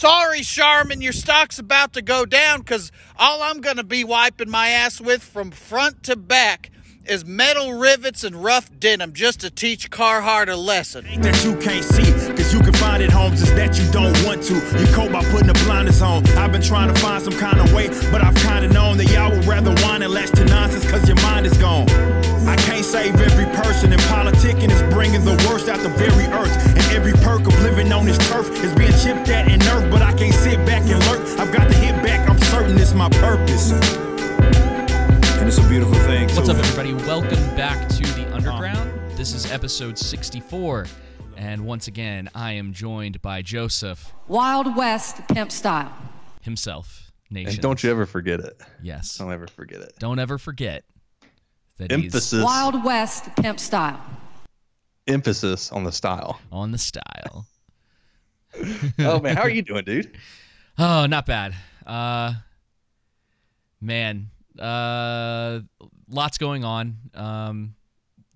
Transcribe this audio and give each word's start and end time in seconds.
Sorry, 0.00 0.42
Charmin, 0.42 1.00
your 1.00 1.12
stock's 1.12 1.58
about 1.58 1.94
to 1.94 2.02
go 2.02 2.24
down 2.24 2.60
because 2.60 2.92
all 3.18 3.42
I'm 3.42 3.60
going 3.60 3.78
to 3.78 3.82
be 3.82 4.04
wiping 4.04 4.48
my 4.48 4.68
ass 4.68 5.00
with 5.00 5.24
from 5.24 5.50
front 5.50 6.04
to 6.04 6.14
back 6.14 6.70
is 7.06 7.24
metal 7.24 7.72
rivets 7.72 8.22
and 8.22 8.36
rough 8.36 8.70
denim 8.78 9.12
just 9.12 9.40
to 9.40 9.50
teach 9.50 9.90
Carhartt 9.90 10.48
a 10.48 10.54
lesson. 10.54 11.04
That 11.20 11.44
you 11.44 11.56
can't 11.56 11.84
see, 11.84 12.12
cause 12.32 12.54
you 12.54 12.60
can 12.60 12.74
find 12.74 13.02
it, 13.02 13.10
Holmes, 13.10 13.42
is 13.42 13.52
that 13.56 13.76
you 13.76 13.90
don't 13.90 14.14
want 14.24 14.44
to. 14.44 14.54
You 14.54 14.86
cope 14.94 15.10
by 15.10 15.24
putting 15.32 15.48
the 15.48 15.60
blinders 15.64 16.00
on. 16.00 16.24
I've 16.38 16.52
been 16.52 16.62
trying 16.62 16.94
to 16.94 17.00
find 17.00 17.20
some 17.20 17.36
kind 17.36 17.58
of 17.58 17.72
way, 17.74 17.88
but 18.12 18.22
I've 18.22 18.36
kinda 18.36 18.68
known 18.68 18.98
that 18.98 19.10
y'all 19.10 19.32
would 19.32 19.46
rather 19.46 19.74
whine 19.82 20.02
and 20.02 20.14
latch 20.14 20.30
to 20.30 20.44
nonsense 20.44 20.88
cause 20.88 21.08
your 21.08 21.20
mind 21.22 21.44
is 21.44 21.58
gone. 21.58 21.88
I 22.48 22.56
can't 22.56 22.82
save 22.82 23.20
every 23.20 23.44
person, 23.54 23.92
and 23.92 24.00
politicking 24.02 24.70
is 24.70 24.80
bringing 24.94 25.22
the 25.22 25.36
worst 25.46 25.68
out 25.68 25.80
the 25.80 25.90
very 25.90 26.24
earth. 26.32 26.56
And 26.66 26.96
every 26.96 27.12
perk 27.12 27.42
of 27.42 27.52
living 27.60 27.92
on 27.92 28.06
this 28.06 28.16
turf 28.26 28.48
is 28.64 28.74
being 28.74 28.90
chipped 28.92 29.28
at 29.28 29.48
and 29.48 29.60
nerfed, 29.60 29.90
but 29.90 30.00
I 30.00 30.14
can't 30.14 30.32
sit 30.32 30.56
back 30.64 30.80
and 30.88 30.98
lurk. 31.08 31.20
I've 31.38 31.52
got 31.52 31.70
to 31.70 31.76
hit 31.76 32.02
back, 32.02 32.26
I'm 32.26 32.38
certain 32.38 32.78
it's 32.78 32.94
my 32.94 33.10
purpose. 33.10 33.72
And 33.72 35.46
it's 35.46 35.58
a 35.58 35.68
beautiful 35.68 35.92
thing, 36.06 36.26
too. 36.28 36.36
What's 36.36 36.48
up, 36.48 36.56
everybody? 36.56 36.94
Welcome 36.94 37.54
back 37.54 37.86
to 37.86 38.02
the 38.14 38.26
Underground. 38.34 38.78
Um, 38.78 39.16
this 39.16 39.34
is 39.34 39.52
episode 39.52 39.98
64. 39.98 40.86
And 41.36 41.66
once 41.66 41.86
again, 41.86 42.30
I 42.34 42.52
am 42.52 42.72
joined 42.72 43.20
by 43.20 43.42
Joseph 43.42 44.14
Wild 44.26 44.74
West 44.74 45.20
pimp 45.28 45.52
style. 45.52 45.92
himself, 46.40 47.12
Nation. 47.28 47.50
And 47.50 47.60
don't 47.60 47.84
you 47.84 47.90
ever 47.90 48.06
forget 48.06 48.40
it. 48.40 48.58
Yes. 48.82 49.18
Don't 49.18 49.30
ever 49.30 49.48
forget 49.48 49.82
it. 49.82 49.92
Don't 49.98 50.18
ever 50.18 50.38
forget 50.38 50.84
that 51.78 51.90
he's 51.90 52.04
Emphasis 52.04 52.44
Wild 52.44 52.84
West 52.84 53.28
pimp 53.36 53.58
style. 53.60 54.00
emphasis 55.06 55.72
on 55.72 55.84
the 55.84 55.92
style. 55.92 56.40
on 56.52 56.70
the 56.72 56.78
style. 56.78 57.46
Oh 58.98 59.20
man, 59.20 59.36
how 59.36 59.42
are 59.42 59.50
you 59.50 59.62
doing, 59.62 59.84
dude? 59.84 60.16
Oh, 60.78 61.06
not 61.06 61.26
bad. 61.26 61.54
Uh, 61.86 62.34
man, 63.80 64.30
uh, 64.58 65.60
lots 66.08 66.38
going 66.38 66.64
on. 66.64 66.96
Um, 67.14 67.74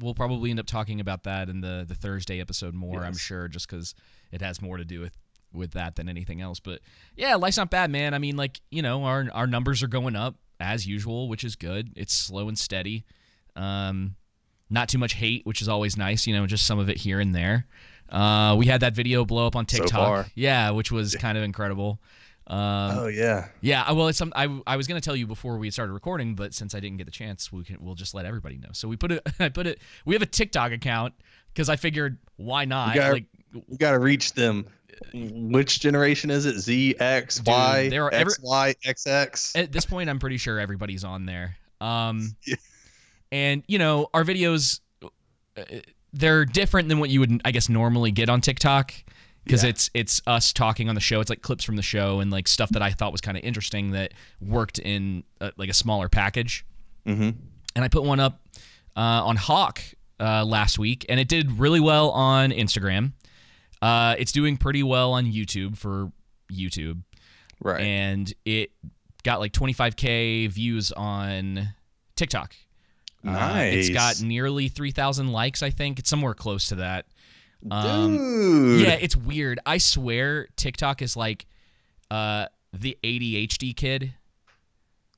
we'll 0.01 0.15
probably 0.15 0.51
end 0.51 0.61
up 0.61 0.67
talking 0.67 1.01
about 1.01 1.25
that 1.25 1.49
in 1.49 1.61
the 1.61 1.85
the 1.89 1.95
Thursday 1.95 2.41
episode 2.41 2.75
more. 2.75 3.05
I'm 3.05 3.17
sure, 3.17 3.49
just 3.49 3.69
because 3.69 3.95
it 4.31 4.43
has 4.43 4.61
more 4.63 4.77
to 4.77 4.85
do 4.85 5.01
with 5.01 5.17
with 5.53 5.73
that 5.73 5.97
than 5.97 6.09
anything 6.09 6.41
else. 6.41 6.61
But 6.61 6.81
yeah, 7.17 7.35
life's 7.37 7.57
not 7.57 7.71
bad, 7.71 7.91
man. 7.91 8.15
I 8.15 8.19
mean, 8.19 8.37
like 8.37 8.61
you 8.71 8.83
know, 8.83 9.05
our 9.05 9.27
our 9.33 9.47
numbers 9.47 9.83
are 9.83 9.89
going 9.89 10.15
up 10.15 10.37
as 10.61 10.87
usual, 10.87 11.29
which 11.29 11.43
is 11.43 11.57
good. 11.57 11.93
It's 11.97 12.13
slow 12.15 12.49
and 12.49 12.59
steady. 12.59 13.05
Um, 13.57 14.17
not 14.71 14.89
too 14.89 14.99
much 14.99 15.15
hate, 15.15 15.45
which 15.47 15.61
is 15.63 15.69
always 15.69 15.97
nice. 15.97 16.27
You 16.27 16.35
know, 16.35 16.47
just 16.47 16.67
some 16.67 16.79
of 16.79 16.89
it 16.89 16.97
here 16.97 17.21
and 17.21 17.35
there. 17.35 17.67
Uh, 18.09 18.55
we 18.59 18.67
had 18.67 18.81
that 18.81 18.95
video 18.95 19.25
blow 19.25 19.47
up 19.47 19.57
on 19.57 19.67
TikTok. 19.67 19.91
far. 19.91 20.27
Yeah, 20.35 20.71
which 20.71 20.91
was 20.93 21.15
kind 21.17 21.37
of 21.39 21.45
incredible. 21.45 22.01
Um, 22.47 22.59
oh 22.59 23.07
yeah. 23.07 23.49
yeah, 23.61 23.91
well, 23.93 24.09
it's 24.09 24.19
some. 24.19 24.33
I, 24.35 24.61
I 24.67 24.77
was 24.77 24.87
gonna 24.89 25.01
tell 25.01 25.15
you 25.17 25.27
before 25.27 25.57
we 25.59 25.71
started 25.71 25.93
recording, 25.93 26.35
but 26.35 26.53
since 26.53 26.75
I 26.75 26.81
didn't 26.81 26.99
get 26.99 27.05
the 27.05 27.13
chance, 27.13 27.53
we 27.53 27.63
can 27.63 27.79
we'll 27.81 27.95
just 27.95 28.15
let 28.15 28.27
everybody 28.27 28.59
know. 28.59 28.71
So 28.73 28.89
we 28.89 28.97
put 28.97 29.13
it. 29.13 29.27
I 29.41 29.49
put 29.49 29.67
it. 29.67 29.79
We 30.05 30.15
have 30.15 30.23
a 30.23 30.27
TikTok 30.27 30.73
account 30.73 31.15
because 31.55 31.69
I 31.69 31.77
figured 31.77 32.19
why 32.37 32.65
not? 32.65 32.95
You 32.95 33.01
gotta- 33.01 33.13
like, 33.15 33.27
We 33.69 33.77
gotta 33.77 33.99
reach 33.99 34.33
them. 34.33 34.67
Which 35.15 35.81
generation 35.81 36.31
is 36.31 36.45
it? 36.47 36.59
Z, 36.59 36.97
X, 36.99 37.37
Dude, 37.37 37.49
Y, 37.49 37.89
there 37.89 38.05
are 38.05 38.13
every- 38.13 38.33
X, 38.33 38.41
Y, 38.43 38.75
XX. 38.85 39.59
at 39.63 39.73
this 39.73 39.85
point, 39.87 40.09
I'm 40.11 40.19
pretty 40.19 40.37
sure 40.37 40.59
everybody's 40.59 41.05
on 41.05 41.27
there. 41.27 41.57
Um, 41.81 42.37
Yeah. 42.47 42.57
And 43.33 43.65
you 43.67 43.79
know, 43.79 44.07
our 44.15 44.23
videos, 44.23 44.79
uh, 45.57 45.63
they're 46.13 46.45
different 46.45 46.89
than 46.89 47.01
what 47.01 47.11
you 47.11 47.19
would, 47.19 47.41
I 47.45 47.51
guess, 47.51 47.69
normally 47.69 48.13
get 48.13 48.29
on 48.29 48.41
TikTok 48.41 48.93
because 49.45 49.65
Yeah. 49.65 49.71
it's 49.71 49.91
it's 49.95 50.23
us 50.29 50.53
talking 50.53 50.89
on 50.89 50.95
the 50.95 51.01
show. 51.01 51.21
It's 51.21 51.31
like 51.31 51.43
clips 51.43 51.65
from 51.65 51.75
the 51.77 51.83
show 51.83 52.21
and 52.21 52.31
like 52.31 52.47
stuff 52.47 52.71
that 52.71 52.83
I 52.83 52.91
thought 52.91 53.11
was 53.11 53.21
kind 53.21 53.37
of 53.37 53.43
interesting 53.43 53.91
that 53.93 54.13
worked 54.41 54.79
in 54.79 55.25
uh 55.41 55.51
like 55.57 55.69
a 55.71 55.75
smaller 55.75 56.09
package. 56.09 56.65
Mm-hmm. 57.07 57.31
and 57.75 57.85
I 57.85 57.89
put 57.89 58.05
one 58.05 58.21
up 58.21 58.41
uh, 58.95 59.01
on 59.01 59.35
Hawk 59.35 59.81
uh, 60.21 60.45
last 60.45 60.79
week, 60.79 61.05
and 61.09 61.19
it 61.19 61.27
did 61.27 61.59
really 61.59 61.81
well 61.81 62.11
on 62.11 62.51
Instagram. 62.53 63.13
Uh, 63.81 64.15
it's 64.19 64.31
doing 64.31 64.57
pretty 64.57 64.85
well 64.85 65.15
on 65.15 65.25
YouTube 65.25 65.77
for 65.79 66.13
YouTube, 66.53 67.03
Right. 67.61 67.81
and 67.81 68.33
it 68.45 68.71
got 69.25 69.41
like 69.41 69.53
25k 69.53 70.49
views 70.51 70.93
on 70.93 71.71
TikTok. 72.15 72.55
Uh, 73.27 73.61
it's 73.65 73.89
nice. 73.89 74.21
got 74.21 74.27
nearly 74.27 74.69
3,000 74.69 75.29
likes, 75.29 75.63
I 75.63 75.71
think. 75.71 75.99
It's 75.99 76.11
somewhere 76.11 76.35
close 76.35 76.69
to 76.69 76.77
that. 76.77 77.07
Um, 77.71 78.17
Dude. 78.17 78.81
yeah, 78.87 78.95
it's 78.95 79.17
weird. 79.17 79.61
I 79.65 79.79
swear 79.79 80.49
TikTok 80.57 81.03
is 81.03 81.17
like 81.17 81.47
uh, 82.11 82.47
the 82.73 82.99
ADHD 83.05 83.77
kid. 83.77 84.15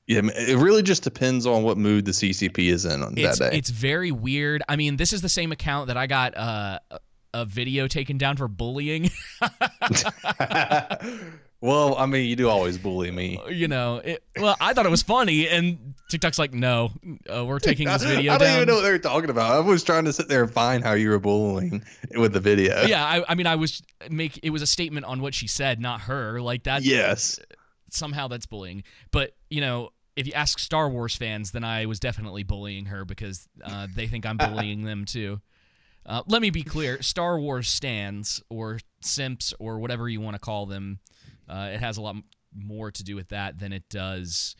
Yeah. 0.07 0.21
It 0.23 0.57
really 0.57 0.83
just 0.83 1.03
depends 1.03 1.47
on 1.47 1.63
what 1.63 1.77
mood 1.77 2.05
the 2.05 2.11
CCP 2.11 2.71
is 2.71 2.85
in 2.85 3.01
on 3.01 3.17
it's, 3.17 3.39
that 3.39 3.51
day. 3.51 3.57
It's 3.57 3.71
very 3.71 4.11
weird. 4.11 4.61
I 4.69 4.75
mean, 4.75 4.97
this 4.97 5.11
is 5.11 5.21
the 5.21 5.29
same 5.29 5.51
account 5.51 5.87
that 5.87 5.97
I 5.97 6.05
got 6.05 6.37
uh, 6.37 6.79
a- 6.91 6.99
a 7.33 7.45
video 7.45 7.87
taken 7.87 8.17
down 8.17 8.37
for 8.37 8.47
bullying. 8.47 9.09
well, 11.65 11.95
I 11.97 12.05
mean, 12.05 12.29
you 12.29 12.35
do 12.35 12.47
always 12.49 12.77
bully 12.77 13.11
me. 13.11 13.39
you 13.49 13.67
know, 13.67 13.97
it, 13.97 14.23
well, 14.37 14.55
I 14.61 14.73
thought 14.73 14.85
it 14.85 14.89
was 14.89 15.01
funny, 15.03 15.47
and 15.47 15.95
TikTok's 16.09 16.37
like, 16.39 16.53
no, 16.53 16.91
uh, 17.33 17.43
we're 17.45 17.59
taking 17.59 17.87
this 17.87 18.03
video 18.05 18.33
I 18.33 18.37
don't 18.37 18.47
down. 18.47 18.55
even 18.57 18.67
know 18.67 18.75
what 18.75 18.83
they 18.83 18.91
were 18.91 18.99
talking 18.99 19.29
about. 19.29 19.51
I 19.51 19.59
was 19.59 19.83
trying 19.83 20.05
to 20.05 20.13
sit 20.13 20.27
there 20.27 20.43
and 20.43 20.51
find 20.51 20.83
how 20.83 20.93
you 20.93 21.09
were 21.09 21.19
bullying 21.19 21.83
with 22.15 22.33
the 22.33 22.39
video. 22.39 22.83
yeah, 22.85 23.03
I, 23.03 23.23
I 23.27 23.35
mean, 23.35 23.47
I 23.47 23.55
was 23.55 23.81
make 24.09 24.39
it 24.43 24.51
was 24.51 24.61
a 24.61 24.67
statement 24.67 25.05
on 25.05 25.21
what 25.21 25.33
she 25.33 25.47
said, 25.47 25.79
not 25.79 26.01
her. 26.01 26.39
Like 26.41 26.63
that. 26.63 26.83
Yes. 26.83 27.39
somehow 27.89 28.27
that's 28.27 28.45
bullying. 28.45 28.83
But 29.11 29.35
you 29.49 29.61
know, 29.61 29.89
if 30.15 30.27
you 30.27 30.33
ask 30.33 30.59
Star 30.59 30.89
Wars 30.89 31.15
fans, 31.15 31.51
then 31.51 31.63
I 31.63 31.87
was 31.87 31.99
definitely 31.99 32.43
bullying 32.43 32.85
her 32.85 33.03
because 33.05 33.47
uh, 33.63 33.87
they 33.93 34.07
think 34.07 34.25
I'm 34.25 34.37
bullying 34.37 34.83
them 34.83 35.05
too. 35.05 35.41
Uh, 36.05 36.21
let 36.27 36.41
me 36.41 36.51
be 36.51 36.61
clear: 36.63 37.01
Star 37.01 37.39
Wars 37.39 37.67
stands 37.67 38.41
or 38.49 38.79
simps 39.01 39.53
or 39.59 39.79
whatever 39.79 40.07
you 40.07 40.21
want 40.21 40.35
to 40.35 40.39
call 40.39 40.67
them, 40.67 40.99
uh, 41.49 41.69
it 41.73 41.79
has 41.79 41.97
a 41.97 42.01
lot 42.01 42.15
more 42.55 42.91
to 42.91 43.03
do 43.03 43.15
with 43.15 43.29
that 43.29 43.59
than 43.59 43.73
it 43.73 43.83
does 43.89 44.55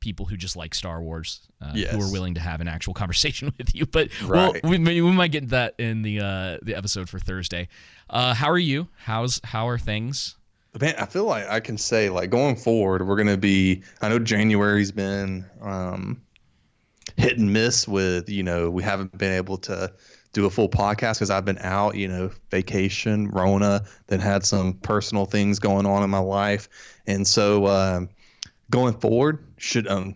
people 0.00 0.26
who 0.26 0.36
just 0.36 0.56
like 0.56 0.74
Star 0.74 1.00
Wars, 1.00 1.40
uh, 1.60 1.72
who 1.74 2.00
are 2.02 2.10
willing 2.10 2.34
to 2.34 2.40
have 2.40 2.60
an 2.60 2.66
actual 2.68 2.92
conversation 3.02 3.52
with 3.58 3.74
you. 3.74 3.86
But 3.86 4.08
well, 4.28 4.52
Right. 4.52 4.64
we, 4.64 4.78
we 4.78 5.12
might 5.12 5.30
get 5.32 5.48
that 5.50 5.74
in 5.78 6.02
the 6.02 6.20
uh, 6.20 6.58
the 6.62 6.74
episode 6.74 7.08
for 7.08 7.18
Thursday. 7.18 7.68
Uh, 8.10 8.34
how 8.34 8.50
are 8.50 8.58
you? 8.58 8.88
How's 9.04 9.40
how 9.44 9.68
are 9.68 9.78
things? 9.78 10.36
Man, 10.80 10.94
I 10.98 11.06
feel 11.06 11.24
like 11.24 11.46
I 11.48 11.60
can 11.60 11.76
say 11.78 12.08
like 12.08 12.30
going 12.30 12.56
forward, 12.56 13.06
we're 13.06 13.16
gonna 13.16 13.36
be. 13.36 13.82
I 14.00 14.08
know 14.08 14.18
January's 14.18 14.90
been 14.90 15.44
um, 15.60 16.22
hit 17.16 17.38
and 17.38 17.52
miss 17.52 17.86
with 17.86 18.28
you 18.28 18.42
know 18.42 18.70
we 18.70 18.82
haven't 18.82 19.16
been 19.18 19.32
able 19.34 19.58
to 19.58 19.92
do 20.32 20.46
a 20.46 20.50
full 20.50 20.68
podcast 20.68 21.14
because 21.14 21.30
I've 21.30 21.44
been 21.44 21.58
out, 21.58 21.94
you 21.96 22.08
know, 22.08 22.30
vacation, 22.50 23.28
Rona, 23.28 23.84
then 24.06 24.20
had 24.20 24.44
some 24.44 24.74
personal 24.74 25.26
things 25.26 25.58
going 25.58 25.84
on 25.86 26.02
in 26.02 26.10
my 26.10 26.18
life, 26.18 26.68
and 27.06 27.26
so 27.26 27.66
um, 27.66 28.08
going 28.70 28.94
forward 28.94 29.44
should 29.58 29.86
um, 29.88 30.14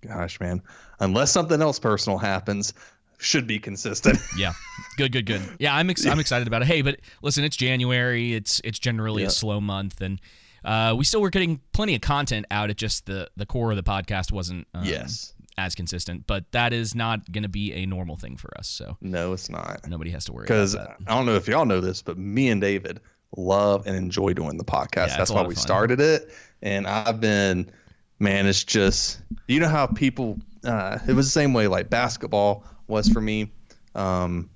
gosh 0.00 0.40
man, 0.40 0.62
unless 1.00 1.30
something 1.32 1.60
else 1.62 1.78
personal 1.78 2.18
happens, 2.18 2.74
should 3.18 3.46
be 3.46 3.58
consistent. 3.58 4.18
Yeah, 4.36 4.52
good, 4.98 5.12
good, 5.12 5.24
good. 5.26 5.42
Yeah, 5.58 5.74
I'm 5.74 5.88
ex- 5.90 6.04
I'm 6.06 6.18
excited 6.20 6.46
about 6.48 6.62
it. 6.62 6.66
Hey, 6.66 6.82
but 6.82 7.00
listen, 7.22 7.44
it's 7.44 7.56
January. 7.56 8.34
It's 8.34 8.60
it's 8.64 8.78
generally 8.78 9.22
Yeah. 9.22 9.28
a 9.28 9.30
slow 9.30 9.60
month, 9.60 10.00
and 10.00 10.20
uh, 10.64 10.94
we 10.98 11.04
still 11.04 11.20
were 11.22 11.30
getting 11.30 11.60
plenty 11.72 11.94
of 11.94 12.00
content 12.02 12.44
out. 12.50 12.68
It 12.70 12.76
just 12.76 13.06
the 13.06 13.30
the 13.36 13.46
core 13.46 13.70
of 13.70 13.76
the 13.76 13.82
podcast 13.82 14.32
wasn't 14.32 14.66
um, 14.74 14.84
yes. 14.84 15.32
As 15.58 15.74
consistent, 15.74 16.26
but 16.26 16.44
that 16.52 16.72
is 16.72 16.94
not 16.94 17.30
going 17.32 17.42
to 17.42 17.48
be 17.48 17.72
a 17.72 17.86
normal 17.86 18.16
thing 18.16 18.36
for 18.36 18.50
us. 18.58 18.68
So 18.68 18.96
No, 19.00 19.32
it's 19.32 19.48
not. 19.48 19.86
nobody 19.88 20.10
has 20.10 20.24
to 20.26 20.32
worry 20.32 20.44
because 20.44 20.74
about 20.74 20.98
that. 20.98 21.10
I 21.10 21.14
don't 21.16 21.26
know 21.26 21.34
if 21.36 21.48
y'all 21.48 21.64
know 21.64 21.80
this, 21.80 22.02
but 22.02 22.18
me 22.18 22.48
and 22.48 22.60
David 22.60 23.00
love 23.36 23.86
and 23.86 23.96
enjoy 23.96 24.32
doing 24.34 24.58
the 24.58 24.64
podcast. 24.64 25.08
Yeah, 25.08 25.16
That's 25.18 25.30
why 25.30 25.42
we 25.42 25.54
fun. 25.54 25.62
started 25.62 26.00
it, 26.00 26.30
and 26.62 26.86
I've 26.86 27.20
been, 27.20 27.70
man, 28.18 28.46
it's 28.46 28.64
just 28.64 29.20
you 29.48 29.60
know 29.60 29.68
how 29.68 29.86
people. 29.86 30.38
Uh, 30.64 30.98
it 31.06 31.12
was 31.14 31.26
the 31.26 31.30
same 31.30 31.52
way 31.52 31.68
like 31.68 31.88
basketball 31.90 32.64
was 32.88 33.08
for 33.08 33.20
me, 33.20 33.50
um, 33.94 34.50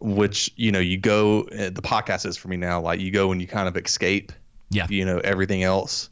which 0.00 0.52
you 0.56 0.72
know 0.72 0.78
you 0.80 0.98
go. 0.98 1.42
uh, 1.42 1.70
The 1.70 1.82
podcast 1.82 2.26
is 2.26 2.36
for 2.36 2.48
me 2.48 2.56
now. 2.56 2.80
Like 2.80 3.00
you 3.00 3.10
go 3.10 3.32
and 3.32 3.40
you 3.40 3.46
kind 3.46 3.68
of 3.68 3.76
escape. 3.76 4.32
Yeah. 4.70 4.86
You 4.88 5.04
know 5.04 5.18
everything 5.18 5.62
else. 5.62 6.08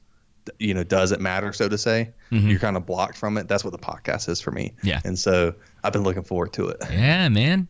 You 0.58 0.74
know 0.74 0.82
doesn't 0.84 1.20
matter, 1.20 1.52
so 1.52 1.68
to 1.68 1.78
say. 1.78 2.10
Mhm. 2.32 2.48
You're 2.50 2.58
kind 2.58 2.76
of 2.76 2.86
blocked 2.86 3.16
from 3.16 3.36
it. 3.38 3.48
That's 3.48 3.64
what 3.64 3.72
the 3.72 3.78
podcast 3.78 4.28
is 4.28 4.40
for 4.40 4.50
me. 4.50 4.74
Yeah. 4.82 5.00
And 5.04 5.18
so 5.18 5.54
I've 5.84 5.92
been 5.92 6.02
looking 6.02 6.22
forward 6.24 6.52
to 6.54 6.68
it. 6.68 6.78
Yeah, 6.90 7.28
man. 7.28 7.68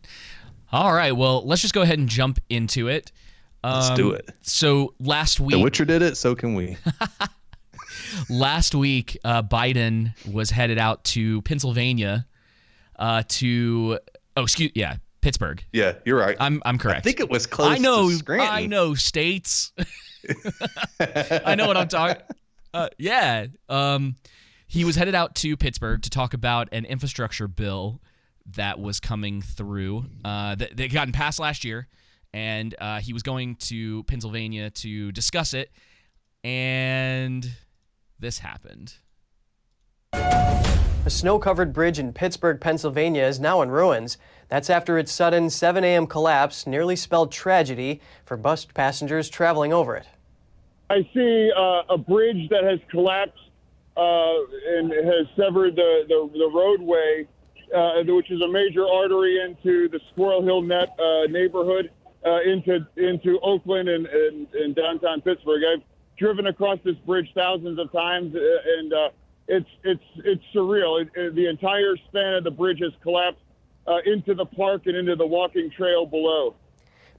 All 0.71 0.93
right, 0.93 1.11
well, 1.11 1.45
let's 1.45 1.61
just 1.61 1.73
go 1.73 1.81
ahead 1.81 1.99
and 1.99 2.07
jump 2.07 2.39
into 2.49 2.87
it. 2.87 3.11
Let's 3.63 3.89
do 3.91 4.09
Um, 4.11 4.15
it. 4.15 4.29
So 4.41 4.93
last 4.99 5.39
week, 5.39 5.51
The 5.57 5.59
Witcher 5.61 5.85
did 5.85 6.01
it, 6.01 6.15
so 6.17 6.33
can 6.33 6.55
we. 6.55 6.77
last 8.29 8.73
week, 8.75 9.17
uh, 9.23 9.43
Biden 9.43 10.13
was 10.31 10.49
headed 10.49 10.77
out 10.77 11.03
to 11.05 11.41
Pennsylvania 11.43 12.25
uh, 12.97 13.23
to 13.27 13.99
oh, 14.37 14.43
excuse 14.43 14.71
yeah, 14.75 14.95
Pittsburgh. 15.21 15.63
Yeah, 15.73 15.93
you're 16.05 16.17
right. 16.17 16.37
I'm 16.39 16.61
I'm 16.65 16.77
correct. 16.77 16.99
I 16.99 17.01
think 17.01 17.19
it 17.19 17.29
was 17.29 17.45
close. 17.47 17.69
I 17.71 17.77
know. 17.77 18.09
I 18.29 18.65
know 18.65 18.93
states. 18.95 19.73
I 20.99 21.55
know 21.55 21.67
what 21.67 21.77
I'm 21.77 21.87
talking. 21.87 22.21
Uh, 22.73 22.89
yeah. 22.97 23.47
Um, 23.69 24.15
he 24.67 24.85
was 24.85 24.95
headed 24.95 25.15
out 25.15 25.35
to 25.35 25.57
Pittsburgh 25.57 26.01
to 26.01 26.09
talk 26.09 26.33
about 26.33 26.69
an 26.71 26.85
infrastructure 26.85 27.47
bill 27.47 28.01
that 28.55 28.79
was 28.79 28.99
coming 28.99 29.41
through 29.41 30.05
uh, 30.23 30.55
that, 30.55 30.77
that 30.77 30.93
gotten 30.93 31.11
passed 31.11 31.39
last 31.39 31.63
year, 31.63 31.87
and 32.33 32.73
uh, 32.79 32.99
he 32.99 33.13
was 33.13 33.23
going 33.23 33.55
to 33.57 34.03
Pennsylvania 34.03 34.69
to 34.69 35.11
discuss 35.11 35.53
it, 35.53 35.71
and 36.43 37.51
this 38.19 38.39
happened. 38.39 38.93
A 40.13 41.09
snow 41.09 41.39
covered 41.39 41.73
bridge 41.73 41.99
in 41.99 42.13
Pittsburgh, 42.13 42.61
Pennsylvania 42.61 43.25
is 43.25 43.39
now 43.39 43.61
in 43.61 43.71
ruins. 43.71 44.17
That's 44.49 44.69
after 44.69 44.97
its 44.97 45.11
sudden 45.11 45.49
7 45.49 45.83
a.m. 45.83 46.05
collapse 46.05 46.67
nearly 46.67 46.95
spelled 46.95 47.31
tragedy 47.31 48.01
for 48.23 48.37
bus 48.37 48.65
passengers 48.65 49.27
traveling 49.27 49.73
over 49.73 49.95
it. 49.95 50.05
I 50.91 51.07
see 51.13 51.49
uh, 51.55 51.83
a 51.93 51.97
bridge 51.97 52.49
that 52.49 52.65
has 52.65 52.79
collapsed 52.89 53.39
uh, 53.95 54.35
and 54.75 54.91
has 54.91 55.25
severed 55.37 55.77
the, 55.77 56.03
the, 56.09 56.29
the 56.33 56.51
roadway, 56.53 57.29
uh, 57.73 58.03
which 58.13 58.29
is 58.29 58.41
a 58.41 58.47
major 58.47 58.85
artery 58.85 59.39
into 59.41 59.87
the 59.87 60.01
Squirrel 60.11 60.43
Hill 60.43 60.61
Net 60.61 60.89
uh, 60.99 61.27
neighborhood, 61.29 61.91
uh, 62.25 62.41
into 62.41 62.85
into 62.97 63.39
Oakland 63.39 63.87
and, 63.87 64.05
and, 64.05 64.47
and 64.53 64.75
downtown 64.75 65.21
Pittsburgh. 65.21 65.63
I've 65.63 65.83
driven 66.17 66.47
across 66.47 66.79
this 66.83 66.97
bridge 67.05 67.29
thousands 67.33 67.79
of 67.79 67.89
times, 67.93 68.35
uh, 68.35 68.39
and 68.79 68.93
it's 69.47 69.69
it's 69.85 70.03
it's 70.25 70.43
surreal. 70.53 71.01
It, 71.01 71.09
it, 71.15 71.35
the 71.35 71.47
entire 71.47 71.95
span 72.09 72.33
of 72.33 72.43
the 72.43 72.51
bridge 72.51 72.79
has 72.81 72.91
collapsed 73.01 73.39
into 74.05 74.35
the 74.35 74.45
park 74.45 74.87
and 74.87 74.97
into 74.97 75.15
the 75.15 75.25
walking 75.25 75.71
trail 75.71 76.05
below. 76.05 76.53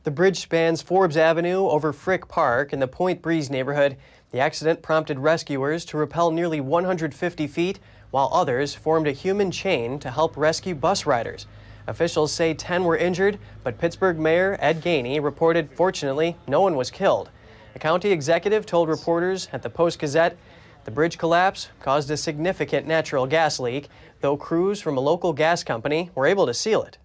The 0.04 0.10
bridge 0.10 0.40
spans 0.40 0.82
Forbes 0.82 1.16
Avenue 1.16 1.68
over 1.68 1.92
Frick 1.92 2.26
Park 2.26 2.72
in 2.72 2.80
the 2.80 2.88
Point 2.88 3.22
Breeze 3.22 3.50
neighborhood. 3.50 3.96
The 4.32 4.40
accident 4.40 4.82
prompted 4.82 5.20
rescuers 5.20 5.84
to 5.84 5.96
rappel 5.96 6.32
nearly 6.32 6.60
150 6.60 7.46
feet, 7.46 7.78
while 8.10 8.28
others 8.32 8.74
formed 8.74 9.06
a 9.06 9.12
human 9.12 9.52
chain 9.52 10.00
to 10.00 10.10
help 10.10 10.36
rescue 10.36 10.74
bus 10.74 11.06
riders. 11.06 11.46
Officials 11.86 12.32
say 12.32 12.52
10 12.52 12.82
were 12.82 12.96
injured, 12.96 13.38
but 13.62 13.78
Pittsburgh 13.78 14.18
Mayor 14.18 14.56
Ed 14.58 14.82
Gainey 14.82 15.22
reported 15.22 15.70
fortunately 15.70 16.36
no 16.48 16.60
one 16.60 16.74
was 16.74 16.90
killed. 16.90 17.30
A 17.76 17.78
county 17.78 18.10
executive 18.10 18.66
told 18.66 18.88
reporters 18.88 19.48
at 19.52 19.62
the 19.62 19.70
Post 19.70 20.00
Gazette 20.00 20.36
the 20.84 20.90
bridge 20.90 21.16
collapse 21.16 21.68
caused 21.78 22.10
a 22.10 22.16
significant 22.16 22.88
natural 22.88 23.24
gas 23.24 23.60
leak, 23.60 23.88
though 24.20 24.36
crews 24.36 24.80
from 24.80 24.96
a 24.96 25.00
local 25.00 25.32
gas 25.32 25.62
company 25.62 26.10
were 26.16 26.26
able 26.26 26.46
to 26.46 26.54
seal 26.54 26.82
it. 26.82 26.98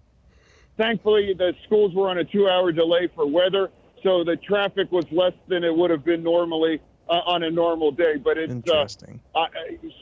Thankfully, 0.78 1.34
the 1.36 1.52
schools 1.66 1.92
were 1.94 2.08
on 2.08 2.18
a 2.18 2.24
two 2.24 2.48
hour 2.48 2.72
delay 2.72 3.08
for 3.14 3.26
weather, 3.26 3.70
so 4.04 4.22
the 4.22 4.36
traffic 4.36 4.90
was 4.92 5.04
less 5.10 5.34
than 5.48 5.64
it 5.64 5.76
would 5.76 5.90
have 5.90 6.04
been 6.04 6.22
normally 6.22 6.80
uh, 7.10 7.14
on 7.26 7.42
a 7.42 7.50
normal 7.50 7.90
day. 7.90 8.16
But 8.16 8.38
it's 8.38 8.52
uh, 8.52 8.56
Interesting. 8.56 9.20
Uh, 9.34 9.46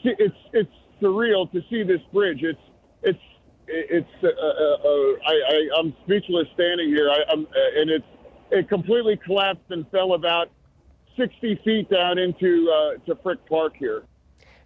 it's 0.03 0.35
it's 0.53 0.71
surreal 1.01 1.51
to 1.51 1.61
see 1.69 1.81
this 1.81 2.01
bridge. 2.13 2.43
It's 2.43 2.59
it's 3.01 3.19
it's 3.67 4.07
uh, 4.23 4.27
uh, 4.27 4.31
uh, 4.31 5.13
I, 5.25 5.69
I, 5.75 5.79
am 5.79 5.95
speechless 6.05 6.47
standing 6.53 6.89
here. 6.89 7.09
I, 7.09 7.33
am 7.33 7.47
and 7.75 7.89
it's 7.89 8.05
it 8.51 8.69
completely 8.69 9.17
collapsed 9.17 9.71
and 9.71 9.89
fell 9.89 10.13
about 10.13 10.49
60 11.17 11.59
feet 11.65 11.89
down 11.89 12.19
into 12.19 12.71
uh, 12.71 13.05
to 13.07 13.15
Frick 13.23 13.45
Park 13.49 13.73
here. 13.77 14.03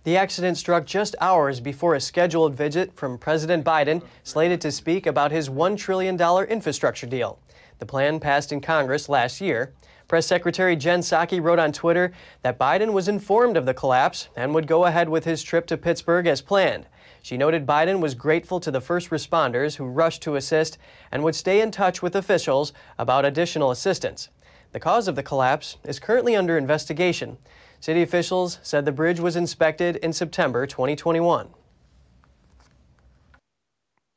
The 0.04 0.18
accident 0.18 0.58
struck 0.58 0.88
just 0.88 1.16
hours 1.22 1.60
before 1.60 1.94
a 1.94 2.02
scheduled 2.02 2.56
visit 2.56 2.92
from 2.96 3.20
President 3.20 3.64
Biden, 3.64 4.02
slated 4.24 4.60
to 4.62 4.72
speak 4.72 5.06
about 5.06 5.32
his 5.32 5.48
$1 5.48 5.78
trillion 5.78 6.20
infrastructure 6.50 7.06
deal. 7.06 7.38
The 7.78 7.86
plan 7.86 8.20
passed 8.20 8.52
in 8.52 8.62
Congress 8.62 9.10
last 9.10 9.42
year. 9.42 9.74
Press 10.08 10.26
Secretary 10.26 10.76
Jen 10.76 11.02
Psaki 11.02 11.40
wrote 11.40 11.60
on 11.60 11.72
Twitter 11.72 12.14
that 12.42 12.58
Biden 12.58 12.94
was 12.94 13.08
informed 13.08 13.56
of 13.56 13.68
the 13.68 13.76
collapse 13.76 14.30
and 14.36 14.56
would 14.56 14.66
go 14.66 14.86
ahead 14.86 15.08
with 15.08 15.24
his 15.24 15.44
trip 15.44 15.68
to 15.68 15.78
Pittsburgh 15.78 16.26
as 16.26 16.42
planned. 16.42 16.88
She 17.22 17.38
noted 17.38 17.68
Biden 17.68 18.00
was 18.00 18.16
grateful 18.16 18.60
to 18.62 18.72
the 18.72 18.82
first 18.82 19.12
responders 19.12 19.76
who 19.76 19.86
rushed 19.86 20.24
to 20.24 20.36
assist 20.36 20.80
and 21.12 21.24
would 21.24 21.36
stay 21.36 21.62
in 21.62 21.70
touch 21.70 22.02
with 22.02 22.16
officials 22.16 22.74
about 22.98 23.24
additional 23.24 23.70
assistance. 23.70 24.30
The 24.72 24.80
cause 24.80 25.08
of 25.08 25.16
the 25.16 25.24
collapse 25.24 25.78
is 25.84 26.00
currently 26.00 26.36
under 26.36 26.58
investigation. 26.58 27.38
City 27.82 28.04
officials 28.04 28.60
said 28.62 28.86
the 28.86 28.92
bridge 28.92 29.20
was 29.20 29.36
inspected 29.36 29.96
in 29.98 30.14
September 30.14 30.68
2021. 30.68 31.50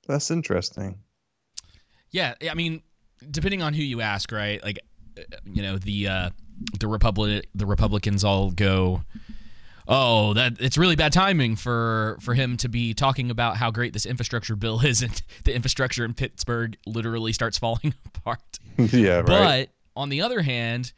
That's 0.06 0.30
interesting. 0.30 0.98
Yeah, 2.10 2.34
I 2.48 2.52
mean, 2.52 2.82
depending 3.30 3.62
on 3.62 3.72
who 3.72 3.82
you 3.82 4.02
ask, 4.02 4.30
right? 4.30 4.62
Like, 4.62 4.80
you 5.46 5.62
know, 5.62 5.78
the 5.78 6.08
uh, 6.08 6.30
the 6.78 6.86
Republic 6.86 7.48
the 7.54 7.64
Republicans 7.64 8.22
all 8.22 8.50
go, 8.50 9.02
"Oh, 9.88 10.34
that 10.34 10.60
it's 10.60 10.76
really 10.76 10.94
bad 10.94 11.14
timing 11.14 11.56
for 11.56 12.18
for 12.20 12.34
him 12.34 12.58
to 12.58 12.68
be 12.68 12.92
talking 12.92 13.30
about 13.30 13.56
how 13.56 13.70
great 13.70 13.94
this 13.94 14.04
infrastructure 14.04 14.56
bill 14.56 14.80
is, 14.84 15.00
and 15.00 15.22
the 15.44 15.54
infrastructure 15.54 16.04
in 16.04 16.12
Pittsburgh 16.12 16.76
literally 16.84 17.32
starts 17.32 17.56
falling 17.56 17.94
apart." 18.14 18.58
yeah, 18.76 19.20
right. 19.20 19.26
But 19.26 19.68
on 19.96 20.10
the 20.10 20.20
other 20.20 20.42
hand, 20.42 20.92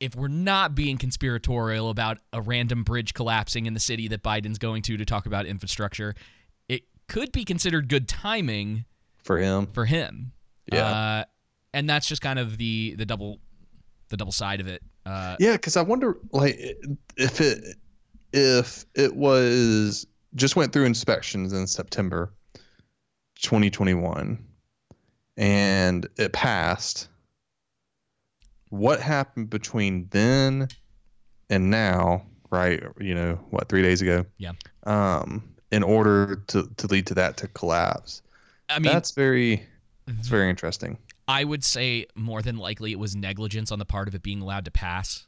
if 0.00 0.16
we're 0.16 0.28
not 0.28 0.74
being 0.74 0.96
conspiratorial 0.98 1.90
about 1.90 2.18
a 2.32 2.40
random 2.40 2.82
bridge 2.84 3.12
collapsing 3.14 3.66
in 3.66 3.74
the 3.74 3.80
city 3.80 4.08
that 4.08 4.22
Biden's 4.22 4.58
going 4.58 4.82
to 4.82 4.96
to 4.96 5.04
talk 5.04 5.26
about 5.26 5.46
infrastructure, 5.46 6.14
it 6.68 6.82
could 7.06 7.30
be 7.32 7.44
considered 7.44 7.88
good 7.88 8.08
timing 8.08 8.86
for 9.22 9.38
him. 9.38 9.66
For 9.72 9.84
him, 9.84 10.32
Yeah. 10.72 10.86
uh, 10.86 11.24
and 11.74 11.88
that's 11.88 12.06
just 12.06 12.22
kind 12.22 12.38
of 12.38 12.56
the 12.56 12.94
the 12.96 13.04
double 13.06 13.38
the 14.08 14.16
double 14.16 14.32
side 14.32 14.60
of 14.60 14.66
it. 14.66 14.82
Uh, 15.06 15.36
Yeah, 15.38 15.52
because 15.52 15.76
I 15.76 15.82
wonder, 15.82 16.16
like, 16.32 16.58
if 17.16 17.40
it 17.40 17.76
if 18.32 18.86
it 18.94 19.14
was 19.14 20.06
just 20.34 20.56
went 20.56 20.72
through 20.72 20.84
inspections 20.86 21.52
in 21.52 21.66
September 21.66 22.32
2021, 23.42 24.42
and 25.36 26.08
it 26.16 26.32
passed. 26.32 27.08
What 28.70 29.00
happened 29.00 29.50
between 29.50 30.08
then 30.10 30.68
and 31.48 31.70
now? 31.70 32.24
Right, 32.50 32.82
you 32.98 33.14
know 33.14 33.34
what? 33.50 33.68
Three 33.68 33.82
days 33.82 34.02
ago. 34.02 34.24
Yeah. 34.38 34.52
Um, 34.84 35.44
in 35.70 35.82
order 35.82 36.42
to 36.48 36.68
to 36.76 36.86
lead 36.88 37.06
to 37.08 37.14
that 37.14 37.36
to 37.38 37.48
collapse. 37.48 38.22
I 38.68 38.78
mean, 38.78 38.92
That's 38.92 39.12
very. 39.12 39.66
It's 40.18 40.28
very 40.28 40.50
interesting. 40.50 40.98
I 41.28 41.44
would 41.44 41.62
say 41.62 42.06
more 42.16 42.42
than 42.42 42.56
likely 42.56 42.90
it 42.90 42.98
was 42.98 43.14
negligence 43.14 43.70
on 43.70 43.78
the 43.78 43.84
part 43.84 44.08
of 44.08 44.16
it 44.16 44.22
being 44.22 44.42
allowed 44.42 44.64
to 44.64 44.72
pass. 44.72 45.26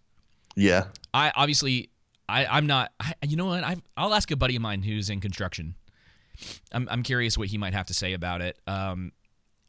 Yeah. 0.56 0.87
I 1.15 1.33
obviously 1.37 1.91
I 2.29 2.44
I'm 2.46 2.67
not 2.67 2.91
I, 2.99 3.15
you 3.22 3.37
know 3.37 3.46
what 3.46 3.63
I 3.63 3.77
I'll 3.96 4.13
ask 4.13 4.31
a 4.32 4.37
buddy 4.37 4.56
of 4.56 4.63
mine 4.63 4.82
who's 4.82 5.11
in 5.11 5.20
construction. 5.20 5.77
I'm 6.72 6.89
I'm 6.91 7.05
curious 7.05 7.39
what 7.39 7.49
he 7.49 7.58
might 7.58 7.72
have 7.72 7.87
to 7.87 7.94
say 7.94 8.15
about 8.15 8.41
it. 8.41 8.58
Um 8.67 9.13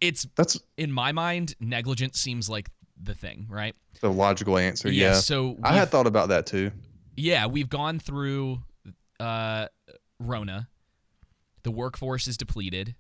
it's 0.01 0.27
That's 0.36 0.60
in 0.75 0.92
my 0.92 1.12
mind 1.12 1.53
negligence 1.60 2.20
seems 2.20 2.50
like 2.50 2.70
the 3.02 3.14
thing, 3.16 3.48
right? 3.50 3.76
the 4.02 4.12
logical 4.12 4.58
answer. 4.58 4.92
Yeah, 4.92 5.12
Yeah. 5.14 5.20
so 5.20 5.58
I 5.64 5.74
had 5.74 5.90
thought 5.90 6.08
about 6.08 6.30
that 6.30 6.46
too. 6.46 6.72
Yeah, 7.16 7.46
we've 7.48 7.70
gone 7.70 8.00
through 8.00 8.64
uh 9.20 9.68
Rona. 10.20 10.68
The 11.64 11.72
workforce 11.72 12.28
is 12.28 12.36
depleted. 12.38 12.96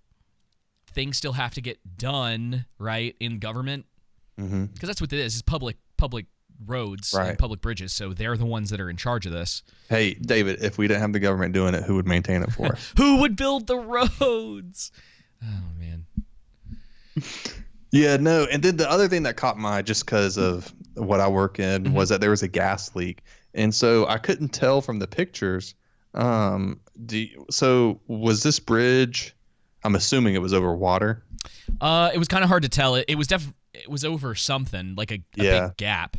Things 0.87 1.17
still 1.17 1.33
have 1.33 1.53
to 1.55 1.61
get 1.61 1.79
done, 1.97 2.65
right, 2.77 3.15
in 3.19 3.39
government 3.39 3.85
mm-hmm 4.39 4.65
because 4.65 4.87
that's 4.87 5.01
what 5.01 5.11
it 5.13 5.19
is. 5.19 5.35
Is 5.35 5.41
public 5.41 5.77
public 5.97 6.25
roads 6.65 7.13
and 7.13 7.27
Right. 7.29 7.37
public 7.37 7.61
bridges. 7.61 7.91
So 7.91 8.13
they're 8.13 8.37
the 8.37 8.45
ones 8.45 8.69
that 8.69 8.79
are 8.79 8.89
in 8.89 8.95
charge 8.95 9.25
of 9.25 9.31
this. 9.33 9.63
Hey, 9.89 10.13
David, 10.13 10.61
if 10.63 10.77
we 10.77 10.87
didn't 10.87 11.01
have 11.01 11.11
the 11.13 11.19
government 11.19 11.53
doing 11.53 11.73
it, 11.73 11.83
who 11.83 11.95
would 11.95 12.07
maintain 12.07 12.41
it 12.43 12.51
for 12.53 12.67
us? 12.73 12.93
Who 12.97 13.17
would 13.21 13.35
build 13.35 13.67
the 13.67 13.77
roads? 14.21 14.91
Oh 15.43 15.61
man. 15.77 16.05
yeah, 17.93 18.17
no. 18.17 18.45
And 18.51 18.61
then 18.61 18.75
the 18.77 18.89
other 18.89 19.07
thing 19.07 19.23
that 19.23 19.37
caught 19.37 19.57
my 19.57 19.77
eye, 19.77 19.81
just 19.83 20.05
because 20.05 20.37
of 20.37 20.73
what 20.95 21.19
I 21.21 21.27
work 21.29 21.59
in, 21.59 21.83
Mm-hmm. 21.85 21.93
was 21.93 22.09
that 22.09 22.19
there 22.21 22.29
was 22.31 22.43
a 22.43 22.47
gas 22.49 22.93
leak, 22.95 23.21
and 23.53 23.73
so 23.73 24.05
I 24.07 24.17
couldn't 24.17 24.49
tell 24.49 24.81
from 24.81 24.99
the 24.99 25.07
pictures. 25.07 25.75
Um, 26.13 26.79
do 27.05 27.17
you- 27.19 27.45
so 27.49 28.01
was 28.07 28.43
this 28.43 28.59
bridge? 28.59 29.35
I'm 29.83 29.95
assuming 29.95 30.33
it 30.35 30.41
was 30.41 30.53
over 30.53 30.75
water. 30.75 31.23
Uh, 31.81 32.09
it 32.13 32.17
was 32.17 32.27
kind 32.27 32.43
of 32.43 32.49
hard 32.49 32.63
to 32.63 32.69
tell. 32.69 32.95
It, 32.95 33.05
it 33.07 33.15
was 33.15 33.27
def. 33.27 33.51
It 33.73 33.89
was 33.89 34.03
over 34.05 34.35
something 34.35 34.95
like 34.95 35.11
a, 35.11 35.15
a 35.39 35.43
Yeah. 35.43 35.67
big 35.67 35.77
gap. 35.77 36.17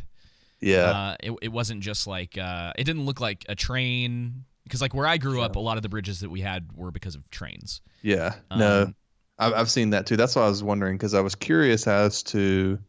Yeah, 0.61 0.77
Uh, 0.89 1.15
it, 1.21 1.31
it 1.43 1.47
wasn't 1.51 1.81
just 1.81 2.07
like 2.07 2.37
uh, 2.37 2.73
it 2.77 2.83
didn't 2.85 3.05
look 3.05 3.19
like 3.21 3.45
a 3.49 3.55
train 3.55 4.45
because 4.63 4.81
like 4.81 4.93
where 4.93 5.05
I 5.05 5.17
grew 5.17 5.41
up, 5.41 5.55
a 5.55 5.59
lot 5.59 5.77
of 5.77 5.83
the 5.83 5.89
bridges 5.89 6.21
that 6.21 6.29
we 6.29 6.41
had 6.41 6.69
were 6.73 6.91
because 6.91 7.15
of 7.15 7.29
trains. 7.29 7.81
yeah. 8.01 8.35
no, 8.49 8.83
um, 8.83 8.87
I've 8.89 8.93
I've 9.37 9.69
seen 9.69 9.89
that 9.89 10.05
too. 10.05 10.15
That's 10.15 10.35
why 10.35 10.43
I 10.43 10.49
was 10.49 10.63
wondering 10.63 10.95
because 10.95 11.13
I 11.13 11.19
was 11.19 11.35
curious 11.35 11.87
as 11.87 12.23
to, 12.23 12.79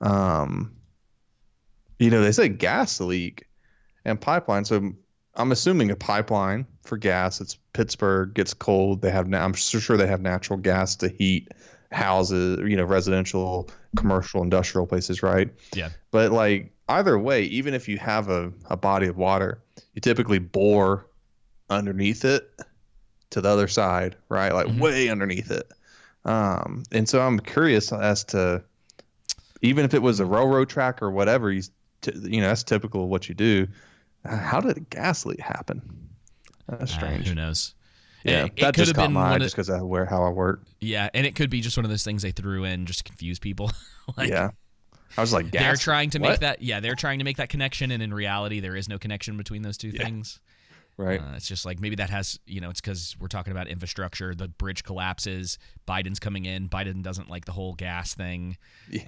um, 0.00 0.72
you 1.98 2.10
know, 2.10 2.22
they 2.22 2.32
say 2.32 2.48
gas 2.48 3.00
leak 3.00 3.46
and 4.04 4.20
pipeline. 4.20 4.64
So 4.64 4.92
I'm 5.34 5.52
assuming 5.52 5.90
a 5.90 5.96
pipeline 5.96 6.66
for 6.82 6.96
gas. 6.96 7.40
It's 7.40 7.58
Pittsburgh 7.72 8.32
gets 8.34 8.54
cold. 8.54 9.02
They 9.02 9.10
have. 9.10 9.26
na- 9.26 9.44
I'm 9.44 9.54
sure 9.54 9.96
they 9.96 10.06
have 10.06 10.20
natural 10.20 10.58
gas 10.58 10.94
to 10.96 11.08
heat 11.08 11.48
houses. 11.90 12.60
You 12.68 12.76
know, 12.76 12.84
residential, 12.84 13.68
commercial, 13.96 14.42
industrial 14.42 14.86
places, 14.86 15.22
right? 15.22 15.50
Yeah. 15.74 15.88
But 16.12 16.30
like 16.30 16.72
either 16.88 17.18
way, 17.18 17.42
even 17.44 17.74
if 17.74 17.88
you 17.88 17.98
have 17.98 18.28
a, 18.28 18.52
a 18.70 18.76
body 18.76 19.08
of 19.08 19.16
water, 19.16 19.62
you 19.94 20.00
typically 20.00 20.38
bore 20.38 21.06
underneath 21.70 22.24
it 22.24 22.48
to 23.32 23.40
the 23.40 23.48
other 23.48 23.68
side, 23.68 24.16
right? 24.28 24.52
Like 24.52 24.68
way 24.78 25.08
underneath 25.08 25.50
it. 25.50 25.70
Um, 26.24 26.84
and 26.92 27.08
so 27.08 27.20
I'm 27.20 27.38
curious 27.40 27.92
as 27.92 28.24
to 28.24 28.62
even 29.60 29.84
if 29.84 29.94
it 29.94 30.02
was 30.02 30.20
a 30.20 30.26
railroad 30.26 30.68
track 30.68 31.02
or 31.02 31.10
whatever, 31.10 31.50
you, 31.52 31.62
t- 32.00 32.12
you 32.22 32.40
know, 32.40 32.48
that's 32.48 32.62
typical 32.62 33.04
of 33.04 33.08
what 33.08 33.28
you 33.28 33.34
do. 33.34 33.66
Uh, 34.24 34.36
How 34.36 34.60
did 34.60 34.76
a 34.76 34.80
gas 34.80 35.26
leak 35.26 35.40
happen? 35.40 35.82
That's 36.68 36.92
Uh, 36.92 36.96
strange. 36.96 37.28
who 37.28 37.34
knows? 37.34 37.74
yeah, 38.24 38.44
it, 38.44 38.52
it 38.56 38.60
that 38.60 38.66
could 38.66 38.74
just 38.76 38.88
have 38.90 38.96
caught 38.96 39.02
been 39.06 39.12
my 39.14 39.32
eye 39.32 39.36
of, 39.36 39.42
just 39.42 39.56
because 39.56 39.68
of 39.68 39.82
where 39.82 40.04
how 40.04 40.22
I 40.22 40.28
work. 40.30 40.62
yeah, 40.80 41.08
and 41.12 41.26
it 41.26 41.34
could 41.34 41.50
be 41.50 41.60
just 41.60 41.76
one 41.76 41.84
of 41.84 41.90
those 41.90 42.04
things 42.04 42.22
they 42.22 42.30
threw 42.30 42.62
in 42.64 42.86
just 42.86 42.98
to 42.98 43.04
confuse 43.04 43.38
people. 43.40 43.72
like, 44.16 44.28
yeah, 44.30 44.50
I 45.16 45.20
was 45.20 45.32
like, 45.32 45.50
gas. 45.50 45.62
they're 45.62 45.76
trying 45.76 46.10
to 46.10 46.20
make 46.20 46.38
that. 46.40 46.62
Yeah, 46.62 46.78
they're 46.78 46.94
trying 46.94 47.18
to 47.18 47.24
make 47.24 47.38
that 47.38 47.48
connection, 47.48 47.90
and 47.90 48.00
in 48.02 48.14
reality, 48.14 48.60
there 48.60 48.76
is 48.76 48.88
no 48.88 48.96
connection 48.98 49.36
between 49.36 49.62
those 49.62 49.76
two 49.76 49.88
Yeah. 49.88 50.04
things. 50.04 50.38
Right. 50.96 51.20
Uh, 51.20 51.34
it's 51.36 51.46
just 51.46 51.64
like 51.64 51.80
maybe 51.80 51.96
that 51.96 52.10
has, 52.10 52.38
you 52.46 52.60
know, 52.60 52.70
it's 52.70 52.80
because 52.80 53.16
we're 53.20 53.28
talking 53.28 53.50
about 53.52 53.68
infrastructure. 53.68 54.34
The 54.34 54.48
bridge 54.48 54.82
collapses. 54.84 55.58
Biden's 55.88 56.18
coming 56.18 56.44
in. 56.44 56.68
Biden 56.68 57.02
doesn't 57.02 57.28
like 57.30 57.44
the 57.44 57.52
whole 57.52 57.74
gas 57.74 58.14
thing. 58.14 58.56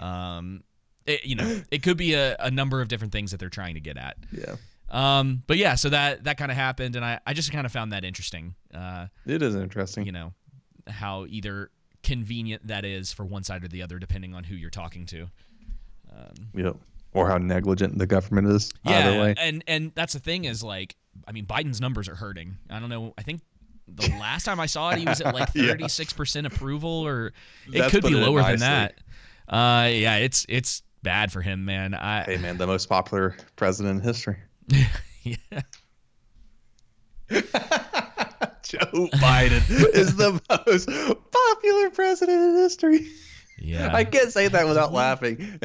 Um, 0.00 0.62
it, 1.06 1.24
you 1.24 1.36
know, 1.36 1.60
it 1.70 1.82
could 1.82 1.96
be 1.96 2.14
a, 2.14 2.36
a 2.38 2.50
number 2.50 2.80
of 2.80 2.88
different 2.88 3.12
things 3.12 3.30
that 3.30 3.38
they're 3.40 3.48
trying 3.50 3.74
to 3.74 3.80
get 3.80 3.96
at. 3.98 4.16
yeah, 4.32 4.56
Um, 4.90 5.42
but 5.46 5.56
yeah, 5.58 5.74
so 5.74 5.90
that 5.90 6.24
that 6.24 6.38
kind 6.38 6.50
of 6.50 6.56
happened, 6.56 6.96
and 6.96 7.04
I, 7.04 7.20
I 7.26 7.34
just 7.34 7.52
kind 7.52 7.66
of 7.66 7.72
found 7.72 7.92
that 7.92 8.04
interesting. 8.04 8.54
Uh, 8.72 9.06
it 9.26 9.42
is 9.42 9.54
interesting. 9.54 10.06
you 10.06 10.12
know, 10.12 10.32
how 10.88 11.26
either 11.28 11.70
convenient 12.02 12.66
that 12.66 12.84
is 12.84 13.12
for 13.12 13.24
one 13.24 13.42
side 13.44 13.64
or 13.64 13.68
the 13.68 13.82
other, 13.82 13.98
depending 13.98 14.34
on 14.34 14.44
who 14.44 14.54
you're 14.54 14.70
talking 14.70 15.06
to. 15.06 15.28
Um, 16.10 16.48
Yep. 16.54 16.76
Or 17.12 17.28
how 17.28 17.38
negligent 17.38 17.96
the 17.98 18.06
government 18.06 18.48
is. 18.48 18.72
Yeah, 18.84 18.98
Either 19.08 19.20
way. 19.20 19.34
and 19.38 19.62
and 19.68 19.92
that's 19.94 20.14
the 20.14 20.18
thing 20.18 20.46
is 20.46 20.64
like, 20.64 20.96
I 21.26 21.33
mean, 21.33 21.47
Biden's 21.47 21.80
numbers 21.80 22.09
are 22.09 22.14
hurting. 22.14 22.56
I 22.71 22.80
don't 22.80 22.88
know. 22.88 23.14
I 23.16 23.23
think 23.23 23.40
the 23.88 24.09
last 24.21 24.44
time 24.44 24.61
I 24.61 24.66
saw 24.66 24.90
it, 24.90 24.99
he 24.99 25.04
was 25.04 25.21
at 25.21 25.35
like 25.35 25.52
thirty 25.52 25.88
six 25.88 26.12
percent 26.12 26.47
approval, 26.47 27.06
or 27.06 27.33
it 27.73 27.78
That's 27.78 27.90
could 27.90 28.04
be 28.04 28.14
lower 28.14 28.42
than 28.42 28.61
that. 28.61 28.94
Uh, 29.49 29.88
yeah, 29.90 30.16
it's 30.16 30.47
it's 30.49 30.83
bad 31.02 31.33
for 31.33 31.42
him, 31.42 31.64
man. 31.64 31.94
I 31.94 32.25
Hey 32.25 32.37
man, 32.38 32.56
the 32.56 32.66
most 32.66 32.88
popular 32.88 33.37
president 33.56 33.99
in 33.99 34.04
history. 34.04 34.37
yeah. 35.23 35.37
Joe 38.62 39.09
Biden 39.14 39.94
is 39.94 40.16
the 40.16 40.40
most 40.66 40.88
popular 41.30 41.90
president 41.90 42.38
in 42.38 42.54
history. 42.56 43.09
Yeah. 43.59 43.94
I 43.94 44.04
can't 44.04 44.33
say 44.33 44.49
that 44.49 44.66
without 44.66 44.92
laughing. 44.92 45.61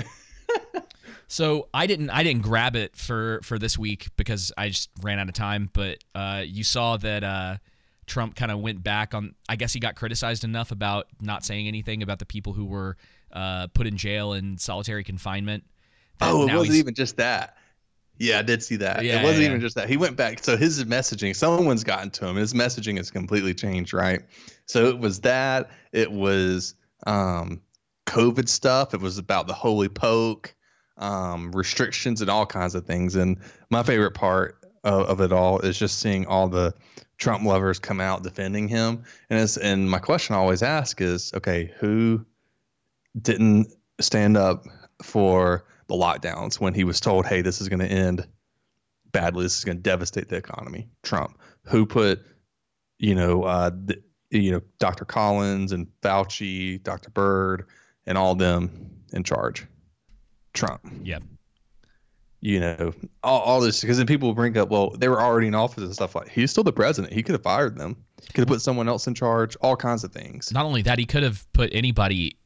So 1.30 1.70
I 1.74 1.86
didn't 1.86 2.10
I 2.10 2.24
didn't 2.24 2.42
grab 2.42 2.76
it 2.76 2.96
for 2.96 3.40
for 3.44 3.60
this 3.60 3.78
week 3.78 4.08
because 4.18 4.52
I 4.58 4.70
just 4.70 4.90
ran 5.02 5.20
out 5.20 5.30
of 5.30 5.36
time. 5.36 5.70
But 5.72 6.00
uh, 6.16 6.44
you 6.46 6.64
saw 6.64 6.98
that 6.98 7.24
uh, 7.24 7.58
Trump 8.08 8.36
kind 8.36 8.52
of 8.52 8.60
went 8.60 8.84
back 8.84 9.14
on. 9.14 9.36
I 9.48 9.56
guess 9.56 9.72
he 9.72 9.80
got 9.80 9.96
criticized 9.96 10.44
enough 10.44 10.72
about 10.72 11.06
not 11.22 11.46
saying 11.46 11.68
anything 11.68 12.02
about 12.02 12.18
the 12.18 12.26
people 12.26 12.54
who 12.54 12.66
were 12.66 12.98
uh, 13.32 13.68
put 13.68 13.86
in 13.86 13.96
jail 13.96 14.34
in 14.34 14.58
solitary 14.58 15.04
confinement. 15.04 15.64
Oh, 16.20 16.48
it 16.48 16.54
wasn't 16.54 16.78
even 16.78 16.96
just 16.96 17.18
that. 17.18 17.56
Yeah, 18.18 18.40
I 18.40 18.42
did 18.42 18.62
see 18.62 18.76
that. 18.78 19.06
Yeah, 19.06 19.22
it 19.22 19.24
wasn't 19.24 19.42
yeah, 19.42 19.48
even 19.50 19.60
yeah. 19.60 19.66
just 19.66 19.76
that. 19.76 19.88
He 19.88 19.98
went 19.98 20.18
back. 20.18 20.44
So 20.44 20.58
his 20.58 20.84
messaging, 20.84 21.34
someone's 21.36 21.86
gotten 21.86 22.10
to 22.12 22.28
him. 22.28 22.36
His 22.36 22.54
messaging 22.54 22.98
has 22.98 23.10
completely 23.10 23.54
changed, 23.54 23.94
right? 23.94 24.22
So 24.66 24.88
it 24.88 25.00
was 25.00 25.22
that. 25.22 25.70
It 25.94 26.12
was 26.12 26.76
um, 27.08 27.62
COVID 28.08 28.50
stuff. 28.50 28.94
It 28.94 29.00
was 29.00 29.18
about 29.20 29.48
the 29.48 29.54
holy 29.54 29.88
poke, 29.88 30.54
um, 31.00 31.52
restrictions, 31.52 32.22
and 32.22 32.30
all 32.30 32.46
kinds 32.46 32.76
of 32.76 32.86
things. 32.86 33.16
And 33.16 33.40
my 33.70 33.84
favorite 33.84 34.14
part 34.14 34.60
of, 34.84 35.08
of 35.08 35.22
it 35.22 35.32
all 35.32 35.60
is 35.60 35.78
just 35.78 36.00
seeing 36.00 36.28
all 36.28 36.48
the 36.48 36.74
Trump 37.18 37.44
lovers 37.44 37.80
come 37.80 38.00
out 38.00 38.24
defending 38.24 38.68
him. 38.68 39.04
And 39.30 39.40
it's 39.40 39.58
and 39.58 39.90
my 39.90 40.00
question 40.00 40.36
I 40.36 40.40
always 40.40 40.64
ask 40.64 41.02
is, 41.02 41.34
okay, 41.34 41.74
who 41.80 42.26
didn't 43.20 43.68
stand 44.00 44.38
up 44.38 44.66
for 45.02 45.66
the 45.88 45.96
lockdowns 45.96 46.60
when 46.60 46.74
he 46.74 46.84
was 46.84 47.00
told, 47.00 47.26
"Hey, 47.26 47.42
this 47.42 47.62
is 47.62 47.70
going 47.70 47.80
to 47.80 47.88
end 47.88 48.28
badly. 49.12 49.44
This 49.44 49.58
is 49.58 49.66
going 49.66 49.78
to 49.78 49.84
devastate 49.84 50.30
the 50.30 50.38
economy." 50.38 50.90
Trump, 51.04 51.38
who 51.64 51.86
put, 51.86 52.26
you 53.00 53.16
know, 53.16 53.44
uh, 53.44 53.72
you 54.30 54.52
know, 54.52 54.62
Dr. 54.78 55.06
Collins 55.06 55.72
and 55.72 55.88
Fauci, 56.02 56.82
Dr. 56.82 57.10
Birx, 57.10 57.66
and 58.06 58.18
all 58.18 58.36
them 58.36 59.04
in 59.12 59.24
charge. 59.24 59.66
Trump. 60.54 60.82
Yep. 61.04 61.24
You 62.42 62.62
know, 62.62 62.94
all, 63.22 63.42
all 63.42 63.62
this 63.62 63.82
because 63.82 63.98
then 63.98 64.08
people 64.08 64.34
bring 64.34 64.58
up, 64.58 64.70
well, 64.70 64.92
they 64.92 65.10
were 65.10 65.22
already 65.22 65.48
in 65.48 65.56
office 65.56 65.84
and 65.84 65.94
stuff 65.94 66.16
like. 66.16 66.30
He's 66.30 66.52
still 66.52 66.64
the 66.64 66.72
president. 66.72 67.14
He 67.14 67.22
could 67.22 67.34
have 67.34 67.44
fired 67.44 67.78
them. 67.78 67.98
Could 68.34 68.44
have 68.44 68.48
put 68.48 68.62
someone 68.62 68.88
else 68.88 69.08
in 69.08 69.14
charge. 69.14 69.58
All 69.62 69.76
kinds 69.76 70.06
of 70.06 70.14
things. 70.14 70.52
Not 70.54 70.66
only 70.66 70.82
that, 70.84 71.00
he 71.00 71.06
could 71.06 71.24
have 71.24 71.46
put 71.52 71.70
anybody 71.74 72.38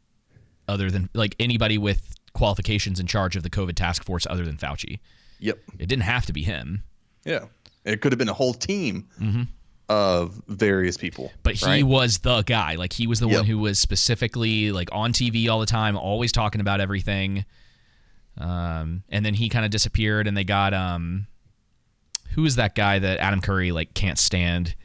other 0.68 0.90
than 0.90 1.10
like 1.14 1.36
anybody 1.40 1.78
with 1.78 2.16
qualifications 2.34 3.00
in 3.00 3.06
charge 3.06 3.36
of 3.36 3.44
the 3.44 3.50
COVID 3.50 3.76
task 3.76 4.04
force 4.04 4.26
other 4.28 4.46
than 4.46 4.58
Fauci. 4.58 5.00
Yep. 5.40 5.60
It 5.80 5.88
didn't 5.88 6.04
have 6.04 6.26
to 6.28 6.34
be 6.34 6.44
him, 6.44 6.84
Yeah. 7.26 7.46
It 7.86 8.00
could 8.02 8.14
have 8.14 8.20
been 8.20 8.30
a 8.30 8.34
whole 8.34 8.54
team 8.54 9.10
mm-hmm. 9.20 9.44
of 9.90 10.42
various 10.48 10.96
people. 10.96 11.34
but 11.44 11.56
he 11.56 11.66
right? 11.66 11.84
was 11.84 12.20
the 12.20 12.42
guy. 12.44 12.76
Like 12.76 12.94
he 12.94 13.08
was 13.08 13.20
the 13.20 13.28
Yep. 13.28 13.38
one 13.40 13.46
who 13.46 13.60
was 13.60 13.78
specifically 13.78 14.72
like 14.72 14.88
on 14.94 15.12
TV 15.12 15.50
all 15.50 15.60
the 15.60 15.66
time, 15.66 15.98
always 15.98 16.32
talking 16.32 16.62
about 16.62 16.80
everything. 16.80 17.46
Um, 18.38 19.04
and 19.10 19.26
then 19.26 19.34
he 19.36 19.50
kind 19.50 19.64
of 19.66 19.72
disappeared, 19.72 20.28
and 20.28 20.36
they 20.36 20.44
got 20.44 20.74
um, 20.74 21.28
who 22.32 22.46
is 22.46 22.56
that 22.56 22.74
guy 22.76 23.00
that 23.00 23.20
Adam 23.20 23.42
Curry 23.42 23.72
like 23.72 23.94
can't 23.94 24.18
stand? 24.18 24.76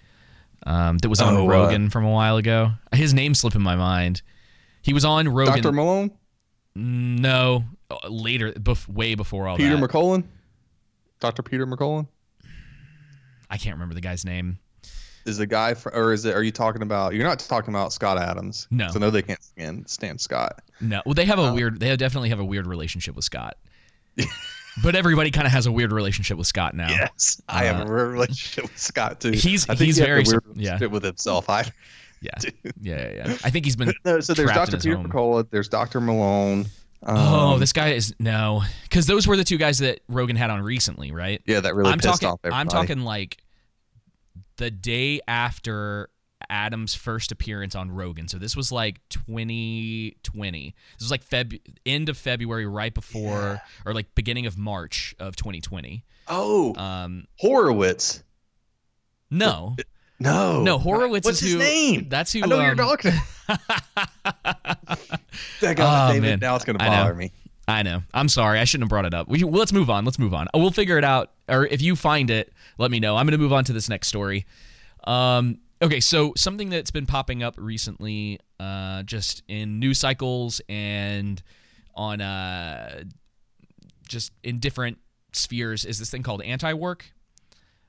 Um, 0.66 0.98
that 0.98 1.08
was 1.08 1.20
on 1.20 1.34
Oh, 1.36 1.44
uh, 1.44 1.48
Rogan 1.48 1.88
from 1.88 2.04
a 2.04 2.10
while 2.10 2.36
ago. 2.36 2.72
His 2.92 3.14
name's 3.14 3.40
slipping 3.40 3.62
my 3.62 3.76
mind. 3.76 4.22
He 4.82 4.92
was 4.92 5.04
on 5.04 5.28
Rogan. 5.28 5.62
Dr. 5.62 5.72
Malone, 5.72 6.10
No, 6.74 7.64
uh, 7.90 8.08
later, 8.08 8.52
bef- 8.52 8.88
way 8.88 9.14
before 9.14 9.48
all 9.48 9.56
Peter 9.56 9.76
that. 9.76 9.90
McCullough, 9.90 10.24
Dr. 11.20 11.42
Peter 11.42 11.66
McCullough 11.66 12.06
I 13.50 13.56
can't 13.56 13.76
remember 13.76 13.94
the 13.94 14.00
guy's 14.02 14.24
name. 14.26 14.58
Is 15.28 15.38
the 15.38 15.46
guy, 15.46 15.74
for, 15.74 15.94
or 15.94 16.12
is 16.12 16.24
it? 16.24 16.34
Are 16.34 16.42
you 16.42 16.50
talking 16.50 16.82
about? 16.82 17.14
You're 17.14 17.26
not 17.26 17.38
talking 17.38 17.72
about 17.72 17.92
Scott 17.92 18.18
Adams. 18.18 18.66
No, 18.70 18.88
I 18.94 18.98
know 18.98 19.10
they 19.10 19.22
can't 19.22 19.42
stand, 19.42 19.88
stand 19.88 20.20
Scott. 20.20 20.60
No, 20.80 21.02
well, 21.06 21.14
they 21.14 21.24
have 21.26 21.38
a 21.38 21.52
weird. 21.52 21.78
They 21.80 21.94
definitely 21.96 22.30
have 22.30 22.40
a 22.40 22.44
weird 22.44 22.66
relationship 22.66 23.14
with 23.14 23.24
Scott. 23.24 23.56
but 24.82 24.94
everybody 24.94 25.30
kind 25.30 25.46
of 25.46 25.52
has 25.52 25.66
a 25.66 25.72
weird 25.72 25.92
relationship 25.92 26.38
with 26.38 26.46
Scott 26.46 26.74
now. 26.74 26.88
Yes, 26.88 27.40
I 27.48 27.64
have 27.64 27.88
a 27.88 27.92
real 27.92 28.06
relationship 28.06 28.64
with 28.64 28.78
Scott 28.78 29.20
too. 29.20 29.30
Uh, 29.30 29.32
He's- 29.32 29.68
I 29.68 29.74
think 29.74 29.86
he's 29.86 29.96
he 29.96 30.04
very 30.04 30.24
weird 30.26 30.44
yeah. 30.54 30.84
with 30.86 31.04
himself. 31.04 31.48
I 31.48 31.64
yeah, 32.20 32.30
yeah, 32.42 32.50
yeah, 32.80 33.12
yeah. 33.14 33.36
I 33.44 33.50
think 33.50 33.64
he's 33.64 33.76
been. 33.76 33.92
no. 34.04 34.20
So 34.20 34.34
there's 34.34 34.50
Dr. 34.50 34.78
Peter. 34.78 35.42
There's 35.50 35.68
Dr. 35.68 36.00
Malone. 36.00 36.66
Um, 37.02 37.16
Oh, 37.16 37.58
this 37.58 37.72
guy 37.72 37.90
is 37.90 38.12
no, 38.18 38.62
because 38.82 39.06
those 39.06 39.26
were 39.26 39.36
the 39.36 39.44
two 39.44 39.56
guys 39.58 39.78
that 39.78 40.00
Rogan 40.08 40.34
had 40.34 40.50
on 40.50 40.62
recently, 40.62 41.12
right? 41.12 41.40
yeah, 41.46 41.60
that 41.60 41.74
really 41.76 41.92
I'm 41.92 41.98
pissed 41.98 42.22
talking. 42.22 42.28
off 42.28 42.40
everybody. 42.42 42.60
I'm 42.60 42.68
talking 42.68 43.00
like 43.00 43.38
the 44.58 44.70
day 44.70 45.20
after 45.26 46.10
Adam's 46.48 46.94
first 46.94 47.32
appearance 47.32 47.74
on 47.74 47.90
Rogan. 47.90 48.28
So 48.28 48.38
this 48.38 48.54
was 48.56 48.70
like 48.70 49.00
2020. 49.08 50.74
This 50.98 51.04
was 51.04 51.10
like 51.10 51.24
Feb 51.24 51.58
end 51.84 52.08
of 52.08 52.16
February, 52.16 52.66
right 52.66 52.94
before 52.94 53.60
or 53.84 53.92
like 53.94 54.14
beginning 54.14 54.46
of 54.46 54.56
March 54.56 55.14
of 55.18 55.34
2020. 55.34 56.04
Oh, 56.28 56.74
Um, 56.76 57.24
Horowitz. 57.38 58.22
no, 59.30 59.74
No, 60.20 60.62
no, 60.62 60.78
Horowitz 60.78 61.24
What's 61.24 61.42
is 61.42 61.52
his 61.52 61.52
who. 61.54 61.58
name? 61.60 62.08
That's 62.08 62.32
who. 62.32 62.42
I 62.42 62.46
know 62.46 62.56
who 62.56 62.62
you're 62.62 62.70
um, 62.72 62.76
talking. 62.76 63.12
That 65.60 65.76
Oh, 65.78 66.12
David, 66.12 66.22
man. 66.22 66.38
now 66.40 66.56
it's 66.56 66.64
gonna 66.64 66.78
I 66.82 66.88
bother 66.88 67.14
me. 67.14 67.32
I 67.66 67.82
know. 67.82 68.02
I'm 68.14 68.28
sorry. 68.28 68.58
I 68.58 68.64
shouldn't 68.64 68.84
have 68.84 68.88
brought 68.90 69.04
it 69.06 69.14
up. 69.14 69.28
We, 69.28 69.44
well, 69.44 69.58
let's 69.58 69.72
move 69.72 69.90
on. 69.90 70.04
Let's 70.04 70.18
move 70.18 70.34
on. 70.34 70.48
We'll 70.54 70.70
figure 70.70 70.98
it 70.98 71.04
out. 71.04 71.32
Or 71.48 71.66
if 71.66 71.80
you 71.82 71.96
find 71.96 72.30
it, 72.30 72.52
let 72.78 72.90
me 72.90 73.00
know. 73.00 73.16
I'm 73.16 73.26
going 73.26 73.32
to 73.32 73.42
move 73.42 73.52
on 73.52 73.64
to 73.64 73.72
this 73.72 73.88
next 73.88 74.08
story. 74.08 74.46
Um, 75.04 75.58
okay, 75.80 76.00
so 76.00 76.32
something 76.36 76.68
that's 76.70 76.90
been 76.90 77.06
popping 77.06 77.42
up 77.42 77.54
recently, 77.56 78.40
uh, 78.60 79.02
just 79.04 79.42
in 79.48 79.78
news 79.78 79.98
cycles 79.98 80.60
and 80.68 81.42
on 81.94 82.20
uh, 82.20 83.04
just 84.06 84.32
in 84.42 84.58
different 84.58 84.98
spheres, 85.32 85.84
is 85.84 85.98
this 85.98 86.10
thing 86.10 86.22
called 86.22 86.42
anti-work. 86.42 87.12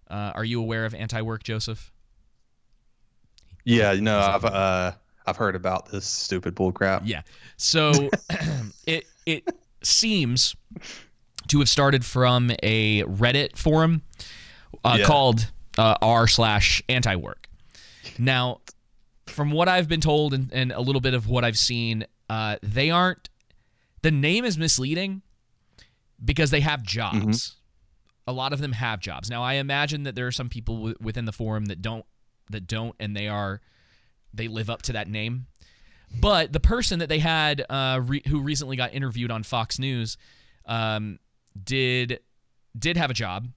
Uh, 0.09 0.31
are 0.33 0.45
you 0.45 0.61
aware 0.61 0.85
of 0.85 0.95
anti-work, 0.95 1.43
Joseph? 1.43 1.91
Yeah, 3.65 3.93
no, 3.93 4.17
I've 4.19 4.45
uh, 4.45 4.91
I've 5.27 5.37
heard 5.37 5.55
about 5.55 5.91
this 5.91 6.05
stupid 6.05 6.55
bull 6.55 6.71
crap. 6.71 7.03
Yeah. 7.05 7.21
So 7.57 8.09
it 8.87 9.05
it 9.25 9.47
seems 9.83 10.55
to 11.49 11.59
have 11.59 11.69
started 11.69 12.03
from 12.05 12.51
a 12.63 13.03
Reddit 13.03 13.55
forum 13.57 14.01
uh, 14.83 14.97
Yeah. 14.99 15.05
called 15.05 15.51
uh, 15.77 15.95
r 16.01 16.27
slash 16.27 16.81
anti 16.89 17.15
work. 17.15 17.47
Now, 18.17 18.61
from 19.27 19.51
what 19.51 19.67
I've 19.69 19.87
been 19.87 20.01
told 20.01 20.33
and, 20.33 20.51
and 20.53 20.71
a 20.71 20.81
little 20.81 21.01
bit 21.01 21.13
of 21.13 21.27
what 21.27 21.43
I've 21.45 21.57
seen, 21.57 22.05
uh, 22.29 22.57
they 22.63 22.89
aren't. 22.89 23.29
The 24.01 24.11
name 24.11 24.45
is 24.45 24.57
misleading. 24.57 25.21
because 26.23 26.51
they 26.51 26.59
have 26.61 26.83
jobs. 26.83 27.55
A 28.27 28.33
lot 28.33 28.51
of 28.53 28.59
them 28.59 28.73
have 28.73 28.99
jobs. 28.99 29.29
Now 29.29 29.41
I 29.41 29.53
imagine 29.53 30.03
that 30.03 30.15
there 30.15 30.27
are 30.27 30.31
some 30.33 30.49
people 30.49 30.75
w- 30.75 30.95
within 31.01 31.25
the 31.25 31.31
forum 31.31 31.65
that 31.65 31.81
don't 31.81 32.05
that 32.51 32.67
don't 32.67 32.93
and 32.99 33.15
they 33.15 33.27
are 33.27 33.61
they 34.33 34.47
live 34.47 34.69
up 34.69 34.81
to 34.83 34.93
that 34.93 35.07
name. 35.07 35.47
But 36.19 36.51
the 36.53 36.59
person 36.59 36.99
that 36.99 37.07
they 37.09 37.19
had 37.19 37.63
uh, 37.69 38.01
re- 38.03 38.21
who 38.27 38.41
recently 38.41 38.75
got 38.75 38.93
interviewed 38.93 39.31
on 39.31 39.43
Fox 39.43 39.79
News 39.79 40.17
um, 40.65 41.19
did 41.63 42.19
did 42.77 42.97
have 42.97 43.09
a 43.09 43.13
job. 43.13 43.47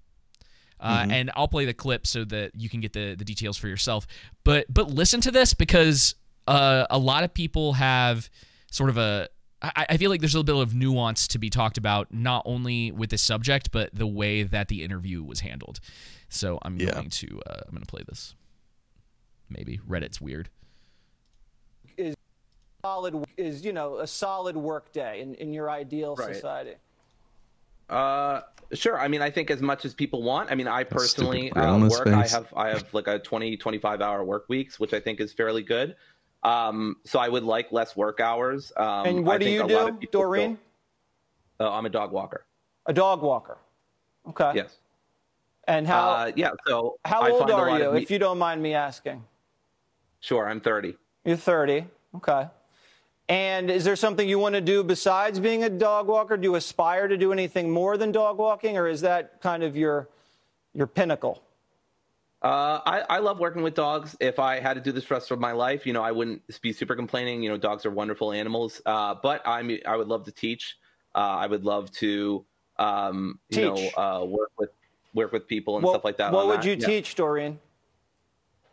Uh, 0.80 1.06
And 1.08 1.30
I'll 1.36 1.46
play 1.48 1.64
the 1.64 1.74
clip 1.74 2.06
so 2.08 2.24
that 2.24 2.56
you 2.56 2.68
can 2.68 2.80
get 2.80 2.92
the, 2.92 3.14
the 3.14 3.24
details 3.24 3.56
for 3.56 3.68
yourself. 3.68 4.06
But 4.42 4.66
but 4.72 4.90
listen 4.90 5.20
to 5.20 5.30
this 5.30 5.54
because 5.54 6.16
uh, 6.48 6.86
a 6.90 6.98
lot 6.98 7.22
of 7.22 7.32
people 7.32 7.74
have 7.74 8.28
sort 8.70 8.90
of 8.90 8.98
a. 8.98 9.28
I, 9.62 9.86
I 9.90 9.96
feel 9.96 10.10
like 10.10 10.18
there's 10.20 10.34
a 10.34 10.40
little 10.40 10.56
bit 10.56 10.60
of 10.60 10.74
nuance 10.74 11.28
to 11.28 11.38
be 11.38 11.50
talked 11.50 11.78
about, 11.78 12.12
not 12.12 12.42
only 12.46 12.90
with 12.90 13.10
this 13.10 13.22
subject, 13.22 13.70
but 13.70 13.94
the 13.94 14.08
way 14.08 14.42
that 14.42 14.66
the 14.66 14.82
interview 14.82 15.22
was 15.22 15.38
handled. 15.38 15.78
So 16.28 16.58
I'm 16.62 16.76
Yeah. 16.80 16.94
going 16.94 17.10
to 17.10 17.40
uh, 17.46 17.60
I'm 17.68 17.70
going 17.70 17.82
to 17.82 17.86
play 17.86 18.02
this. 18.08 18.34
Maybe 19.48 19.78
Reddit's 19.88 20.20
weird. 20.20 20.48
Is 21.96 22.16
solid 22.84 23.24
is 23.36 23.64
you 23.64 23.72
know 23.72 23.98
a 23.98 24.06
solid 24.08 24.56
work 24.56 24.92
day 24.92 25.20
in, 25.20 25.34
in 25.36 25.52
your 25.52 25.70
ideal 25.70 26.16
Right. 26.16 26.34
society 26.34 26.72
Uh, 27.92 28.40
sure. 28.72 28.98
I 28.98 29.06
mean, 29.08 29.20
I 29.22 29.30
think 29.30 29.50
as 29.50 29.60
much 29.60 29.84
as 29.84 29.92
people 29.94 30.22
want. 30.22 30.50
I 30.50 30.54
mean, 30.54 30.68
I 30.68 30.82
personally 30.84 31.52
uh, 31.52 31.72
on 31.74 31.82
his 31.82 31.92
work. 31.98 32.08
I 32.08 32.26
have 32.26 32.52
I 32.56 32.68
have 32.70 32.92
like 32.94 33.06
a 33.06 33.18
20, 33.18 33.56
25 33.56 34.00
hour 34.00 34.24
work 34.24 34.46
weeks, 34.48 34.80
which 34.80 34.94
I 34.94 35.00
think 35.00 35.20
is 35.20 35.32
fairly 35.32 35.62
good. 35.62 35.94
Um, 36.42 36.96
so 37.04 37.18
I 37.20 37.28
would 37.28 37.44
like 37.44 37.70
less 37.70 37.94
work 37.94 38.18
hours. 38.20 38.72
Um, 38.76 39.06
and 39.06 39.18
I 39.18 39.20
what 39.20 39.40
do 39.40 39.48
you 39.48 39.66
do 39.68 40.06
doreen 40.10 40.56
feel- 40.56 41.68
uh, 41.68 41.72
I'm 41.72 41.86
a 41.86 41.90
dog 41.90 42.10
walker. 42.12 42.46
a 42.86 42.92
dog 42.92 43.22
walker 43.22 43.58
okay 44.28 44.52
Yes. 44.54 44.78
and 45.68 45.86
how 45.86 46.10
uh, 46.10 46.32
yeah. 46.34 46.50
So 46.66 46.96
how 47.04 47.28
old 47.30 47.50
are 47.50 47.78
you 47.78 47.92
me- 47.92 48.02
if 48.02 48.10
you 48.10 48.18
don't 48.18 48.38
mind 48.38 48.60
me 48.62 48.74
asking 48.74 49.22
Sure, 50.20 50.48
I'm 50.48 50.60
30. 50.60 50.96
you're 51.24 51.36
30 51.36 51.86
okay 52.16 52.48
and 53.28 53.70
is 53.70 53.84
there 53.84 53.96
something 53.96 54.28
you 54.28 54.38
want 54.38 54.54
to 54.54 54.60
do 54.60 54.82
besides 54.84 55.38
being 55.40 55.62
a 55.64 55.70
dog 55.70 56.06
walker 56.08 56.36
do 56.36 56.44
you 56.44 56.54
aspire 56.56 57.08
to 57.08 57.16
do 57.16 57.32
anything 57.32 57.70
more 57.70 57.96
than 57.96 58.12
dog 58.12 58.38
walking 58.38 58.76
or 58.76 58.88
is 58.88 59.00
that 59.00 59.40
kind 59.40 59.62
of 59.62 59.76
your 59.76 60.08
your 60.74 60.86
pinnacle 60.86 61.42
Uh, 62.42 62.80
I, 62.84 63.00
I 63.08 63.18
love 63.20 63.38
working 63.38 63.62
with 63.62 63.74
dogs. 63.74 64.16
If 64.18 64.40
I 64.40 64.58
had 64.58 64.74
to 64.74 64.80
do 64.80 64.90
this 64.90 65.04
for 65.04 65.14
the 65.14 65.20
rest 65.20 65.30
of 65.30 65.38
my 65.38 65.52
life, 65.52 65.86
you 65.86 65.92
know, 65.92 66.02
I 66.02 66.10
wouldn't 66.10 66.42
be 66.60 66.72
super 66.72 66.96
complaining. 66.96 67.40
You 67.40 67.50
know, 67.50 67.56
dogs 67.56 67.86
are 67.86 67.90
wonderful 67.92 68.32
animals. 68.32 68.82
Uh, 68.84 69.14
but 69.22 69.42
I'm 69.46 69.70
I 69.86 69.96
would 69.96 70.08
love 70.08 70.24
to 70.24 70.32
teach. 70.32 70.76
Uh, 71.14 71.18
I 71.18 71.46
would 71.46 71.64
love 71.64 71.92
to, 72.02 72.44
um, 72.80 73.38
you 73.48 73.58
Teach. 73.58 73.64
know, 73.66 73.90
uh, 73.96 74.24
work 74.24 74.50
with 74.58 74.70
work 75.14 75.30
with 75.30 75.46
people 75.46 75.76
and 75.76 75.84
what, 75.84 75.92
stuff 75.92 76.04
like 76.04 76.16
that. 76.16 76.32
what 76.32 76.48
would 76.48 76.62
that. 76.62 76.64
you 76.66 76.74
Yeah. 76.74 76.86
teach 76.86 77.14
doreen 77.14 77.60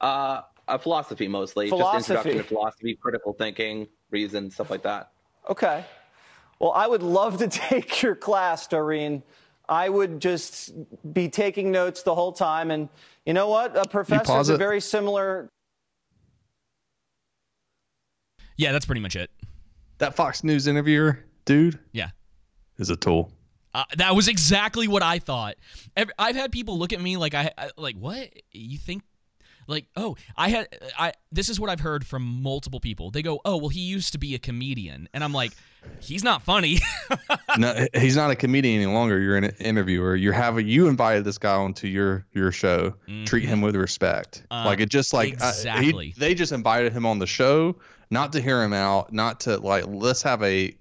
Uh, 0.01 0.41
philosophy 0.79 1.27
mostly, 1.27 1.69
just 1.69 1.93
introduction 2.09 2.37
to 2.37 2.43
philosophy, 2.45 2.95
critical 2.95 3.33
thinking, 3.33 3.87
reason, 4.11 4.49
stuff 4.51 4.69
like 4.69 4.83
that. 4.83 5.11
Okay. 5.49 5.85
Well, 6.59 6.71
I 6.71 6.87
would 6.87 7.03
love 7.03 7.37
to 7.39 7.47
take 7.49 8.01
your 8.01 8.15
class, 8.15 8.67
Doreen. 8.67 9.23
I 9.67 9.87
would 9.87 10.19
just 10.19 10.71
be 11.13 11.29
taking 11.29 11.71
notes 11.71 12.01
the 12.03 12.15
whole 12.15 12.31
time. 12.31 12.71
And 12.71 12.89
you 13.25 13.33
know 13.33 13.47
what? 13.49 13.77
A 13.77 13.87
professor 13.87 14.39
is 14.39 14.49
a 14.49 14.57
very 14.57 14.81
similar. 14.81 15.47
Yeah, 18.57 18.71
that's 18.71 18.85
pretty 18.85 19.01
much 19.01 19.15
it. 19.15 19.29
That 19.99 20.15
Fox 20.15 20.43
News 20.43 20.67
interviewer, 20.67 21.23
dude, 21.45 21.79
Yeah. 21.93 22.09
is 22.77 22.89
a 22.89 22.95
tool. 22.95 23.31
Uh, 23.73 23.83
that 23.97 24.15
was 24.15 24.27
exactly 24.27 24.87
what 24.87 25.03
I 25.03 25.19
thought. 25.19 25.55
I've 26.17 26.35
had 26.35 26.51
people 26.51 26.77
look 26.79 26.91
at 26.91 26.99
me 26.99 27.17
like 27.17 27.35
I, 27.35 27.51
I 27.57 27.69
like 27.77 27.95
what 27.95 28.29
you 28.51 28.77
think 28.79 29.03
like 29.69 29.85
oh 29.95 30.15
I 30.35 30.49
had 30.49 30.67
I 30.97 31.13
this 31.31 31.47
is 31.49 31.59
what 31.59 31.69
I've 31.69 31.79
heard 31.79 32.05
from 32.05 32.23
multiple 32.23 32.79
people. 32.79 33.11
They 33.11 33.21
go, 33.21 33.39
"Oh, 33.45 33.57
well 33.57 33.69
he 33.69 33.81
used 33.81 34.11
to 34.13 34.17
be 34.17 34.35
a 34.35 34.39
comedian." 34.39 35.07
And 35.13 35.23
I'm 35.23 35.31
like, 35.33 35.51
"He's 35.99 36.23
not 36.23 36.41
funny." 36.41 36.79
no, 37.57 37.85
he's 37.93 38.15
not 38.15 38.31
a 38.31 38.35
comedian 38.35 38.81
any 38.81 38.91
longer. 38.91 39.19
You're 39.19 39.37
an 39.37 39.45
interviewer. 39.59 40.15
You're 40.15 40.33
having 40.33 40.67
you 40.67 40.87
invited 40.87 41.23
this 41.23 41.37
guy 41.37 41.53
onto 41.55 41.87
your 41.87 42.25
your 42.33 42.51
show. 42.51 42.93
Treat 43.25 43.45
him 43.45 43.61
with 43.61 43.75
respect. 43.75 44.43
Uh, 44.51 44.63
like 44.65 44.79
it 44.79 44.89
just 44.89 45.13
like 45.13 45.41
uh, 45.41 45.53
he- 45.53 45.59
exactly. 45.59 46.13
they 46.17 46.33
just 46.33 46.51
invited 46.51 46.91
him 46.91 47.05
on 47.05 47.19
the 47.19 47.27
show, 47.27 47.75
not 48.09 48.33
to 48.33 48.41
hear 48.41 48.63
him 48.63 48.73
out, 48.73 49.13
not 49.13 49.39
to 49.41 49.57
like 49.57 49.85
let's 49.87 50.21
have 50.23 50.41
a 50.43 50.75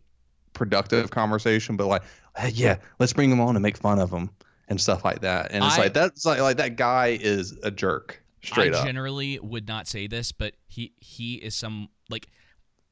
productive 0.54 1.10
conversation, 1.10 1.76
but 1.76 1.86
like 1.86 2.02
hey, 2.36 2.50
yeah, 2.50 2.76
let's 2.98 3.12
bring 3.12 3.30
him 3.30 3.40
on 3.40 3.56
and 3.56 3.62
make 3.62 3.76
fun 3.76 3.98
of 3.98 4.10
him 4.10 4.30
and 4.68 4.80
stuff 4.80 5.04
like 5.04 5.20
that. 5.20 5.50
And 5.50 5.64
it's 5.64 5.78
I- 5.78 5.82
like 5.82 5.94
that's 5.94 6.24
like 6.24 6.40
like 6.40 6.56
that 6.56 6.76
guy 6.76 7.18
is 7.20 7.56
a 7.62 7.70
jerk. 7.70 8.22
Straight 8.42 8.74
I 8.74 8.78
up. 8.78 8.86
generally 8.86 9.38
would 9.40 9.66
not 9.68 9.86
say 9.88 10.06
this, 10.06 10.32
but 10.32 10.54
he 10.66 10.92
he 10.98 11.34
is 11.34 11.54
some 11.54 11.88
like 12.10 12.28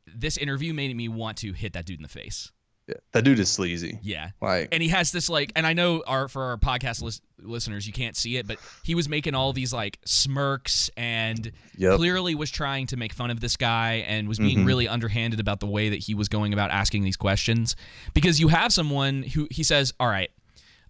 this 0.07 0.37
interview 0.37 0.73
made 0.75 0.95
me 0.97 1.09
want 1.09 1.39
to 1.39 1.53
hit 1.53 1.73
that 1.73 1.85
dude 1.85 1.99
in 1.99 2.03
the 2.03 2.09
face. 2.09 2.53
Yeah, 2.89 2.95
that 3.13 3.25
dude 3.25 3.41
is 3.41 3.51
sleazy. 3.51 3.99
Yeah. 4.03 4.31
Like 4.41 4.69
and 4.71 4.81
he 4.81 4.91
has 4.91 5.11
this 5.11 5.29
like 5.29 5.51
and 5.57 5.67
i 5.67 5.73
know 5.73 6.05
our 6.07 6.29
for 6.29 6.45
our 6.45 6.57
podcast 6.57 7.03
lis- 7.03 7.21
listeners 7.43 7.85
you 7.85 7.93
can't 7.93 8.17
see 8.17 8.37
it 8.37 8.47
but 8.47 8.59
he 8.85 8.95
was 8.95 9.09
making 9.09 9.35
all 9.35 9.53
these 9.53 9.73
like 9.73 9.99
smirks 10.05 10.89
and 10.97 11.51
Yep. 11.79 11.97
clearly 11.97 12.37
was 12.37 12.49
trying 12.49 12.87
to 12.89 12.97
make 12.97 13.13
fun 13.13 13.33
of 13.33 13.41
this 13.41 13.57
guy 13.57 14.05
and 14.07 14.29
was 14.29 14.39
being 14.39 14.65
really 14.65 14.87
underhanded 14.87 15.41
about 15.41 15.59
the 15.59 15.67
way 15.67 15.89
that 15.89 15.97
he 15.97 16.15
was 16.15 16.29
going 16.29 16.53
about 16.53 16.71
asking 16.71 17.03
these 17.03 17.17
questions 17.17 17.75
because 18.15 18.39
you 18.39 18.47
have 18.49 18.73
someone 18.73 19.25
who 19.25 19.49
he 19.51 19.65
says 19.65 19.93
all 19.99 20.07
right 20.09 20.31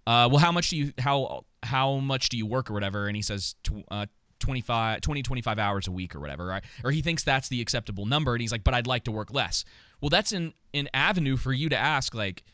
uh, 0.06 0.28
well 0.30 0.38
how 0.38 0.52
much 0.52 0.68
do 0.68 0.76
you 0.76 0.92
how 0.98 1.46
how 1.62 1.96
much 1.96 2.28
do 2.28 2.36
you 2.36 2.44
work 2.44 2.70
or 2.70 2.74
whatever 2.74 3.06
and 3.06 3.16
he 3.16 3.22
says 3.22 3.54
tw- 3.64 3.84
uh, 3.90 4.04
25 4.40 5.00
20 5.00 5.22
25 5.22 5.58
hours 5.58 5.88
a 5.88 5.90
week 5.90 6.14
or 6.14 6.20
whatever 6.20 6.46
right 6.46 6.64
or 6.84 6.90
he 6.90 7.00
thinks 7.02 7.24
that's 7.24 7.48
the 7.48 7.60
acceptable 7.60 8.06
number 8.06 8.34
and 8.34 8.40
he's 8.40 8.52
like 8.52 8.64
but 8.64 8.74
i'd 8.74 8.86
like 8.86 9.04
to 9.04 9.10
work 9.10 9.32
less 9.32 9.64
well 10.00 10.10
that's 10.10 10.32
an 10.32 10.52
an 10.74 10.88
avenue 10.92 11.36
for 11.36 11.52
you 11.52 11.68
to 11.68 11.76
ask 11.76 12.14
like 12.14 12.44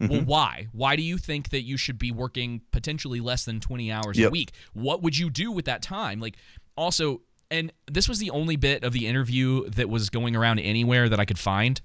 Mm-hmm. 0.00 0.12
well, 0.12 0.22
why? 0.24 0.66
Why 0.72 0.96
do 0.96 1.02
you 1.02 1.16
think 1.16 1.50
that 1.50 1.62
you 1.62 1.76
should 1.76 1.96
be 1.96 2.10
working 2.10 2.62
potentially 2.72 3.20
less 3.20 3.44
than 3.44 3.60
20 3.60 3.92
hours 3.92 4.18
a 4.18 4.30
week? 4.30 4.50
What 4.72 5.00
would 5.02 5.16
you 5.16 5.30
do 5.30 5.52
with 5.52 5.66
that 5.66 5.80
time? 5.80 6.18
Like, 6.18 6.36
also, 6.76 7.20
and 7.52 7.72
this 7.88 8.08
was 8.08 8.18
the 8.18 8.30
only 8.30 8.56
bit 8.56 8.82
of 8.82 8.92
the 8.92 9.06
interview 9.06 9.68
that 9.70 9.88
was 9.88 10.10
going 10.10 10.34
around 10.34 10.58
anywhere 10.58 11.08
that 11.08 11.20
I 11.20 11.24
could 11.24 11.38
find. 11.38 11.80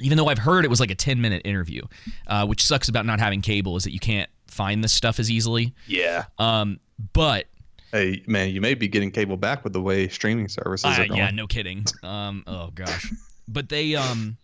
Even 0.00 0.18
though 0.18 0.28
I've 0.28 0.38
heard 0.38 0.64
it 0.64 0.68
was 0.68 0.78
like 0.78 0.90
a 0.92 0.94
10 0.94 1.20
minute 1.20 1.42
interview, 1.44 1.82
uh, 2.28 2.46
which 2.46 2.64
sucks 2.64 2.88
about 2.88 3.06
not 3.06 3.18
having 3.18 3.40
cable 3.40 3.76
is 3.76 3.84
that 3.84 3.92
you 3.92 3.98
can't 3.98 4.30
find 4.46 4.84
this 4.84 4.92
stuff 4.92 5.18
as 5.18 5.28
easily. 5.28 5.74
yeah. 5.88 6.26
Um, 6.38 6.78
but 7.12 7.46
Hey 7.92 8.22
man, 8.26 8.50
you 8.50 8.60
may 8.60 8.74
be 8.74 8.88
getting 8.88 9.10
cable 9.10 9.36
back 9.36 9.62
with 9.64 9.72
the 9.72 9.80
way 9.80 10.08
streaming 10.08 10.48
services 10.48 10.84
Uh, 10.98 11.02
are 11.02 11.06
going. 11.06 11.18
yeah, 11.18 11.30
no 11.30 11.46
kidding. 11.46 11.84
Um, 12.02 12.42
oh 12.46 12.70
gosh, 12.74 13.12
but 13.48 13.68
they 13.68 13.94
um, 13.94 14.36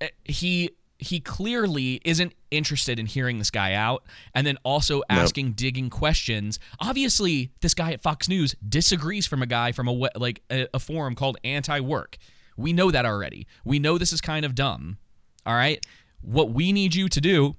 eh, 0.00 0.08
he 0.24 0.70
he 1.00 1.20
clearly 1.20 2.00
isn't 2.04 2.32
interested 2.50 2.98
in 2.98 3.06
hearing 3.06 3.38
this 3.38 3.50
guy 3.50 3.74
out, 3.74 4.04
and 4.34 4.46
then 4.46 4.56
also 4.64 5.02
asking 5.08 5.52
digging 5.52 5.90
questions. 5.90 6.58
Obviously, 6.80 7.50
this 7.60 7.74
guy 7.74 7.92
at 7.92 8.02
Fox 8.02 8.28
News 8.28 8.54
disagrees 8.68 9.26
from 9.26 9.42
a 9.42 9.46
guy 9.46 9.72
from 9.72 9.88
a 9.88 9.92
like 10.16 10.42
a, 10.50 10.66
a 10.74 10.78
forum 10.78 11.14
called 11.14 11.38
Anti 11.44 11.80
Work. 11.80 12.18
We 12.56 12.72
know 12.72 12.90
that 12.90 13.06
already. 13.06 13.46
We 13.64 13.78
know 13.78 13.98
this 13.98 14.12
is 14.12 14.20
kind 14.20 14.44
of 14.44 14.54
dumb. 14.54 14.98
All 15.46 15.54
right, 15.54 15.84
what 16.20 16.50
we 16.50 16.72
need 16.72 16.94
you 16.94 17.08
to 17.08 17.20
do 17.20 17.56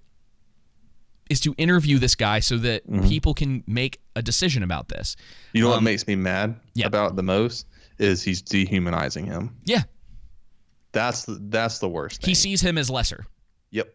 is 1.29 1.39
to 1.41 1.53
interview 1.57 1.97
this 1.99 2.15
guy 2.15 2.39
so 2.39 2.57
that 2.57 2.85
Mm-hmm. 2.89 3.07
people 3.07 3.33
can 3.33 3.63
make 3.67 3.99
a 4.15 4.21
decision 4.21 4.63
about 4.63 4.89
this. 4.89 5.15
You 5.53 5.61
know 5.63 5.69
what 5.69 5.77
Um, 5.77 5.83
makes 5.83 6.05
me 6.07 6.15
mad 6.15 6.55
yeah. 6.73 6.87
about 6.87 7.15
the 7.15 7.23
most 7.23 7.67
is 7.99 8.23
he's 8.23 8.41
dehumanizing 8.41 9.25
him. 9.25 9.55
Yeah, 9.65 9.83
That's 10.91 11.25
the, 11.25 11.37
that's 11.49 11.79
the 11.79 11.89
worst 11.89 12.21
thing. 12.21 12.29
he 12.29 12.33
sees 12.35 12.61
him 12.61 12.77
as 12.77 12.89
lesser. 12.89 13.25
Yep. 13.71 13.93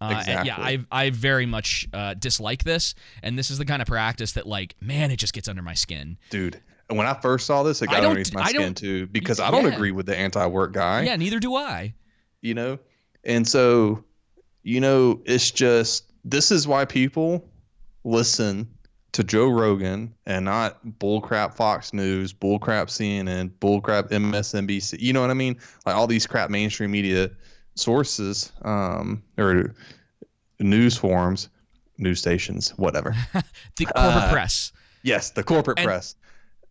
Uh, 0.00 0.16
Exactly. 0.18 0.48
yeah, 0.48 0.56
I 0.58 0.84
I 0.90 1.10
very 1.10 1.46
much 1.46 1.86
uh, 1.92 2.14
dislike 2.14 2.64
this, 2.64 2.96
and 3.22 3.38
this 3.38 3.50
is 3.52 3.58
the 3.58 3.64
kind 3.64 3.80
of 3.80 3.86
practice 3.86 4.32
that, 4.32 4.46
like, 4.48 4.74
man, 4.80 5.12
it 5.12 5.16
just 5.18 5.32
gets 5.32 5.48
under 5.48 5.62
my 5.62 5.74
skin. 5.74 6.18
Dude, 6.30 6.60
and 6.88 6.98
when 6.98 7.06
I 7.06 7.14
first 7.14 7.46
saw 7.46 7.62
this, 7.62 7.82
it 7.82 7.86
got 7.86 8.02
underneath 8.04 8.34
my 8.34 8.48
skin 8.48 8.74
too 8.74 9.06
because 9.06 9.38
I 9.38 9.52
don't 9.52 9.72
agree 9.72 9.92
with 9.92 10.06
the 10.06 10.16
anti-work 10.18 10.72
guy. 10.72 11.02
Yeah, 11.02 11.14
neither 11.14 11.38
do 11.38 11.54
I. 11.54 11.94
You 12.40 12.54
know, 12.54 12.78
and 13.22 13.46
so, 13.46 14.02
you 14.64 14.80
know, 14.80 15.20
it's 15.24 15.52
just 15.52 16.11
this 16.24 16.50
is 16.50 16.66
why 16.68 16.84
people 16.84 17.48
listen 18.04 18.68
to 19.12 19.22
Joe 19.22 19.48
Rogan 19.50 20.14
and 20.26 20.44
not 20.44 20.78
bullcrap 20.98 21.54
Fox 21.54 21.92
News, 21.92 22.32
bullcrap 22.32 22.86
CNN, 22.88 23.50
bullcrap 23.60 24.10
MSNBC. 24.10 24.98
You 25.00 25.12
know 25.12 25.20
what 25.20 25.30
I 25.30 25.34
mean? 25.34 25.58
Like 25.84 25.94
all 25.94 26.06
these 26.06 26.26
crap 26.26 26.48
mainstream 26.50 26.90
media 26.90 27.30
sources 27.74 28.52
um, 28.62 29.22
or 29.38 29.74
news 30.60 30.96
forums, 30.96 31.48
news 31.98 32.18
stations, 32.20 32.70
whatever. 32.78 33.14
The 33.76 33.84
corporate 33.86 34.24
Uh, 34.24 34.32
press. 34.32 34.72
yes, 35.02 35.30
the 35.30 35.42
corporate 35.42 35.78
And- 35.78 35.86
press 35.86 36.14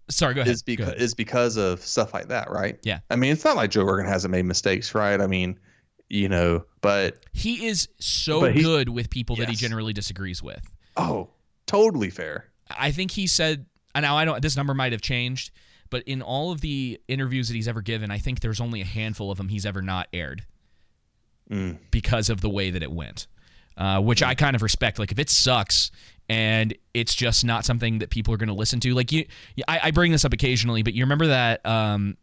Sorry, 0.09 0.33
go 0.33 0.41
ahead. 0.41 0.51
is 0.53 0.61
because 0.63 0.87
ahead. 0.89 1.01
is 1.01 1.13
because 1.13 1.57
of 1.57 1.79
stuff 1.81 2.13
like 2.13 2.27
that, 2.29 2.49
right? 2.51 2.77
Yeah. 2.83 2.99
I 3.09 3.15
mean, 3.15 3.31
it's 3.31 3.45
not 3.45 3.55
like 3.55 3.69
Joe 3.71 3.83
Rogan 3.83 4.05
hasn't 4.05 4.31
made 4.31 4.43
mistakes, 4.45 4.93
right? 4.93 5.21
I 5.21 5.27
mean, 5.27 5.57
you 6.11 6.27
know, 6.29 6.65
but 6.81 7.25
He 7.33 7.65
is 7.67 7.87
so 7.99 8.43
he- 8.43 8.61
good 8.61 8.89
with 8.89 9.09
people 9.09 9.35
that 9.37 9.49
he 9.49 9.55
generally 9.55 9.93
disagrees 9.93 10.43
with. 10.43 10.61
oh, 10.97 11.29
totally 11.67 12.09
fair. 12.09 12.45
I 12.77 12.91
think 12.91 13.11
he 13.11 13.27
said 13.27 13.65
and 13.95 14.03
now 14.03 14.17
I 14.17 14.25
don't 14.25 14.41
this 14.41 14.55
number 14.57 14.73
might 14.73 14.91
have 14.91 15.01
changed, 15.01 15.51
but 15.89 16.03
in 16.03 16.21
all 16.21 16.51
of 16.51 16.61
the 16.61 16.99
interviews 17.07 17.47
that 17.49 17.55
he's 17.55 17.67
ever 17.67 17.81
given, 17.81 18.11
I 18.11 18.17
think 18.17 18.39
there's 18.41 18.61
only 18.61 18.81
a 18.81 18.85
handful 18.85 19.31
of 19.31 19.37
them 19.37 19.47
he's 19.49 19.65
ever 19.65 19.81
not 19.81 20.07
aired 20.13 20.43
Mm. 21.49 21.77
because 21.91 22.29
of 22.29 22.39
the 22.41 22.49
way 22.49 22.71
that 22.71 22.81
it 22.83 22.91
went. 22.91 23.27
Uh, 23.77 23.99
which 23.99 24.21
I 24.21 24.35
kind 24.35 24.55
of 24.55 24.61
respect. 24.61 24.99
Like 24.99 25.11
if 25.11 25.17
it 25.19 25.29
sucks 25.29 25.91
and 26.29 26.73
it's 26.93 27.15
just 27.15 27.43
not 27.45 27.65
something 27.65 27.99
that 27.99 28.09
people 28.09 28.33
are 28.33 28.37
going 28.37 28.49
to 28.49 28.53
listen 28.55 28.79
to, 28.81 28.93
like 28.93 29.11
you, 29.11 29.25
I, 29.67 29.79
I 29.85 29.91
bring 29.91 30.11
this 30.11 30.23
up 30.25 30.33
occasionally, 30.33 30.83
but 30.83 30.93
you 30.93 31.03
remember 31.03 31.27
that 31.27 31.65
um, 31.65 32.15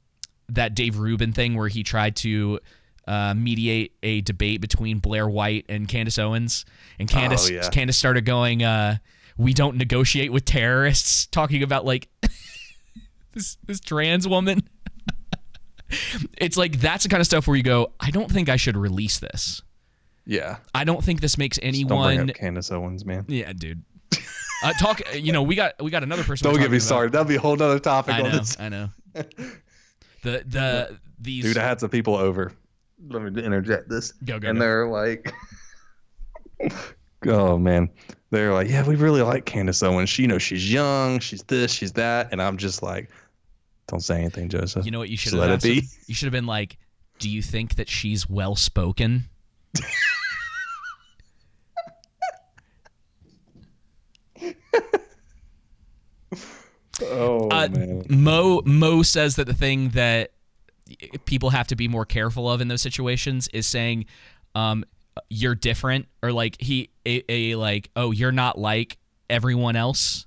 that 0.50 0.74
Dave 0.74 0.98
Rubin 0.98 1.32
thing 1.32 1.54
where 1.56 1.68
he 1.68 1.82
tried 1.82 2.16
to 2.16 2.60
uh, 3.08 3.34
mediate 3.34 3.92
a 4.02 4.20
debate 4.20 4.60
between 4.60 4.98
Blair 4.98 5.28
White 5.28 5.64
and 5.68 5.88
Candace 5.88 6.18
Owens, 6.18 6.64
and 6.98 7.08
Candace 7.08 7.48
Oh, 7.50 7.54
yeah. 7.54 7.68
Candace 7.70 7.96
started 7.96 8.24
going, 8.24 8.62
uh, 8.62 8.98
"We 9.36 9.54
don't 9.54 9.76
negotiate 9.76 10.30
with 10.32 10.44
terrorists," 10.44 11.26
talking 11.26 11.62
about 11.62 11.84
like 11.84 12.08
this 13.32 13.56
this 13.66 13.80
trans 13.80 14.28
woman. 14.28 14.68
it's 16.38 16.56
like 16.56 16.80
that's 16.80 17.04
the 17.04 17.08
kind 17.08 17.20
of 17.20 17.26
stuff 17.26 17.46
where 17.48 17.56
you 17.56 17.62
go, 17.62 17.92
I 17.98 18.10
don't 18.10 18.30
think 18.30 18.48
I 18.48 18.56
should 18.56 18.76
release 18.76 19.18
this. 19.18 19.62
Yeah. 20.26 20.58
I 20.74 20.84
don't 20.84 21.02
think 21.02 21.22
this 21.22 21.38
makes 21.38 21.58
anyone. 21.62 22.28
Candace 22.28 22.70
Owens, 22.70 23.06
man. 23.06 23.24
Yeah, 23.28 23.52
dude. 23.54 23.82
Uh, 24.62 24.72
talk. 24.74 25.00
You 25.14 25.32
know, 25.32 25.42
we 25.42 25.54
got 25.54 25.82
we 25.82 25.90
got 25.90 26.02
another 26.02 26.24
person. 26.24 26.50
Don't 26.50 26.60
get 26.60 26.70
me 26.70 26.78
started. 26.80 27.12
That'd 27.12 27.28
be 27.28 27.36
a 27.36 27.40
whole 27.40 27.54
other 27.62 27.78
topic 27.78 28.14
I 28.16 28.22
on 28.22 28.30
know. 28.30 28.38
this. 28.38 28.56
I 28.60 28.68
know. 28.68 28.88
The 30.22 30.42
the 30.46 30.98
these. 31.20 31.44
Dude, 31.44 31.58
I 31.58 31.64
had 31.64 31.78
some 31.78 31.90
people 31.90 32.16
over. 32.16 32.52
Let 33.08 33.22
me 33.22 33.42
interject 33.42 33.88
this. 33.88 34.12
Go, 34.24 34.38
go, 34.38 34.48
And 34.48 34.58
go. 34.58 34.64
they're 34.64 34.88
like, 34.88 35.32
oh 37.26 37.56
man, 37.58 37.88
they're 38.30 38.52
like, 38.52 38.68
yeah, 38.68 38.86
we 38.86 38.96
really 38.96 39.22
like 39.22 39.44
Candace 39.44 39.82
Owens. 39.82 40.08
She, 40.08 40.22
you 40.22 40.28
know, 40.28 40.38
she's 40.38 40.70
young, 40.72 41.20
she's 41.20 41.42
this, 41.44 41.72
she's 41.72 41.92
that, 41.92 42.28
and 42.32 42.42
I'm 42.42 42.56
just 42.56 42.82
like, 42.82 43.10
don't 43.86 44.00
say 44.00 44.18
anything, 44.20 44.48
Joseph. 44.48 44.84
you 44.84 44.90
know 44.90 44.98
what 44.98 45.08
you 45.08 45.16
should 45.16 45.32
let 45.34 45.50
have 45.50 45.60
it 45.60 45.62
be. 45.62 45.74
him? 45.80 45.84
You 46.06 46.14
should 46.14 46.26
have 46.26 46.32
been 46.32 46.46
like, 46.46 46.76
"Do 47.18 47.28
you 47.30 47.40
think 47.42 47.76
that 47.76 47.88
she's 47.88 48.28
well 48.28 48.54
spoken?" 48.56 49.24
Oh 57.00 57.48
Uh, 57.50 57.68
man. 57.70 58.04
Mo 58.08 58.62
Mo 58.64 59.02
says 59.02 59.36
that 59.36 59.46
the 59.46 59.54
thing 59.54 59.90
that 59.90 60.32
people 61.24 61.50
have 61.50 61.66
to 61.68 61.76
be 61.76 61.88
more 61.88 62.04
careful 62.04 62.50
of 62.50 62.60
in 62.60 62.68
those 62.68 62.82
situations 62.82 63.48
is 63.52 63.66
saying 63.66 64.06
um, 64.54 64.84
you're 65.30 65.54
different 65.54 66.06
or 66.22 66.32
like 66.32 66.56
he 66.60 66.90
a, 67.06 67.22
a 67.28 67.54
like 67.56 67.90
oh 67.96 68.10
you're 68.12 68.32
not 68.32 68.58
like 68.58 68.98
everyone 69.28 69.76
else 69.76 70.26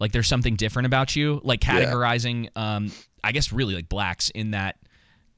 like 0.00 0.12
there's 0.12 0.26
something 0.28 0.56
different 0.56 0.86
about 0.86 1.14
you 1.16 1.40
like 1.44 1.64
Yeah. 1.64 1.84
categorizing 1.84 2.48
um 2.56 2.90
I 3.22 3.32
guess 3.32 3.52
really 3.52 3.74
like 3.74 3.88
blacks 3.88 4.30
in 4.30 4.50
that 4.50 4.76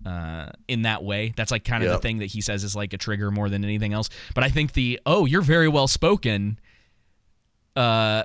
uh, 0.05 0.51
in 0.69 0.83
that 0.83 1.03
way. 1.03 1.33
That's 1.37 1.51
like 1.51 1.65
kind 1.65 1.83
of 1.83 1.89
the 1.97 1.99
thing 1.99 2.19
that 2.19 2.27
he 2.27 2.41
says 2.41 2.65
is 2.65 2.77
like 2.77 2.93
a 2.93 2.99
trigger 2.99 3.31
more 3.31 3.49
than 3.49 3.65
anything 3.65 3.93
else. 3.95 4.09
But 4.35 4.45
I 4.45 4.51
think 4.51 4.73
the 4.75 5.01
oh 5.07 5.25
you're 5.25 5.41
very 5.43 5.69
well 5.69 5.89
spoken 5.89 6.59
uh, 7.77 8.25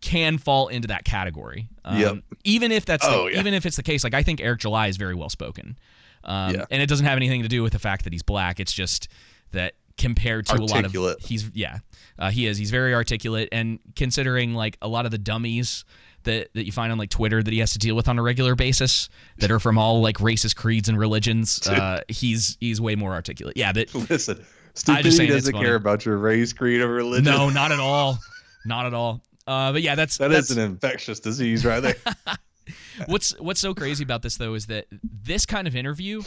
can 0.00 0.38
fall 0.38 0.68
into 0.68 0.88
that 0.88 1.04
category. 1.04 1.68
Um, 1.84 1.98
Yep. 1.98 2.16
Even 2.44 2.72
if 2.72 2.84
that's 2.86 3.04
Oh, 3.06 3.24
the, 3.26 3.32
yeah. 3.34 3.40
even 3.40 3.54
if 3.54 3.66
it's 3.66 3.76
the 3.76 3.82
case, 3.82 4.02
like 4.04 4.14
I 4.14 4.22
think 4.22 4.40
Eric 4.40 4.60
July 4.60 4.86
is 4.88 4.96
very 4.96 5.14
well 5.14 5.28
spoken. 5.28 5.78
Um, 6.24 6.54
Yeah. 6.54 6.64
And 6.70 6.82
it 6.82 6.88
doesn't 6.88 7.06
have 7.06 7.16
anything 7.16 7.42
to 7.42 7.48
do 7.48 7.62
with 7.62 7.72
the 7.72 7.78
fact 7.78 8.04
that 8.04 8.12
he's 8.12 8.22
black. 8.22 8.60
It's 8.60 8.72
just 8.72 9.08
that 9.52 9.74
compared 9.98 10.46
to 10.46 10.54
a 10.54 10.62
lot 10.62 10.76
Articulate. 10.78 11.18
of 11.22 11.24
he's 11.28 11.50
yeah 11.52 11.80
uh, 12.18 12.30
he 12.30 12.46
is 12.46 12.56
he's 12.56 12.70
very 12.70 12.94
articulate 12.94 13.50
and 13.52 13.78
considering 13.96 14.54
like 14.54 14.78
a 14.80 14.88
lot 14.88 15.04
of 15.04 15.10
the 15.10 15.18
dummies 15.18 15.84
that 16.22 16.48
that 16.54 16.64
you 16.64 16.72
find 16.72 16.90
on 16.90 16.96
like 16.96 17.10
Twitter 17.10 17.42
that 17.42 17.52
he 17.52 17.58
has 17.58 17.72
to 17.72 17.78
deal 17.78 17.94
with 17.94 18.08
on 18.08 18.18
a 18.18 18.22
regular 18.22 18.54
basis 18.54 19.10
that 19.38 19.50
are 19.50 19.58
from 19.60 19.76
all 19.76 20.00
like 20.00 20.16
racist 20.16 20.56
creeds 20.56 20.88
and 20.88 20.98
religions 20.98 21.60
uh, 21.68 22.00
he's 22.08 22.56
he's 22.60 22.80
way 22.80 22.94
more 22.94 23.12
articulate 23.12 23.58
yeah 23.58 23.72
that 23.72 23.94
Listen, 24.10 24.42
stupidity 24.72 25.26
doesn't 25.26 25.52
care 25.54 25.74
about 25.74 26.06
your 26.06 26.16
race, 26.16 26.54
creed, 26.54 26.80
or 26.80 26.88
religion. 26.88 27.24
no 27.24 27.50
not 27.60 27.70
at 27.70 27.80
all 27.80 28.18
not 28.64 28.86
at 28.86 28.94
all 28.94 29.20
uh, 29.46 29.72
but 29.72 29.82
yeah 29.82 29.94
that's 29.94 30.18
that 30.18 30.28
that's, 30.28 30.50
is 30.50 30.56
an 30.56 30.62
infectious 30.62 31.20
disease 31.20 31.64
right 31.64 31.80
there. 31.80 31.96
what's 33.06 33.38
what's 33.40 33.60
so 33.60 33.74
crazy 33.74 34.04
about 34.04 34.22
this 34.22 34.36
though 34.36 34.54
is 34.54 34.66
that 34.66 34.86
this 35.02 35.46
kind 35.46 35.66
of 35.66 35.74
interview 35.74 36.22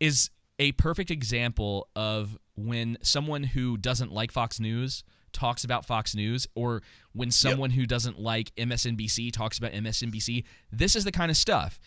is 0.00 0.30
a 0.58 0.72
perfect 0.72 1.10
example 1.10 1.88
of 1.96 2.38
when 2.56 2.96
someone 3.02 3.42
who 3.42 3.76
doesn't 3.76 4.12
like 4.12 4.30
Fox 4.30 4.60
News 4.60 5.04
talks 5.32 5.64
about 5.64 5.84
Fox 5.84 6.14
News 6.14 6.46
or 6.54 6.82
when 7.12 7.30
someone 7.30 7.70
who 7.70 7.86
doesn't 7.86 8.20
like 8.20 8.54
MSNBC 8.54 9.32
talks 9.32 9.58
about 9.58 9.72
MSNBC 9.72 10.44
this 10.72 10.94
is 10.94 11.04
the 11.04 11.12
kind 11.12 11.30
of 11.30 11.36
stuff. 11.36 11.80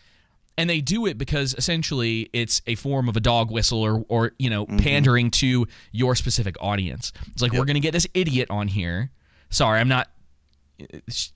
And 0.59 0.67
they 0.67 0.81
do 0.81 1.05
it 1.05 1.19
because 1.19 1.53
essentially 1.53 2.31
it's 2.33 2.63
a 2.65 2.73
form 2.73 3.07
of 3.07 3.15
a 3.15 3.19
dog 3.19 3.51
whistle 3.51 3.83
or 3.83 4.03
or 4.09 4.31
you 4.39 4.49
know 4.49 4.65
pandering 4.65 5.29
to 5.31 5.67
your 5.91 6.15
specific 6.15 6.55
audience. 6.59 7.13
It's 7.31 7.43
like 7.43 7.51
we're 7.53 7.65
going 7.65 7.75
to 7.75 7.79
get 7.79 7.91
this 7.91 8.07
idiot 8.15 8.49
on 8.49 8.67
here. 8.67 9.11
Sorry 9.49 9.79
i'm 9.79 9.87
not 9.87 10.09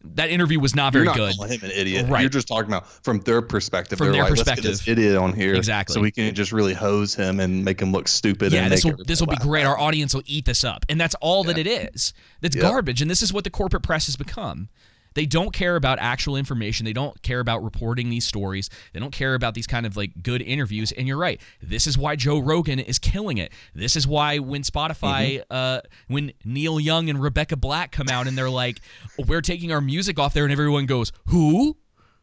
that 0.03 0.29
interview 0.29 0.59
was 0.59 0.75
not 0.75 0.93
very 0.93 1.05
You're 1.05 1.13
not 1.13 1.17
good 1.17 1.35
calling 1.35 1.51
him 1.59 1.63
an 1.63 1.71
idiot. 1.71 2.07
Right. 2.09 2.21
You're 2.21 2.29
just 2.29 2.47
talking 2.47 2.69
about 2.69 2.87
from 3.03 3.19
their 3.21 3.41
perspective. 3.41 3.97
From 3.97 4.07
They're 4.07 4.13
their 4.13 4.23
like, 4.23 4.31
perspective. 4.31 4.65
this 4.65 4.87
idiot 4.87 5.15
on 5.17 5.33
here, 5.33 5.55
Exactly. 5.55 5.93
So 5.93 6.01
we 6.01 6.11
can 6.11 6.33
just 6.35 6.51
really 6.51 6.73
hose 6.73 7.15
him 7.15 7.39
and 7.39 7.65
make 7.65 7.81
him 7.81 7.91
look 7.91 8.07
stupid. 8.07 8.51
yeah, 8.51 8.69
this 8.69 8.85
will 8.85 8.95
this 9.05 9.19
will 9.19 9.27
be 9.27 9.37
great. 9.37 9.65
Our 9.65 9.77
audience 9.77 10.13
will 10.13 10.23
eat 10.25 10.45
this 10.45 10.63
up, 10.63 10.85
and 10.89 10.99
that's 10.99 11.15
all 11.21 11.43
that 11.45 11.57
it 11.57 11.67
is. 11.67 12.13
That's 12.41 12.55
garbage, 12.55 13.01
and 13.01 13.09
this 13.09 13.21
is 13.21 13.33
what 13.33 13.43
the 13.43 13.49
corporate 13.49 13.83
press 13.83 14.05
has 14.05 14.15
become. 14.15 14.69
They 15.13 15.25
don't 15.25 15.51
care 15.53 15.75
about 15.75 15.99
actual 15.99 16.35
information. 16.37 16.85
They 16.85 16.93
don't 16.93 17.21
care 17.21 17.39
about 17.39 17.63
reporting 17.63 18.09
these 18.09 18.25
stories. 18.25 18.69
They 18.93 18.99
don't 18.99 19.11
care 19.11 19.35
about 19.35 19.53
these 19.53 19.67
kind 19.67 19.85
of 19.85 19.97
like 19.97 20.23
good 20.23 20.41
interviews. 20.41 20.91
And 20.91 21.07
you're 21.07 21.17
right. 21.17 21.41
This 21.61 21.87
is 21.87 21.97
why 21.97 22.15
Joe 22.15 22.39
Rogan 22.39 22.79
is 22.79 22.97
killing 22.99 23.37
it. 23.37 23.51
This 23.75 23.95
is 23.95 24.07
why 24.07 24.39
when 24.39 24.61
Spotify, 24.63 25.01
Mm-hmm. 25.11 25.41
uh, 25.51 25.81
when 26.07 26.31
Neil 26.45 26.79
Young 26.79 27.09
and 27.09 27.21
Rebecca 27.21 27.55
Black 27.57 27.91
come 27.91 28.07
out 28.09 28.27
and 28.27 28.37
they're 28.37 28.49
like, 28.49 28.79
"We're 29.27 29.41
taking 29.41 29.71
our 29.71 29.81
music 29.81 30.17
off 30.19 30.33
there," 30.33 30.43
and 30.43 30.51
everyone 30.51 30.85
goes, 30.85 31.11
"Who?" 31.27 31.75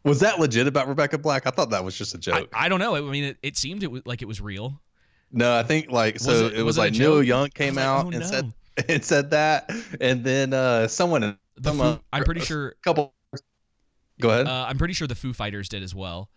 Was 0.05 0.21
that 0.21 0.39
legit 0.39 0.67
about 0.67 0.89
Rebecca 0.89 1.19
Black? 1.19 1.47
I 1.47 1.51
thought 1.51 1.71
that 1.71 1.85
was 1.85 1.97
just 1.99 2.15
a 2.15 2.19
joke. 2.19 2.49
I 2.53 2.69
don't 2.69 2.79
know. 2.79 2.95
I 2.97 3.01
mean, 3.01 3.25
it, 3.25 3.37
it 3.43 3.57
seemed 3.57 3.83
it 3.83 3.91
was 3.91 4.03
like 4.07 4.23
it 4.23 4.29
was 4.29 4.41
real. 4.41 4.81
no, 5.33 5.55
I 5.59 5.63
think 5.63 5.91
like 5.91 6.19
so. 6.19 6.33
Was 6.33 6.41
it, 6.41 6.45
it- 6.55 6.57
was, 6.59 6.65
was 6.65 6.77
it 6.79 6.81
like 6.81 6.93
Neil? 6.95 7.23
Young 7.23 7.45
I 7.45 7.49
came 7.51 7.77
out 7.79 8.07
oh, 8.07 8.11
and 8.11 8.21
no. 8.21 8.27
said 8.27 8.53
and 8.89 9.05
said 9.05 9.31
that, 9.33 9.71
and 10.01 10.25
then 10.25 10.55
uh 10.55 10.89
someone 10.89 11.37
The 11.59 11.71
some, 11.71 11.79
Foo- 11.79 11.85
uh, 11.85 11.99
I'm 12.13 12.25
pretty 12.25 12.41
a 12.41 12.45
sure. 12.45 12.75
couple. 12.83 13.15
Go 14.21 14.31
ahead. 14.31 14.47
Uh, 14.47 14.67
I'm 14.69 14.79
pretty 14.79 14.95
sure 14.95 15.07
the 15.07 15.15
Foo 15.15 15.33
Fighters 15.33 15.69
did 15.69 15.83
as 15.83 15.95
well. 15.95 16.29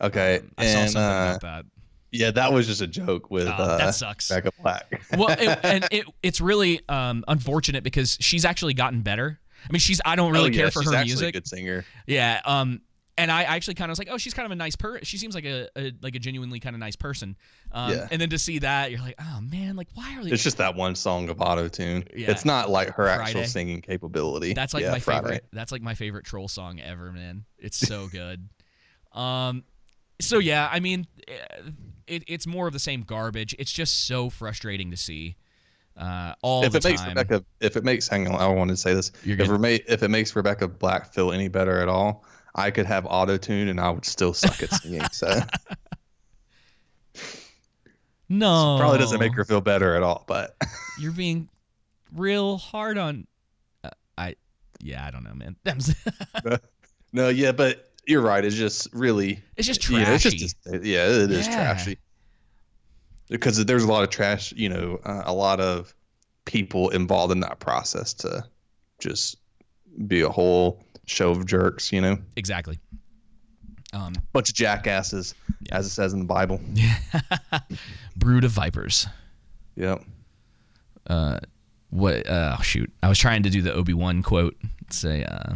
okay, 0.00 0.42
I 0.58 0.66
saw 0.66 0.78
and 0.80 0.90
something 0.90 1.02
uh, 1.02 1.36
about 1.38 1.40
that. 1.42 1.64
yeah, 2.12 2.30
that 2.32 2.52
was 2.52 2.66
just 2.66 2.82
a 2.82 2.86
joke 2.86 3.30
with 3.30 3.46
Oh, 3.46 3.50
uh, 3.50 3.78
that 3.78 3.94
sucks. 3.94 4.30
Rebecca 4.30 4.52
Black. 4.62 5.02
well, 5.16 5.28
it, 5.30 5.58
and 5.62 5.88
it, 5.92 6.06
it's 6.22 6.40
really 6.40 6.80
um, 6.88 7.24
unfortunate 7.28 7.82
because 7.82 8.18
she's 8.20 8.44
actually 8.44 8.74
gotten 8.74 9.00
better. 9.02 9.38
I 9.68 9.72
mean, 9.72 9.80
she's 9.80 10.00
I 10.04 10.16
don't 10.16 10.32
really 10.32 10.50
Oh, 10.50 10.54
care 10.54 10.64
yeah, 10.66 10.70
for 10.70 10.82
she's 10.82 10.90
her 10.92 10.96
actually 10.96 11.10
music. 11.12 11.28
A 11.28 11.32
good 11.32 11.48
singer. 11.48 11.84
Yeah. 12.06 12.40
Um. 12.44 12.82
And 13.18 13.32
I 13.32 13.44
actually 13.44 13.74
kind 13.74 13.88
of 13.88 13.92
was 13.92 13.98
like, 13.98 14.08
oh, 14.10 14.18
she's 14.18 14.34
kind 14.34 14.44
of 14.44 14.52
a 14.52 14.56
nice 14.56 14.76
person. 14.76 15.02
She 15.04 15.16
seems 15.16 15.34
like 15.34 15.46
a, 15.46 15.68
a 15.74 15.92
like 16.02 16.14
a 16.14 16.18
genuinely 16.18 16.60
kind 16.60 16.76
of 16.76 16.80
nice 16.80 16.96
person. 16.96 17.34
Um, 17.72 17.92
Yeah. 17.92 18.08
And 18.10 18.20
then 18.20 18.28
to 18.30 18.38
see 18.38 18.58
that, 18.58 18.90
you're 18.90 19.00
like, 19.00 19.14
oh 19.18 19.40
man, 19.40 19.74
like 19.74 19.88
why 19.94 20.16
are 20.18 20.22
they? 20.24 20.30
It's 20.30 20.42
just 20.42 20.58
that 20.58 20.74
one 20.74 20.94
song 20.94 21.30
of 21.30 21.40
auto 21.40 21.68
tune. 21.68 22.04
Yeah. 22.14 22.30
It's 22.30 22.44
not 22.44 22.68
like 22.68 22.90
her 22.90 23.08
actual 23.08 23.44
singing 23.44 23.80
capability. 23.80 24.52
That's 24.52 24.74
like 24.74 24.82
Yeah, 24.82 24.90
my 24.92 24.98
Friday. 24.98 25.22
favorite. 25.22 25.46
That's 25.52 25.72
like 25.72 25.80
my 25.82 25.94
favorite 25.94 26.26
troll 26.26 26.46
song 26.48 26.78
ever, 26.78 27.10
man. 27.10 27.46
It's 27.58 27.78
so 27.78 28.06
good. 28.12 28.48
um, 29.12 29.64
so 30.20 30.38
yeah, 30.38 30.68
I 30.72 30.80
mean, 30.80 31.06
eh, 31.28 31.32
it, 32.06 32.24
it's 32.26 32.46
more 32.46 32.66
of 32.66 32.72
the 32.72 32.78
same 32.78 33.02
garbage. 33.02 33.54
It's 33.58 33.72
just 33.72 34.06
so 34.06 34.30
frustrating 34.30 34.90
to 34.90 34.96
see. 34.96 35.36
Uh, 35.96 36.34
all 36.42 36.64
If 36.64 36.72
the 36.72 36.78
it 36.78 36.84
makes 36.84 37.00
time. 37.00 37.08
Rebecca, 37.10 37.44
if 37.60 37.76
it 37.76 37.84
makes, 37.84 38.08
hang 38.08 38.28
on, 38.28 38.34
I 38.40 38.46
wanted 38.48 38.72
to 38.74 38.76
say 38.76 38.92
this. 38.94 39.12
You're 39.24 39.38
If 39.40 39.48
good. 39.48 39.54
it, 39.54 39.58
ma- 39.58 39.92
if 39.94 40.02
it 40.02 40.08
makes 40.08 40.36
Rebecca 40.36 40.68
Black 40.68 41.12
feel 41.12 41.32
any 41.32 41.48
better 41.48 41.80
at 41.80 41.88
all, 41.88 42.24
I 42.56 42.70
could 42.70 42.86
have 42.86 43.06
auto 43.06 43.36
tune 43.36 43.68
and 43.68 43.78
I 43.78 43.90
would 43.90 44.04
still 44.06 44.32
suck 44.32 44.62
at 44.62 44.72
singing. 44.72 45.02
So 45.12 45.40
no, 48.28 48.76
probably 48.78 48.98
doesn't 48.98 49.20
make 49.20 49.34
her 49.34 49.44
feel 49.44 49.60
better 49.60 49.94
at 49.94 50.02
all. 50.02 50.24
But 50.26 50.56
You're 50.96 51.12
being 51.12 51.48
real 52.14 52.56
hard 52.56 52.98
on. 52.98 53.26
Uh, 53.84 53.90
I, 54.18 54.36
yeah, 54.80 55.06
I 55.06 55.10
don't 55.10 55.24
know, 55.24 55.34
man. 55.34 55.56
no, 57.12 57.28
yeah, 57.28 57.52
but 57.52 57.92
you're 58.06 58.22
right. 58.22 58.44
It's 58.44 58.56
just 58.56 58.88
really, 58.92 59.42
it's 59.56 59.66
just 59.66 59.88
yeah, 59.90 60.12
it's 60.14 60.22
trashy. 60.22 60.38
just 60.38 60.56
yeah, 60.66 61.06
it 61.06 61.30
is 61.30 61.46
Yeah. 61.46 61.54
trashy. 61.54 61.98
Because 63.28 63.62
there's 63.64 63.82
a 63.82 63.88
lot 63.88 64.04
of 64.04 64.10
trash, 64.10 64.52
you 64.52 64.68
know, 64.68 65.00
uh, 65.04 65.22
a 65.26 65.34
lot 65.34 65.60
of 65.60 65.92
people 66.44 66.90
involved 66.90 67.32
in 67.32 67.40
that 67.40 67.58
process 67.58 68.14
to 68.14 68.44
just 69.00 69.36
be 70.06 70.20
a 70.20 70.28
whole 70.28 70.85
show 71.06 71.30
of 71.30 71.46
jerks, 71.46 71.92
you 71.92 72.00
know. 72.00 72.18
exactly. 72.36 72.78
Um, 73.92 74.12
Bunch 74.32 74.48
of 74.50 74.54
jackasses, 74.54 75.34
as 75.72 75.86
it 75.86 75.90
says 75.90 76.12
in 76.12 76.18
the 76.18 76.24
Bible. 76.26 76.60
brood 78.16 78.44
of 78.44 78.50
vipers. 78.50 79.06
Yep. 79.76 80.02
Uh, 81.06 81.38
what? 81.90 82.28
Uh, 82.28 82.56
oh, 82.58 82.62
shoot, 82.62 82.92
I 83.02 83.08
was 83.08 83.18
trying 83.18 83.44
to 83.44 83.50
do 83.50 83.62
the 83.62 83.72
Obi 83.72 83.94
Wan 83.94 84.22
quote. 84.22 84.56
Say, 84.90 85.24
uh, 85.24 85.54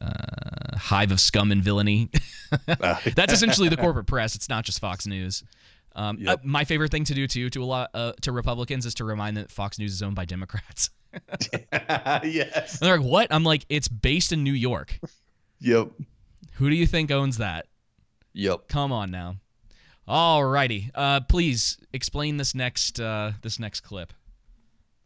uh, 0.00 0.76
hive 0.76 1.10
of 1.12 1.20
scum 1.20 1.50
and 1.52 1.62
villainy. 1.62 2.10
That's 2.66 3.32
essentially 3.32 3.68
the 3.68 3.76
corporate 3.76 4.06
press. 4.06 4.34
It's 4.34 4.48
not 4.48 4.64
just 4.64 4.80
Fox 4.80 5.06
News. 5.06 5.42
Um, 5.96 6.18
Yep. 6.20 6.28
uh, 6.38 6.40
my 6.44 6.64
favorite 6.64 6.90
thing 6.90 7.04
to 7.04 7.14
do 7.14 7.26
too 7.26 7.50
to 7.50 7.62
a 7.62 7.64
lot 7.64 7.90
uh, 7.94 8.12
to 8.22 8.32
Republicans 8.32 8.86
is 8.86 8.94
to 8.94 9.04
remind 9.04 9.36
them 9.36 9.44
that 9.44 9.50
Fox 9.50 9.78
News 9.78 9.92
is 9.94 10.02
owned 10.02 10.14
by 10.16 10.24
Democrats. 10.24 10.90
yes. 11.72 12.80
And 12.80 12.88
they're 12.88 12.98
like, 12.98 13.06
"What?" 13.06 13.28
I'm 13.30 13.44
like, 13.44 13.64
"It's 13.68 13.88
based 13.88 14.32
in 14.32 14.44
New 14.44 14.52
York. 14.52 14.98
Yep. 15.60 15.88
Who 16.54 16.70
do 16.70 16.76
you 16.76 16.86
think 16.86 17.10
owns 17.10 17.38
that?" 17.38 17.66
Yep. 18.34 18.68
Come 18.68 18.92
on 18.92 19.10
now. 19.10 19.36
Alrighty. 20.08 20.90
Uh, 20.94 21.20
please 21.20 21.76
explain 21.92 22.36
this 22.36 22.54
next 22.54 23.00
uh, 23.00 23.32
this 23.42 23.58
next 23.58 23.80
clip. 23.80 24.12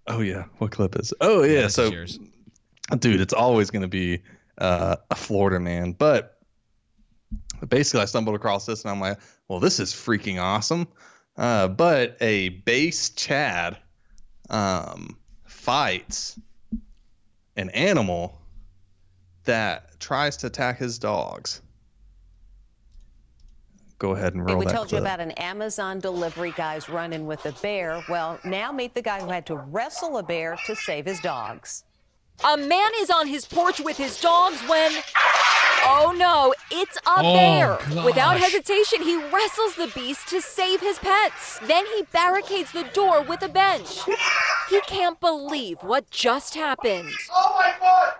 Oh 0.06 0.20
yeah. 0.20 0.44
What 0.58 0.70
clip 0.70 0.96
is? 0.96 1.12
Oh 1.20 1.42
yeah. 1.42 1.66
is 1.66 1.74
so, 1.74 1.90
yours. 1.90 2.18
dude, 2.98 3.20
it's 3.20 3.32
always 3.32 3.70
gonna 3.70 3.88
be 3.88 4.20
uh, 4.58 4.96
a 5.10 5.14
Florida 5.14 5.58
man, 5.58 5.92
but 5.92 6.38
basically, 7.68 8.00
I 8.02 8.04
stumbled 8.04 8.36
across 8.36 8.66
this 8.66 8.82
and 8.82 8.90
I'm 8.90 9.00
like, 9.00 9.18
well, 9.48 9.60
this 9.60 9.80
is 9.80 9.92
freaking 9.92 10.40
awesome. 10.40 10.88
Uh, 11.36 11.68
but 11.68 12.16
a 12.20 12.50
base 12.50 13.10
Chad 13.10 13.78
um, 14.50 15.16
fights 15.62 16.40
an 17.56 17.70
animal 17.70 18.36
that 19.44 20.00
tries 20.00 20.36
to 20.38 20.48
attack 20.48 20.76
his 20.78 20.98
dogs. 20.98 21.62
Go 24.00 24.10
ahead 24.10 24.34
and 24.34 24.44
roll 24.44 24.58
we 24.58 24.66
told 24.66 24.90
you 24.90 24.98
about 24.98 25.20
an 25.20 25.30
Amazon 25.32 26.00
delivery 26.00 26.52
guy's 26.56 26.88
run-in 26.88 27.26
with 27.26 27.46
a 27.46 27.52
bear. 27.62 28.02
Well, 28.08 28.40
now 28.44 28.72
meet 28.72 28.92
the 28.92 29.02
guy 29.02 29.20
who 29.20 29.28
had 29.28 29.46
to 29.46 29.54
wrestle 29.54 30.18
a 30.18 30.22
bear 30.24 30.58
to 30.66 30.74
save 30.74 31.06
his 31.06 31.20
dogs. 31.20 31.84
A 32.44 32.56
man 32.56 32.90
is 32.98 33.10
on 33.10 33.26
his 33.28 33.44
porch 33.44 33.80
with 33.80 33.96
his 33.96 34.20
dogs 34.20 34.60
when. 34.68 34.92
Oh 35.84 36.14
no, 36.16 36.54
it's 36.70 36.96
a 36.98 37.00
Oh, 37.18 37.34
bear. 37.34 38.04
Without 38.04 38.38
hesitation, 38.38 39.02
he 39.02 39.16
wrestles 39.16 39.74
the 39.74 39.90
beast 39.94 40.28
to 40.28 40.40
save 40.40 40.80
his 40.80 40.98
pets. 40.98 41.58
Then 41.66 41.86
he 41.86 42.02
barricades 42.12 42.72
the 42.72 42.84
door 42.94 43.22
with 43.22 43.42
a 43.42 43.48
bench. 43.48 44.00
He 44.70 44.80
can't 44.82 45.18
believe 45.20 45.78
what 45.82 46.10
just 46.10 46.54
happened. 46.54 47.10
Oh 47.34 47.56
my 47.58 47.74
god! 47.80 48.14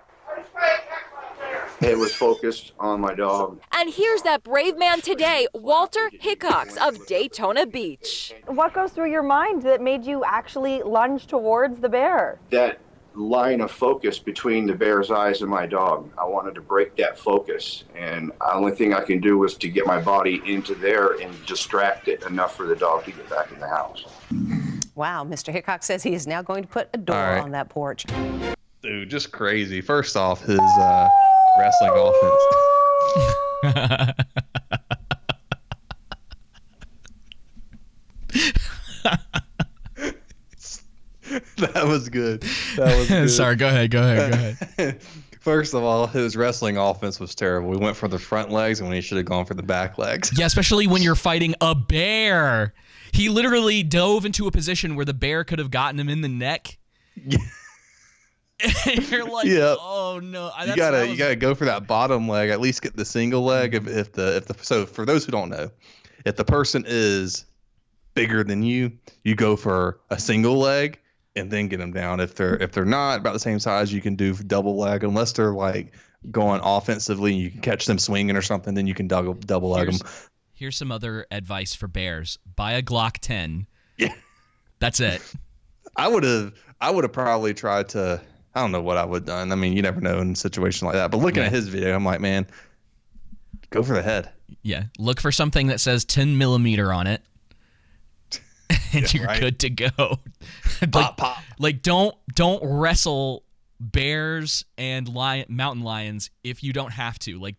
It 1.80 1.98
was 1.98 2.14
focused 2.14 2.72
on 2.78 3.00
my 3.00 3.14
dog. 3.14 3.60
And 3.72 3.92
here's 3.92 4.22
that 4.22 4.44
brave 4.44 4.78
man 4.78 5.00
today, 5.00 5.48
Walter 5.52 6.10
Hickox 6.20 6.76
of 6.76 7.06
Daytona 7.06 7.66
Beach. 7.66 8.34
What 8.46 8.72
goes 8.72 8.92
through 8.92 9.10
your 9.10 9.24
mind 9.24 9.62
that 9.62 9.80
made 9.80 10.04
you 10.04 10.22
actually 10.24 10.82
lunge 10.82 11.26
towards 11.26 11.80
the 11.80 11.88
bear? 11.88 12.38
That 12.50 12.78
line 13.14 13.60
of 13.60 13.70
focus 13.70 14.18
between 14.18 14.66
the 14.66 14.74
bear's 14.74 15.10
eyes 15.10 15.42
and 15.42 15.50
my 15.50 15.66
dog. 15.66 16.10
I 16.18 16.24
wanted 16.24 16.54
to 16.54 16.60
break 16.60 16.96
that 16.96 17.18
focus, 17.18 17.84
and 17.94 18.30
the 18.40 18.54
only 18.54 18.72
thing 18.72 18.94
I 18.94 19.02
can 19.02 19.20
do 19.20 19.38
was 19.38 19.56
to 19.56 19.68
get 19.68 19.86
my 19.86 20.00
body 20.00 20.42
into 20.46 20.74
there 20.74 21.20
and 21.20 21.34
distract 21.46 22.08
it 22.08 22.24
enough 22.24 22.56
for 22.56 22.66
the 22.66 22.76
dog 22.76 23.04
to 23.04 23.12
get 23.12 23.28
back 23.28 23.52
in 23.52 23.60
the 23.60 23.68
house. 23.68 24.04
Wow, 24.94 25.24
Mr. 25.24 25.52
Hickok 25.52 25.82
says 25.82 26.02
he 26.02 26.14
is 26.14 26.26
now 26.26 26.42
going 26.42 26.62
to 26.62 26.68
put 26.68 26.88
a 26.92 26.98
door 26.98 27.16
All 27.16 27.22
right. 27.22 27.42
on 27.42 27.52
that 27.52 27.68
porch. 27.68 28.04
Dude, 28.82 29.08
just 29.08 29.32
crazy. 29.32 29.80
First 29.80 30.16
off, 30.16 30.42
his 30.42 30.58
uh, 30.58 31.08
wrestling 31.58 31.92
offense. 31.94 32.42
that 41.82 41.88
was 41.90 42.08
good. 42.08 42.42
That 42.76 42.98
was 42.98 43.08
good. 43.08 43.30
Sorry, 43.30 43.56
go 43.56 43.68
ahead, 43.68 43.90
go 43.90 44.02
ahead, 44.02 44.58
go 44.78 44.84
ahead. 44.84 45.02
First 45.40 45.74
of 45.74 45.82
all, 45.82 46.06
his 46.06 46.36
wrestling 46.36 46.76
offense 46.76 47.18
was 47.18 47.34
terrible. 47.34 47.68
We 47.70 47.76
went 47.76 47.96
for 47.96 48.06
the 48.06 48.18
front 48.18 48.50
legs 48.50 48.80
when 48.80 48.92
he 48.92 49.00
should 49.00 49.16
have 49.16 49.26
gone 49.26 49.44
for 49.44 49.54
the 49.54 49.62
back 49.62 49.98
legs. 49.98 50.30
Yeah, 50.38 50.46
especially 50.46 50.86
when 50.86 51.02
you're 51.02 51.14
fighting 51.16 51.54
a 51.60 51.74
bear. 51.74 52.74
He 53.12 53.28
literally 53.28 53.82
dove 53.82 54.24
into 54.24 54.46
a 54.46 54.50
position 54.52 54.94
where 54.94 55.04
the 55.04 55.14
bear 55.14 55.42
could 55.44 55.58
have 55.58 55.70
gotten 55.70 55.98
him 55.98 56.08
in 56.08 56.20
the 56.20 56.28
neck. 56.28 56.78
you're 57.16 57.40
like, 59.28 59.46
Yep. 59.46 59.78
oh 59.80 60.20
no. 60.22 60.50
I- 60.56 60.66
you 60.66 60.76
gotta 60.76 60.98
that 60.98 61.08
you 61.10 61.16
gotta 61.16 61.36
go 61.36 61.54
for 61.54 61.64
that 61.64 61.86
bottom 61.86 62.28
leg. 62.28 62.50
At 62.50 62.60
least 62.60 62.82
get 62.82 62.96
the 62.96 63.04
single 63.04 63.42
leg. 63.42 63.74
If, 63.74 63.86
if 63.88 64.12
the 64.12 64.36
if 64.36 64.46
the 64.46 64.54
so 64.64 64.86
for 64.86 65.04
those 65.04 65.24
who 65.24 65.32
don't 65.32 65.50
know, 65.50 65.70
if 66.24 66.36
the 66.36 66.44
person 66.44 66.84
is 66.86 67.44
bigger 68.14 68.44
than 68.44 68.62
you, 68.62 68.92
you 69.24 69.34
go 69.34 69.56
for 69.56 69.98
a 70.10 70.18
single 70.18 70.58
leg 70.58 70.98
and 71.36 71.50
then 71.50 71.68
get 71.68 71.78
them 71.78 71.92
down. 71.92 72.20
If 72.20 72.34
they're 72.34 72.56
if 72.56 72.72
they're 72.72 72.84
not 72.84 73.20
about 73.20 73.32
the 73.32 73.38
same 73.40 73.58
size, 73.58 73.92
you 73.92 74.00
can 74.00 74.16
do 74.16 74.34
double 74.34 74.76
leg. 74.76 75.04
Unless 75.04 75.32
they're 75.32 75.52
like 75.52 75.92
going 76.30 76.60
offensively, 76.62 77.32
and 77.32 77.40
you 77.40 77.50
can 77.50 77.60
catch 77.60 77.86
them 77.86 77.98
swinging 77.98 78.36
or 78.36 78.42
something. 78.42 78.74
Then 78.74 78.86
you 78.86 78.94
can 78.94 79.08
double 79.08 79.34
double 79.34 79.70
leg 79.70 79.86
them. 79.86 79.94
Here's, 79.96 80.28
here's 80.54 80.76
some 80.76 80.92
other 80.92 81.26
advice 81.30 81.74
for 81.74 81.88
bears: 81.88 82.38
buy 82.56 82.72
a 82.72 82.82
Glock 82.82 83.18
10. 83.20 83.66
Yeah, 83.98 84.14
that's 84.78 85.00
it. 85.00 85.22
I 85.96 86.08
would 86.08 86.22
have 86.24 86.52
I 86.80 86.90
would 86.90 87.04
have 87.04 87.12
probably 87.12 87.54
tried 87.54 87.88
to. 87.90 88.20
I 88.54 88.60
don't 88.60 88.72
know 88.72 88.82
what 88.82 88.98
I 88.98 89.04
would 89.04 89.22
have 89.22 89.26
done. 89.26 89.50
I 89.50 89.54
mean, 89.54 89.72
you 89.72 89.80
never 89.80 90.00
know 90.02 90.18
in 90.18 90.32
a 90.32 90.36
situation 90.36 90.86
like 90.86 90.94
that. 90.94 91.10
But 91.10 91.18
looking 91.18 91.40
Yeah. 91.40 91.46
at 91.46 91.52
his 91.52 91.68
video, 91.68 91.94
I'm 91.94 92.04
like, 92.04 92.20
man, 92.20 92.46
go 93.70 93.82
for 93.82 93.94
the 93.94 94.02
head. 94.02 94.30
Yeah, 94.62 94.84
look 94.98 95.20
for 95.20 95.32
something 95.32 95.68
that 95.68 95.80
says 95.80 96.04
10 96.04 96.36
millimeter 96.36 96.92
on 96.92 97.06
it, 97.06 97.22
and 98.92 99.02
Yeah, 99.14 99.20
you're 99.20 99.26
right. 99.26 99.40
good 99.40 99.58
to 99.60 99.70
go. 99.70 100.18
like, 100.92 101.20
like 101.58 101.82
don't 101.82 102.14
don't 102.34 102.60
wrestle 102.64 103.44
bears 103.80 104.64
and 104.78 105.08
lion, 105.08 105.46
mountain 105.48 105.82
lions 105.84 106.30
if 106.44 106.62
you 106.62 106.72
don't 106.72 106.92
have 106.92 107.18
to. 107.20 107.38
Like 107.38 107.56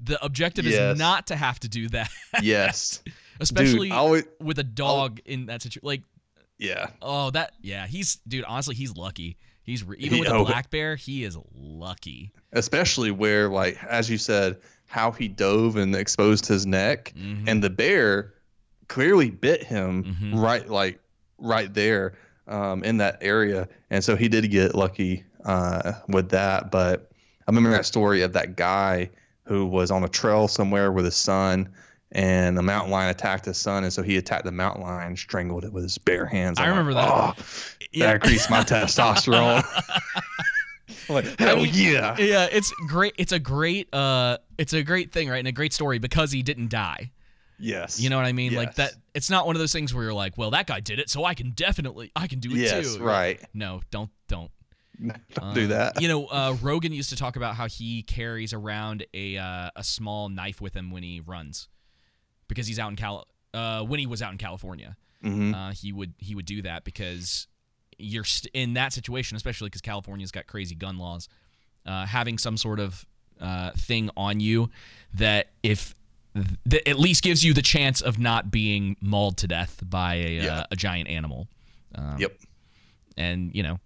the 0.00 0.22
objective 0.24 0.64
Yes. 0.66 0.94
is 0.94 0.98
not 0.98 1.28
to 1.28 1.36
have 1.36 1.60
to 1.60 1.68
do 1.68 1.88
that. 1.90 2.10
Yes. 2.42 3.02
especially 3.40 3.88
Dude, 3.88 3.96
always- 3.96 4.24
with 4.40 4.58
a 4.58 4.64
dog 4.64 5.20
in 5.24 5.46
that 5.46 5.62
situation. 5.62 5.86
Like 5.86 6.02
Yeah. 6.58 6.88
oh 7.02 7.30
that 7.30 7.52
yeah 7.60 7.86
he's 7.86 8.16
dude 8.28 8.44
honestly 8.44 8.74
he's 8.74 8.96
lucky. 8.96 9.36
He's 9.62 9.82
re- 9.82 9.96
even 9.98 10.14
He- 10.16 10.20
with 10.20 10.28
a 10.30 10.34
oh. 10.34 10.44
black 10.44 10.70
bear 10.70 10.96
he 10.96 11.24
is 11.24 11.36
lucky. 11.54 12.32
especially 12.52 13.10
where 13.10 13.48
like 13.48 13.82
as 13.84 14.08
you 14.10 14.18
said 14.18 14.58
how 14.86 15.10
he 15.10 15.26
dove 15.28 15.76
and 15.76 15.94
exposed 15.96 16.46
his 16.46 16.66
neck 16.66 17.12
Mm-hmm. 17.16 17.48
and 17.48 17.64
the 17.64 17.70
bear 17.70 18.33
clearly 18.88 19.30
bit 19.30 19.62
him 19.64 20.32
right 20.34 20.68
like 20.68 20.98
right 21.38 21.72
there 21.74 22.14
um, 22.48 22.84
in 22.84 22.98
that 22.98 23.18
area 23.20 23.68
and 23.90 24.02
so 24.04 24.14
he 24.16 24.28
did 24.28 24.50
get 24.50 24.74
lucky 24.74 25.24
uh, 25.44 25.92
with 26.08 26.28
that 26.30 26.70
but 26.70 27.10
i 27.46 27.50
remember 27.50 27.70
that 27.70 27.86
story 27.86 28.22
of 28.22 28.32
that 28.32 28.56
guy 28.56 29.08
who 29.46 29.66
was 29.66 29.90
on 29.90 30.04
a 30.04 30.08
trail 30.08 30.48
somewhere 30.48 30.92
with 30.92 31.04
his 31.04 31.16
son 31.16 31.68
and 32.12 32.56
the 32.56 32.62
mountain 32.62 32.90
lion 32.92 33.10
attacked 33.10 33.44
his 33.44 33.56
son 33.58 33.82
and 33.84 33.92
so 33.92 34.02
he 34.02 34.16
attacked 34.16 34.44
the 34.44 34.52
mountain 34.52 34.82
lion 34.82 35.16
strangled 35.16 35.64
it 35.64 35.72
with 35.72 35.82
his 35.82 35.98
bare 35.98 36.26
hands 36.26 36.58
I 36.58 36.64
I'm 36.64 36.70
remember 36.70 36.92
like, 36.94 37.06
that. 37.36 37.44
oh, 37.44 37.44
Yeah. 37.92 38.06
that 38.06 38.14
increased 38.16 38.50
my 38.50 38.60
testosterone 38.62 39.64
like 41.08 41.38
hell 41.38 41.58
I 41.58 41.62
mean, 41.62 41.70
yeah 41.74 42.16
Yeah, 42.18 42.46
it's 42.50 42.70
great. 42.88 43.14
It's 43.18 43.32
a 43.32 43.38
great 43.38 43.92
uh 43.94 44.38
it's 44.58 44.72
a 44.72 44.82
great 44.82 45.12
thing, 45.12 45.28
right? 45.28 45.38
And 45.38 45.48
a 45.48 45.52
great 45.52 45.72
story 45.72 45.98
because 45.98 46.30
he 46.32 46.42
didn't 46.42 46.70
die. 46.70 47.10
Yes. 47.58 48.00
You 48.00 48.10
know 48.10 48.16
what 48.16 48.26
I 48.26 48.32
mean? 48.32 48.54
Like 48.54 48.74
that 48.76 48.94
it's 49.14 49.30
not 49.30 49.46
one 49.46 49.54
of 49.56 49.60
those 49.60 49.72
things 49.72 49.94
where 49.94 50.04
you're 50.04 50.12
like, 50.14 50.36
well, 50.36 50.50
that 50.50 50.66
guy 50.66 50.80
did 50.80 50.98
it, 50.98 51.08
so 51.10 51.24
I 51.24 51.34
can 51.34 51.50
definitely 51.50 52.10
I 52.16 52.26
can 52.26 52.40
do 52.40 52.50
it 52.50 52.54
too. 52.54 52.60
Yes, 52.60 52.96
too. 52.96 53.02
right. 53.02 53.40
No, 53.54 53.80
don't 53.90 54.10
don't. 54.28 54.50
Don't 55.34 55.54
do 55.54 55.66
that. 55.66 56.00
You 56.00 56.06
know, 56.06 56.26
uh, 56.26 56.56
Rogan 56.62 56.92
used 56.92 57.10
to 57.10 57.16
talk 57.16 57.34
about 57.34 57.56
how 57.56 57.66
he 57.66 58.02
carries 58.04 58.52
around 58.52 59.04
a 59.12 59.36
uh, 59.36 59.70
a 59.74 59.82
small 59.82 60.28
knife 60.28 60.60
with 60.60 60.72
him 60.72 60.92
when 60.92 61.02
he 61.02 61.20
runs, 61.20 61.66
because 62.46 62.68
he's 62.68 62.78
out 62.78 62.90
in 62.90 62.96
Cal. 62.96 63.26
Uh, 63.52 63.82
when 63.82 63.98
he 63.98 64.06
was 64.06 64.22
out 64.22 64.30
in 64.30 64.38
California, 64.38 64.96
Mhm. 65.24 65.52
uh, 65.52 65.72
he 65.72 65.92
would 65.92 66.14
he 66.18 66.36
would 66.36 66.46
do 66.46 66.62
that 66.62 66.84
because 66.84 67.48
you're 67.98 68.22
st- 68.22 68.52
in 68.54 68.74
that 68.74 68.92
situation, 68.92 69.36
especially 69.36 69.66
because 69.66 69.80
California's 69.80 70.30
got 70.30 70.46
crazy 70.46 70.76
gun 70.76 70.96
laws. 70.98 71.28
Uh, 71.84 72.06
having 72.06 72.38
some 72.38 72.56
sort 72.56 72.78
of 72.78 73.04
uh, 73.40 73.72
thing 73.72 74.10
on 74.16 74.38
you 74.38 74.70
that 75.14 75.48
if 75.64 75.94
that 76.66 76.88
at 76.88 76.98
least 76.98 77.22
gives 77.22 77.44
you 77.44 77.54
the 77.54 77.62
chance 77.62 78.00
of 78.00 78.18
not 78.18 78.50
being 78.50 78.96
mauled 79.00 79.36
to 79.38 79.46
death 79.46 79.80
by 79.84 80.14
a, 80.14 80.48
uh, 80.48 80.64
a 80.70 80.76
giant 80.76 81.08
animal. 81.08 81.48
Um, 81.94 82.16
Yep. 82.18 82.32
And 83.16 83.54
you 83.54 83.62
know, 83.62 83.78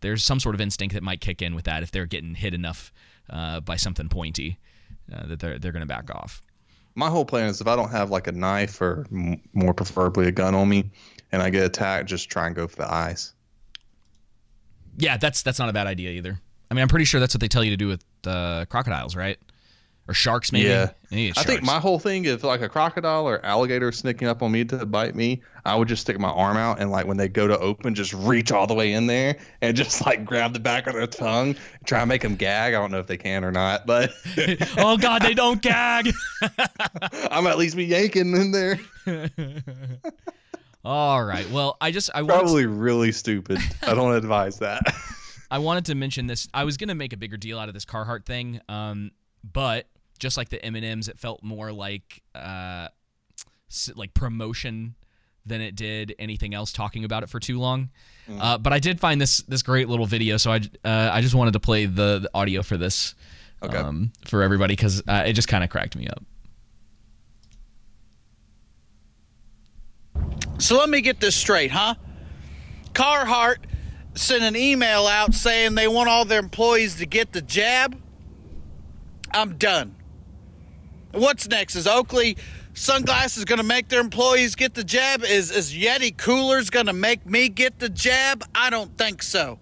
there's 0.00 0.22
some 0.22 0.38
sort 0.38 0.54
of 0.54 0.60
instinct 0.60 0.94
that 0.94 1.02
might 1.02 1.20
kick 1.20 1.42
in 1.42 1.54
with 1.56 1.64
that 1.64 1.82
if 1.82 1.90
they're 1.90 2.06
getting 2.06 2.34
hit 2.34 2.54
enough 2.54 2.92
uh, 3.28 3.58
by 3.60 3.74
something 3.76 4.08
pointy 4.08 4.58
uh, 5.12 5.26
that 5.26 5.40
they're 5.40 5.58
they're 5.58 5.72
going 5.72 5.80
to 5.80 5.86
back 5.86 6.08
off. 6.14 6.42
my 6.94 7.10
whole 7.10 7.24
plan 7.24 7.48
is 7.48 7.60
if 7.60 7.66
I 7.66 7.74
don't 7.74 7.90
have 7.90 8.10
like 8.10 8.28
a 8.28 8.32
knife 8.32 8.80
or 8.80 9.04
m- 9.10 9.40
more 9.52 9.74
preferably 9.74 10.28
a 10.28 10.32
gun 10.32 10.54
on 10.54 10.68
me, 10.68 10.90
and 11.32 11.42
I 11.42 11.50
get 11.50 11.64
attacked, 11.64 12.08
just 12.08 12.30
try 12.30 12.46
and 12.46 12.54
go 12.54 12.68
for 12.68 12.76
the 12.76 12.92
eyes. 12.92 13.32
Yeah, 14.98 15.16
that's 15.16 15.42
that's 15.42 15.58
not 15.58 15.68
a 15.68 15.72
bad 15.72 15.86
idea 15.86 16.10
either. 16.10 16.40
I 16.70 16.74
mean, 16.74 16.82
I'm 16.82 16.88
pretty 16.88 17.04
sure 17.04 17.20
that's 17.20 17.34
what 17.34 17.40
they 17.40 17.48
tell 17.48 17.62
you 17.64 17.70
to 17.70 17.76
do 17.76 17.88
with 17.88 18.04
uh, 18.26 18.64
crocodiles, 18.68 19.14
right? 19.16 19.38
Or 20.08 20.14
sharks 20.14 20.52
maybe. 20.52 20.68
Yeah, 20.68 20.90
I 21.10 21.42
think 21.42 21.62
my 21.62 21.78
whole 21.78 21.98
thing, 21.98 22.24
if 22.24 22.44
like 22.44 22.60
a 22.60 22.68
crocodile 22.68 23.26
or 23.26 23.44
alligator 23.44 23.90
sneaking 23.92 24.28
up 24.28 24.42
on 24.42 24.52
me 24.52 24.64
to 24.66 24.86
bite 24.86 25.14
me, 25.14 25.42
I 25.64 25.74
would 25.74 25.88
just 25.88 26.02
stick 26.02 26.18
my 26.18 26.30
arm 26.30 26.56
out 26.56 26.80
and 26.80 26.90
like 26.90 27.06
when 27.06 27.16
they 27.16 27.28
go 27.28 27.46
to 27.46 27.58
open, 27.58 27.94
just 27.94 28.12
reach 28.12 28.52
all 28.52 28.66
the 28.66 28.74
way 28.74 28.92
in 28.92 29.06
there 29.06 29.36
and 29.60 29.76
just 29.76 30.04
like 30.06 30.24
grab 30.24 30.52
the 30.52 30.60
back 30.60 30.86
of 30.86 30.94
their 30.94 31.06
tongue, 31.06 31.56
try 31.84 32.00
and 32.00 32.08
make 32.08 32.22
them 32.22 32.36
gag. 32.36 32.74
I 32.74 32.78
don't 32.78 32.90
know 32.90 33.00
if 33.00 33.06
they 33.06 33.16
can 33.16 33.44
or 33.44 33.52
not, 33.52 33.86
but 33.86 34.12
oh 34.78 34.96
god, 34.96 35.22
they 35.22 35.34
don't 35.34 35.60
gag. 35.60 36.12
I'm 37.30 37.46
at 37.46 37.58
least 37.58 37.76
be 37.76 37.84
yanking 37.84 38.34
in 38.34 38.52
there. 38.52 38.78
All 40.84 41.24
right. 41.24 41.50
Well, 41.50 41.76
I 41.80 41.90
just 41.90 42.10
I 42.14 42.22
Probably 42.22 42.66
really 42.66 43.10
stupid. 43.10 43.58
I 43.82 43.94
don't 43.94 44.14
advise 44.14 44.60
that. 44.60 44.82
I 45.50 45.58
wanted 45.58 45.86
to 45.86 45.96
mention 45.96 46.28
this. 46.28 46.48
I 46.54 46.64
was 46.64 46.76
gonna 46.76 46.94
make 46.94 47.12
a 47.12 47.16
bigger 47.16 47.36
deal 47.36 47.58
out 47.58 47.68
of 47.68 47.74
this 47.74 47.84
Carhartt 47.84 48.24
thing, 48.24 48.60
um, 48.68 49.10
but 49.42 49.88
just 50.16 50.36
like 50.36 50.48
the 50.48 50.64
M 50.64 50.74
and 50.76 50.84
M's, 50.84 51.08
it 51.08 51.18
felt 51.18 51.42
more 51.42 51.72
like 51.72 52.22
uh, 52.34 52.88
like 53.94 54.14
promotion 54.14 54.94
than 55.44 55.60
it 55.60 55.76
did 55.76 56.14
anything 56.18 56.54
else. 56.54 56.72
Talking 56.72 57.04
about 57.04 57.22
it 57.22 57.28
for 57.28 57.40
too 57.40 57.58
long. 57.58 57.90
Mm. 58.28 58.38
Uh, 58.40 58.58
but 58.58 58.72
I 58.72 58.78
did 58.78 59.00
find 59.00 59.20
this 59.20 59.38
this 59.38 59.62
great 59.62 59.88
little 59.88 60.06
video, 60.06 60.36
so 60.36 60.52
I 60.52 60.60
uh, 60.84 61.10
I 61.12 61.20
just 61.20 61.34
wanted 61.34 61.52
to 61.52 61.60
play 61.60 61.86
the, 61.86 62.20
the 62.20 62.30
audio 62.34 62.62
for 62.62 62.76
this 62.76 63.14
um, 63.62 64.12
for 64.26 64.42
everybody 64.42 64.74
because 64.74 65.02
uh, 65.06 65.24
it 65.26 65.32
just 65.32 65.48
kind 65.48 65.64
of 65.64 65.70
cracked 65.70 65.96
me 65.96 66.08
up. 66.08 66.22
So 70.58 70.78
let 70.78 70.88
me 70.88 71.00
get 71.00 71.20
this 71.20 71.36
straight, 71.36 71.70
huh? 71.70 71.94
Carhartt 72.92 73.58
sent 74.14 74.42
an 74.42 74.56
email 74.56 75.06
out 75.06 75.34
saying 75.34 75.74
they 75.74 75.88
want 75.88 76.08
all 76.08 76.24
their 76.24 76.40
employees 76.40 76.96
to 76.96 77.06
get 77.06 77.32
the 77.32 77.42
jab. 77.42 78.00
I'm 79.32 79.58
done. 79.58 79.95
What's 81.16 81.48
next? 81.48 81.76
Is 81.76 81.86
Oakley 81.86 82.36
Sunglasses 82.74 83.46
going 83.46 83.56
to 83.56 83.64
make 83.64 83.88
their 83.88 84.00
employees 84.00 84.54
get 84.54 84.74
the 84.74 84.84
jab? 84.84 85.24
Is, 85.24 85.50
is 85.50 85.72
Yeti 85.72 86.14
Coolers 86.14 86.68
going 86.68 86.86
to 86.86 86.92
make 86.92 87.24
me 87.24 87.48
get 87.48 87.78
the 87.78 87.88
jab? 87.88 88.44
I 88.54 88.68
don't 88.68 88.96
think 88.98 89.22
so. 89.22 89.58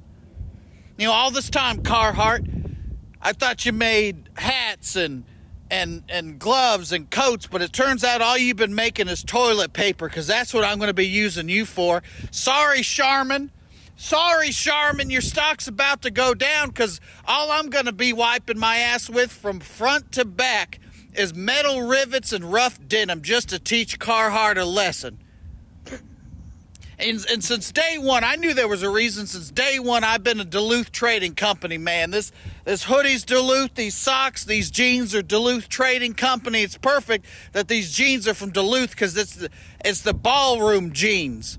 You 0.98 1.06
know, 1.06 1.12
all 1.12 1.30
this 1.30 1.48
time, 1.48 1.82
Carhartt, 1.84 2.76
I 3.22 3.32
thought 3.32 3.64
you 3.64 3.72
made 3.72 4.28
hats 4.36 4.96
and 4.96 5.24
and 5.70 6.02
and 6.08 6.38
gloves 6.38 6.92
and 6.92 7.08
coats, 7.08 7.46
but 7.46 7.62
it 7.62 7.72
turns 7.72 8.02
out 8.02 8.20
all 8.20 8.36
you've 8.36 8.56
been 8.56 8.74
making 8.74 9.08
is 9.08 9.22
toilet 9.22 9.72
paper 9.72 10.08
because 10.08 10.26
that's 10.26 10.52
what 10.52 10.64
I'm 10.64 10.78
going 10.78 10.88
to 10.88 10.94
be 10.94 11.06
using 11.06 11.48
you 11.48 11.66
for. 11.66 12.02
Sorry, 12.32 12.82
Charmin. 12.82 13.52
Sorry, 13.96 14.50
Charmin, 14.50 15.08
your 15.08 15.20
stock's 15.20 15.68
about 15.68 16.02
to 16.02 16.10
go 16.10 16.34
down 16.34 16.68
because 16.68 17.00
all 17.26 17.52
I'm 17.52 17.70
going 17.70 17.86
to 17.86 17.92
be 17.92 18.12
wiping 18.12 18.58
my 18.58 18.78
ass 18.78 19.08
with 19.08 19.32
from 19.32 19.60
front 19.60 20.10
to 20.12 20.24
back 20.24 20.80
is 21.14 21.34
metal 21.34 21.82
rivets 21.82 22.32
and 22.32 22.52
rough 22.52 22.78
denim 22.86 23.22
just 23.22 23.48
to 23.50 23.58
teach 23.58 23.98
Carhartt 23.98 24.56
a 24.56 24.64
lesson. 24.64 25.18
And, 26.98 27.24
and 27.30 27.42
since 27.42 27.72
day 27.72 27.96
one, 27.98 28.22
I 28.22 28.36
knew 28.36 28.54
there 28.54 28.68
was 28.68 28.82
a 28.82 28.88
reason. 28.88 29.26
Since 29.26 29.50
day 29.50 29.78
one, 29.78 30.04
I've 30.04 30.22
been 30.22 30.38
a 30.38 30.44
Duluth 30.44 30.92
trading 30.92 31.34
company, 31.34 31.76
man. 31.76 32.10
This 32.10 32.30
this 32.64 32.84
hoodie's 32.84 33.24
Duluth, 33.24 33.74
these 33.74 33.96
socks, 33.96 34.44
these 34.44 34.70
jeans 34.70 35.14
are 35.14 35.22
Duluth 35.22 35.68
Trading 35.68 36.14
Company. 36.14 36.62
It's 36.62 36.78
perfect 36.78 37.26
that 37.52 37.68
these 37.68 37.92
jeans 37.92 38.28
are 38.28 38.34
from 38.34 38.50
Duluth 38.50 38.90
because 38.90 39.16
it's 39.16 39.34
the 39.34 39.50
it's 39.84 40.02
the 40.02 40.14
ballroom 40.14 40.92
jeans, 40.92 41.58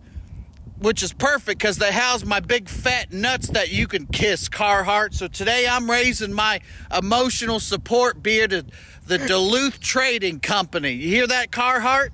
which 0.80 1.02
is 1.02 1.14
perfect 1.14 1.60
because 1.60 1.78
they 1.78 1.92
house 1.92 2.26
my 2.26 2.40
big 2.40 2.68
fat 2.68 3.12
nuts 3.12 3.48
that 3.50 3.72
you 3.72 3.88
can 3.88 4.06
kiss, 4.08 4.50
Carhartt. 4.50 5.14
So 5.14 5.28
today 5.28 5.68
I'm 5.68 5.90
raising 5.90 6.34
my 6.34 6.60
emotional 6.96 7.60
support 7.60 8.22
beer 8.22 8.48
to 8.48 8.66
the 9.08 9.18
Duluth 9.28 9.80
Trading 9.80 10.40
Company. 10.40 10.92
You 10.92 11.08
hear 11.08 11.28
that, 11.28 11.52
Carhartt? 11.52 12.10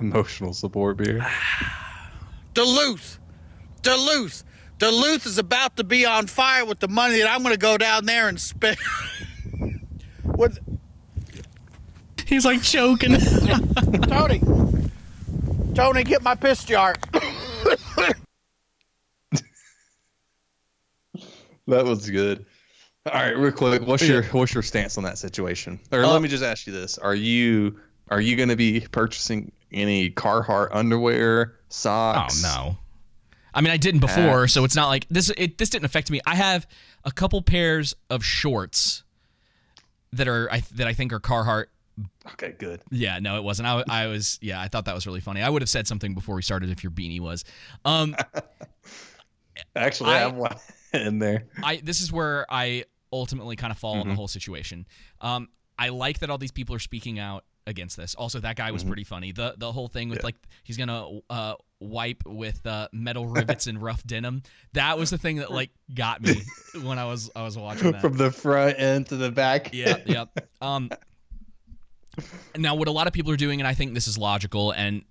Emotional 0.00 0.52
support 0.52 0.96
beer. 0.96 1.26
Duluth. 2.54 3.18
Duluth. 3.82 4.44
Duluth 4.78 5.26
is 5.26 5.38
about 5.38 5.76
to 5.76 5.84
be 5.84 6.04
on 6.04 6.26
fire 6.26 6.64
with 6.64 6.80
the 6.80 6.88
money 6.88 7.18
that 7.18 7.30
I'm 7.30 7.42
going 7.42 7.54
to 7.54 7.58
go 7.58 7.78
down 7.78 8.06
there 8.06 8.28
and 8.28 8.40
spend. 8.40 8.76
with 10.24 10.58
He's 12.26 12.44
like 12.44 12.62
choking. 12.62 13.16
Tony. 14.08 14.40
Tony, 15.74 16.04
get 16.04 16.22
my 16.22 16.34
piss 16.34 16.64
jar. 16.64 16.94
That 21.66 21.84
was 21.84 22.10
good. 22.10 22.44
All 23.06 23.12
right, 23.12 23.36
real 23.36 23.52
quick, 23.52 23.86
what's 23.86 24.06
your 24.06 24.22
what's 24.24 24.54
your 24.54 24.62
stance 24.62 24.98
on 24.98 25.04
that 25.04 25.18
situation? 25.18 25.80
Or 25.92 26.04
Uh, 26.04 26.08
let 26.08 26.22
me 26.22 26.28
just 26.28 26.44
ask 26.44 26.66
you 26.66 26.72
this: 26.72 26.98
Are 26.98 27.14
you 27.14 27.80
are 28.08 28.20
you 28.20 28.36
going 28.36 28.48
to 28.48 28.56
be 28.56 28.80
purchasing 28.80 29.52
any 29.72 30.10
Carhartt 30.10 30.68
underwear, 30.72 31.56
socks? 31.68 32.44
Oh 32.44 32.48
no. 32.48 32.78
I 33.54 33.60
mean, 33.60 33.72
I 33.72 33.76
didn't 33.76 34.00
before, 34.00 34.48
so 34.48 34.64
it's 34.64 34.74
not 34.74 34.88
like 34.88 35.06
this. 35.08 35.30
It 35.36 35.58
this 35.58 35.70
didn't 35.70 35.84
affect 35.84 36.10
me. 36.10 36.20
I 36.26 36.34
have 36.34 36.66
a 37.04 37.12
couple 37.12 37.40
pairs 37.40 37.94
of 38.10 38.24
shorts 38.24 39.04
that 40.12 40.26
are 40.26 40.50
I, 40.50 40.62
that 40.74 40.86
I 40.86 40.92
think 40.92 41.12
are 41.12 41.20
Carhartt. 41.20 41.66
Okay, 42.32 42.54
good. 42.58 42.80
Yeah, 42.90 43.18
no, 43.20 43.36
it 43.36 43.44
wasn't. 43.44 43.68
I, 43.68 43.84
I 43.88 44.06
was 44.08 44.38
yeah, 44.42 44.60
I 44.60 44.68
thought 44.68 44.84
that 44.86 44.94
was 44.94 45.06
really 45.06 45.20
funny. 45.20 45.42
I 45.42 45.48
would 45.48 45.62
have 45.62 45.68
said 45.68 45.86
something 45.86 46.14
before 46.14 46.34
we 46.34 46.42
started 46.42 46.70
if 46.70 46.82
your 46.82 46.90
beanie 46.90 47.20
was. 47.20 47.44
Um, 47.84 48.16
Actually, 49.76 50.10
I, 50.10 50.14
I- 50.16 50.18
have 50.20 50.34
one 50.34 50.56
in 50.92 51.18
there. 51.18 51.46
I 51.62 51.76
this 51.76 52.00
is 52.00 52.12
where 52.12 52.46
I 52.50 52.84
ultimately 53.12 53.56
kind 53.56 53.70
of 53.70 53.78
fall 53.78 53.94
on 54.00 54.08
the 54.08 54.14
Mhm. 54.14 54.16
whole 54.16 54.28
situation. 54.28 54.86
Um, 55.20 55.48
I 55.78 55.90
like 55.90 56.20
that 56.20 56.30
all 56.30 56.38
these 56.38 56.50
people 56.52 56.74
are 56.74 56.80
speaking 56.80 57.18
out 57.18 57.44
against 57.66 57.96
this. 57.96 58.14
Also, 58.14 58.40
that 58.40 58.56
guy 58.56 58.70
was 58.72 58.84
Mhm. 58.84 58.88
pretty 58.88 59.04
funny. 59.04 59.32
The 59.32 59.54
the 59.56 59.70
whole 59.72 59.88
thing 59.88 60.08
with 60.08 60.22
like 60.24 60.36
he's 60.64 60.76
gonna 60.76 61.20
uh, 61.30 61.54
wipe 61.80 62.22
with 62.26 62.64
uh, 62.66 62.88
metal 62.92 63.26
rivets 63.26 63.66
and 63.68 63.80
rough 63.80 64.04
denim. 64.04 64.42
That 64.72 64.98
was 64.98 65.10
the 65.10 65.18
thing 65.18 65.36
that 65.36 65.50
like 65.52 65.70
got 65.94 66.20
me 66.22 66.42
when 66.82 66.98
I 66.98 67.04
was 67.04 67.30
I 67.36 67.42
was 67.42 67.56
watching 67.56 67.92
that. 67.92 68.00
From 68.00 68.16
the 68.16 68.30
front 68.32 68.78
end 68.80 69.06
to 69.08 69.16
the 69.16 69.30
back. 69.30 69.72
Yeah, 69.72 69.98
yeah. 70.06 70.24
Um, 70.60 70.90
now, 72.56 72.74
what 72.74 72.88
a 72.88 72.90
lot 72.92 73.06
of 73.06 73.12
people 73.12 73.30
are 73.32 73.36
doing, 73.36 73.60
and 73.60 73.68
I 73.68 73.74
think 73.74 73.94
this 73.94 74.06
is 74.08 74.16
logical, 74.18 74.72
and 74.72 75.02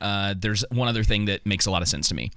uh, 0.00 0.34
there's 0.36 0.64
one 0.70 0.88
other 0.88 1.04
thing 1.04 1.26
that 1.26 1.44
makes 1.46 1.66
a 1.66 1.70
lot 1.70 1.82
of 1.82 1.88
sense 1.88 2.08
to 2.08 2.14
me. 2.14 2.30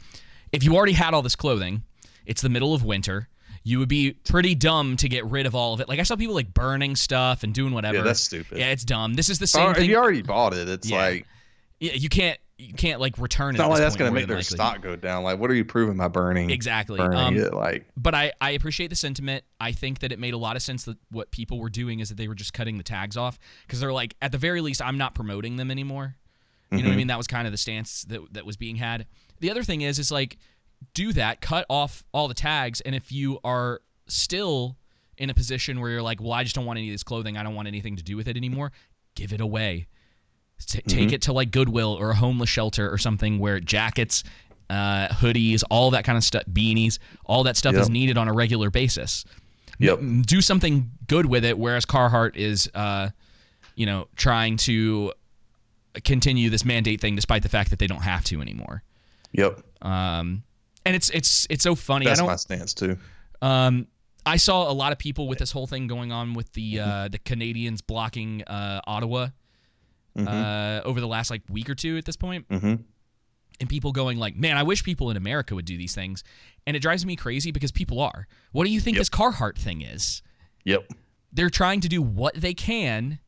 If 0.51 0.63
you 0.63 0.75
already 0.75 0.93
had 0.93 1.13
all 1.13 1.21
this 1.21 1.35
clothing, 1.35 1.83
it's 2.25 2.41
the 2.41 2.49
middle 2.49 2.73
of 2.73 2.83
winter. 2.83 3.27
You 3.63 3.79
would 3.79 3.89
be 3.89 4.11
pretty 4.11 4.55
dumb 4.55 4.97
to 4.97 5.07
get 5.07 5.25
rid 5.25 5.45
of 5.45 5.55
all 5.55 5.73
of 5.73 5.79
it. 5.79 5.87
Like 5.87 5.99
I 5.99 6.03
saw 6.03 6.15
people 6.17 6.35
like 6.35 6.53
burning 6.53 6.95
stuff 6.95 7.43
and 7.43 7.53
doing 7.53 7.73
whatever. 7.73 7.97
Yeah, 7.97 8.03
that's 8.03 8.19
stupid. 8.21 8.57
Yeah, 8.57 8.71
it's 8.71 8.83
dumb. 8.83 9.13
This 9.13 9.29
is 9.29 9.39
the 9.39 9.47
same 9.47 9.67
Or 9.67 9.71
if 9.71 9.77
thing. 9.77 9.89
you 9.89 9.95
already 9.95 10.21
bought 10.21 10.53
it, 10.53 10.67
it's 10.67 10.89
Yeah. 10.89 10.97
like 10.97 11.25
yeah, 11.79 11.93
you 11.93 12.09
can't 12.09 12.37
you 12.63 12.73
can't 12.73 12.99
like 13.01 13.17
return 13.17 13.49
it. 13.49 13.57
it's 13.57 13.59
not 13.59 13.69
like 13.69 13.79
that's 13.79 13.95
going 13.95 14.09
to 14.11 14.15
make 14.15 14.27
their 14.27 14.37
likely. 14.37 14.55
stock 14.55 14.81
go 14.81 14.95
down. 14.95 15.23
Like, 15.23 15.39
what 15.39 15.49
are 15.51 15.53
you 15.53 15.65
proving 15.65 15.97
by 15.97 16.07
burning? 16.07 16.49
Exactly. 16.49 16.97
Burning 16.97 17.19
Um, 17.19 17.37
it, 17.37 17.53
like 17.53 17.85
but 17.97 18.15
I, 18.15 18.31
I 18.41 18.51
appreciate 18.51 18.89
the 18.89 18.95
sentiment. 18.95 19.43
I 19.59 19.71
think 19.71 19.99
that 19.99 20.11
it 20.11 20.19
made 20.19 20.33
a 20.33 20.37
lot 20.37 20.55
of 20.55 20.61
sense 20.61 20.85
that 20.85 20.97
what 21.11 21.31
people 21.31 21.59
were 21.59 21.69
doing 21.69 21.99
is 21.99 22.09
that 22.09 22.15
they 22.15 22.27
were 22.27 22.35
just 22.35 22.53
cutting 22.53 22.77
the 22.77 22.83
tags 22.83 23.17
off 23.17 23.37
because 23.65 23.79
they're 23.79 23.93
like, 23.93 24.15
at 24.21 24.31
the 24.31 24.37
very 24.37 24.61
least, 24.61 24.81
I'm 24.81 24.97
not 24.97 25.13
promoting 25.15 25.57
them 25.57 25.69
anymore. 25.71 26.15
You 26.71 26.79
know 26.79 26.85
what 26.85 26.91
I 26.91 26.93
Mhm. 26.93 26.97
mean? 26.97 27.07
That 27.07 27.17
was 27.17 27.27
kind 27.27 27.45
of 27.47 27.51
the 27.53 27.57
stance 27.57 28.03
that 28.05 28.21
that 28.33 28.45
was 28.45 28.57
being 28.57 28.77
had. 28.77 29.05
The 29.41 29.51
other 29.51 29.63
thing 29.63 29.81
is, 29.81 29.99
is 29.99 30.11
like, 30.11 30.37
do 30.93 31.13
that, 31.13 31.39
cut 31.39 31.65
off 31.69 32.03
all 32.13 32.27
the 32.27 32.33
tags, 32.33 32.81
and 32.81 32.95
if 32.95 33.11
you 33.11 33.39
are 33.43 33.81
still 34.07 34.77
in 35.17 35.29
a 35.29 35.33
position 35.33 35.79
where 35.79 35.91
you're 35.91 36.01
like, 36.01 36.19
well, 36.21 36.31
I 36.33 36.43
just 36.43 36.55
don't 36.55 36.65
want 36.65 36.77
any 36.77 36.89
of 36.89 36.93
this 36.93 37.03
clothing, 37.03 37.37
I 37.37 37.43
don't 37.43 37.55
want 37.55 37.67
anything 37.67 37.95
to 37.97 38.03
do 38.03 38.17
with 38.17 38.27
it 38.27 38.35
anymore, 38.35 38.71
give 39.15 39.31
it 39.33 39.39
away. 39.41 39.87
T- 40.65 40.81
Take 40.87 41.09
Mhm. 41.09 41.13
it 41.13 41.21
to 41.23 41.33
like 41.33 41.51
Goodwill 41.51 41.93
or 41.93 42.11
a 42.11 42.15
homeless 42.15 42.49
shelter 42.49 42.91
or 42.91 42.97
something 42.97 43.39
where 43.39 43.59
jackets, 43.59 44.23
uh, 44.69 45.07
hoodies, 45.09 45.63
all 45.69 45.91
that 45.91 46.03
kind 46.03 46.17
of 46.17 46.23
stuff, 46.23 46.43
beanies, 46.51 46.99
all 47.25 47.43
that 47.43 47.57
stuff 47.57 47.75
is 47.75 47.89
needed 47.89 48.17
on 48.17 48.27
a 48.27 48.33
regular 48.33 48.69
basis. 48.69 49.25
Yep. 49.79 49.99
Do 50.25 50.41
something 50.41 50.91
good 51.07 51.25
with 51.25 51.43
it. 51.45 51.57
Whereas 51.57 51.85
Carhartt 51.85 52.35
is, 52.35 52.69
uh, 52.75 53.09
you 53.75 53.85
know, 53.85 54.07
trying 54.15 54.57
to 54.57 55.13
continue 56.03 56.49
this 56.49 56.65
mandate 56.65 57.01
thing 57.01 57.15
despite 57.15 57.43
the 57.43 57.49
fact 57.49 57.69
that 57.69 57.79
they 57.79 57.87
don't 57.87 58.01
have 58.03 58.23
to 58.25 58.41
anymore. 58.41 58.83
Yep. 59.33 59.61
Um, 59.81 60.43
and 60.85 60.95
it's 60.95 61.09
it's 61.11 61.47
it's 61.49 61.63
so 61.63 61.75
funny. 61.75 62.05
That's 62.05 62.19
I 62.19 62.23
don't, 62.23 62.29
my 62.31 62.35
stance 62.35 62.73
too. 62.73 62.97
um, 63.41 63.87
I 64.25 64.37
saw 64.37 64.71
a 64.71 64.73
lot 64.73 64.91
of 64.93 64.97
people 64.99 65.27
with 65.27 65.39
this 65.39 65.51
whole 65.51 65.67
thing 65.67 65.87
going 65.87 66.11
on 66.11 66.33
with 66.33 66.53
the 66.53 66.75
Mm-hmm. 66.75 66.89
uh, 66.89 67.07
the 67.09 67.19
Canadians 67.19 67.81
blocking 67.81 68.43
uh, 68.43 68.81
Ottawa 68.87 69.27
Mhm. 70.17 70.27
uh, 70.27 70.81
over 70.83 70.99
the 71.01 71.07
last 71.07 71.29
like 71.31 71.41
week 71.49 71.69
or 71.69 71.75
two 71.75 71.97
at 71.97 72.05
this 72.05 72.15
point, 72.17 72.45
hmm 72.49 72.75
and 73.59 73.69
people 73.69 73.91
going 73.91 74.17
like, 74.17 74.35
"Man, 74.35 74.57
I 74.57 74.63
wish 74.63 74.83
people 74.83 75.11
in 75.11 75.15
America 75.15 75.53
would 75.53 75.65
do 75.65 75.77
these 75.77 75.93
things," 75.93 76.23
and 76.65 76.75
it 76.75 76.79
drives 76.81 77.05
me 77.05 77.15
crazy 77.15 77.51
because 77.51 77.71
people 77.71 77.99
are. 77.99 78.27
What 78.51 78.65
do 78.65 78.71
you 78.71 78.79
think 78.79 78.97
this 78.97 79.09
Carhartt 79.09 79.57
thing 79.57 79.81
is? 79.83 80.23
Yep. 80.65 80.91
They're 81.31 81.51
trying 81.51 81.79
to 81.81 81.87
do 81.87 82.01
what 82.01 82.33
they 82.35 82.53
can 82.55 83.19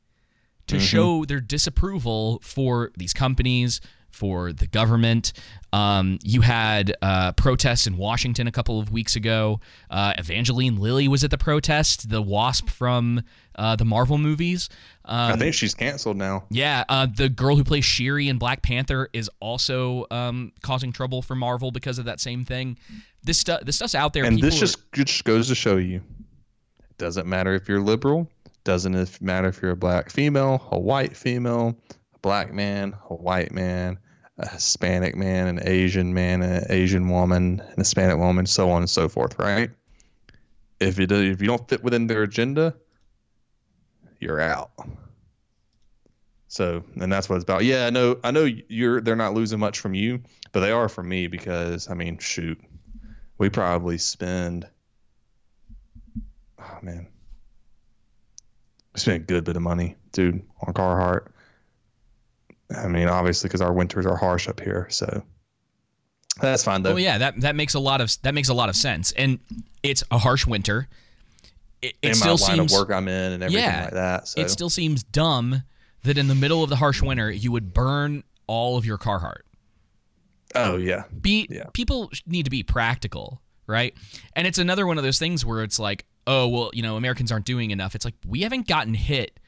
to 0.67 0.77
Mhm. 0.77 0.81
show 0.81 1.25
their 1.25 1.39
disapproval 1.39 2.39
for 2.41 2.91
these 2.97 3.13
companies, 3.13 3.81
for 4.15 4.53
the 4.53 4.65
government. 4.67 5.33
Um, 5.73 6.19
you 6.23 6.41
had 6.41 6.95
uh, 7.01 7.33
protests 7.33 7.85
in 7.85 7.97
Washington 7.97 8.47
a 8.47 8.51
couple 8.51 8.79
of 8.79 8.91
weeks 8.91 9.15
ago. 9.15 9.59
Uh, 9.89 10.13
Evangeline 10.17 10.77
Lilly 10.79 11.07
was 11.07 11.23
at 11.23 11.31
the 11.31 11.37
protest, 11.37 12.09
the 12.09 12.21
Wasp 12.21 12.69
from 12.69 13.21
uh, 13.55 13.75
the 13.75 13.83
Marvel 13.85 14.17
movies. 14.17 14.69
Um, 15.03 15.33
I 15.33 15.35
think 15.35 15.53
she's 15.53 15.73
canceled 15.75 16.17
now. 16.17 16.45
yeah, 16.49 16.85
uh, 16.89 17.07
the 17.13 17.27
girl 17.29 17.57
who 17.57 17.63
plays 17.63 17.83
Shuri 17.85 18.29
in 18.29 18.37
Black 18.37 18.61
Panther 18.61 19.09
is 19.13 19.29
also 19.39 20.05
um, 20.11 20.53
causing 20.63 20.91
trouble 20.93 21.21
for 21.21 21.35
Marvel 21.35 21.71
because 21.71 21.99
of 21.99 22.05
that 22.05 22.19
same 22.21 22.45
thing. 22.45 22.77
This 23.23 23.37
stuff, 23.37 23.61
this 23.65 23.75
stuff's 23.75 23.95
out 23.95 24.13
there. 24.13 24.23
And 24.23 24.37
People 24.37 24.49
this 24.49 24.57
are- 24.57 24.59
just 24.61 24.91
just 24.93 25.23
goes 25.25 25.47
to 25.49 25.55
show 25.55 25.75
you, 25.77 25.97
it 26.89 26.97
doesn't 26.97 27.27
matter 27.27 27.53
if 27.53 27.67
you're 27.67 27.81
liberal, 27.81 28.29
doesn't 28.63 29.21
matter 29.21 29.47
if 29.49 29.61
you're 29.61 29.71
a 29.71 29.75
black 29.75 30.09
female, 30.09 30.65
a 30.71 30.79
white 30.79 31.17
female, 31.17 31.75
a 32.13 32.19
black 32.19 32.53
man, 32.53 32.95
a 33.09 33.13
white 33.15 33.51
man, 33.51 33.99
a 34.37 34.49
Hispanic 34.49 35.15
man, 35.15 35.47
an 35.47 35.59
Asian 35.67 36.13
man, 36.13 36.41
an 36.41 36.65
Asian 36.69 37.09
woman, 37.09 37.61
an 37.61 37.77
Hispanic 37.77 38.17
woman, 38.17 38.45
so 38.45 38.69
on 38.69 38.81
and 38.81 38.89
so 38.89 39.07
forth. 39.07 39.39
Right? 39.39 39.71
If 40.79 40.99
you 40.99 41.07
do, 41.07 41.15
if 41.15 41.41
you 41.41 41.47
don't 41.47 41.67
fit 41.69 41.83
within 41.83 42.07
their 42.07 42.23
agenda, 42.23 42.75
you're 44.19 44.41
out. 44.41 44.71
So, 46.47 46.83
and 47.01 47.11
that's 47.11 47.27
what 47.29 47.35
it's 47.35 47.43
about. 47.43 47.63
Yeah, 47.63 47.87
I 47.87 47.89
know. 47.89 48.17
I 48.23 48.31
know 48.31 48.45
you're. 48.45 49.01
They're 49.01 49.15
not 49.15 49.33
losing 49.33 49.59
much 49.59 49.79
from 49.79 49.93
you, 49.93 50.21
but 50.51 50.61
they 50.61 50.71
are 50.71 50.89
from 50.89 51.09
me 51.09 51.27
because 51.27 51.89
I 51.89 51.93
mean, 51.93 52.17
shoot, 52.17 52.59
we 53.37 53.49
probably 53.49 53.97
spend. 53.97 54.67
Oh 56.59 56.79
man, 56.81 57.07
we 58.93 58.99
spend 58.99 59.23
a 59.23 59.25
good 59.25 59.43
bit 59.43 59.57
of 59.57 59.61
money, 59.61 59.95
dude, 60.11 60.45
on 60.65 60.73
Carhartt. 60.73 61.27
I 62.75 62.87
mean, 62.87 63.07
obviously, 63.07 63.47
because 63.47 63.61
our 63.61 63.73
winters 63.73 64.05
are 64.05 64.15
harsh 64.15 64.47
up 64.47 64.59
here, 64.59 64.87
so 64.89 65.23
that's 66.41 66.63
fine 66.63 66.81
though. 66.81 66.93
Oh 66.93 66.97
yeah, 66.97 67.17
that 67.17 67.41
that 67.41 67.55
makes 67.55 67.73
a 67.73 67.79
lot 67.79 68.01
of 68.01 68.15
that 68.23 68.33
makes 68.33 68.49
a 68.49 68.53
lot 68.53 68.69
of 68.69 68.75
sense, 68.75 69.11
and 69.13 69.39
it's 69.83 70.03
a 70.11 70.17
harsh 70.17 70.47
winter. 70.47 70.87
It, 71.81 71.95
it 72.01 72.15
still 72.15 72.37
my 72.37 72.47
line 72.47 72.57
seems 72.57 72.73
of 72.73 72.79
work 72.79 72.91
I'm 72.91 73.07
in 73.07 73.33
and 73.33 73.43
everything 73.43 73.63
yeah, 73.63 73.83
like 73.83 73.93
that. 73.93 74.27
So 74.27 74.41
it 74.41 74.49
still 74.49 74.69
seems 74.69 75.03
dumb 75.03 75.63
that 76.03 76.17
in 76.17 76.27
the 76.27 76.35
middle 76.35 76.63
of 76.63 76.69
the 76.69 76.77
harsh 76.77 77.01
winter 77.01 77.29
you 77.29 77.51
would 77.51 77.73
burn 77.73 78.23
all 78.47 78.77
of 78.77 78.85
your 78.85 78.97
Carhartt. 78.97 79.41
Oh 80.55 80.77
yeah. 80.77 81.03
Be 81.21 81.49
people 81.73 82.11
need 82.25 82.43
to 82.43 82.49
be 82.49 82.63
practical, 82.63 83.41
right? 83.67 83.93
And 84.35 84.47
it's 84.47 84.57
another 84.57 84.87
one 84.87 84.97
of 84.97 85.03
those 85.03 85.19
things 85.19 85.45
where 85.45 85.63
it's 85.63 85.79
like, 85.79 86.05
oh 86.25 86.47
well, 86.47 86.71
you 86.73 86.81
know, 86.81 86.95
Americans 86.95 87.31
aren't 87.31 87.45
doing 87.45 87.71
enough. 87.71 87.93
It's 87.93 88.05
like 88.05 88.15
we 88.25 88.41
haven't 88.41 88.67
gotten 88.67 88.93
hit 88.93 89.39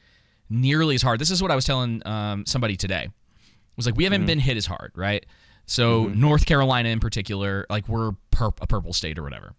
nearly 0.50 0.94
as 0.94 1.02
hard. 1.02 1.18
This 1.20 1.30
is 1.30 1.42
what 1.42 1.50
I 1.50 1.54
was 1.54 1.64
telling 1.64 2.02
um, 2.06 2.46
somebody 2.46 2.76
today. 2.76 3.04
It 3.04 3.76
was 3.76 3.86
like 3.86 3.96
we 3.96 4.04
haven't 4.04 4.22
Mhm. 4.22 4.26
been 4.26 4.38
hit 4.40 4.56
as 4.56 4.66
hard, 4.66 4.92
right? 4.94 5.24
So 5.66 6.06
Mhm. 6.06 6.16
North 6.16 6.46
Carolina 6.46 6.88
in 6.88 7.00
particular, 7.00 7.66
like 7.68 7.88
we're 7.88 8.08
a 8.08 8.16
purple 8.32 8.92
state 8.92 9.18
or 9.18 9.22
whatever. 9.22 9.54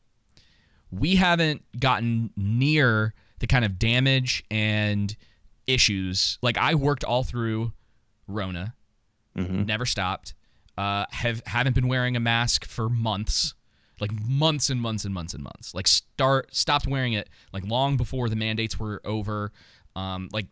We 0.91 1.15
haven't 1.17 1.63
gotten 1.79 2.31
near 2.35 3.13
the 3.39 3.47
kind 3.47 3.63
of 3.63 3.77
damage 3.77 4.43
and 4.49 5.15
issues. 5.67 6.39
Like 6.41 6.57
I 6.57 6.75
worked 6.75 7.03
all 7.03 7.23
through 7.23 7.73
Rona, 8.27 8.73
Mm-hmm. 9.37 9.63
never 9.65 9.85
stopped. 9.85 10.33
Uh, 10.77 11.05
have 11.11 11.41
haven't 11.45 11.73
been 11.75 11.87
wearing 11.87 12.15
a 12.15 12.19
mask 12.19 12.65
for 12.65 12.89
months, 12.89 13.53
like 13.99 14.11
months 14.27 14.69
and 14.69 14.81
months 14.81 15.05
and 15.05 15.13
months 15.13 15.33
and 15.33 15.43
months. 15.43 15.73
Like 15.75 15.87
start 15.87 16.53
stopped 16.55 16.87
wearing 16.87 17.13
it 17.13 17.29
like 17.53 17.63
long 17.65 17.95
before 17.97 18.29
the 18.29 18.35
mandates 18.35 18.79
were 18.79 19.01
over. 19.05 19.51
Um, 19.95 20.29
like 20.31 20.47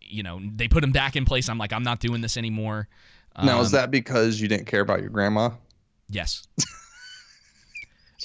you 0.00 0.22
know 0.22 0.40
they 0.54 0.68
put 0.68 0.82
him 0.84 0.92
back 0.92 1.16
in 1.16 1.24
place. 1.24 1.48
I'm 1.48 1.58
like 1.58 1.72
I'm 1.72 1.82
not 1.82 2.00
doing 2.00 2.20
this 2.20 2.36
anymore. 2.36 2.88
now 3.42 3.60
is 3.60 3.68
Um, 3.68 3.80
that 3.80 3.90
because 3.90 4.40
you 4.40 4.48
didn't 4.48 4.66
care 4.66 4.80
about 4.80 5.00
your 5.00 5.10
grandma? 5.10 5.50
Yes. 6.08 6.46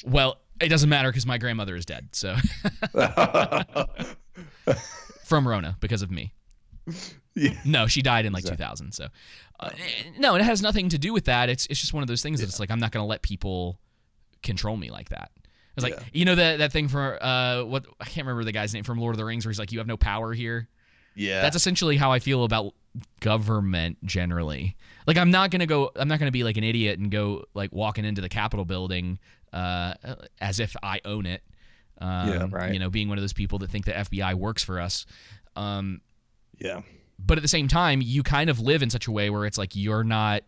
well, 0.05 0.37
it 0.61 0.69
doesn't 0.69 0.89
matter 0.89 1.09
because 1.09 1.25
my 1.25 1.37
grandmother 1.37 1.75
is 1.75 1.85
dead. 1.85 2.09
So 2.13 2.35
from 5.23 5.47
Rona 5.47 5.77
because 5.79 6.01
of 6.01 6.11
me. 6.11 6.33
Yeah. 7.35 7.53
No, 7.65 7.87
she 7.87 8.01
died 8.01 8.25
in 8.25 8.33
like 8.33 8.43
2000. 8.45 8.91
So 8.91 9.07
uh, 9.59 9.69
no, 10.19 10.35
it 10.35 10.41
has 10.41 10.61
nothing 10.61 10.89
to 10.89 10.97
do 10.97 11.13
with 11.13 11.25
that. 11.25 11.49
It's 11.49 11.65
it's 11.67 11.79
just 11.79 11.93
one 11.93 12.03
of 12.03 12.07
those 12.07 12.21
things 12.21 12.39
that 12.39 12.49
it's 12.49 12.59
like 12.59 12.69
I'm 12.71 12.79
not 12.79 12.91
going 12.91 13.03
to 13.03 13.07
let 13.07 13.21
people 13.21 13.79
control 14.41 14.77
me 14.77 14.91
like 14.91 15.09
that. 15.09 15.31
It's 15.75 15.83
like 15.83 15.97
you 16.13 16.25
know 16.25 16.35
that 16.35 16.59
that 16.59 16.71
thing 16.71 16.87
for 16.87 17.17
uh 17.23 17.63
what 17.63 17.85
I 17.99 18.05
can't 18.05 18.27
remember 18.27 18.43
the 18.43 18.51
guy's 18.51 18.73
name 18.73 18.83
from 18.83 18.99
Lord 18.99 19.15
of 19.15 19.17
the 19.17 19.25
Rings 19.25 19.45
where 19.45 19.51
he's 19.51 19.57
like 19.57 19.71
you 19.71 19.79
have 19.79 19.87
no 19.87 19.97
power 19.97 20.33
here. 20.33 20.67
Yeah. 21.15 21.41
That's 21.41 21.55
essentially 21.55 21.97
how 21.97 22.11
I 22.11 22.19
feel 22.19 22.43
about 22.43 22.73
government 23.19 24.03
generally. 24.05 24.75
Like 25.07 25.17
I'm 25.17 25.31
not 25.31 25.51
gonna 25.51 25.65
go. 25.65 25.91
I'm 25.95 26.07
not 26.07 26.19
gonna 26.19 26.31
be 26.31 26.43
like 26.43 26.57
an 26.57 26.63
idiot 26.63 26.99
and 26.99 27.11
go 27.11 27.45
like 27.53 27.71
walking 27.71 28.05
into 28.05 28.21
the 28.21 28.29
Capitol 28.29 28.65
building 28.65 29.19
uh, 29.51 29.93
as 30.39 30.59
if 30.59 30.75
I 30.81 31.01
own 31.05 31.25
it. 31.25 31.43
Um, 31.99 32.29
Yeah, 32.29 32.47
right. 32.49 32.73
You 32.73 32.79
know, 32.79 32.89
being 32.89 33.09
one 33.09 33.17
of 33.17 33.21
those 33.21 33.33
people 33.33 33.59
that 33.59 33.69
think 33.69 33.85
the 33.85 33.91
FBI 33.91 34.33
works 34.35 34.63
for 34.63 34.79
us. 34.79 35.05
Um, 35.55 36.01
yeah. 36.59 36.81
But 37.19 37.37
at 37.37 37.41
the 37.41 37.47
same 37.47 37.67
time, 37.67 38.01
you 38.01 38.23
kind 38.23 38.49
of 38.49 38.59
live 38.59 38.81
in 38.81 38.89
such 38.89 39.07
a 39.07 39.11
way 39.11 39.29
where 39.29 39.45
it's 39.45 39.57
like 39.57 39.75
you're 39.75 40.03
not. 40.03 40.43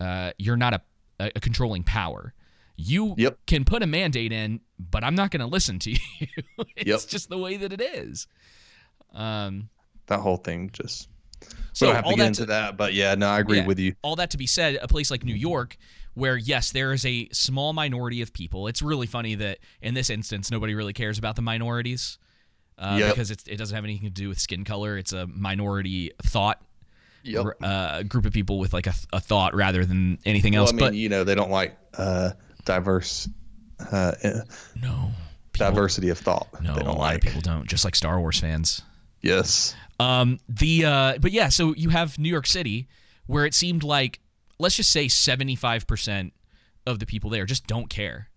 Uh, 0.00 0.32
you're 0.38 0.56
not 0.56 0.74
a, 0.74 0.80
a, 1.20 1.40
controlling 1.40 1.84
power. 1.84 2.34
You 2.76 3.14
can 3.46 3.64
put 3.64 3.82
a 3.82 3.86
mandate 3.86 4.32
in, 4.32 4.60
but 4.78 5.04
I'm 5.04 5.14
not 5.14 5.30
going 5.30 5.40
to 5.40 5.46
listen 5.46 5.78
to 5.78 5.90
you. 6.18 6.26
it's 6.76 6.86
Yep. 6.86 7.00
just 7.06 7.28
the 7.28 7.38
way 7.38 7.56
that 7.56 7.72
it 7.72 7.80
is. 7.80 8.26
Um, 9.14 9.68
that 10.06 10.20
whole 10.20 10.36
thing 10.36 10.70
just. 10.72 11.08
So 11.72 11.86
So 11.86 11.90
I 11.90 11.94
have 11.94 12.04
to 12.04 12.10
get 12.10 12.18
that 12.18 12.26
into 12.26 12.40
to- 12.42 12.46
that, 12.46 12.76
but 12.76 12.94
yeah, 12.94 13.14
no, 13.14 13.28
I 13.28 13.40
agree 13.40 13.58
Yeah. 13.58 13.66
with 13.66 13.78
you. 13.78 13.94
All 14.02 14.16
that 14.16 14.30
to 14.30 14.36
be 14.38 14.46
said, 14.46 14.78
a 14.80 14.88
place 14.88 15.10
like 15.10 15.24
New 15.24 15.34
York, 15.34 15.76
where 16.14 16.36
yes, 16.36 16.70
there 16.72 16.92
is 16.92 17.04
a 17.04 17.28
small 17.32 17.72
minority 17.72 18.20
of 18.22 18.32
people. 18.32 18.68
It's 18.68 18.80
really 18.82 19.06
funny 19.06 19.34
that 19.36 19.58
in 19.82 19.94
this 19.94 20.08
instance, 20.10 20.50
nobody 20.50 20.74
really 20.74 20.92
cares 20.92 21.18
about 21.18 21.36
the 21.36 21.42
minorities 21.42 22.18
uh, 22.78 22.96
Yep. 23.00 23.10
because 23.14 23.30
it's, 23.30 23.44
it 23.48 23.56
doesn't 23.56 23.74
have 23.74 23.84
anything 23.84 24.04
to 24.08 24.10
do 24.14 24.28
with 24.28 24.38
skin 24.38 24.64
color. 24.64 24.96
It's 24.96 25.12
a 25.12 25.26
minority 25.26 26.12
thought. 26.22 26.60
Yep. 27.24 27.46
Uh, 27.62 28.02
group 28.02 28.26
of 28.26 28.32
people 28.32 28.58
with 28.58 28.72
like 28.74 28.86
a, 28.86 28.94
a 29.12 29.20
thought 29.20 29.54
rather 29.54 29.84
than 29.84 30.18
anything 30.24 30.54
else. 30.54 30.70
I 30.70 30.72
mean, 30.74 30.80
but 30.80 30.94
you 30.94 31.08
know, 31.08 31.24
they 31.24 31.34
don't 31.34 31.50
like 31.50 31.76
uh, 31.96 32.30
diverse. 32.64 33.28
Uh, 33.90 34.12
no. 34.80 35.10
diversity 35.54 36.10
of 36.10 36.18
thought. 36.18 36.48
No, 36.62 36.74
they 36.74 36.80
a 36.82 36.84
don't 36.84 36.98
lot 36.98 36.98
like. 36.98 37.16
of 37.16 37.22
people 37.22 37.40
don't. 37.40 37.66
Just 37.66 37.84
like 37.84 37.96
Star 37.96 38.20
Wars 38.20 38.38
fans. 38.40 38.82
Yes. 39.24 39.74
Um. 39.98 40.38
The 40.48 40.84
uh. 40.84 41.18
But 41.20 41.32
yeah. 41.32 41.48
So 41.48 41.74
you 41.74 41.88
have 41.88 42.18
New 42.18 42.28
York 42.28 42.46
City, 42.46 42.88
where 43.26 43.46
it 43.46 43.54
seemed 43.54 43.82
like 43.82 44.20
let's 44.58 44.76
just 44.76 44.92
say 44.92 45.08
seventy 45.08 45.56
five 45.56 45.86
percent 45.86 46.32
of 46.86 46.98
the 46.98 47.06
people 47.06 47.30
there 47.30 47.46
just 47.46 47.66
don't 47.66 47.88
care. 47.88 48.28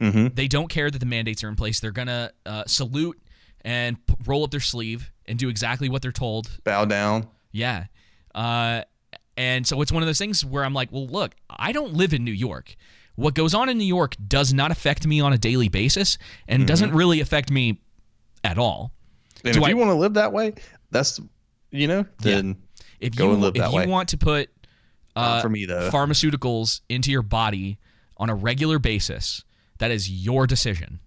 Mm-hmm. 0.00 0.34
They 0.34 0.48
don't 0.48 0.68
care 0.68 0.90
that 0.90 0.98
the 0.98 1.06
mandates 1.06 1.44
are 1.44 1.48
in 1.48 1.56
place. 1.56 1.80
They're 1.80 1.90
gonna 1.90 2.30
uh, 2.46 2.64
salute 2.66 3.20
and 3.62 4.04
p- 4.06 4.14
roll 4.24 4.44
up 4.44 4.50
their 4.50 4.60
sleeve 4.60 5.12
and 5.26 5.38
do 5.38 5.48
exactly 5.48 5.88
what 5.88 6.00
they're 6.00 6.12
told. 6.12 6.50
Bow 6.64 6.86
down. 6.86 7.28
Yeah. 7.52 7.84
Uh, 8.34 8.82
and 9.36 9.66
so 9.66 9.80
it's 9.82 9.92
one 9.92 10.02
of 10.02 10.06
those 10.06 10.18
things 10.18 10.44
where 10.44 10.64
I'm 10.64 10.74
like, 10.74 10.90
well, 10.92 11.06
look, 11.06 11.34
I 11.50 11.72
don't 11.72 11.94
live 11.94 12.14
in 12.14 12.24
New 12.24 12.32
York. 12.32 12.76
What 13.16 13.34
goes 13.34 13.52
on 13.52 13.68
in 13.68 13.76
New 13.76 13.84
York 13.84 14.16
does 14.26 14.54
not 14.54 14.70
affect 14.70 15.06
me 15.06 15.20
on 15.20 15.32
a 15.32 15.38
daily 15.38 15.68
basis 15.68 16.16
and 16.48 16.66
doesn't 16.66 16.92
really 16.94 17.20
affect 17.20 17.50
me 17.50 17.80
at 18.42 18.56
all. 18.56 18.92
And 19.44 19.54
Do 19.54 19.60
if 19.60 19.64
I- 19.66 19.68
you 19.70 19.76
want 19.76 19.90
to 19.90 19.94
live 19.94 20.14
that 20.14 20.32
way, 20.32 20.54
that's 20.90 21.20
you 21.70 21.86
know, 21.88 22.04
then 22.20 22.56
if 23.00 23.14
go 23.16 23.26
you 23.26 23.32
and 23.32 23.40
live 23.42 23.56
if 23.56 23.62
that 23.62 23.70
you 23.70 23.76
way. 23.78 23.86
want 23.86 24.08
to 24.10 24.18
put 24.18 24.50
uh, 25.16 25.40
for 25.40 25.48
me, 25.48 25.64
though. 25.66 25.90
pharmaceuticals 25.90 26.80
into 26.88 27.10
your 27.10 27.22
body 27.22 27.78
on 28.16 28.28
a 28.30 28.34
regular 28.34 28.78
basis, 28.78 29.44
that 29.78 29.90
is 29.90 30.10
your 30.10 30.46
decision. 30.46 31.00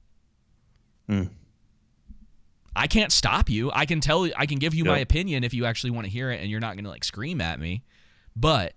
Hmm. 1.07 1.23
I 2.75 2.87
can't 2.87 3.11
stop 3.11 3.49
you. 3.49 3.71
I 3.73 3.85
can 3.85 3.99
tell 3.99 4.27
I 4.35 4.45
can 4.47 4.57
give 4.57 4.73
you 4.73 4.83
my 4.85 4.97
opinion 4.99 5.43
if 5.43 5.53
you 5.53 5.65
actually 5.65 5.91
want 5.91 6.05
to 6.05 6.11
hear 6.11 6.31
it 6.31 6.41
and 6.41 6.49
you're 6.49 6.59
not 6.59 6.75
going 6.75 6.85
to 6.85 6.89
like 6.89 7.03
scream 7.03 7.39
at 7.41 7.59
me. 7.59 7.83
But 8.35 8.73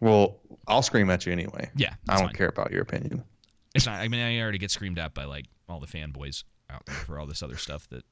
Well, 0.00 0.38
I'll 0.68 0.82
scream 0.82 1.08
at 1.10 1.24
you 1.24 1.32
anyway. 1.32 1.70
Yeah, 1.76 1.94
I 2.08 2.16
don't 2.18 2.26
fine. 2.26 2.34
care 2.34 2.48
about 2.48 2.72
your 2.72 2.82
opinion. 2.82 3.24
it's 3.74 3.86
not 3.86 4.00
I 4.00 4.08
mean 4.08 4.20
I 4.20 4.38
already 4.40 4.58
get 4.58 4.70
screamed 4.70 4.98
at 4.98 5.14
by 5.14 5.24
like 5.24 5.46
all 5.68 5.80
the 5.80 5.86
fanboys 5.86 6.44
out 6.70 6.84
there 6.86 6.94
for 6.96 7.18
all 7.18 7.26
this 7.26 7.42
other 7.42 7.56
stuff 7.56 7.88
that 7.90 8.04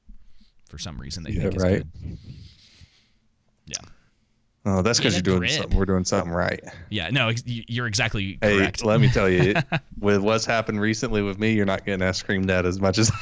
for 0.69 0.77
some 0.77 0.97
reason 0.99 1.23
they 1.23 1.31
Yeah, 1.31 1.41
think 1.43 1.55
is 1.57 1.63
right. 1.63 1.83
good. 2.01 2.17
Yeah. 3.65 3.77
Oh, 4.65 4.81
that's 4.81 4.97
because 4.97 5.13
you're 5.15 5.21
doing 5.21 5.39
grip. 5.39 5.51
something. 5.51 5.77
We're 5.77 5.85
doing 5.85 6.05
something 6.05 6.31
right. 6.31 6.61
Yeah, 6.89 7.09
no, 7.09 7.31
you're 7.45 7.87
exactly 7.87 8.37
Hey, 8.41 8.57
correct. 8.59 8.85
let 8.85 9.01
me 9.01 9.09
tell 9.09 9.29
you, 9.29 9.51
it, 9.55 9.57
with 9.99 10.21
what's 10.21 10.45
happened 10.45 10.79
recently 10.79 11.21
with 11.21 11.37
me, 11.37 11.51
you're 11.53 11.65
not 11.65 11.85
getting 11.85 12.11
screamed 12.13 12.49
at 12.49 12.65
as 12.65 12.79
much 12.79 12.97
as. 12.97 13.11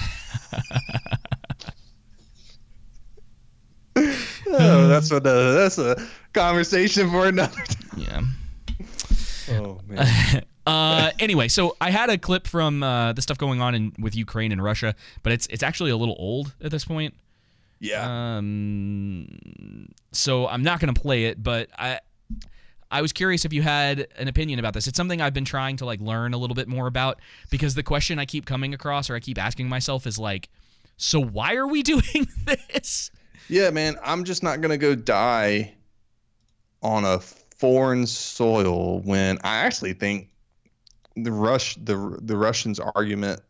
oh, 3.95 4.87
that's 4.87 5.11
what. 5.11 5.25
Uh, 5.25 5.51
that's 5.53 5.77
a 5.77 5.95
conversation 6.33 7.09
for 7.09 7.27
another. 7.27 7.55
Time. 7.55 7.97
Yeah. 7.97 8.21
Oh 9.55 9.79
man. 9.87 10.43
uh, 10.65 11.11
anyway, 11.19 11.47
so 11.47 11.75
I 11.81 11.89
had 11.89 12.09
a 12.09 12.17
clip 12.17 12.47
from 12.47 12.83
uh, 12.83 13.13
the 13.13 13.21
stuff 13.21 13.37
going 13.37 13.61
on 13.61 13.75
in 13.75 13.93
with 13.99 14.15
Ukraine 14.15 14.51
and 14.51 14.63
Russia, 14.63 14.95
but 15.23 15.33
it's 15.33 15.47
it's 15.47 15.63
actually 15.63 15.91
a 15.91 15.97
little 15.97 16.15
old 16.19 16.53
at 16.63 16.71
this 16.71 16.85
point. 16.85 17.15
Yeah. 17.79 18.37
Um. 18.37 19.87
So 20.11 20.47
I'm 20.47 20.63
not 20.63 20.79
gonna 20.79 20.93
play 20.93 21.25
it, 21.25 21.41
but 21.41 21.69
I 21.77 21.99
I 22.91 23.01
was 23.01 23.11
curious 23.11 23.45
if 23.45 23.53
you 23.53 23.61
had 23.63 24.07
an 24.17 24.27
opinion 24.27 24.59
about 24.59 24.73
this. 24.73 24.87
It's 24.87 24.97
something 24.97 25.21
I've 25.21 25.33
been 25.33 25.45
trying 25.45 25.77
to 25.77 25.85
like 25.85 25.99
learn 25.99 26.33
a 26.33 26.37
little 26.37 26.55
bit 26.55 26.67
more 26.67 26.87
about 26.87 27.19
because 27.49 27.73
the 27.73 27.83
question 27.83 28.19
I 28.19 28.25
keep 28.25 28.45
coming 28.45 28.73
across 28.73 29.09
or 29.09 29.15
I 29.15 29.19
keep 29.19 29.39
asking 29.39 29.67
myself 29.69 30.05
is 30.05 30.19
like, 30.19 30.49
so 30.97 31.19
why 31.19 31.55
are 31.55 31.67
we 31.67 31.81
doing 31.83 32.27
this? 32.45 33.09
Yeah, 33.47 33.71
man, 33.71 33.97
I'm 34.03 34.25
just 34.25 34.43
not 34.43 34.61
gonna 34.61 34.77
go 34.77 34.93
die 34.93 35.73
on 36.83 37.03
a 37.05 37.19
foreign 37.57 38.05
soil 38.05 38.99
when 39.01 39.37
I 39.43 39.57
actually 39.57 39.93
think 39.93 40.30
the 41.15 41.31
Rush 41.31 41.75
the 41.75 42.17
the 42.21 42.37
Russians 42.37 42.79
argument 42.79 43.41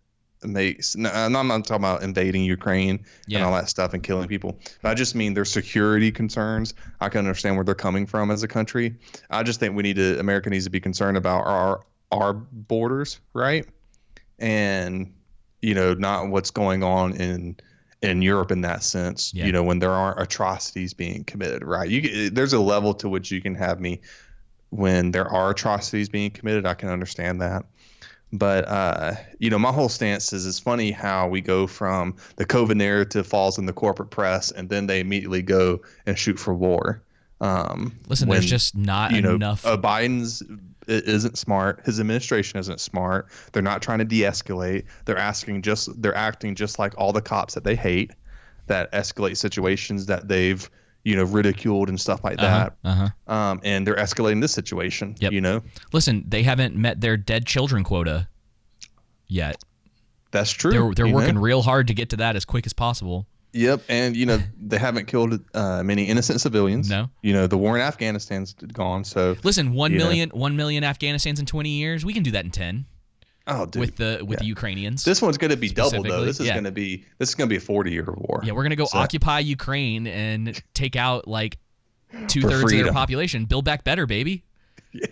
makes. 0.43 0.95
No, 0.95 1.09
I'm 1.09 1.15
uh, 1.15 1.29
not, 1.29 1.39
I'm 1.39 1.47
not 1.47 1.65
talking 1.65 1.83
about 1.83 2.03
invading 2.03 2.43
Ukraine 2.43 3.05
and 3.31 3.43
all 3.43 3.53
that 3.53 3.69
stuff 3.69 3.93
and 3.93 4.01
killing 4.01 4.27
people. 4.27 4.59
But 4.81 4.89
I 4.89 4.93
just 4.93 5.15
mean 5.15 5.33
their 5.33 5.45
security 5.45 6.11
concerns. 6.11 6.73
I 6.99 7.09
can 7.09 7.19
understand 7.19 7.55
where 7.55 7.65
they're 7.65 7.75
coming 7.75 8.05
from 8.05 8.31
as 8.31 8.43
a 8.43 8.47
country. 8.47 8.95
I 9.29 9.43
just 9.43 9.59
think 9.59 9.75
we 9.75 9.83
need 9.83 9.97
to 9.97 10.19
America 10.19 10.49
needs 10.49 10.65
to 10.65 10.71
be 10.71 10.79
concerned 10.79 11.17
about 11.17 11.45
our 11.45 11.81
our 12.11 12.33
borders, 12.33 13.19
right? 13.33 13.65
And 14.39 15.13
you 15.61 15.75
know, 15.75 15.93
not 15.93 16.29
what's 16.29 16.51
going 16.51 16.83
on 16.83 17.15
in 17.15 17.57
in 18.01 18.21
Europe 18.21 18.51
in 18.51 18.61
that 18.61 18.83
sense. 18.83 19.33
Yeah. 19.33 19.45
You 19.45 19.51
know, 19.51 19.63
when 19.63 19.79
there 19.79 19.91
are 19.91 20.19
atrocities 20.19 20.93
being 20.93 21.23
committed, 21.23 21.63
right? 21.63 21.89
You 21.89 22.29
there's 22.29 22.53
a 22.53 22.59
level 22.59 22.93
to 22.95 23.09
which 23.09 23.31
you 23.31 23.41
can 23.41 23.55
have 23.55 23.79
me 23.79 24.01
when 24.71 25.11
there 25.11 25.27
are 25.27 25.51
atrocities 25.51 26.09
being 26.09 26.31
committed. 26.31 26.65
I 26.65 26.73
can 26.73 26.89
understand 26.89 27.41
that. 27.41 27.63
But 28.33 28.65
uh, 28.67 29.15
you 29.39 29.49
know, 29.49 29.59
my 29.59 29.71
whole 29.71 29.89
stance 29.89 30.31
is 30.33 30.47
it's 30.47 30.59
funny 30.59 30.91
how 30.91 31.27
we 31.27 31.41
go 31.41 31.67
from 31.67 32.15
the 32.37 32.45
COVID 32.45 32.75
narrative 32.77 33.27
falls 33.27 33.57
in 33.57 33.65
the 33.65 33.73
corporate 33.73 34.09
press, 34.09 34.51
and 34.51 34.69
then 34.69 34.87
they 34.87 35.01
immediately 35.01 35.41
go 35.41 35.81
and 36.05 36.17
shoot 36.17 36.39
for 36.39 36.53
war. 36.53 37.01
Um, 37.41 37.93
Listen, 38.07 38.29
there's 38.29 38.45
just 38.45 38.75
not 38.75 39.11
you 39.11 39.21
know, 39.21 39.35
enough- 39.35 39.65
Uh, 39.65 39.75
Biden's 39.75 40.43
i- 40.87 40.91
isn't 40.91 41.37
smart. 41.37 41.81
His 41.85 41.99
administration 41.99 42.59
isn't 42.59 42.79
smart. 42.79 43.27
They're 43.51 43.63
not 43.63 43.81
trying 43.81 43.99
to 43.99 44.05
de-escalate. 44.05 44.85
They're 45.05 45.17
asking 45.17 45.63
just. 45.63 46.01
They're 46.01 46.15
acting 46.15 46.55
just 46.55 46.79
like 46.79 46.93
all 46.97 47.11
the 47.11 47.21
cops 47.21 47.55
that 47.55 47.63
they 47.65 47.75
hate, 47.75 48.11
that 48.67 48.89
escalate 48.93 49.35
situations 49.37 50.05
that 50.05 50.27
they've 50.29 50.69
you 51.03 51.15
know 51.15 51.23
ridiculed 51.23 51.89
and 51.89 51.99
stuff 51.99 52.23
like 52.23 52.39
Uh-huh, 52.41 52.69
that. 52.83 52.89
uh-huh. 52.89 53.33
Um, 53.33 53.59
and 53.63 53.85
they're 53.87 53.95
escalating 53.95 54.41
this 54.41 54.51
situation. 54.51 55.15
Yep. 55.19 55.31
You 55.31 55.41
know, 55.41 55.61
Listen, 55.93 56.23
they 56.27 56.43
haven't 56.43 56.75
met 56.75 57.01
their 57.01 57.17
dead 57.17 57.45
children 57.45 57.83
quota 57.83 58.27
yet. 59.27 59.57
that's 60.31 60.51
true. 60.51 60.71
They're 60.71 60.93
they're 60.95 61.05
you 61.07 61.11
know? 61.13 61.17
working 61.17 61.37
real 61.37 61.61
hard 61.61 61.87
to 61.87 61.93
get 61.93 62.09
to 62.11 62.17
that 62.17 62.35
as 62.35 62.45
quick 62.45 62.65
as 62.65 62.73
possible. 62.73 63.27
Yep, 63.53 63.81
and 63.89 64.15
you 64.15 64.25
know 64.25 64.39
they 64.61 64.77
haven't 64.77 65.07
killed 65.07 65.39
uh, 65.53 65.83
many 65.83 66.05
innocent 66.05 66.39
civilians. 66.41 66.89
No. 66.89 67.09
you 67.21 67.33
know 67.33 67.47
the 67.47 67.57
war 67.57 67.75
in 67.77 67.81
Afghanistan's 67.81 68.53
gone. 68.53 69.03
So 69.03 69.35
Listen, 69.43 69.73
one 69.73 69.91
you 69.91 69.97
know. 69.99 70.05
million, 70.05 70.29
one 70.29 70.55
million 70.55 70.83
Afghanistans 70.83 71.39
in 71.39 71.45
20 71.45 71.69
years. 71.69 72.05
We 72.05 72.13
can 72.13 72.23
do 72.23 72.31
that 72.31 72.45
in 72.45 72.51
10 72.51 72.85
Oh, 73.53 73.65
dude. 73.65 73.81
with 73.81 73.97
the 73.97 74.19
with 74.21 74.37
yeah. 74.37 74.39
the 74.39 74.45
Ukrainians. 74.45 75.03
This 75.03 75.21
one's 75.21 75.37
going 75.37 75.51
to 75.51 75.57
be 75.57 75.69
double 75.69 76.03
though. 76.03 76.23
This 76.23 76.39
is 76.39 76.47
yeah. 76.47 76.53
going 76.53 76.63
to 76.63 76.71
be 76.71 77.05
this 77.17 77.29
is 77.29 77.35
going 77.35 77.49
to 77.49 77.53
be 77.53 77.57
a 77.57 77.61
forty 77.61 77.91
year 77.91 78.05
war. 78.07 78.41
yeah, 78.43 78.53
we're 78.53 78.63
gonna 78.63 78.75
go 78.75 78.85
So- 78.85 78.97
occupy 78.97 79.39
Ukraine 79.39 80.07
and 80.07 80.61
take 80.73 80.95
out 80.95 81.27
like 81.27 81.57
two 82.27 82.41
thirds 82.41 82.71
of 82.71 82.79
their 82.79 82.93
population. 82.93 83.45
Build 83.45 83.65
back 83.65 83.83
better, 83.83 84.05
baby. 84.05 84.43
Yeah. 84.93 85.07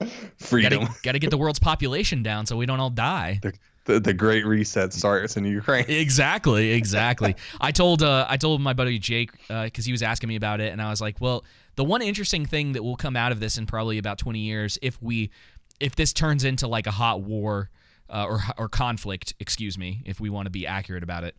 freedom. 0.38 0.80
Gotta, 0.80 0.94
gotta 1.02 1.18
get 1.18 1.30
the 1.30 1.38
world's 1.38 1.58
population 1.58 2.22
down 2.22 2.46
so 2.46 2.56
we 2.56 2.66
don't 2.66 2.80
all 2.80 2.90
die. 2.90 3.40
The, 3.42 3.52
the, 3.84 4.00
the 4.00 4.14
Great 4.14 4.46
Reset 4.46 4.92
starts 4.92 5.36
in 5.36 5.44
Ukraine. 5.44 5.84
Exactly, 5.88 6.70
exactly. 6.70 7.36
I 7.60 7.72
told 7.72 8.02
uh, 8.02 8.26
I 8.28 8.36
told 8.36 8.60
my 8.60 8.72
buddy 8.72 8.98
Jake 8.98 9.32
because 9.48 9.84
he 9.84 9.92
was 9.92 10.02
asking 10.02 10.28
me 10.28 10.36
about 10.36 10.60
it, 10.60 10.72
and 10.72 10.80
I 10.80 10.88
was 10.88 11.00
like, 11.00 11.20
well, 11.20 11.44
the 11.76 11.84
one 11.84 12.02
interesting 12.02 12.44
thing 12.44 12.72
that 12.72 12.82
will 12.82 12.96
come 12.96 13.16
out 13.16 13.32
of 13.32 13.40
this 13.40 13.56
in 13.56 13.66
probably 13.66 13.98
about 13.98 14.18
20 14.18 14.38
years, 14.38 14.78
if 14.82 15.00
we, 15.02 15.30
if 15.82 15.96
this 15.96 16.12
turns 16.12 16.44
into 16.44 16.66
like 16.68 16.86
a 16.86 16.90
hot 16.92 17.22
war 17.22 17.68
uh, 18.08 18.24
or 18.24 18.40
or 18.56 18.68
conflict, 18.68 19.34
excuse 19.40 19.76
me, 19.76 20.00
if 20.04 20.20
we 20.20 20.30
want 20.30 20.46
to 20.46 20.50
be 20.50 20.66
accurate 20.66 21.02
about 21.02 21.24
it. 21.24 21.36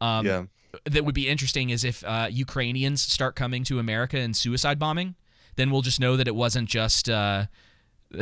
Um, 0.00 0.24
Yeah. 0.26 0.44
That 0.84 1.04
would 1.04 1.16
be 1.16 1.26
interesting 1.28 1.70
is 1.70 1.82
if 1.82 2.04
uh, 2.04 2.28
Ukrainians 2.30 3.02
start 3.02 3.34
coming 3.34 3.64
to 3.64 3.80
America 3.80 4.16
and 4.18 4.36
suicide 4.36 4.78
bombing, 4.78 5.16
then 5.56 5.72
we'll 5.72 5.82
just 5.82 5.98
know 5.98 6.16
that 6.16 6.28
it 6.28 6.34
wasn't 6.34 6.68
just. 6.68 7.08
Uh, 7.10 7.46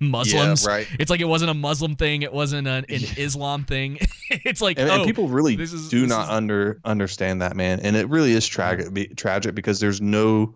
Muslims, 0.00 0.66
right. 0.66 0.86
It's 0.98 1.10
like 1.10 1.20
it 1.20 1.26
wasn't 1.26 1.50
a 1.50 1.54
Muslim 1.54 1.96
thing. 1.96 2.22
It 2.22 2.32
wasn't 2.32 2.66
an, 2.68 2.84
an 2.88 3.00
Islam 3.16 3.64
thing. 3.64 3.98
it's 4.30 4.60
like 4.60 4.78
and, 4.78 4.88
oh, 4.88 4.94
and 4.96 5.04
people 5.04 5.28
really 5.28 5.54
is- 5.54 5.88
do 5.88 6.06
not 6.06 6.24
is- 6.24 6.30
under 6.30 6.80
understand 6.84 7.42
that 7.42 7.56
man 7.56 7.80
and 7.80 7.96
it 7.96 8.08
really 8.08 8.32
is 8.32 8.46
tragic 8.46 9.16
tragic 9.16 9.54
because 9.54 9.80
there's 9.80 10.00
no 10.00 10.54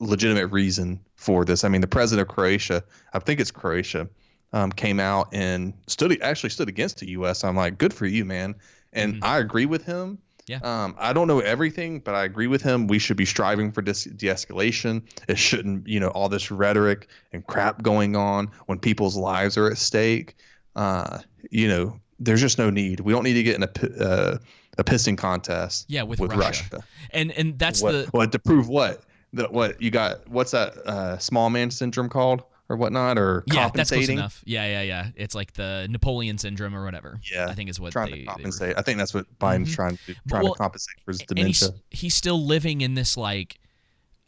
legitimate 0.00 0.46
reason 0.48 1.00
for 1.14 1.44
this 1.44 1.64
i 1.64 1.68
mean 1.68 1.80
the 1.80 1.86
president 1.86 2.28
of 2.28 2.34
croatia 2.34 2.82
i 3.12 3.18
think 3.18 3.40
it's 3.40 3.50
croatia 3.50 4.08
um, 4.52 4.72
came 4.72 4.98
out 4.98 5.28
and 5.32 5.72
stood 5.86 6.20
actually 6.22 6.50
stood 6.50 6.68
against 6.68 6.98
the 6.98 7.06
us 7.06 7.44
i'm 7.44 7.56
like 7.56 7.78
good 7.78 7.94
for 7.94 8.06
you 8.06 8.24
man 8.24 8.54
and 8.92 9.20
i 9.22 9.38
agree 9.38 9.66
with 9.66 9.84
him 9.84 10.18
Yeah. 10.48 10.58
um, 10.64 10.96
I 10.98 11.12
don't 11.12 11.28
know 11.28 11.38
everything, 11.38 12.00
but 12.00 12.14
I 12.16 12.24
agree 12.24 12.48
with 12.48 12.62
him. 12.62 12.88
We 12.88 12.98
should 12.98 13.16
be 13.16 13.26
striving 13.26 13.70
for 13.70 13.82
dis- 13.82 14.10
de-escalation. 14.16 15.02
It 15.28 15.38
shouldn't, 15.38 15.86
you 15.86 16.00
know, 16.00 16.08
all 16.08 16.28
this 16.28 16.50
rhetoric 16.50 17.06
and 17.32 17.46
crap 17.46 17.82
going 17.82 18.16
on 18.16 18.50
when 18.66 18.80
people's 18.80 19.16
lives 19.16 19.56
are 19.56 19.70
at 19.70 19.78
stake. 19.78 20.34
Uh, 20.74 21.20
you 21.52 21.68
know, 21.68 22.00
there's 22.18 22.40
just 22.40 22.58
no 22.58 22.68
need. 22.68 22.98
We 22.98 23.12
don't 23.12 23.22
need 23.22 23.34
to 23.34 23.44
get 23.44 23.54
in 23.54 23.62
a 23.62 23.70
uh, 24.04 24.38
a 24.78 24.82
pissing 24.82 25.16
contest. 25.16 25.86
Yeah, 25.88 26.02
with, 26.02 26.18
with 26.18 26.32
Russia. 26.32 26.64
Russia. 26.72 26.84
And 27.12 27.30
and 27.30 27.56
that's 27.56 27.80
what, 27.80 27.92
the 27.92 28.04
what 28.10 28.32
to 28.32 28.40
prove 28.40 28.66
what? 28.66 29.02
The, 29.32 29.46
what 29.46 29.80
you 29.80 29.90
got? 29.90 30.28
What's 30.28 30.50
that 30.50 30.76
uh, 30.78 31.18
small 31.18 31.50
man 31.50 31.70
syndrome 31.70 32.08
called 32.08 32.42
or 32.68 32.76
whatnot 32.76 33.18
or 33.18 33.42
yeah, 33.46 33.68
that's 33.74 33.90
close 33.90 34.08
enough. 34.08 34.42
Yeah, 34.46 34.64
yeah, 34.64 34.82
yeah. 34.82 35.08
It's 35.16 35.34
like 35.34 35.52
the 35.54 35.88
Napoleon 35.90 36.38
syndrome 36.38 36.74
or 36.74 36.84
whatever. 36.84 37.20
Yeah, 37.30 37.46
I 37.48 37.54
think 37.54 37.68
is 37.68 37.80
what 37.80 37.92
trying 37.92 38.12
they, 38.12 38.18
to 38.20 38.26
compensate. 38.26 38.78
I 38.78 38.82
think 38.82 38.98
that's 38.98 39.12
what 39.12 39.26
Biden's 39.38 39.70
Mhm. 39.70 39.74
trying 39.74 39.98
to 40.06 40.14
trying 40.28 40.44
well, 40.44 40.54
to 40.54 40.58
compensate 40.58 40.94
for 41.04 41.10
his 41.10 41.20
and 41.28 41.38
he's 41.38 41.60
dementia. 41.60 41.82
he's 41.90 42.14
still 42.14 42.44
living 42.44 42.80
in 42.80 42.94
this 42.94 43.16
like 43.16 43.58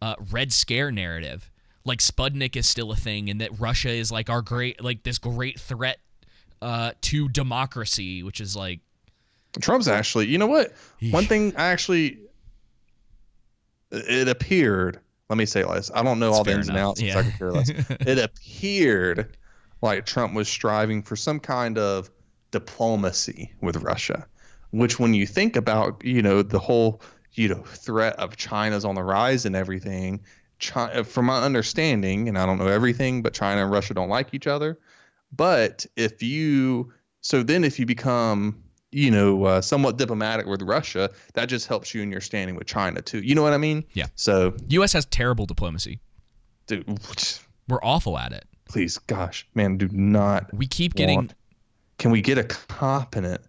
uh, 0.03 0.17
red 0.31 0.53
scare 0.53 0.91
narrative. 0.91 1.51
Like 1.85 2.01
Sputnik 2.01 2.57
is 2.57 2.69
still 2.69 2.91
a 2.91 2.97
thing, 2.97 3.31
and 3.31 3.41
that 3.41 3.59
Russia 3.61 3.91
is 3.91 4.11
like 4.11 4.29
our 4.29 4.43
great, 4.43 4.83
like 4.83 5.05
this 5.05 5.19
great 5.19 5.59
threat 5.59 5.99
uh, 6.61 6.93
to 7.03 7.29
democracy, 7.29 8.23
which 8.23 8.41
is 8.41 8.57
like 8.57 8.81
Trump's 9.61 9.89
actually, 9.89 10.27
you 10.27 10.39
know 10.39 10.47
what? 10.47 10.73
One 11.11 11.25
thing 11.27 11.55
I 11.57 11.67
actually, 11.67 12.19
it 13.93 14.29
appeared. 14.29 15.01
Let 15.29 15.37
me 15.39 15.47
say 15.47 15.61
it 15.61 15.69
this. 15.69 15.91
I 15.95 16.03
don't 16.03 16.19
know 16.19 16.29
It's 16.31 16.39
all 16.39 16.45
the 16.45 16.53
ins 16.53 16.69
and 16.69 16.77
outs. 16.77 17.01
yeah. 17.01 17.19
I 17.19 17.23
could 17.23 17.39
care 17.39 17.53
less. 17.53 17.69
it 17.89 18.19
appeared 18.19 19.37
like 19.81 20.05
Trump 20.07 20.35
was 20.35 20.49
striving 20.49 21.03
for 21.03 21.17
some 21.17 21.41
kind 21.41 21.79
of 21.79 22.11
diplomacy 22.51 23.53
with 23.61 23.77
Russia, 23.77 24.27
which, 24.71 24.99
when 24.99 25.15
you 25.15 25.27
think 25.27 25.57
about, 25.57 26.05
you 26.05 26.23
know, 26.23 26.43
the 26.43 26.59
whole, 26.59 27.01
you 27.33 27.49
know, 27.49 27.63
threat 27.63 28.15
of 28.17 28.37
China's 28.37 28.85
on 28.85 28.95
the 28.95 29.03
rise 29.03 29.47
and 29.47 29.57
everything. 29.57 30.21
China, 30.59 31.03
from 31.03 31.27
my 31.27 31.43
understanding, 31.43 32.29
and 32.29 32.39
I 32.39 32.47
don't 32.47 32.59
know 32.59 32.69
everything, 32.69 33.23
but 33.23 33.35
China 33.35 33.63
and 33.63 33.71
Russia 33.73 33.95
don't 33.95 34.09
like 34.09 34.33
each 34.33 34.47
other. 34.47 34.79
But 35.35 35.87
if 35.97 36.23
you, 36.23 36.93
so 37.21 37.43
then 37.43 37.65
if 37.65 37.79
you 37.81 37.87
become, 37.87 38.63
you 38.93 39.11
know, 39.11 39.45
uh, 39.45 39.61
somewhat 39.61 39.97
diplomatic 39.97 40.47
with 40.47 40.63
Russia, 40.63 41.11
that 41.35 41.47
just 41.47 41.67
helps 41.67 41.95
you 41.95 42.03
in 42.03 42.13
your 42.13 42.21
standing 42.21 42.55
with 42.57 42.67
China 42.67 43.01
too. 43.03 43.19
You 43.21 43.35
know 43.35 43.43
what 43.43 43.53
I 43.55 43.59
mean? 43.59 43.85
Yeah. 43.95 44.07
So, 44.15 44.55
U.S. 44.69 44.93
has 44.93 45.07
terrible 45.07 45.47
diplomacy. 45.47 45.99
dude, 46.67 46.87
We're 47.69 47.81
awful 47.83 48.19
at 48.19 48.33
it. 48.33 48.45
please, 48.69 48.99
gosh, 48.99 49.47
man, 49.55 49.79
do 49.79 49.89
not. 49.93 50.53
We 50.55 50.67
keep 50.67 50.95
getting 50.95 51.17
want- 51.17 51.35
Can 51.99 52.11
we 52.11 52.21
get 52.21 52.37
a 52.39 52.45
competent 52.45 53.41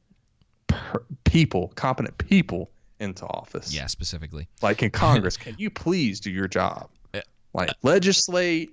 per, 0.68 1.04
people, 1.26 1.72
competent 1.76 2.18
people 2.18 2.72
into 3.00 3.26
office? 3.26 3.74
yeah, 3.74 3.88
specifically. 3.88 4.48
Like 4.62 4.82
in 4.82 4.92
Congress, 4.92 5.36
can 5.46 5.56
you 5.58 5.70
please 5.70 6.20
do 6.20 6.32
your 6.32 6.48
job? 6.48 6.90
Uh, 7.14 7.20
Like 7.54 7.70
legislate 7.84 8.72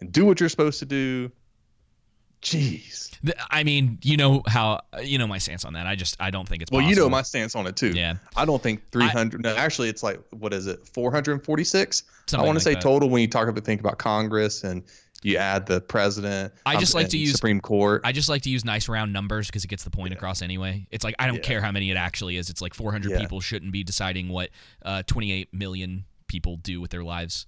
and 0.00 0.12
do 0.12 0.24
what 0.24 0.38
you're 0.40 0.48
supposed 0.48 0.78
to 0.80 0.86
do. 0.86 1.30
Jeez. 2.44 3.10
I 3.50 3.64
mean, 3.64 3.98
you 4.02 4.18
know 4.18 4.42
how 4.46 4.80
you 5.02 5.16
know 5.18 5.26
my 5.26 5.38
stance 5.38 5.64
on 5.64 5.72
that. 5.72 5.86
I 5.86 5.96
just 5.96 6.16
I 6.20 6.30
don't 6.30 6.46
think 6.46 6.62
it's 6.62 6.70
Well, 6.70 6.82
you 6.82 6.94
know 6.94 7.08
my 7.08 7.22
stance 7.22 7.56
on 7.56 7.66
it 7.66 7.74
too. 7.74 7.88
Yeah. 7.90 8.14
I 8.36 8.44
don't 8.44 8.62
think 8.62 8.88
300. 8.90 9.42
no, 9.42 9.54
actually, 9.56 9.88
it's 9.88 10.02
like 10.02 10.20
what 10.30 10.52
is 10.52 10.66
it? 10.66 10.86
446. 10.88 12.02
I 12.34 12.36
want 12.36 12.46
to 12.46 12.52
like 12.52 12.62
say 12.62 12.74
that. 12.74 12.82
total 12.82 13.08
when 13.08 13.22
you 13.22 13.28
talk 13.28 13.48
about 13.48 13.64
think 13.64 13.80
about 13.80 13.96
Congress 13.98 14.62
and 14.62 14.82
you 15.22 15.38
add 15.38 15.64
the 15.64 15.80
president. 15.80 16.52
I 16.66 16.76
just 16.78 16.94
um, 16.94 17.00
like 17.00 17.08
to 17.10 17.18
use 17.18 17.32
Supreme 17.32 17.60
Court. 17.60 18.02
I 18.04 18.12
just 18.12 18.28
like 18.28 18.42
to 18.42 18.50
use 18.50 18.62
nice 18.62 18.90
round 18.90 19.10
numbers 19.14 19.46
because 19.46 19.64
it 19.64 19.68
gets 19.68 19.84
the 19.84 19.90
point 19.90 20.12
across 20.12 20.42
anyway. 20.42 20.86
It's 20.90 21.02
like 21.02 21.14
I 21.18 21.26
don't 21.26 21.36
Yeah. 21.36 21.40
care 21.42 21.60
how 21.62 21.72
many 21.72 21.90
it 21.90 21.96
actually 21.96 22.36
is. 22.36 22.50
It's 22.50 22.60
like 22.60 22.74
400 22.74 23.10
Yeah. 23.12 23.18
people 23.20 23.40
shouldn't 23.40 23.72
be 23.72 23.82
deciding 23.82 24.28
what 24.28 24.50
uh, 24.84 25.02
28 25.06 25.54
million 25.54 26.04
people 26.26 26.56
do 26.58 26.78
with 26.78 26.90
their 26.90 27.04
lives. 27.04 27.46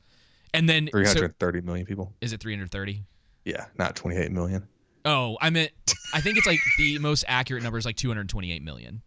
And 0.55 0.67
then 0.67 0.87
so- 0.87 1.03
330 1.03 1.61
million 1.61 1.85
people. 1.85 2.15
is 2.23 2.33
it 2.33 2.41
330? 2.41 3.05
Yeah, 3.45 3.67
not 3.79 3.95
28 3.95 4.33
million. 4.33 4.67
Oh, 5.07 5.39
I 5.41 5.51
meant 5.51 5.71
I 6.13 6.21
think 6.21 6.37
it's 6.37 6.47
like 6.47 6.59
the 6.79 6.99
most 6.99 7.25
accurate 7.27 7.63
number 7.63 7.79
is 7.79 7.87
like 7.87 7.97
228 7.97 8.63
million. 8.63 9.03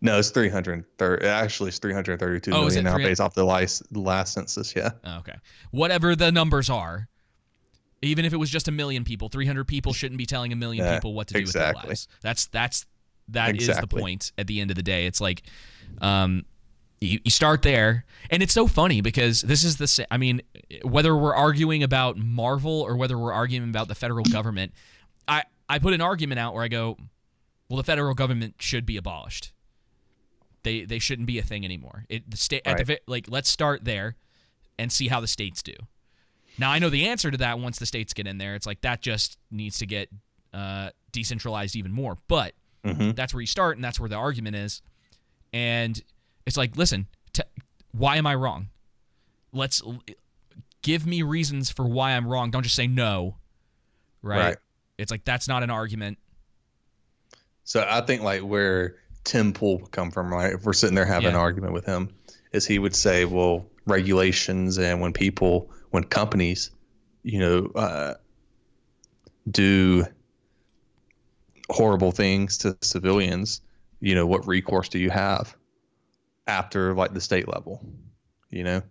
No, 0.00 0.18
it's 0.18 0.30
330. 0.30 1.26
Actually, 1.26 1.68
it's 1.68 1.78
332 1.78 2.50
Oh, 2.52 2.60
million 2.60 2.78
it 2.78 2.82
now 2.82 2.90
300? 2.94 3.08
based 3.08 3.20
off 3.20 3.34
the 3.34 3.44
last, 3.44 3.82
last 3.96 4.34
census. 4.34 4.74
Yeah. 4.76 4.90
Oh, 5.04 5.18
okay. 5.18 5.34
Whatever 5.70 6.14
the 6.14 6.30
numbers 6.30 6.68
are, 6.68 7.08
even 8.02 8.24
if 8.26 8.32
it 8.32 8.36
was 8.36 8.50
just 8.50 8.68
a 8.68 8.70
million 8.72 9.04
people, 9.04 9.28
300 9.30 9.66
people 9.66 9.92
shouldn't 9.94 10.18
be 10.18 10.26
telling 10.26 10.52
a 10.52 10.56
million 10.56 10.84
Yeah, 10.84 10.94
people 10.94 11.14
what 11.14 11.28
to 11.28 11.34
do 11.34 11.42
with 11.44 11.52
their 11.54 11.72
lives. 11.72 12.08
That's 12.20 12.46
that's 12.46 12.86
that 13.28 13.56
is 13.56 13.66
the 13.66 13.86
point 13.86 14.32
at 14.38 14.46
the 14.46 14.60
end 14.60 14.70
of 14.70 14.76
the 14.76 14.82
day. 14.82 15.06
It's 15.06 15.20
like 15.20 15.42
um 16.02 16.44
you, 17.00 17.18
you 17.24 17.30
start 17.30 17.62
there 17.62 18.04
and 18.30 18.42
it's 18.42 18.52
so 18.52 18.66
funny 18.66 19.00
because 19.00 19.42
this 19.42 19.64
is 19.64 19.76
the 19.78 20.06
I 20.10 20.18
mean 20.18 20.42
whether 20.82 21.16
we're 21.16 21.34
arguing 21.34 21.82
about 21.82 22.16
Marvel 22.16 22.82
or 22.82 22.96
whether 22.96 23.18
we're 23.18 23.32
arguing 23.32 23.68
about 23.68 23.88
the 23.88 23.94
federal 23.94 24.24
government, 24.24 24.72
I 25.28 25.44
I 25.68 25.78
put 25.78 25.94
an 25.94 26.00
argument 26.00 26.38
out 26.38 26.54
where 26.54 26.62
I 26.64 26.68
go, 26.68 26.96
well 27.68 27.76
the 27.78 27.84
federal 27.84 28.14
government 28.14 28.56
should 28.58 28.86
be 28.86 28.96
abolished. 28.96 29.52
They 30.62 30.84
they 30.84 30.98
shouldn't 30.98 31.26
be 31.26 31.38
a 31.38 31.42
thing 31.42 31.64
anymore. 31.64 32.04
It 32.08 32.30
the 32.30 32.36
state 32.36 32.62
at 32.64 32.78
the 32.86 33.00
like 33.06 33.26
let's 33.28 33.48
start 33.48 33.84
there 33.84 34.16
and 34.78 34.90
see 34.92 35.08
how 35.08 35.20
the 35.20 35.26
states 35.28 35.62
do. 35.62 35.74
Now 36.58 36.70
I 36.70 36.78
know 36.78 36.90
the 36.90 37.06
answer 37.06 37.30
to 37.30 37.36
that 37.38 37.58
once 37.58 37.78
the 37.78 37.86
states 37.86 38.12
get 38.12 38.26
in 38.26 38.38
there. 38.38 38.54
It's 38.54 38.66
like 38.66 38.80
that 38.82 39.00
just 39.02 39.38
needs 39.50 39.78
to 39.78 39.86
get 39.86 40.08
uh, 40.54 40.90
decentralized 41.12 41.76
even 41.76 41.92
more. 41.92 42.16
But 42.28 42.54
Mhm. 42.84 43.14
that's 43.16 43.34
where 43.34 43.40
you 43.40 43.46
start, 43.48 43.76
and 43.76 43.84
that's 43.84 43.98
where 43.98 44.08
the 44.08 44.14
argument 44.16 44.56
is. 44.56 44.80
And 45.52 46.00
it's 46.46 46.56
like, 46.56 46.76
listen, 46.76 47.08
t- 47.32 47.42
why 47.92 48.16
am 48.16 48.26
I 48.26 48.34
wrong? 48.36 48.68
Let's 49.52 49.82
give 50.82 51.04
me 51.06 51.22
reasons 51.22 51.70
for 51.70 51.84
why 51.84 52.12
I'm 52.12 52.26
wrong. 52.28 52.50
Don't 52.52 52.62
just 52.62 52.76
say 52.76 52.86
no. 52.86 53.36
Right? 54.22 54.38
Right. 54.38 54.56
It's 54.98 55.10
like 55.10 55.24
that's 55.24 55.48
not 55.48 55.62
an 55.62 55.70
argument. 55.70 56.18
So 57.64 57.86
I 57.88 58.00
think 58.00 58.22
like 58.22 58.42
where 58.42 58.96
Tim 59.24 59.52
Pool 59.52 59.78
would 59.80 59.90
come 59.90 60.10
from, 60.10 60.32
right? 60.32 60.52
If 60.52 60.64
we're 60.64 60.72
sitting 60.72 60.94
there 60.94 61.04
having 61.04 61.30
an 61.30 61.34
argument 61.34 61.72
with 61.72 61.84
him, 61.84 62.14
is 62.52 62.64
he 62.64 62.78
would 62.78 62.94
say, 62.94 63.24
well, 63.24 63.66
regulations 63.86 64.78
and 64.78 65.00
when 65.00 65.12
people, 65.12 65.70
when 65.90 66.04
companies, 66.04 66.70
you 67.22 67.40
know, 67.40 67.70
uh, 67.74 68.14
do 69.50 70.06
horrible 71.68 72.12
things 72.12 72.58
to 72.58 72.76
civilians, 72.82 73.60
you 74.00 74.14
know, 74.14 74.26
what 74.26 74.46
recourse 74.46 74.88
do 74.88 74.98
you 74.98 75.10
have 75.10 75.56
after 76.46 76.94
like 76.94 77.14
the 77.14 77.20
state 77.20 77.48
level? 77.48 77.84
You 78.50 78.64
know? 78.64 78.82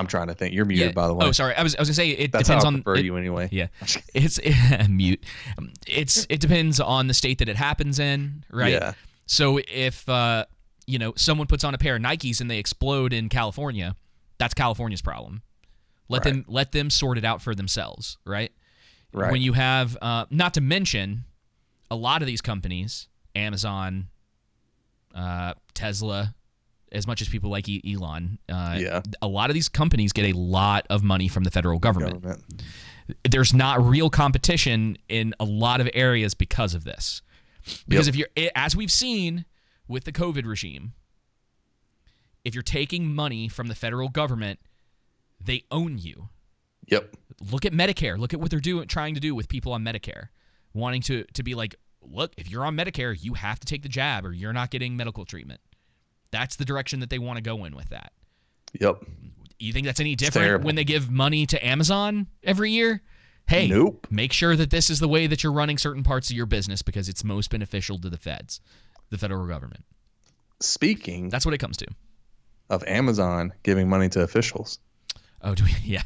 I'm 0.00 0.06
trying 0.08 0.26
to 0.28 0.34
think. 0.34 0.52
You're 0.54 0.64
muted, 0.64 0.86
Yeah. 0.88 0.92
by 0.92 1.06
the 1.06 1.14
way. 1.14 1.26
Oh, 1.26 1.32
sorry. 1.32 1.54
I 1.54 1.62
was, 1.62 1.76
I 1.76 1.80
was 1.80 1.88
gonna 1.88 1.94
say 1.94 2.10
it 2.10 2.32
That's 2.32 2.48
depends 2.48 2.64
on 2.64 2.82
prefer 2.82 2.96
it- 2.98 3.04
you 3.04 3.16
anyway. 3.16 3.48
Yeah, 3.52 3.68
it's 4.14 4.40
mute. 4.88 5.22
Um, 5.58 5.72
It's 5.86 6.26
it 6.28 6.40
depends 6.40 6.80
on 6.80 7.06
the 7.06 7.14
state 7.14 7.38
that 7.38 7.48
it 7.48 7.56
happens 7.56 7.98
in, 8.00 8.44
right? 8.50 8.72
Yeah. 8.72 8.94
So 9.26 9.60
if 9.68 10.08
uh, 10.08 10.46
you 10.86 10.98
know 10.98 11.12
someone 11.16 11.46
puts 11.46 11.62
on 11.62 11.74
a 11.74 11.78
pair 11.78 11.94
of 11.96 12.02
Nikes 12.02 12.40
and 12.40 12.50
they 12.50 12.58
explode 12.58 13.12
in 13.12 13.28
California, 13.28 13.94
that's 14.38 14.54
California's 14.54 15.02
problem. 15.02 15.42
Let 16.08 16.24
Right. 16.24 16.32
them 16.32 16.44
let 16.48 16.72
them 16.72 16.90
sort 16.90 17.18
it 17.18 17.24
out 17.24 17.40
for 17.42 17.54
themselves, 17.54 18.18
right? 18.26 18.50
Right. 19.12 19.30
When 19.32 19.42
you 19.42 19.52
have, 19.54 19.96
uh, 20.02 20.26
not 20.30 20.54
to 20.54 20.60
mention, 20.60 21.24
a 21.90 21.96
lot 21.96 22.22
of 22.22 22.26
these 22.26 22.40
companies, 22.40 23.08
Amazon, 23.34 24.08
uh, 25.14 25.54
Tesla, 25.74 26.34
as 26.92 27.06
much 27.06 27.20
as 27.22 27.28
people 27.28 27.50
like 27.50 27.66
Elon, 27.68 28.38
uh, 28.48 28.76
Yeah. 28.80 29.02
a 29.22 29.28
lot 29.28 29.50
of 29.50 29.54
these 29.54 29.68
companies 29.68 30.12
get 30.12 30.24
a 30.24 30.36
lot 30.36 30.86
of 30.90 31.02
money 31.02 31.28
from 31.28 31.44
the 31.44 31.50
federal 31.50 31.78
government. 31.78 32.22
Government. 32.22 32.62
There's 33.28 33.52
not 33.54 33.84
real 33.84 34.10
competition 34.10 34.96
in 35.08 35.34
a 35.40 35.44
lot 35.44 35.80
of 35.80 35.88
areas 35.94 36.34
because 36.34 36.74
of 36.74 36.84
this. 36.84 37.22
Because 37.86 38.06
Yep. 38.06 38.14
if 38.14 38.16
you're, 38.18 38.50
as 38.54 38.74
we've 38.74 38.90
seen 38.90 39.44
with 39.88 40.04
the 40.04 40.12
COVID 40.12 40.46
regime, 40.46 40.94
if 42.44 42.54
you're 42.54 42.62
taking 42.62 43.14
money 43.14 43.48
from 43.48 43.66
the 43.68 43.74
federal 43.74 44.08
government, 44.08 44.60
they 45.40 45.64
own 45.70 45.98
you. 45.98 46.28
Yep. 46.88 47.16
Look 47.50 47.64
at 47.64 47.72
Medicare. 47.72 48.18
Look 48.18 48.32
at 48.34 48.40
what 48.40 48.50
they're 48.50 48.60
doing, 48.60 48.88
trying 48.88 49.14
to 49.14 49.20
do 49.20 49.34
with 49.34 49.48
people 49.48 49.72
on 49.72 49.84
Medicare, 49.84 50.28
wanting 50.72 51.02
to 51.02 51.24
to 51.34 51.42
be 51.42 51.54
like, 51.54 51.74
look, 52.02 52.32
if 52.36 52.50
you're 52.50 52.64
on 52.64 52.76
Medicare, 52.76 53.16
you 53.20 53.34
have 53.34 53.60
to 53.60 53.66
take 53.66 53.82
the 53.82 53.88
jab, 53.88 54.24
or 54.24 54.32
you're 54.32 54.52
not 54.52 54.70
getting 54.70 54.96
medical 54.96 55.24
treatment. 55.24 55.60
That's 56.30 56.56
the 56.56 56.64
direction 56.64 57.00
that 57.00 57.10
they 57.10 57.18
want 57.18 57.36
to 57.38 57.42
go 57.42 57.64
in 57.64 57.74
with 57.74 57.88
that. 57.90 58.12
Yep. 58.80 59.02
You 59.58 59.72
think 59.72 59.86
that's 59.86 60.00
any 60.00 60.14
different 60.14 60.64
when 60.64 60.74
they 60.74 60.84
give 60.84 61.10
money 61.10 61.44
to 61.46 61.66
Amazon 61.66 62.28
every 62.42 62.70
year? 62.70 63.02
Hey, 63.48 63.66
Nope. 63.68 64.06
make 64.10 64.32
sure 64.32 64.54
that 64.54 64.70
this 64.70 64.90
is 64.90 65.00
the 65.00 65.08
way 65.08 65.26
that 65.26 65.42
you're 65.42 65.52
running 65.52 65.76
certain 65.76 66.02
parts 66.04 66.30
of 66.30 66.36
your 66.36 66.46
business 66.46 66.82
because 66.82 67.08
it's 67.08 67.24
most 67.24 67.50
beneficial 67.50 67.98
to 67.98 68.08
the 68.08 68.16
feds, 68.16 68.60
the 69.10 69.18
federal 69.18 69.46
government. 69.46 69.84
Speaking 70.60 71.28
That's 71.30 71.44
what 71.44 71.54
it 71.54 71.58
comes 71.58 71.76
to. 71.78 71.86
of 72.68 72.84
Amazon 72.86 73.52
giving 73.62 73.88
money 73.88 74.08
to 74.10 74.22
officials, 74.22 74.78
Oh, 75.42 75.54
do 75.54 75.64
we? 75.64 75.70
Yeah. 75.84 76.02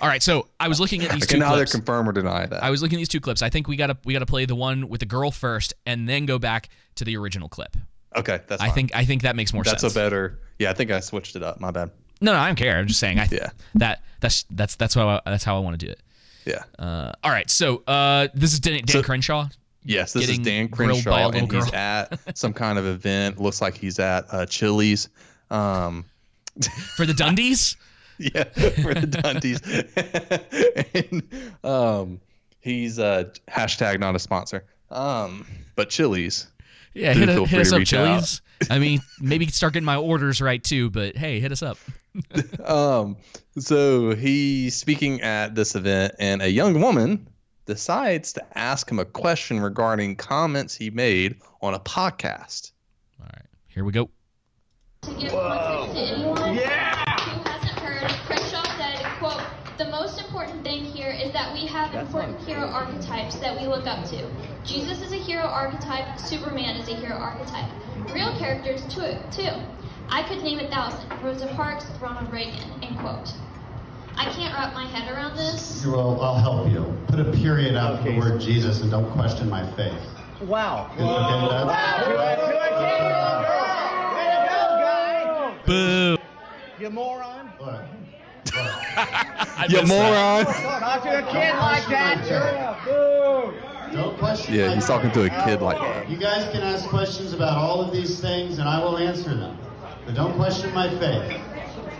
All 0.00 0.08
right. 0.08 0.22
So 0.22 0.48
I 0.58 0.66
was 0.68 0.80
looking 0.80 1.02
at 1.04 1.10
these. 1.12 1.24
I 1.24 1.26
can 1.26 1.34
two 1.34 1.38
neither 1.40 1.56
clips. 1.56 1.72
confirm 1.72 2.08
or 2.08 2.12
deny 2.12 2.46
that. 2.46 2.64
I 2.64 2.70
was 2.70 2.80
looking 2.80 2.96
at 2.96 3.00
these 3.00 3.08
two 3.10 3.20
clips. 3.20 3.42
I 3.42 3.50
think 3.50 3.68
we 3.68 3.76
gotta 3.76 3.98
we 4.06 4.14
gotta 4.14 4.24
play 4.26 4.46
the 4.46 4.54
one 4.54 4.88
with 4.88 5.00
the 5.00 5.06
girl 5.06 5.30
first, 5.30 5.74
and 5.84 6.08
then 6.08 6.24
go 6.24 6.38
back 6.38 6.70
to 6.94 7.04
the 7.04 7.14
original 7.18 7.50
clip. 7.50 7.76
Okay, 8.16 8.40
that's. 8.46 8.62
I 8.62 8.68
think 8.70 8.94
I 8.94 9.04
think 9.04 9.22
that 9.22 9.36
makes 9.36 9.52
more 9.52 9.62
that's 9.64 9.80
sense. 9.80 9.94
That's 9.94 9.96
a 9.96 10.06
better. 10.06 10.40
Yeah, 10.58 10.70
I 10.70 10.74
think 10.74 10.90
I 10.90 11.00
switched 11.00 11.36
it 11.36 11.42
up. 11.42 11.60
My 11.60 11.70
bad. 11.70 11.90
no, 12.20 12.32
no, 12.32 12.38
I 12.38 12.46
don't 12.46 12.56
care. 12.56 12.76
I'm 12.78 12.86
just 12.86 13.00
saying. 13.00 13.18
I 13.18 13.28
Yeah. 13.30 13.50
that 13.76 14.02
that's 14.20 14.44
that's 14.50 14.76
that's 14.76 14.94
how 14.94 15.08
I, 15.08 15.20
that's 15.24 15.44
how 15.44 15.56
I 15.56 15.60
want 15.60 15.78
to 15.78 15.86
do 15.86 15.90
it. 15.92 16.00
Yeah. 16.44 16.64
Uh, 16.78 17.12
all 17.22 17.30
right. 17.30 17.48
So 17.50 17.82
uh, 17.86 18.28
this 18.34 18.52
is 18.52 18.60
Dan, 18.60 18.78
Dan 18.84 18.88
So- 18.88 19.02
Crenshaw. 19.02 19.48
Yes, 19.84 20.12
this 20.12 20.28
is 20.28 20.38
Dan 20.40 20.66
grilled 20.66 21.02
by 21.04 21.22
a 21.22 21.30
Crenshaw, 21.30 21.38
and 21.38 21.52
he's 21.64 21.72
at 21.72 22.36
some 22.36 22.52
kind 22.52 22.78
of 22.78 22.84
event. 22.84 23.40
Looks 23.40 23.62
like 23.62 23.74
he's 23.76 23.98
at 23.98 24.26
uh, 24.30 24.44
Chili's. 24.44 25.08
Um, 25.50 26.04
for 26.96 27.06
the 27.06 27.14
Dundies. 27.14 27.76
yeah, 28.18 28.44
for 28.44 28.92
the 28.92 29.06
Dundies. 29.06 29.62
and 30.94 31.64
um, 31.64 32.20
he's 32.60 32.98
uh, 32.98 33.24
hashtag 33.48 33.98
not 34.00 34.14
a 34.14 34.18
sponsor. 34.18 34.64
Um, 34.90 35.46
but 35.76 35.88
Chili's. 35.88 36.48
Yeah, 36.98 37.14
Do 37.14 37.20
hit, 37.20 37.28
feel 37.28 37.44
a, 37.44 37.46
free 37.46 37.50
hit 37.50 37.60
us 37.60 37.68
to 37.70 37.74
up, 37.76 37.78
reach 37.78 37.94
out. 37.94 38.06
Chili's. 38.06 38.42
I 38.70 38.78
mean, 38.78 39.00
maybe 39.20 39.46
start 39.46 39.72
getting 39.72 39.84
my 39.84 39.96
orders 39.96 40.40
right 40.40 40.62
too. 40.62 40.90
But 40.90 41.16
hey, 41.16 41.40
hit 41.40 41.52
us 41.52 41.62
up. 41.62 41.78
um, 42.64 43.16
so 43.58 44.14
he's 44.14 44.76
speaking 44.76 45.22
at 45.22 45.54
this 45.54 45.74
event, 45.74 46.14
and 46.18 46.42
a 46.42 46.50
young 46.50 46.80
woman 46.80 47.28
decides 47.66 48.32
to 48.32 48.58
ask 48.58 48.90
him 48.90 48.98
a 48.98 49.04
question 49.04 49.60
regarding 49.60 50.16
comments 50.16 50.74
he 50.74 50.90
made 50.90 51.36
on 51.62 51.74
a 51.74 51.80
podcast. 51.80 52.72
All 53.20 53.26
right, 53.26 53.46
here 53.68 53.84
we 53.84 53.92
go. 53.92 54.10
To 55.02 55.14
give 55.14 55.32
is 61.28 61.34
that 61.34 61.52
we 61.52 61.66
have 61.66 61.94
important 61.94 62.40
hero 62.40 62.66
archetypes 62.66 63.36
that 63.36 63.60
we 63.60 63.66
look 63.66 63.86
up 63.86 64.02
to. 64.06 64.26
Jesus 64.64 65.02
is 65.02 65.12
a 65.12 65.16
hero 65.16 65.42
archetype, 65.42 66.18
Superman 66.18 66.76
is 66.76 66.88
a 66.88 66.94
hero 66.94 67.16
archetype. 67.16 67.70
Real 68.14 68.34
characters 68.38 68.82
too, 68.88 69.14
too. 69.30 69.50
I 70.08 70.22
could 70.22 70.42
name 70.42 70.58
a 70.58 70.68
thousand. 70.68 71.06
Rosa 71.22 71.46
Parks, 71.48 71.84
Ronald 72.00 72.32
Reagan, 72.32 72.54
end 72.82 72.98
quote. 72.98 73.34
I 74.16 74.24
can't 74.32 74.54
wrap 74.54 74.72
my 74.72 74.86
head 74.86 75.12
around 75.12 75.36
this. 75.36 75.84
Well, 75.86 76.18
I'll 76.22 76.34
help 76.38 76.70
you. 76.72 76.96
Put 77.08 77.20
a 77.20 77.30
period 77.30 77.76
after 77.76 78.10
the 78.10 78.18
word 78.18 78.40
Jesus 78.40 78.80
and 78.80 78.90
don't 78.90 79.10
question 79.12 79.50
my 79.50 79.66
faith. 79.72 79.92
Wow. 80.40 80.90
Okay, 80.94 81.04
that's- 81.04 82.48
Boo. 85.66 86.16
You 86.80 86.88
moron. 86.88 87.52
Look, 87.60 87.82
You 89.68 89.82
moron. 89.86 90.44
Talk 90.44 91.02
to 91.02 91.18
a 91.18 91.32
kid 91.32 91.54
like 91.56 91.86
that. 91.88 92.84
Boo. 92.84 93.54
Don't 93.92 94.18
question 94.18 94.54
Yeah, 94.54 94.74
he's 94.74 94.86
talking 94.86 95.10
to 95.12 95.22
a 95.24 95.44
kid 95.44 95.60
like 95.60 95.78
that. 95.78 96.08
You 96.08 96.16
guys 96.16 96.50
can 96.52 96.62
ask 96.62 96.88
questions 96.88 97.32
about 97.32 97.56
all 97.56 97.80
of 97.80 97.92
these 97.92 98.20
things 98.20 98.58
and 98.58 98.68
I 98.68 98.82
will 98.82 98.98
answer 98.98 99.34
them. 99.34 99.58
But 100.04 100.14
don't 100.14 100.34
question 100.34 100.72
my 100.74 100.88
faith. 100.88 101.40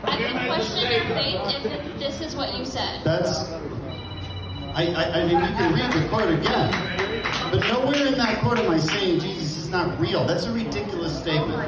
I 0.04 0.16
can 0.16 0.46
question 0.46 0.90
your 0.90 1.04
faith 1.16 1.64
if 1.64 1.98
this 1.98 2.20
is 2.20 2.36
what 2.36 2.56
you 2.56 2.64
said. 2.64 3.02
That's. 3.04 3.50
I, 4.74 4.86
I, 4.94 5.22
I 5.22 5.26
mean, 5.26 5.40
you 5.40 5.54
can 5.56 5.74
read 5.74 5.92
the 5.92 6.08
quote 6.08 6.30
again. 6.32 6.70
But 7.50 7.60
nowhere 7.68 8.06
in 8.06 8.14
that 8.14 8.38
quote 8.40 8.58
am 8.58 8.70
I 8.70 8.78
saying 8.78 9.20
Jesus 9.20 9.56
is 9.56 9.70
not 9.70 9.98
real. 9.98 10.24
That's 10.24 10.44
a 10.44 10.52
ridiculous 10.52 11.18
statement. 11.18 11.58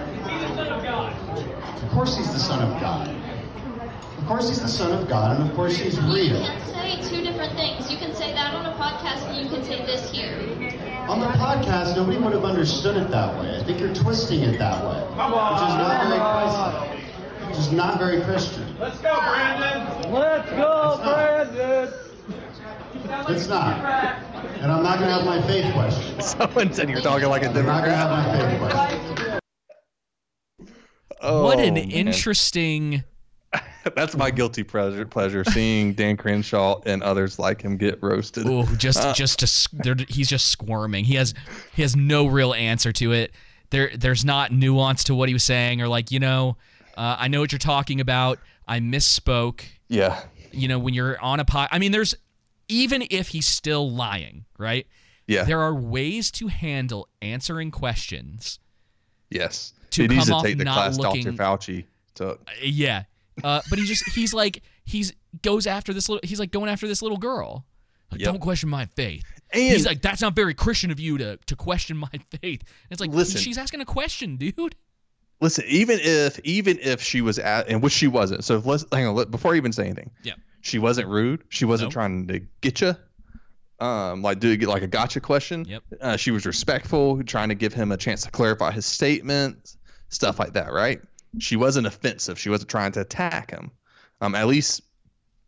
Of 1.83 1.91
course 1.91 2.16
he's 2.16 2.31
the 2.33 2.39
Son 2.39 2.61
of 2.62 2.81
God. 2.81 3.09
Of 4.21 4.27
course 4.27 4.49
he's 4.49 4.61
the 4.61 4.68
Son 4.68 4.93
of 4.93 5.09
God, 5.09 5.41
and 5.41 5.51
of 5.51 5.57
course 5.57 5.77
he's 5.77 5.99
real. 6.03 6.16
You 6.16 6.33
real. 6.35 6.45
can 6.45 6.61
say 6.73 7.09
two 7.09 7.25
different 7.25 7.55
things. 7.55 7.91
You 7.91 7.97
can 7.97 8.14
say 8.14 8.33
that 8.33 8.55
on 8.55 8.66
a 8.66 8.73
podcast, 8.75 9.27
and 9.29 9.43
you 9.43 9.49
can 9.49 9.64
say 9.64 9.85
this 9.87 10.12
here. 10.12 10.37
On 11.09 11.18
the 11.18 11.27
podcast, 11.27 11.97
nobody 11.97 12.18
would 12.18 12.35
have 12.35 12.45
understood 12.45 12.97
it 12.97 13.11
that 13.11 13.37
way. 13.41 13.57
I 13.59 13.64
think 13.64 13.81
you're 13.81 13.95
twisting 13.95 14.43
it 14.43 14.59
that 14.59 14.85
way. 14.85 15.01
Which 15.01 15.18
is 15.18 15.79
not 15.81 16.07
very 16.07 16.21
Christ 16.21 17.49
Which 17.49 17.59
is 17.59 17.73
not 17.73 17.99
very 17.99 18.21
Christian. 18.21 18.79
Let's 18.79 18.99
go, 19.01 19.18
Brandon. 19.18 20.12
Let's 20.12 20.51
go, 20.51 21.01
Brandon. 21.03 21.93
It's 23.35 23.49
not. 23.49 23.79
And 24.61 24.71
I'm 24.71 24.83
not 24.83 24.99
going 24.99 25.09
to 25.09 25.14
have 25.14 25.25
my 25.25 25.41
faith 25.43 25.73
questioned. 25.73 26.23
Someone 26.23 26.73
said 26.75 26.91
you're 26.91 27.01
talking 27.01 27.29
like 27.29 27.43
a 27.43 27.49
I'm 27.49 27.66
not 27.66 27.85
going 27.85 27.91
to 27.91 27.97
have 27.97 28.11
Democrat. 28.37 28.77
my 28.77 28.99
faith 28.99 29.09
questioned. 29.09 29.41
Oh, 31.23 31.45
what 31.45 31.59
an 31.59 31.71
oh, 31.71 31.75
man. 31.75 31.91
interesting. 31.91 33.05
That's 33.96 34.16
my 34.16 34.30
guilty 34.30 34.62
pleasure. 34.62 35.05
Pleasure 35.07 35.42
seeing 35.44 35.94
Dan 35.94 36.16
Crenshaw 36.16 36.80
and 36.86 37.03
others 37.03 37.38
like 37.38 37.62
him 37.62 37.76
get 37.76 38.01
roasted. 38.03 38.46
Oh, 38.46 38.64
just 38.76 39.01
Uh, 39.01 39.12
just 39.12 39.38
to 39.40 40.07
he's 40.09 40.28
just 40.28 40.46
squirming. 40.51 41.05
He 41.05 41.14
has 41.16 41.34
he 41.74 41.82
has 41.82 41.96
no 41.96 42.26
real 42.26 42.55
answer 42.55 42.92
to 42.92 43.12
it. 43.12 43.32
There 43.70 43.90
there's 43.96 44.24
not 44.24 44.53
nuance 44.53 45.05
to 45.05 45.14
what 45.14 45.28
he 45.28 45.32
was 45.34 45.44
saying 45.44 45.80
or 45.82 45.88
like 45.88 46.11
you 46.11 46.20
know, 46.20 46.57
uh, 46.96 47.16
I 47.18 47.28
know 47.28 47.40
what 47.40 47.51
you're 47.53 47.59
talking 47.59 48.01
about. 48.01 48.38
I 48.68 48.78
misspoke. 48.80 49.62
yeah. 49.88 50.20
You 50.53 50.66
know 50.68 50.78
when 50.80 50.94
you're 50.94 51.18
on 51.20 51.38
a 51.40 51.44
pod. 51.44 51.68
I 51.72 51.78
mean, 51.78 51.92
there's 51.92 52.14
even 52.68 53.05
if 53.11 53.28
he's 53.28 53.46
still 53.46 53.90
lying, 53.90 54.44
right? 54.59 54.86
Yeah. 55.26 55.44
There 55.44 55.61
are 55.61 55.72
ways 55.74 56.30
to 56.32 56.48
handle 56.48 57.09
answering 57.22 57.70
questions. 57.70 58.59
Yes. 59.30 59.72
To 59.90 60.03
he 60.03 60.09
needs 60.09 60.20
come 60.24 60.26
to 60.28 60.34
off 60.34 60.42
take 60.44 60.59
the 60.59 60.64
not 60.64 60.74
class 60.74 60.98
looking- 60.98 61.24
Dr. 61.36 61.36
Fauci. 61.36 61.84
Uh, 62.20 62.34
Yeah. 62.62 63.05
Uh, 63.45 63.61
but 63.70 63.78
he 63.78 63.84
just 63.84 64.09
he's 64.11 64.32
like 64.34 64.62
he's 64.84 65.12
goes 65.43 65.66
after 65.66 65.93
this 65.93 66.09
little 66.09 66.20
he's 66.26 66.41
like 66.41 66.51
going 66.51 66.68
after 66.70 66.86
this 66.88 67.03
little 67.03 67.18
girl. 67.18 67.64
Like, 68.11 68.20
Yep. 68.22 68.30
Don't 68.32 68.41
question 68.41 68.68
my 68.68 68.86
faith. 68.86 69.22
And- 69.53 69.62
he's 69.62 69.86
like, 69.86 70.03
that's 70.03 70.20
not 70.20 70.34
very 70.34 70.53
Christian 70.55 70.91
of 70.91 70.99
you 70.99 71.18
to 71.18 71.36
to 71.47 71.57
question 71.57 71.97
my 71.97 72.09
faith. 72.41 72.61
And 72.62 72.91
it's 72.91 73.01
like 73.01 73.11
Listen. 73.11 73.41
she's 73.41 73.57
asking 73.59 73.80
a 73.80 73.84
question, 73.84 74.36
dude. 74.36 74.74
Listen, 75.41 75.64
even 75.68 75.99
if 76.03 76.38
even 76.41 76.78
if 76.82 77.01
she 77.01 77.20
was 77.22 77.38
at 77.38 77.68
and 77.68 77.82
which 77.82 77.93
she 77.93 78.09
wasn't. 78.09 78.45
So 78.45 78.61
let's 78.64 78.84
hang 78.93 79.07
on. 79.07 79.14
Let, 79.14 79.30
before 79.30 79.55
I 79.55 79.57
even 79.57 79.72
say 79.72 79.84
anything, 79.84 80.11
Yeah. 80.22 80.34
she 80.61 80.78
wasn't 80.78 81.09
rude. 81.09 81.45
She 81.49 81.64
wasn't 81.64 81.86
Nope. 81.88 81.93
trying 81.95 82.26
to 82.28 82.41
get 82.61 82.80
you. 82.80 82.95
Um, 83.78 84.20
like 84.20 84.41
do 84.41 84.55
get 84.59 84.68
like 84.68 84.82
a 84.82 84.86
gotcha 84.86 85.20
question. 85.20 85.64
Yep. 85.64 85.82
Uh, 86.01 86.16
she 86.18 86.30
was 86.32 86.45
respectful, 86.45 87.22
trying 87.24 87.49
to 87.49 87.55
give 87.55 87.72
him 87.72 87.93
a 87.93 87.97
chance 87.97 88.22
to 88.24 88.30
clarify 88.30 88.70
his 88.72 88.84
statements, 88.84 89.78
stuff 90.11 90.38
like 90.38 90.53
that. 90.53 90.70
Right. 90.72 91.01
She 91.39 91.57
wasn't 91.57 91.87
offensive. 91.87 92.39
She 92.39 92.49
wasn't 92.51 92.70
trying 92.70 92.93
to 92.93 93.01
attack 93.01 93.51
him. 93.51 93.70
Um, 94.20 94.35
at 94.35 94.47
least, 94.47 94.83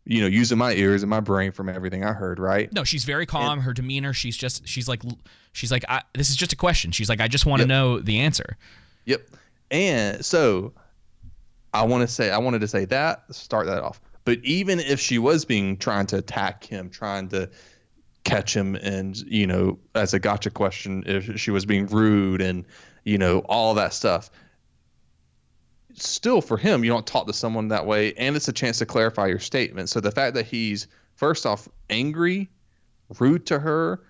you 0.05 0.21
know, 0.21 0.27
using 0.27 0.57
my 0.57 0.73
ears 0.73 1.03
and 1.03 1.09
my 1.09 1.19
brain 1.19 1.51
from 1.51 1.69
everything 1.69 2.03
I 2.03 2.13
heard. 2.13 2.39
Right. 2.39 2.71
No, 2.73 2.83
she's 2.83 3.03
very 3.03 3.25
calm. 3.25 3.59
Her 3.59 3.73
demeanor, 3.73 4.13
she's 4.13 4.37
just 4.37 4.67
she's 4.67 4.87
like 4.87 5.01
she's 5.51 5.71
like 5.71 5.83
I, 5.89 6.01
this 6.13 6.29
is 6.29 6.35
just 6.35 6.53
a 6.53 6.55
question. 6.55 6.91
She's 6.91 7.09
like 7.09 7.21
I 7.21 7.27
just 7.27 7.45
want 7.45 7.59
to 7.61 7.63
Yep. 7.63 7.69
know 7.69 7.99
the 7.99 8.19
answer. 8.19 8.57
Yep. 9.05 9.27
And 9.71 10.25
so 10.25 10.73
I 11.73 11.83
want 11.83 12.01
to 12.01 12.13
say 12.13 12.31
I 12.31 12.37
wanted 12.37 12.59
to 12.61 12.67
say 12.67 12.85
that 12.85 13.23
start 13.33 13.65
that 13.67 13.81
off. 13.83 13.99
But 14.25 14.39
even 14.43 14.79
if 14.79 14.99
she 15.01 15.19
was 15.19 15.43
being 15.43 15.75
trying 15.77 16.05
to 16.07 16.17
attack 16.17 16.63
him, 16.63 16.89
trying 16.89 17.27
to 17.29 17.49
catch 18.23 18.55
him 18.55 18.75
and 18.75 19.17
you 19.23 19.45
know 19.45 19.77
as 19.95 20.13
a 20.13 20.19
gotcha 20.19 20.49
question 20.49 21.03
if 21.05 21.37
she 21.37 21.51
was 21.51 21.65
being 21.65 21.85
rude 21.87 22.41
and 22.41 22.63
you 23.03 23.17
know 23.17 23.39
all 23.49 23.73
that 23.73 23.93
stuff 23.93 24.31
still 25.95 26.41
for 26.41 26.57
him 26.57 26.83
you 26.83 26.89
don't 26.89 27.05
talk 27.07 27.27
to 27.27 27.33
someone 27.33 27.67
that 27.67 27.85
way 27.85 28.13
and 28.15 28.35
it's 28.35 28.47
a 28.47 28.53
chance 28.53 28.77
to 28.79 28.85
clarify 28.85 29.27
your 29.27 29.39
statement 29.39 29.89
so 29.89 29.99
the 29.99 30.11
fact 30.11 30.33
that 30.35 30.45
he's 30.45 30.87
first 31.15 31.45
off 31.45 31.67
angry 31.89 32.49
rude 33.19 33.45
to 33.45 33.59
her 33.59 34.01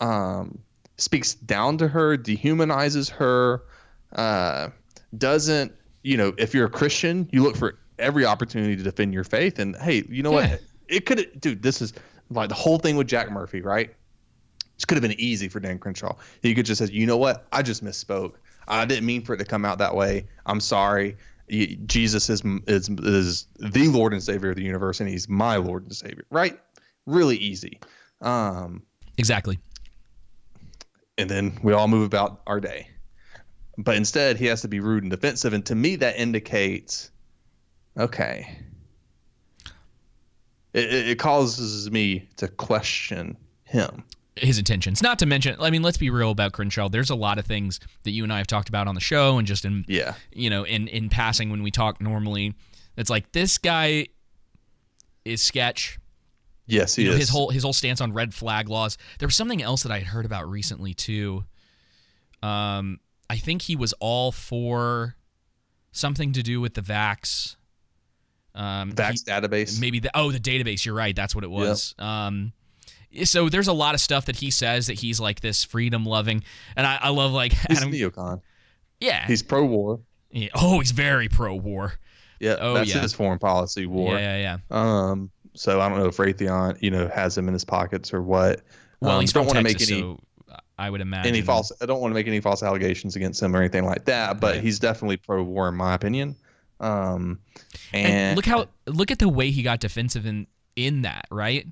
um, 0.00 0.58
speaks 0.98 1.34
down 1.34 1.78
to 1.78 1.88
her 1.88 2.16
dehumanizes 2.16 3.08
her 3.10 3.62
uh, 4.16 4.68
doesn't 5.16 5.72
you 6.02 6.16
know 6.16 6.32
if 6.38 6.52
you're 6.54 6.66
a 6.66 6.70
christian 6.70 7.28
you 7.32 7.42
look 7.42 7.56
for 7.56 7.78
every 7.98 8.24
opportunity 8.26 8.76
to 8.76 8.82
defend 8.82 9.14
your 9.14 9.24
faith 9.24 9.58
and 9.58 9.76
hey 9.76 10.02
you 10.08 10.22
know 10.22 10.30
Yeah. 10.38 10.50
what 10.52 10.60
it 10.88 11.06
could 11.06 11.40
dude 11.40 11.62
this 11.62 11.80
is 11.80 11.92
like 12.30 12.48
the 12.48 12.54
whole 12.54 12.78
thing 12.78 12.96
with 12.96 13.06
jack 13.06 13.30
murphy 13.30 13.60
right 13.62 13.94
this 14.76 14.84
could 14.86 14.96
have 14.96 15.02
been 15.02 15.20
easy 15.20 15.48
for 15.48 15.60
Dan 15.60 15.78
Crenshaw. 15.78 16.16
He 16.40 16.54
could 16.54 16.66
just 16.66 16.84
say, 16.84 16.92
"You 16.92 17.06
know 17.06 17.18
what? 17.18 17.46
I 17.52 17.62
just 17.62 17.84
misspoke. 17.84 18.32
I 18.68 18.84
didn't 18.84 19.06
mean 19.06 19.24
for 19.24 19.34
it 19.34 19.38
to 19.38 19.44
come 19.44 19.64
out 19.64 19.78
that 19.78 19.94
way. 19.94 20.26
I'm 20.46 20.60
sorry. 20.60 21.16
Jesus 21.48 22.30
is 22.30 22.42
is 22.66 22.88
is 22.88 23.46
the 23.58 23.88
Lord 23.88 24.12
and 24.12 24.22
Savior 24.22 24.50
of 24.50 24.56
the 24.56 24.62
universe, 24.62 25.00
and 25.00 25.08
He's 25.08 25.28
my 25.28 25.56
Lord 25.56 25.84
and 25.84 25.94
Savior." 25.94 26.24
Right? 26.30 26.58
Really 27.06 27.36
easy. 27.36 27.80
Um, 28.20 28.82
Exactly. 29.18 29.58
and 31.18 31.28
then 31.28 31.58
we 31.62 31.72
all 31.72 31.88
move 31.88 32.06
about 32.06 32.40
our 32.46 32.60
day. 32.60 32.88
But 33.76 33.96
instead, 33.96 34.36
he 34.36 34.46
has 34.46 34.62
to 34.62 34.68
be 34.68 34.80
rude 34.80 35.02
and 35.02 35.10
defensive, 35.10 35.52
and 35.52 35.64
to 35.66 35.74
me, 35.74 35.96
that 35.96 36.16
indicates, 36.18 37.10
okay, 37.98 38.58
it, 40.74 40.84
it 40.92 41.08
it 41.08 41.18
causes 41.18 41.90
me 41.90 42.28
to 42.36 42.48
question 42.48 43.36
him. 43.64 44.04
His 44.36 44.58
intentions. 44.58 45.02
Not 45.02 45.18
to 45.18 45.26
mention, 45.26 45.56
I 45.60 45.70
mean, 45.70 45.82
let's 45.82 45.98
be 45.98 46.10
real 46.10 46.30
about 46.30 46.52
Crenshaw. 46.52 46.88
There's 46.88 47.10
a 47.10 47.14
lot 47.14 47.38
of 47.38 47.44
things 47.46 47.78
that 48.04 48.12
you 48.12 48.24
and 48.24 48.32
I 48.32 48.38
have 48.38 48.46
talked 48.46 48.68
about 48.68 48.88
on 48.88 48.94
the 48.94 49.00
show, 49.00 49.38
and 49.38 49.46
just 49.46 49.64
in 49.64 49.84
Yeah. 49.88 50.14
you 50.32 50.48
know, 50.50 50.64
in 50.64 50.88
in 50.88 51.08
passing 51.08 51.50
when 51.50 51.62
we 51.62 51.70
talk 51.70 52.00
normally. 52.00 52.54
It's 52.96 53.10
like 53.10 53.32
this 53.32 53.58
guy 53.58 54.08
is 55.24 55.42
sketch. 55.42 55.98
Yes, 56.66 56.94
he 56.94 57.02
you 57.02 57.08
know, 57.08 57.14
is. 57.14 57.20
his 57.20 57.28
whole 57.28 57.50
his 57.50 57.62
whole 57.62 57.72
stance 57.72 58.00
on 58.00 58.12
red 58.12 58.32
flag 58.32 58.68
laws. 58.68 58.96
There 59.18 59.26
was 59.26 59.36
something 59.36 59.62
else 59.62 59.82
that 59.82 59.92
I 59.92 59.98
had 59.98 60.06
heard 60.06 60.24
about 60.24 60.48
recently 60.48 60.94
too. 60.94 61.44
Um, 62.42 63.00
I 63.28 63.36
think 63.36 63.62
he 63.62 63.76
was 63.76 63.92
all 64.00 64.32
for 64.32 65.16
something 65.92 66.32
to 66.32 66.42
do 66.42 66.60
with 66.60 66.74
the 66.74 66.80
Vax. 66.80 67.56
Um, 68.54 68.92
Vax 68.92 69.24
database. 69.24 69.80
Maybe 69.80 70.00
the 70.00 70.10
oh 70.14 70.30
the 70.32 70.40
database. 70.40 70.84
You're 70.84 70.94
right. 70.94 71.14
That's 71.16 71.34
what 71.34 71.44
it 71.44 71.50
was. 71.50 71.94
Um, 71.98 72.52
so 73.24 73.48
there's 73.48 73.68
a 73.68 73.72
lot 73.72 73.94
of 73.94 74.00
stuff 74.00 74.26
that 74.26 74.36
he 74.36 74.50
says 74.50 74.86
that 74.86 74.94
he's 74.94 75.20
like 75.20 75.40
this 75.40 75.64
freedom 75.64 76.04
loving, 76.06 76.42
and 76.76 76.86
I, 76.86 76.98
I 77.02 77.08
love 77.10 77.32
like 77.32 77.52
He's 77.68 77.78
Adam. 77.78 77.92
neocon. 77.92 78.40
Yeah. 79.00 79.26
He's 79.26 79.42
pro 79.42 79.64
war. 79.64 80.00
Yeah. 80.30 80.48
Oh, 80.54 80.78
he's 80.80 80.92
very 80.92 81.28
pro 81.28 81.54
war. 81.54 81.94
Yeah, 82.40 82.56
Oh, 82.60 82.74
that's 82.74 82.92
yeah. 82.94 83.00
his 83.00 83.12
foreign 83.12 83.38
policy 83.38 83.86
war. 83.86 84.14
Yeah, 84.14 84.36
yeah, 84.36 84.58
yeah. 84.70 84.76
Um, 85.10 85.30
so 85.54 85.80
I 85.80 85.88
don't 85.88 85.98
know 85.98 86.06
if 86.06 86.16
Raytheon, 86.16 86.80
you 86.82 86.90
know, 86.90 87.08
has 87.08 87.36
him 87.38 87.46
in 87.46 87.52
his 87.52 87.64
pockets 87.64 88.12
or 88.12 88.22
what. 88.22 88.62
Well, 89.00 89.12
um, 89.16 89.20
he's 89.20 89.32
don't 89.32 89.46
want 89.46 89.58
to 89.58 89.62
make 89.62 89.76
any 89.76 90.00
so 90.00 90.18
I 90.78 90.90
would 90.90 91.00
imagine 91.00 91.28
any 91.28 91.42
false. 91.42 91.70
I 91.80 91.86
don't 91.86 92.00
want 92.00 92.10
to 92.12 92.14
make 92.14 92.26
any 92.26 92.40
false 92.40 92.62
allegations 92.62 93.14
against 93.14 93.40
him 93.42 93.54
or 93.54 93.60
anything 93.60 93.84
like 93.84 94.06
that. 94.06 94.40
But 94.40 94.60
he's 94.60 94.78
definitely 94.78 95.18
pro 95.18 95.42
war 95.42 95.68
in 95.68 95.74
my 95.76 95.94
opinion. 95.94 96.34
Um, 96.80 97.38
and, 97.92 98.06
And 98.12 98.36
look 98.36 98.46
how 98.46 98.66
look 98.86 99.10
at 99.10 99.18
the 99.20 99.28
way 99.28 99.50
he 99.50 99.62
got 99.62 99.80
defensive 99.80 100.26
in 100.26 100.46
in 100.74 101.02
that, 101.02 101.26
right? 101.30 101.66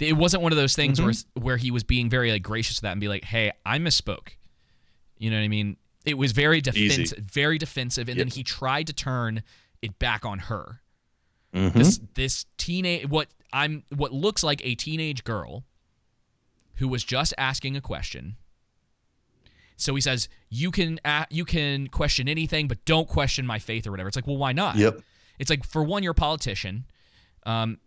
It 0.00 0.16
wasn't 0.16 0.42
one 0.42 0.52
of 0.52 0.58
those 0.58 0.74
things 0.74 1.00
where 1.00 1.10
Mm-hmm. 1.10 1.42
where 1.42 1.56
he 1.56 1.70
was 1.70 1.84
being 1.84 2.10
very 2.10 2.30
like 2.32 2.42
gracious 2.42 2.76
to 2.76 2.82
that 2.82 2.92
and 2.92 3.00
be 3.00 3.08
like, 3.08 3.24
"Hey, 3.24 3.52
I 3.64 3.78
misspoke." 3.78 4.30
You 5.18 5.30
know 5.30 5.36
what 5.36 5.44
I 5.44 5.48
mean? 5.48 5.76
It 6.04 6.18
was 6.18 6.32
very 6.32 6.60
defensive, 6.60 7.18
very 7.18 7.56
defensive, 7.58 8.08
and 8.08 8.18
then 8.18 8.28
he 8.28 8.42
tried 8.42 8.86
to 8.88 8.92
turn 8.92 9.42
it 9.80 9.98
back 9.98 10.24
on 10.24 10.38
her. 10.40 10.80
Mhm. 11.54 11.72
This 11.72 12.00
this 12.14 12.46
teenage 12.58 13.08
what 13.08 13.28
I'm 13.52 13.84
what 13.94 14.12
looks 14.12 14.42
like 14.42 14.60
a 14.66 14.74
teenage 14.74 15.22
girl 15.24 15.64
who 16.74 16.88
was 16.88 17.04
just 17.04 17.32
asking 17.38 17.76
a 17.76 17.80
question. 17.80 18.36
So 19.76 19.94
he 19.94 20.00
says, 20.00 20.28
"You 20.50 20.70
can 20.70 21.00
a- 21.04 21.26
you 21.30 21.44
can 21.44 21.88
question 21.88 22.28
anything, 22.28 22.68
but 22.68 22.84
don't 22.84 23.08
question 23.08 23.46
my 23.46 23.58
faith 23.58 23.86
or 23.86 23.90
whatever." 23.92 24.08
It's 24.08 24.16
like, 24.16 24.26
well, 24.26 24.36
why 24.36 24.52
not? 24.52 24.76
Yep. 24.76 25.00
It's 25.38 25.50
like 25.50 25.64
for 25.64 25.82
one, 25.82 26.02
you're 26.02 26.12
a 26.12 26.14
politician. 26.14 26.84
Um, 27.46 27.78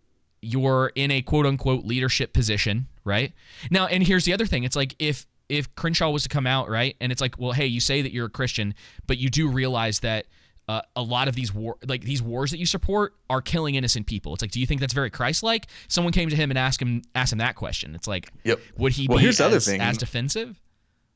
you're 0.42 0.92
in 0.96 1.12
a 1.12 1.22
quote 1.22 1.46
unquote 1.46 1.86
leadership 1.86 2.34
position, 2.34 2.88
right? 3.04 3.34
Now, 3.72 3.88
and 3.88 4.06
here's 4.06 4.26
the 4.26 4.34
other 4.34 4.46
thing. 4.46 4.64
It's 4.64 4.76
like 4.76 4.96
if 5.00 5.26
if 5.50 5.74
Crenshaw 5.76 6.10
was 6.10 6.24
to 6.24 6.30
come 6.30 6.46
out, 6.46 6.70
right, 6.70 6.96
and 7.00 7.12
it's 7.12 7.22
like, 7.22 7.40
well, 7.40 7.54
hey, 7.54 7.66
you 7.68 7.80
say 7.80 8.02
that 8.02 8.12
you're 8.12 8.26
a 8.26 8.30
Christian, 8.30 8.74
but 9.08 9.18
you 9.18 9.30
do 9.30 9.48
realize 9.50 10.02
that 10.02 10.26
uh, 10.68 10.82
a 10.98 11.02
lot 11.02 11.30
of 11.30 11.36
these 11.36 11.54
war, 11.54 11.78
like 11.88 12.02
these 12.04 12.22
wars 12.22 12.52
that 12.52 12.58
you 12.58 12.66
support, 12.66 13.14
are 13.30 13.42
killing 13.42 13.76
innocent 13.76 14.06
people. 14.06 14.34
It's 14.34 14.42
like, 14.42 14.52
do 14.52 14.60
you 14.60 14.66
think 14.66 14.82
that's 14.82 14.94
very 14.94 15.10
Christ-like? 15.10 15.68
Someone 15.88 16.12
came 16.12 16.28
to 16.30 16.36
him 16.36 16.52
and 16.52 16.58
asked 16.60 16.82
him 16.82 17.02
asked 17.16 17.32
him 17.32 17.40
that 17.40 17.56
question. 17.56 17.96
It's 17.96 18.08
like, 18.08 18.30
Yep. 18.44 18.60
would 18.78 18.92
he 18.92 19.08
Well, 19.08 19.18
be 19.20 19.24
here's 19.24 19.38
the 19.38 19.46
other 19.46 19.56
as, 19.58 19.66
thing. 19.66 19.80
as 19.80 19.98
defensive? 19.98 20.60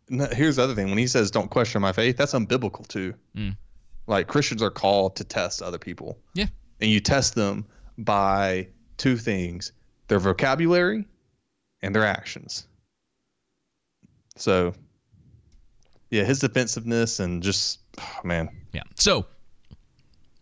No, 0.07 0.27
here's 0.31 0.55
the 0.55 0.63
other 0.63 0.75
thing. 0.75 0.87
When 0.89 0.97
he 0.97 1.07
says 1.07 1.29
"Don't 1.31 1.49
question 1.51 1.81
my 1.81 1.91
faith," 1.91 2.15
that's 2.15 2.33
unbiblical 2.33 2.87
too. 2.87 3.13
Mm. 3.35 3.57
Like 4.07 4.27
Christians 4.27 4.61
are 4.61 4.71
called 4.71 5.17
to 5.17 5.25
test 5.25 5.61
other 5.61 5.77
people. 5.77 6.17
Yeah. 6.33 6.47
And 6.79 6.89
you 6.89 7.01
test 7.01 7.35
them 7.35 7.65
by 7.97 8.67
two 9.01 9.17
things: 9.17 9.71
their 10.07 10.19
vocabulary 10.19 11.05
and 11.81 11.95
their 11.95 12.05
actions. 12.05 12.67
So, 14.37 14.73
yeah, 16.11 16.23
his 16.23 16.39
defensiveness 16.39 17.19
and 17.19 17.41
just 17.41 17.79
oh, 17.99 18.19
man, 18.23 18.49
Yeah. 18.73 18.83
So 18.95 19.25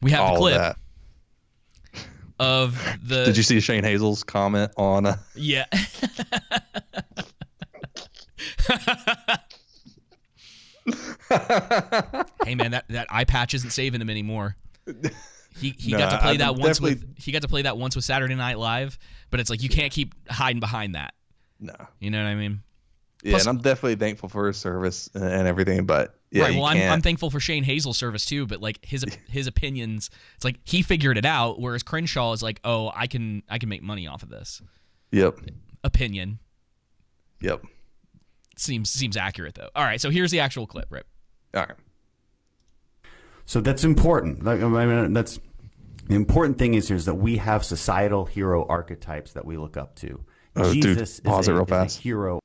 we 0.02 0.12
have 0.12 0.22
all 0.22 0.36
of 0.36 0.40
clip 0.40 0.58
that. 0.58 0.78
of 2.40 2.78
the. 3.02 3.24
Did 3.26 3.38
you 3.38 3.44
see 3.44 3.60
Shane 3.62 3.84
Hazel's 3.84 4.24
comment 4.24 4.72
on? 4.78 5.06
Uh, 5.06 5.18
Yeah. 5.36 5.66
hey 12.46 12.56
man, 12.56 12.72
that, 12.72 12.86
that 12.90 13.08
eye 13.10 13.24
patch 13.24 13.54
isn't 13.54 13.70
saving 13.70 14.02
him 14.02 14.10
anymore. 14.10 14.56
He 15.60 15.76
he 15.78 15.92
got 15.92 16.12
to 16.12 16.18
play 16.20 16.32
I 16.34 16.38
that 16.38 16.56
once 16.56 16.80
with 16.82 17.04
he 17.18 17.32
got 17.32 17.42
to 17.44 17.48
play 17.48 17.64
that 17.64 17.78
once 17.78 17.96
with 17.96 18.06
Saturday 18.06 18.36
Night 18.36 18.58
Live, 18.58 18.98
but 19.30 19.40
it's 19.40 19.50
like 19.50 19.62
you 19.62 19.70
can't 19.70 19.92
keep 19.92 20.14
hiding 20.30 20.60
behind 20.60 20.96
that. 20.96 21.14
No. 21.60 21.74
You 22.00 22.10
know 22.12 22.22
what 22.24 22.30
I 22.30 22.36
mean? 22.36 22.62
Yeah, 23.24 23.32
Plus- 23.32 23.46
and 23.46 23.50
I'm 23.58 23.62
definitely 23.62 23.96
thankful 23.96 24.30
for 24.30 24.48
his 24.48 24.56
service 24.58 25.10
and- 25.14 25.24
and 25.26 25.48
everything, 25.48 25.86
but 25.86 26.16
yeah, 26.32 26.44
right. 26.44 26.56
Well, 26.56 26.66
I'm, 26.66 26.78
I'm 26.92 27.02
thankful 27.02 27.30
for 27.30 27.40
Shane 27.42 27.64
Hazel's 27.64 27.98
service 27.98 28.24
too, 28.26 28.46
but 28.48 28.62
like 28.62 28.80
his 28.86 29.04
his 29.30 29.48
opinions, 29.48 30.10
it's 30.36 30.46
like 30.46 30.56
he 30.64 30.82
figured 30.82 31.18
it 31.18 31.26
out, 31.26 31.60
whereas 31.60 31.84
Crenshaw 31.84 32.32
is 32.34 32.42
like, 32.42 32.62
oh, 32.64 32.92
I 32.96 33.08
can 33.08 33.44
I 33.50 33.58
can 33.58 33.68
make 33.68 33.82
money 33.84 34.08
off 34.08 34.24
of 34.24 34.30
this. 34.30 34.62
Yep. 35.12 35.40
Opinion 35.84 36.40
Yep. 37.42 37.66
seems 38.58 38.90
seems 38.90 39.18
accurate 39.18 39.56
though. 39.56 39.70
All 39.76 39.84
right, 39.84 40.00
so 40.00 40.10
here's 40.10 40.32
the 40.32 40.40
actual 40.40 40.66
clip, 40.68 40.86
Rip. 40.90 41.06
All 41.54 41.62
right. 41.64 41.76
So 43.46 43.60
that's 43.62 43.84
important. 43.84 44.48
I 44.48 44.56
mean, 44.56 45.14
that's 45.14 45.40
the 46.10 46.16
important 46.16 46.58
thing 46.58 46.74
is 46.74 46.88
here 46.88 46.98
is 46.98 47.06
that 47.06 47.16
we 47.16 47.38
have 47.38 47.64
societal 47.64 48.26
hero 48.26 48.66
archetypes 48.68 49.34
that 49.34 49.46
we 49.46 49.58
look 49.58 49.78
up 49.78 49.96
to. 49.98 50.26
Oh, 50.56 50.74
dude, 50.74 50.98
pause 51.24 51.46
is, 51.46 51.48
it 51.48 51.52
a, 51.52 51.54
real 51.54 51.64
is 51.64 51.70
a 51.70 51.74
fast. 51.74 52.00
hero. 52.00 52.40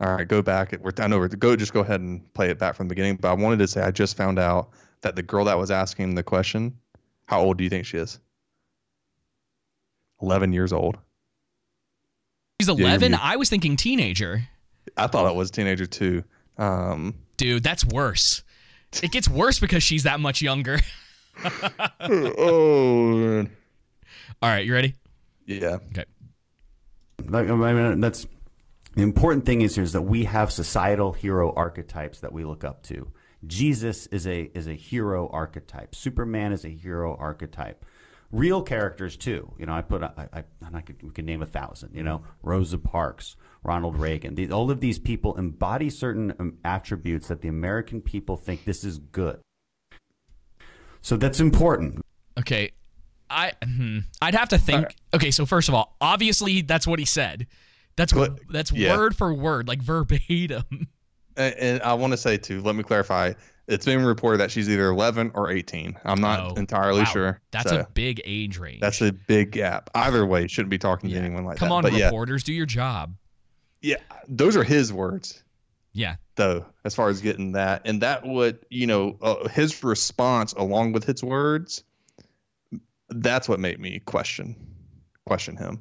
All 0.00 0.14
right, 0.14 0.26
go 0.26 0.40
back. 0.40 0.74
We're 0.80 0.92
I 0.98 1.06
know 1.06 1.18
we're 1.18 1.28
go. 1.28 1.54
Just 1.56 1.74
go 1.74 1.80
ahead 1.80 2.00
and 2.00 2.32
play 2.32 2.48
it 2.48 2.58
back 2.58 2.74
from 2.74 2.88
the 2.88 2.94
beginning. 2.94 3.16
But 3.16 3.28
I 3.28 3.34
wanted 3.34 3.58
to 3.58 3.68
say 3.68 3.82
I 3.82 3.90
just 3.90 4.16
found 4.16 4.38
out 4.38 4.70
that 5.02 5.14
the 5.14 5.22
girl 5.22 5.44
that 5.44 5.58
was 5.58 5.70
asking 5.70 6.14
the 6.14 6.22
question, 6.22 6.78
how 7.26 7.42
old 7.42 7.58
do 7.58 7.64
you 7.64 7.70
think 7.70 7.84
she 7.84 7.98
is? 7.98 8.18
Eleven 10.22 10.54
years 10.54 10.72
old. 10.72 10.96
She's 12.62 12.68
11. 12.68 13.10
mute. 13.12 13.20
I 13.22 13.36
was 13.36 13.50
thinking 13.50 13.76
teenager. 13.76 14.42
I 14.96 15.06
thought 15.06 15.30
it 15.30 15.36
was 15.36 15.50
teenager 15.50 15.84
too. 15.84 16.24
Um, 16.56 17.14
Dude, 17.36 17.62
that's 17.62 17.84
worse. 17.84 18.42
It 19.02 19.12
gets 19.12 19.28
worse 19.28 19.60
because 19.60 19.82
she's 19.82 20.04
that 20.04 20.18
much 20.18 20.40
younger. 20.40 20.80
oh. 22.00 23.12
man. 23.12 23.50
All 24.42 24.48
right, 24.48 24.64
you 24.64 24.72
ready? 24.72 24.94
Yeah. 25.46 25.78
Okay. 25.90 26.04
Like, 27.26 27.48
I 27.48 27.72
mean, 27.72 28.00
that's 28.00 28.26
the 28.94 29.02
important 29.02 29.46
thing 29.46 29.60
is 29.62 29.74
here 29.74 29.84
is 29.84 29.92
that 29.92 30.02
we 30.02 30.24
have 30.24 30.52
societal 30.52 31.12
hero 31.12 31.52
archetypes 31.54 32.20
that 32.20 32.32
we 32.32 32.44
look 32.44 32.64
up 32.64 32.82
to. 32.84 33.12
Jesus 33.46 34.06
is 34.08 34.26
a 34.26 34.50
is 34.54 34.66
a 34.66 34.74
hero 34.74 35.28
archetype. 35.32 35.94
Superman 35.94 36.52
is 36.52 36.64
a 36.64 36.68
hero 36.68 37.16
archetype. 37.18 37.84
Real 38.32 38.62
characters 38.62 39.16
too. 39.16 39.52
You 39.58 39.66
know, 39.66 39.72
I 39.72 39.82
put 39.82 40.02
I, 40.02 40.28
I 40.32 40.44
and 40.66 40.76
I 40.76 40.80
could 40.80 41.02
we 41.02 41.10
could 41.10 41.24
name 41.24 41.42
a 41.42 41.46
thousand. 41.46 41.94
You 41.94 42.02
know, 42.02 42.22
Rosa 42.42 42.78
Parks, 42.78 43.36
Ronald 43.62 43.98
Reagan. 43.98 44.34
These, 44.34 44.50
all 44.50 44.70
of 44.70 44.80
these 44.80 44.98
people 44.98 45.36
embody 45.36 45.88
certain 45.88 46.34
um, 46.38 46.58
attributes 46.64 47.28
that 47.28 47.40
the 47.40 47.48
American 47.48 48.00
people 48.00 48.36
think 48.36 48.64
this 48.64 48.84
is 48.84 48.98
good. 48.98 49.40
So 51.02 51.16
that's 51.16 51.40
important. 51.40 52.00
Okay. 52.38 52.70
I 53.28 53.52
hmm, 53.64 54.00
I'd 54.20 54.34
have 54.34 54.48
to 54.48 54.58
think. 54.58 54.94
Okay, 55.14 55.30
so 55.30 55.46
first 55.46 55.68
of 55.68 55.74
all, 55.74 55.96
obviously 56.00 56.62
that's 56.62 56.86
what 56.86 56.98
he 56.98 57.04
said. 57.04 57.46
That's 57.96 58.12
that's 58.50 58.72
yeah. 58.72 58.96
word 58.96 59.16
for 59.16 59.32
word, 59.32 59.68
like 59.68 59.80
verbatim. 59.82 60.64
And, 61.36 61.54
and 61.54 61.82
I 61.82 61.94
want 61.94 62.12
to 62.12 62.16
say 62.16 62.36
too. 62.36 62.60
Let 62.60 62.74
me 62.74 62.82
clarify. 62.82 63.34
It's 63.68 63.84
been 63.84 64.04
reported 64.04 64.38
that 64.38 64.50
she's 64.50 64.68
either 64.68 64.88
11 64.88 65.30
or 65.34 65.48
18. 65.48 65.96
I'm 66.04 66.20
not 66.20 66.40
Oh, 66.40 66.54
entirely 66.54 67.00
wow. 67.02 67.04
sure. 67.04 67.40
That's 67.52 67.70
so 67.70 67.80
a 67.80 67.86
big 67.94 68.20
age 68.24 68.58
range. 68.58 68.80
That's 68.80 69.00
a 69.00 69.12
big 69.12 69.52
gap. 69.52 69.90
Either 69.94 70.26
way, 70.26 70.48
shouldn't 70.48 70.70
be 70.70 70.78
talking 70.78 71.08
to 71.10 71.16
anyone 71.16 71.44
like 71.44 71.56
Come 71.56 71.68
that. 71.68 71.68
Come 71.68 71.72
on, 71.76 71.82
but 71.84 71.92
yeah, 71.92 72.06
reporters, 72.06 72.42
do 72.42 72.52
your 72.52 72.66
job. 72.66 73.14
yeah, 73.80 73.96
those 74.26 74.56
are 74.56 74.64
his 74.64 74.92
words. 74.92 75.44
Yeah. 75.92 76.16
though 76.36 76.64
as 76.84 76.94
far 76.94 77.08
as 77.08 77.20
getting 77.20 77.52
that 77.52 77.82
and 77.84 78.00
that 78.02 78.24
would 78.26 78.64
you 78.70 78.86
know 78.86 79.16
uh, 79.20 79.48
his 79.48 79.82
response 79.84 80.52
along 80.54 80.92
with 80.92 81.04
his 81.04 81.22
words 81.24 81.82
that's 83.08 83.48
what 83.48 83.58
made 83.60 83.80
me 83.80 83.98
question 84.00 84.54
question 85.26 85.56
him 85.56 85.80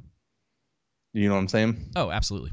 you 1.14 1.28
know 1.30 1.36
what 1.36 1.42
i'm 1.42 1.48
saying 1.48 1.92
Oh, 1.96 2.10
absolutely. 2.12 2.52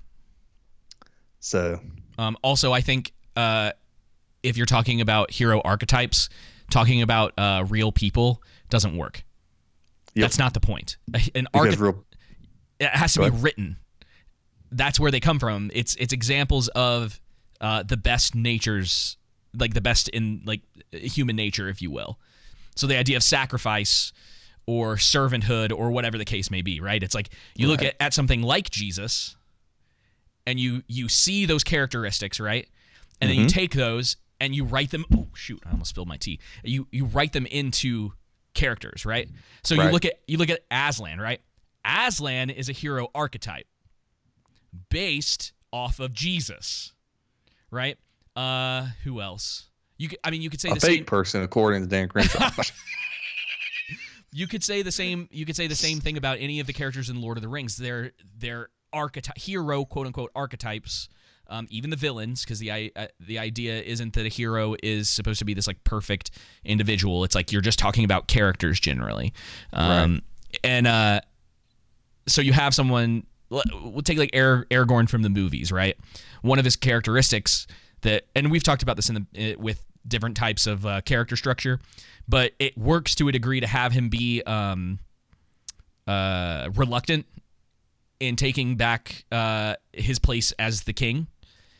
so 1.40 1.80
Um, 2.18 2.36
also, 2.42 2.72
I 2.72 2.80
think 2.80 3.12
uh, 3.36 3.72
if 4.42 4.56
you're 4.56 4.66
talking 4.66 5.00
about 5.00 5.30
hero 5.30 5.60
archetypes, 5.64 6.28
talking 6.70 7.02
about 7.02 7.32
uh, 7.38 7.64
real 7.68 7.92
people 7.92 8.42
doesn't 8.70 8.96
work. 8.96 9.22
That's 10.14 10.38
not 10.38 10.54
the 10.54 10.60
point. 10.60 10.96
An 11.34 11.46
archetype 11.52 11.80
real 11.80 12.04
it 12.80 12.88
has 12.88 13.12
to 13.14 13.18
Go 13.20 13.24
be 13.26 13.28
ahead. 13.28 13.42
written. 13.42 13.76
That's 14.72 14.98
where 14.98 15.10
they 15.10 15.20
come 15.20 15.38
from. 15.38 15.70
It's 15.74 15.94
it's 15.96 16.12
examples 16.14 16.68
of 16.68 17.20
uh, 17.60 17.82
the 17.82 17.96
best 17.96 18.34
natures, 18.34 19.16
like 19.54 19.74
the 19.74 19.80
best 19.80 20.08
in 20.10 20.42
like 20.44 20.62
human 20.92 21.36
nature, 21.36 21.68
if 21.68 21.80
you 21.82 21.90
will. 21.90 22.18
So 22.74 22.86
the 22.86 22.96
idea 22.98 23.16
of 23.16 23.22
sacrifice 23.22 24.12
or 24.66 24.96
servanthood 24.96 25.72
or 25.76 25.90
whatever 25.90 26.18
the 26.18 26.24
case 26.24 26.50
may 26.50 26.60
be, 26.62 26.80
right? 26.80 27.02
It's 27.02 27.14
like 27.14 27.30
you 27.54 27.68
look 27.68 27.82
at, 27.82 27.94
at 28.00 28.12
something 28.14 28.42
like 28.42 28.70
Jesus, 28.70 29.36
and 30.46 30.60
you 30.60 30.82
you 30.88 31.08
see 31.08 31.46
those 31.46 31.64
characteristics, 31.64 32.38
right? 32.40 32.68
And 33.20 33.30
then 33.30 33.36
you 33.38 33.46
Mhm. 33.46 33.50
take 33.50 33.72
those 33.74 34.16
and 34.40 34.54
you 34.54 34.64
write 34.64 34.90
them. 34.90 35.06
Oh 35.14 35.28
shoot! 35.34 35.62
I 35.64 35.70
almost 35.70 35.90
spilled 35.90 36.08
my 36.08 36.16
tea. 36.18 36.38
You 36.62 36.86
you 36.90 37.06
write 37.06 37.32
them 37.32 37.46
into 37.46 38.12
characters, 38.54 39.06
right? 39.06 39.28
So 39.64 39.74
you 39.74 39.80
look 39.92 40.04
at 40.04 40.20
you 40.26 40.36
look 40.38 40.50
at 40.50 40.60
Aslan, 40.70 41.18
right? 41.20 41.40
Aslan 41.84 42.50
is 42.50 42.68
a 42.68 42.72
hero 42.72 43.08
archetype 43.14 43.66
based 44.90 45.52
off 45.72 46.00
of 46.00 46.12
Jesus, 46.12 46.92
right? 47.70 47.96
Uh, 48.34 48.88
who 49.04 49.20
else? 49.20 49.66
You 49.98 50.08
could, 50.08 50.18
I 50.24 50.30
mean, 50.30 50.42
you 50.42 50.50
could 50.50 50.60
say 50.60 50.70
a 50.70 50.74
the 50.74 50.80
fake 50.80 50.90
same. 50.98 51.04
person 51.04 51.42
according 51.42 51.82
to 51.82 51.88
dan 51.88 52.08
crenshaw 52.08 52.50
You 54.32 54.46
could 54.46 54.62
say 54.62 54.82
the 54.82 54.92
same. 54.92 55.28
You 55.30 55.46
could 55.46 55.56
say 55.56 55.66
the 55.66 55.74
same 55.74 56.00
thing 56.00 56.16
about 56.18 56.38
any 56.40 56.60
of 56.60 56.66
the 56.66 56.72
characters 56.74 57.08
in 57.08 57.20
Lord 57.22 57.38
of 57.38 57.42
the 57.42 57.48
Rings. 57.48 57.76
They're 57.76 58.12
they're 58.38 58.68
archetype 58.92 59.38
hero 59.38 59.84
quote 59.84 60.06
unquote 60.06 60.30
archetypes. 60.34 61.08
Um, 61.48 61.68
even 61.70 61.90
the 61.90 61.96
villains, 61.96 62.42
because 62.44 62.58
the 62.58 62.72
i- 62.72 62.90
uh, 62.96 63.06
the 63.20 63.38
idea 63.38 63.80
isn't 63.80 64.14
that 64.14 64.26
a 64.26 64.28
hero 64.28 64.74
is 64.82 65.08
supposed 65.08 65.38
to 65.38 65.44
be 65.44 65.54
this 65.54 65.66
like 65.68 65.82
perfect 65.84 66.32
individual. 66.64 67.22
It's 67.24 67.34
like 67.36 67.52
you're 67.52 67.62
just 67.62 67.78
talking 67.78 68.04
about 68.04 68.26
characters 68.26 68.78
generally. 68.80 69.32
Um, 69.72 70.22
And 70.64 70.86
uh, 70.86 71.20
so 72.26 72.42
you 72.42 72.52
have 72.52 72.74
someone. 72.74 73.26
We'll 73.48 74.02
take 74.02 74.18
like 74.18 74.34
Ar- 74.34 74.66
Aragorn 74.70 75.08
from 75.08 75.22
the 75.22 75.28
movies, 75.28 75.70
right? 75.70 75.96
One 76.42 76.58
of 76.58 76.64
his 76.64 76.76
characteristics 76.76 77.66
that, 78.02 78.24
and 78.34 78.50
we've 78.50 78.62
talked 78.62 78.82
about 78.82 78.96
this 78.96 79.08
in 79.08 79.26
the 79.32 79.54
uh, 79.54 79.58
with 79.58 79.84
different 80.06 80.36
types 80.36 80.66
of 80.66 80.86
uh, 80.86 81.00
character 81.02 81.36
structure, 81.36 81.80
but 82.28 82.52
it 82.58 82.76
works 82.76 83.14
to 83.16 83.28
a 83.28 83.32
degree 83.32 83.60
to 83.60 83.66
have 83.66 83.92
him 83.92 84.08
be 84.08 84.42
um, 84.42 84.98
uh, 86.06 86.70
reluctant 86.74 87.26
in 88.20 88.36
taking 88.36 88.76
back 88.76 89.24
uh, 89.30 89.74
his 89.92 90.18
place 90.18 90.52
as 90.58 90.84
the 90.84 90.92
king, 90.92 91.26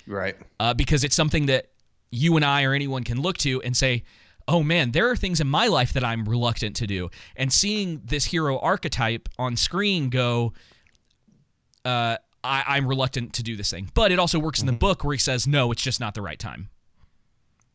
right 0.06 0.36
uh, 0.60 0.74
because 0.74 1.04
it's 1.04 1.14
something 1.16 1.46
that 1.46 1.68
you 2.10 2.36
and 2.36 2.44
I 2.44 2.64
or 2.64 2.74
anyone 2.74 3.04
can 3.04 3.20
look 3.20 3.38
to 3.38 3.62
and 3.62 3.76
say, 3.76 4.04
"Oh 4.46 4.62
man, 4.62 4.92
there 4.92 5.08
are 5.10 5.16
things 5.16 5.40
in 5.40 5.48
my 5.48 5.66
life 5.66 5.92
that 5.94 6.04
I'm 6.04 6.28
reluctant 6.28 6.76
to 6.76 6.86
do." 6.86 7.10
And 7.36 7.52
seeing 7.52 8.02
this 8.04 8.26
hero 8.26 8.58
archetype 8.58 9.28
on 9.38 9.56
screen 9.56 10.10
go, 10.10 10.52
uh, 11.86 12.16
I, 12.44 12.64
"I'm 12.76 12.86
reluctant 12.86 13.32
to 13.34 13.42
do 13.42 13.56
this 13.56 13.70
thing," 13.70 13.90
but 13.94 14.12
it 14.12 14.18
also 14.18 14.38
works 14.38 14.60
in 14.60 14.66
the 14.66 14.72
book 14.72 15.04
where 15.04 15.12
he 15.14 15.18
says, 15.18 15.46
"No, 15.46 15.70
it's 15.72 15.82
just 15.82 16.00
not 16.00 16.14
the 16.14 16.22
right 16.22 16.38
time." 16.38 16.68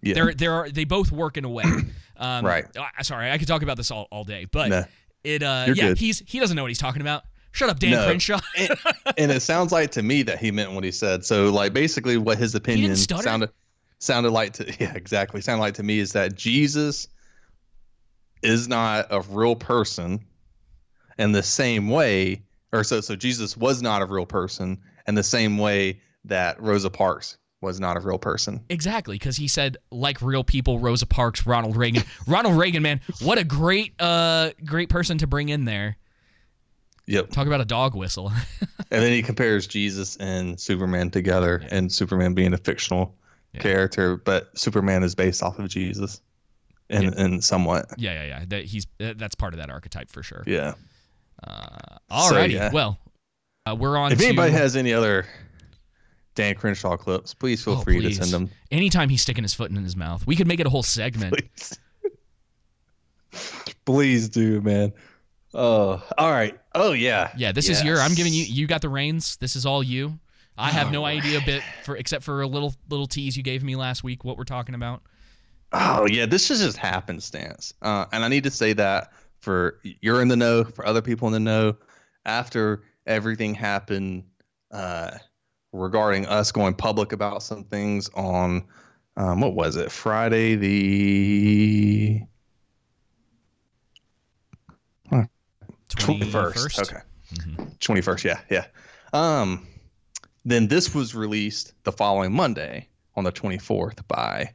Yeah. 0.02 0.14
There, 0.16 0.34
there 0.34 0.54
are 0.54 0.70
they 0.70 0.84
both 0.84 1.12
work 1.12 1.38
in 1.38 1.46
a 1.46 1.50
way. 1.50 1.66
Um, 2.18 2.46
Right. 2.46 2.66
uh, 2.78 3.02
Sorry, 3.02 3.32
I 3.32 3.40
could 3.40 3.48
talk 3.48 3.64
about 3.64 3.78
this 3.78 3.90
all, 3.90 4.08
all 4.12 4.24
day, 4.24 4.46
but 4.46 4.70
Nah. 4.70 4.84
it. 5.24 5.42
Uh, 5.42 5.64
You're 5.66 5.76
yeah, 5.76 5.88
good. 5.88 5.98
he's 5.98 6.22
he 6.28 6.40
doesn't 6.40 6.56
know 6.56 6.62
what 6.62 6.68
he's 6.70 6.78
talking 6.78 7.02
about. 7.02 7.24
Shut 7.52 7.68
up, 7.72 7.80
Dan 7.80 7.92
No. 7.94 8.06
Crenshaw. 8.06 8.40
and, 8.58 8.70
and 9.18 9.32
it 9.32 9.42
sounds 9.42 9.72
like 9.72 9.90
to 9.92 10.04
me 10.04 10.22
that 10.24 10.38
he 10.38 10.52
meant 10.52 10.72
what 10.74 10.84
he 10.84 10.92
said 10.92 11.26
so 11.26 11.50
like 11.52 11.74
basically 11.74 12.18
what 12.18 12.38
his 12.38 12.54
opinion 12.54 12.96
sounded 12.96 13.50
sounded 13.98 14.30
like 14.30 14.54
to 14.54 14.72
yeah 14.80 14.94
exactly 14.94 15.42
sounded 15.42 15.62
like 15.62 15.74
to 15.76 15.84
me 15.84 15.98
is 15.98 16.14
that 16.14 16.36
jesus 16.36 17.08
is 18.44 18.68
not 18.68 19.08
a 19.10 19.22
real 19.22 19.56
person 19.56 20.24
in 21.18 21.32
the 21.32 21.44
same 21.44 21.90
way 21.90 22.44
or 22.74 22.84
so 22.84 23.02
so 23.02 23.16
jesus 23.16 23.56
was 23.58 23.82
not 23.82 24.02
a 24.02 24.06
real 24.06 24.26
person 24.26 24.80
in 25.08 25.16
the 25.16 25.24
same 25.24 25.58
way 25.58 26.00
that 26.26 26.62
rosa 26.62 26.90
parks 26.90 27.38
was 27.62 27.80
not 27.80 27.96
a 27.96 28.00
real 28.00 28.18
person 28.18 28.60
Exactly, 28.70 29.16
because 29.16 29.38
he 29.38 29.48
said 29.48 29.78
like 29.92 30.20
real 30.24 30.44
people, 30.44 30.80
Rosa 30.80 31.06
Parks, 31.06 31.46
Ronald 31.46 31.76
Reagan. 31.78 32.02
Ronald 32.28 32.58
Reagan, 32.58 32.82
man, 32.82 33.02
what 33.22 33.38
a 33.38 33.44
great, 33.44 33.94
uh, 34.02 34.50
great 34.66 34.90
person 34.90 35.20
to 35.20 35.28
bring 35.28 35.50
in 35.50 35.66
there. 35.66 35.96
yep 37.06 37.30
Talk 37.30 37.46
about 37.46 37.62
a 37.62 37.66
dog 37.66 37.94
whistle. 37.96 38.32
and 38.62 39.04
then 39.04 39.12
he 39.12 39.22
compares 39.22 39.68
jesus 39.68 40.18
and 40.18 40.60
superman 40.60 41.12
together 41.12 41.62
and 41.70 41.92
superman 41.92 42.34
being 42.34 42.54
a 42.54 42.58
fictional 42.58 43.16
character 43.60 44.18
but 44.18 44.58
superman 44.58 45.04
is 45.04 45.14
based 45.14 45.44
off 45.44 45.60
of 45.60 45.70
jesus 45.70 46.20
and 46.90 47.14
and 47.14 47.44
somewhat 47.44 47.86
yeah, 47.98 48.14
yeah, 48.14 48.26
yeah. 48.26 48.46
That 48.48 48.66
he's 48.66 48.88
that's 48.98 49.36
part 49.36 49.54
of 49.54 49.60
that 49.60 49.70
archetype 49.70 50.10
for 50.10 50.24
sure. 50.24 50.44
yeah 50.48 50.74
Uh, 51.46 51.98
alrighty, 52.12 52.52
yeah. 52.54 52.72
well, 52.72 53.00
uh, 53.66 53.76
we're 53.76 53.98
on. 53.98 54.12
if 54.12 54.20
to, 54.20 54.26
anybody 54.26 54.52
has 54.52 54.76
any 54.76 54.94
other 54.94 55.26
Dan 56.36 56.56
Crenshaw 56.56 56.98
clips, 56.98 57.34
please 57.34 57.64
feel 57.64 57.74
Oh, 57.76 57.82
free 57.82 58.00
please. 58.00 58.20
to 58.20 58.26
send 58.26 58.34
them. 58.34 58.52
Anytime 58.72 59.10
he's 59.10 59.22
sticking 59.22 59.44
his 59.44 59.54
foot 59.54 59.70
in 59.72 59.78
his 59.78 59.96
mouth, 59.96 60.26
we 60.28 60.36
could 60.36 60.48
make 60.48 60.60
it 60.60 60.68
a 60.68 60.70
whole 60.70 60.84
segment. 60.84 61.36
Please 63.86 64.30
do, 64.30 64.62
man. 64.62 64.94
Oh, 65.54 66.02
all 66.18 66.32
right. 66.32 66.58
Oh 66.74 66.94
yeah. 66.94 67.32
Yeah, 67.36 67.52
this 67.52 67.70
is 67.70 67.84
your. 67.84 68.00
I'm 68.00 68.14
giving 68.14 68.34
you. 68.34 68.44
You 68.44 68.68
got 68.68 68.82
the 68.82 68.90
reins. 68.90 69.38
This 69.38 69.56
is 69.56 69.66
all 69.66 69.84
you. 69.84 70.20
I 70.58 70.70
have 70.70 70.92
no 70.92 71.06
idea, 71.06 71.42
bit 71.46 71.64
for 71.84 71.98
except 71.98 72.24
for 72.24 72.42
a 72.42 72.48
little 72.48 72.74
little 72.90 73.08
tease 73.08 73.36
you 73.36 73.44
gave 73.44 73.64
me 73.64 73.76
last 73.76 74.04
week. 74.04 74.24
What 74.24 74.38
we're 74.38 74.44
talking 74.44 74.76
about. 74.76 75.02
Oh 75.74 76.06
yeah, 76.08 76.26
this 76.26 76.52
is 76.52 76.60
just 76.60 76.78
happenstance, 76.78 77.74
uh, 77.82 78.06
and 78.12 78.24
I 78.24 78.28
need 78.28 78.44
to 78.44 78.52
say 78.52 78.74
that 78.74 79.12
for 79.42 79.80
you're 79.84 80.22
in 80.22 80.28
the 80.28 80.36
know, 80.36 80.64
for 80.64 80.86
other 80.86 81.02
people 81.02 81.28
in 81.28 81.34
the 81.34 81.40
know. 81.40 81.76
After 82.26 82.84
everything 83.08 83.56
happened 83.56 84.24
uh, 84.72 85.12
regarding 85.72 86.28
us 86.28 86.52
going 86.52 86.76
public 86.76 87.12
about 87.12 87.44
some 87.44 87.64
things 87.64 88.10
on 88.14 88.64
um, 89.18 89.42
what 89.42 89.54
was 89.54 89.76
it? 89.76 89.92
Friday 89.92 90.56
the 90.56 92.22
twenty 95.90 96.32
first. 96.32 96.80
Okay, 96.80 97.02
21st 97.80 98.04
mm-hmm. 98.04 98.28
yeah 98.28 98.40
yeah 98.50 98.66
um 99.14 99.68
then 100.46 100.68
this 100.68 100.96
was 100.96 101.16
released 101.16 101.74
the 101.84 101.92
following 101.92 102.32
monday 102.32 102.88
on 103.16 103.24
the 103.24 103.32
24th 103.32 104.06
by 104.08 104.50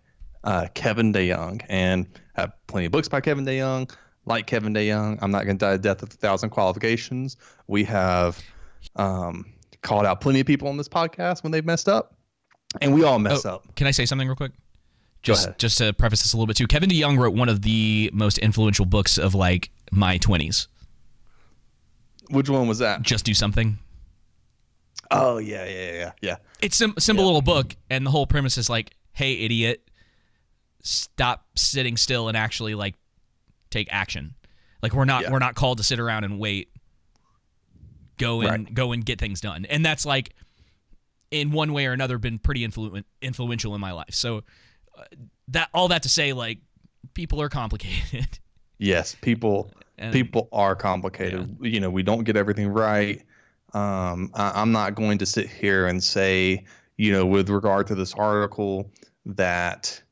uh, 0.45 0.67
kevin 0.75 1.13
deyoung 1.13 1.61
and 1.69 2.07
I 2.37 2.43
have 2.43 2.53
plenty 2.67 2.87
of 2.87 2.93
books 2.93 3.09
by 3.09 3.21
kevin 3.21 3.45
deyoung 3.45 3.91
like 4.27 4.47
kevin 4.47 4.75
deyoung 4.75 5.19
i'm 5.23 5.31
not 5.31 5.45
going 5.45 5.57
to 5.57 5.65
die 5.65 5.73
a 5.73 5.79
death 5.79 6.03
of 6.03 6.11
a 6.11 6.17
thousand 6.17 6.51
qualifications 6.51 7.37
we 7.67 7.83
have 7.85 8.41
um, 8.97 9.47
called 9.83 10.05
out 10.07 10.21
plenty 10.21 10.41
of 10.41 10.47
people 10.47 10.69
on 10.69 10.77
this 10.77 10.89
podcast 10.89 11.43
when 11.43 11.51
they've 11.53 11.65
messed 11.65 11.89
up 11.89 12.15
and 12.81 12.93
we 12.95 13.03
all 13.05 13.19
mess 13.19 13.47
Oh, 13.47 13.55
up 13.57 13.75
Can 13.77 13.87
I 13.87 13.91
say 13.91 14.05
something 14.07 14.27
real 14.29 14.37
quick? 14.37 14.53
Just 15.23 15.57
just 15.59 15.79
to 15.79 15.93
preface 15.93 16.23
this 16.23 16.33
a 16.35 16.37
little 16.37 16.47
bit 16.47 16.57
too. 16.57 16.67
Kevin 16.69 16.89
DeYoung 16.89 17.19
wrote 17.19 17.35
one 17.35 17.49
of 17.49 17.63
the 17.63 18.11
most 18.13 18.39
influential 18.39 18.85
books 18.85 19.19
of 19.19 19.35
like 19.35 19.71
my 19.91 20.19
twenties. 20.19 20.69
Which 22.31 22.49
one 22.49 22.69
was 22.69 22.79
that? 22.79 23.03
Just 23.03 23.25
do 23.25 23.35
something. 23.35 23.79
oh 25.11 25.39
yeah 25.39 25.65
yeah 25.65 25.93
yeah 25.93 26.13
yeah 26.21 26.37
It's 26.61 26.81
a 26.81 26.93
simple 27.01 27.25
little 27.25 27.43
book, 27.43 27.75
and 27.91 28.07
the 28.07 28.11
whole 28.11 28.27
premise 28.27 28.57
is 28.59 28.69
like, 28.71 28.95
"Hey, 29.15 29.35
idiot, 29.41 29.89
stop 30.83 31.45
sitting 31.57 31.97
still 31.97 32.29
and 32.29 32.37
actually 32.37 32.75
like 32.75 32.95
take 33.77 33.89
action." 33.91 34.35
Like 34.83 34.93
we're 34.95 35.05
not 35.05 35.23
Yeah. 35.23 35.33
we're 35.33 35.39
not 35.39 35.55
called 35.55 35.79
to 35.79 35.85
sit 35.85 35.99
around 35.99 36.25
and 36.25 36.39
wait. 36.39 36.69
Go 38.19 38.41
and 38.41 38.51
Right. 38.67 38.75
go 38.75 38.93
and 38.93 39.05
get 39.05 39.19
things 39.21 39.41
done, 39.43 39.67
and 39.67 39.85
that's 39.85 40.07
like, 40.07 40.35
in 41.31 41.51
one 41.51 41.73
way 41.75 41.87
or 41.87 41.93
another, 41.93 42.17
been 42.19 42.39
pretty 42.39 42.67
influ- 42.67 43.05
influential 43.21 43.75
in 43.75 43.81
my 43.81 43.93
life. 43.93 44.15
So 44.15 44.39
uh, 44.97 45.03
that 45.49 45.69
all 45.75 45.89
that 45.89 46.03
to 46.05 46.09
say, 46.09 46.33
like, 46.33 46.61
people 47.15 47.41
are 47.43 47.49
complicated. 47.49 48.39
Yes, 48.79 49.17
people 49.23 49.71
And- 49.97 50.13
people 50.13 50.51
are 50.53 50.77
complicated. 50.77 51.57
You 51.63 51.81
know, 51.81 51.89
we 51.89 52.03
don't 52.03 52.25
get 52.25 52.37
everything 52.37 52.69
right. 52.69 53.23
Um, 53.73 54.31
I, 54.35 54.53
I'm 54.61 54.71
not 54.71 54.95
going 54.95 55.17
to 55.19 55.25
sit 55.27 55.49
here 55.49 55.87
and 55.87 56.05
say, 56.05 56.67
you 56.99 57.11
know, 57.11 57.25
with 57.25 57.49
regard 57.49 57.87
to 57.87 57.95
this 57.95 58.13
article, 58.13 58.93
that 59.25 60.03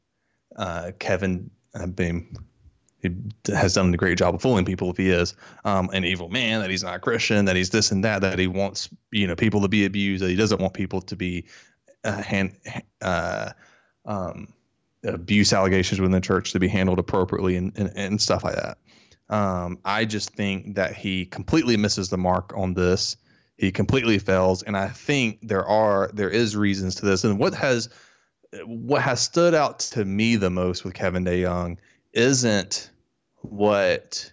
uh, 0.57 0.93
Kevin 0.99 1.51
uh, 1.75 1.87
been 1.89 2.35
he 3.05 3.53
has 3.53 3.75
done 3.75 3.93
a 3.93 3.97
great 3.97 4.19
job 4.19 4.35
of 4.35 4.43
fooling 4.43 4.65
people 4.65 4.91
if 4.91 4.97
he 4.97 5.11
is 5.11 5.35
um, 5.65 5.91
an 5.93 6.05
evil 6.05 6.29
man, 6.29 6.61
that 6.61 6.71
he's 6.71 6.83
not 6.83 6.97
a 6.97 6.99
Christian, 6.99 7.45
that 7.45 7.57
he's 7.57 7.71
this 7.71 7.91
and 7.91 8.03
that, 8.05 8.23
that 8.23 8.39
he 8.39 8.47
wants 8.47 8.89
you 9.13 9.27
know 9.27 9.37
people 9.37 9.61
to 9.61 9.69
be 9.69 9.85
abused, 9.85 10.23
that 10.23 10.31
he 10.31 10.37
doesn't 10.37 10.61
want 10.61 10.75
people 10.75 11.01
to 11.03 11.17
be 11.17 11.45
uh, 12.05 12.23
hand, 12.23 12.57
uh, 13.03 13.51
um, 14.07 14.49
abuse 15.05 15.53
allegations 15.53 16.01
within 16.01 16.13
the 16.13 16.21
church 16.21 16.53
to 16.53 16.59
be 16.59 16.69
handled 16.69 16.99
appropriately 16.99 17.57
and, 17.57 17.73
and, 17.77 17.93
and 17.95 18.21
stuff 18.21 18.45
like 18.45 18.57
that. 18.57 18.79
Um, 19.29 19.79
I 19.85 20.05
just 20.05 20.31
think 20.31 20.75
that 20.75 20.95
he 20.95 21.27
completely 21.27 21.77
misses 21.77 22.09
the 22.09 22.19
mark 22.19 22.53
on 22.57 22.75
this. 22.75 23.17
He 23.57 23.71
completely 23.71 24.19
fails, 24.19 24.63
and 24.63 24.77
I 24.77 24.89
think 24.89 25.39
there 25.43 25.65
are 25.65 26.11
there 26.13 26.31
is 26.31 26.57
reasons 26.57 26.97
to 26.97 27.07
this. 27.07 27.25
And 27.25 27.39
what 27.39 27.55
has 27.55 27.89
what 28.67 29.03
has 29.03 29.21
stood 29.21 29.55
out 29.55 29.79
to 29.81 30.05
me 30.05 30.37
the 30.37 30.51
most 30.51 30.85
with 30.85 30.95
Kevin 30.95 31.25
DeYoung 31.25 31.79
isn't 32.13 32.91
what 33.45 34.33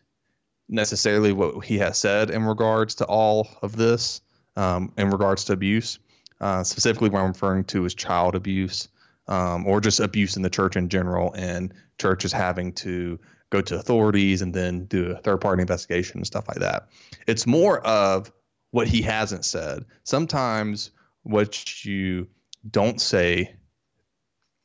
necessarily 0.68 1.34
what 1.34 1.66
he 1.66 1.78
has 1.78 1.97
said 1.97 2.32
in 2.32 2.43
regards 2.43 2.95
to 2.95 3.05
all 3.05 3.47
of 3.62 3.76
this, 3.76 4.22
um, 4.55 4.91
in 4.97 5.09
regards 5.09 5.45
to 5.45 5.53
abuse. 5.53 5.99
Uh, 6.39 6.64
specifically, 6.64 7.09
what 7.09 7.20
I'm 7.20 7.28
referring 7.28 7.66
to 7.66 7.86
is 7.86 7.93
child 7.93 8.36
abuse, 8.36 8.88
um, 9.28 9.68
or 9.68 9.82
just 9.82 9.99
abuse 9.99 10.38
in 10.38 10.41
the 10.41 10.49
church 10.49 10.76
in 10.76 10.89
general, 10.89 11.34
and 11.34 11.74
churches 11.99 12.32
having 12.32 12.74
to 12.74 13.20
go 13.51 13.62
to 13.62 13.76
authorities 13.78 14.41
and 14.41 14.53
then 14.53 14.86
do 14.86 15.12
a 15.12 15.18
third-party 15.18 15.62
investigation 15.62 16.18
and 16.18 16.26
stuff 16.26 16.47
like 16.47 16.59
that. 16.59 16.88
It's 17.28 17.45
more 17.45 17.80
of 17.86 18.32
what 18.72 18.88
he 18.88 19.01
hasn't 19.01 19.45
said. 19.45 19.86
Sometimes 20.03 20.91
what 21.24 21.86
you 21.86 22.28
don't 22.70 22.99
say 22.99 23.55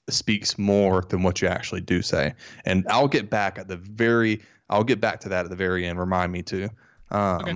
speaks 0.09 0.59
more 0.59 1.03
than 1.09 1.23
what 1.23 1.43
you 1.43 1.49
actually 1.49 1.81
do 1.81 2.03
say. 2.03 2.35
And 2.65 2.87
I'll 2.89 3.09
get 3.09 3.31
back 3.31 3.59
at 3.59 3.69
the 3.69 3.77
very 3.77 4.41
I'll 4.69 4.85
get 4.85 5.01
back 5.01 5.21
to 5.21 5.29
that 5.29 5.45
at 5.45 5.51
the 5.51 5.57
very 5.57 5.87
end. 5.87 5.99
Remind 5.99 6.33
me 6.33 6.43
to. 6.43 6.69
Um, 7.11 7.47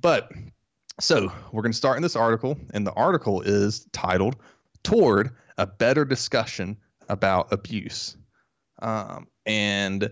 But 0.00 0.30
so 1.00 1.32
we're 1.52 1.62
going 1.62 1.72
to 1.72 1.78
start 1.78 1.96
in 1.96 2.02
this 2.02 2.16
article, 2.16 2.56
and 2.72 2.86
the 2.86 2.92
article 2.92 3.40
is 3.40 3.86
titled 3.92 4.36
"Toward 4.82 5.30
a 5.58 5.66
Better 5.66 6.04
Discussion 6.04 6.76
About 7.08 7.52
Abuse." 7.52 8.16
Um, 8.82 9.26
and 9.46 10.10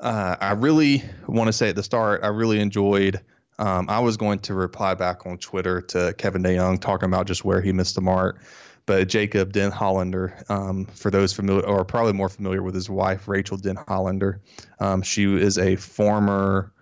uh, 0.00 0.36
I 0.40 0.52
really 0.52 1.02
want 1.26 1.48
to 1.48 1.52
say 1.52 1.70
at 1.70 1.76
the 1.76 1.82
start, 1.82 2.22
I 2.22 2.28
really 2.28 2.60
enjoyed. 2.60 3.20
Um, 3.58 3.88
I 3.88 4.00
was 4.00 4.16
going 4.16 4.40
to 4.40 4.54
reply 4.54 4.94
back 4.94 5.26
on 5.26 5.38
Twitter 5.38 5.80
to 5.80 6.14
Kevin 6.18 6.42
DeYoung 6.42 6.80
talking 6.80 7.06
about 7.06 7.26
just 7.26 7.44
where 7.44 7.60
he 7.62 7.72
missed 7.72 7.94
the 7.94 8.02
mark, 8.02 8.42
but 8.86 9.08
Jacob 9.08 9.52
Denhollander, 9.52 10.48
um, 10.50 10.86
for 10.86 11.10
those 11.10 11.32
familiar 11.32 11.66
or 11.66 11.84
probably 11.84 12.12
more 12.12 12.28
familiar 12.28 12.62
with 12.62 12.74
his 12.74 12.88
wife 12.88 13.28
Rachel 13.28 13.56
Den 13.56 13.76
Hollander, 13.88 14.40
um, 14.80 15.02
she 15.02 15.24
is 15.24 15.58
a 15.58 15.76
former. 15.76 16.72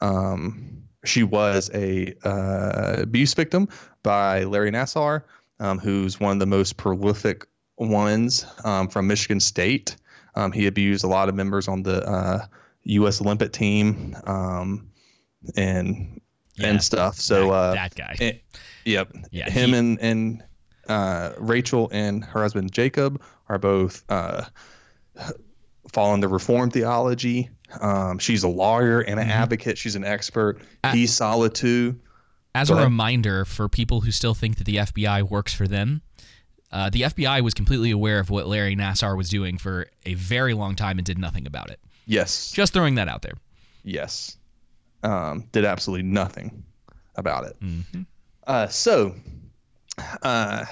Um, 0.00 0.82
she 1.04 1.22
was 1.22 1.70
a 1.74 2.14
uh, 2.24 2.96
abuse 3.02 3.34
victim 3.34 3.68
by 4.02 4.44
Larry 4.44 4.70
Nassar, 4.70 5.22
um, 5.60 5.78
who's 5.78 6.18
one 6.20 6.32
of 6.32 6.38
the 6.38 6.46
most 6.46 6.76
prolific 6.76 7.46
ones 7.76 8.46
um, 8.64 8.88
from 8.88 9.06
Michigan 9.06 9.40
State. 9.40 9.96
Um, 10.34 10.52
he 10.52 10.66
abused 10.66 11.04
a 11.04 11.08
lot 11.08 11.28
of 11.28 11.34
members 11.34 11.68
on 11.68 11.82
the 11.82 12.02
uh, 12.08 12.46
U.S. 12.84 13.20
Olympic 13.20 13.52
team 13.52 14.16
um, 14.26 14.90
and 15.56 16.20
and 16.62 16.82
stuff. 16.82 17.16
So 17.16 17.50
uh, 17.50 17.74
that 17.74 17.94
guy. 17.94 18.16
eh, 18.20 18.32
yep. 18.84 19.12
Yeah, 19.30 19.50
Him 19.50 19.70
he- 19.70 19.76
and 19.76 20.00
and 20.00 20.42
uh, 20.88 21.32
Rachael 21.38 21.88
and 21.92 22.24
her 22.24 22.42
husband 22.42 22.72
Jacob 22.72 23.22
are 23.48 23.58
both 23.58 24.04
uh, 24.08 24.44
following 25.92 26.20
the 26.20 26.28
Reformed 26.28 26.72
theology. 26.72 27.50
Um, 27.80 28.18
she's 28.18 28.42
a 28.44 28.48
lawyer 28.48 29.00
and 29.00 29.18
Mm-hmm. 29.18 29.30
an 29.30 29.36
advocate. 29.36 29.78
She's 29.78 29.96
an 29.96 30.04
expert. 30.04 30.60
He's 30.92 31.12
solid 31.14 31.54
too. 31.54 31.98
As 32.54 32.70
Go 32.70 32.78
a 32.78 32.84
reminder 32.84 33.44
for 33.44 33.68
people 33.68 34.00
who 34.02 34.10
still 34.12 34.34
think 34.34 34.58
that 34.58 34.64
the 34.64 34.76
FBI 34.76 35.28
works 35.28 35.52
for 35.52 35.66
them, 35.66 36.02
uh, 36.70 36.88
the 36.90 37.02
FBI 37.02 37.42
was 37.42 37.52
completely 37.54 37.90
aware 37.90 38.20
of 38.20 38.30
what 38.30 38.46
Larry 38.46 38.76
Nassar 38.76 39.16
was 39.16 39.28
doing 39.28 39.58
for 39.58 39.86
a 40.06 40.14
very 40.14 40.54
long 40.54 40.76
time 40.76 40.98
and 40.98 41.04
did 41.06 41.18
nothing 41.18 41.46
about 41.46 41.70
it. 41.70 41.80
Yes. 42.06 42.52
Just 42.52 42.72
throwing 42.72 42.94
that 42.96 43.08
out 43.08 43.22
there. 43.22 43.34
Yes. 43.82 44.36
Um, 45.02 45.44
did 45.52 45.64
absolutely 45.64 46.04
nothing 46.04 46.64
about 47.16 47.44
it. 47.46 47.56
Mm-hmm. 47.60 48.02
Uh, 48.46 48.66
so, 48.68 49.14
uh, 50.22 50.64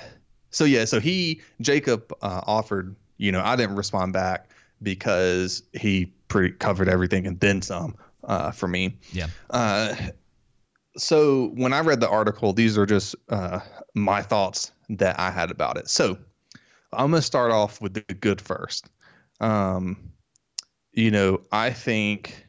so 0.50 0.64
yeah, 0.64 0.84
so 0.84 1.00
he 1.00 1.40
Jacob 1.60 2.12
uh, 2.22 2.42
offered. 2.46 2.94
You 3.18 3.32
know, 3.32 3.42
I 3.42 3.56
didn't 3.56 3.76
respond 3.76 4.12
back 4.12 4.50
because 4.82 5.62
he 5.72 6.06
pretty 6.28 6.54
covered 6.54 6.88
everything 6.88 7.26
and 7.26 7.38
then 7.40 7.62
some 7.62 7.94
uh, 8.24 8.50
for 8.50 8.68
me. 8.68 8.96
Yeah. 9.12 9.28
Uh, 9.50 9.94
so 10.96 11.48
when 11.54 11.72
I 11.72 11.80
read 11.80 12.00
the 12.00 12.08
article, 12.08 12.52
these 12.52 12.76
are 12.76 12.86
just 12.86 13.14
uh, 13.28 13.60
my 13.94 14.22
thoughts 14.22 14.72
that 14.90 15.18
I 15.18 15.30
had 15.30 15.50
about 15.50 15.76
it. 15.76 15.88
So 15.88 16.18
I'm 16.92 17.10
going 17.10 17.20
to 17.20 17.22
start 17.22 17.50
off 17.50 17.80
with 17.80 17.94
the 17.94 18.14
good 18.14 18.40
first. 18.40 18.90
Um, 19.40 20.12
you 20.92 21.10
know, 21.10 21.40
I 21.50 21.70
think 21.70 22.41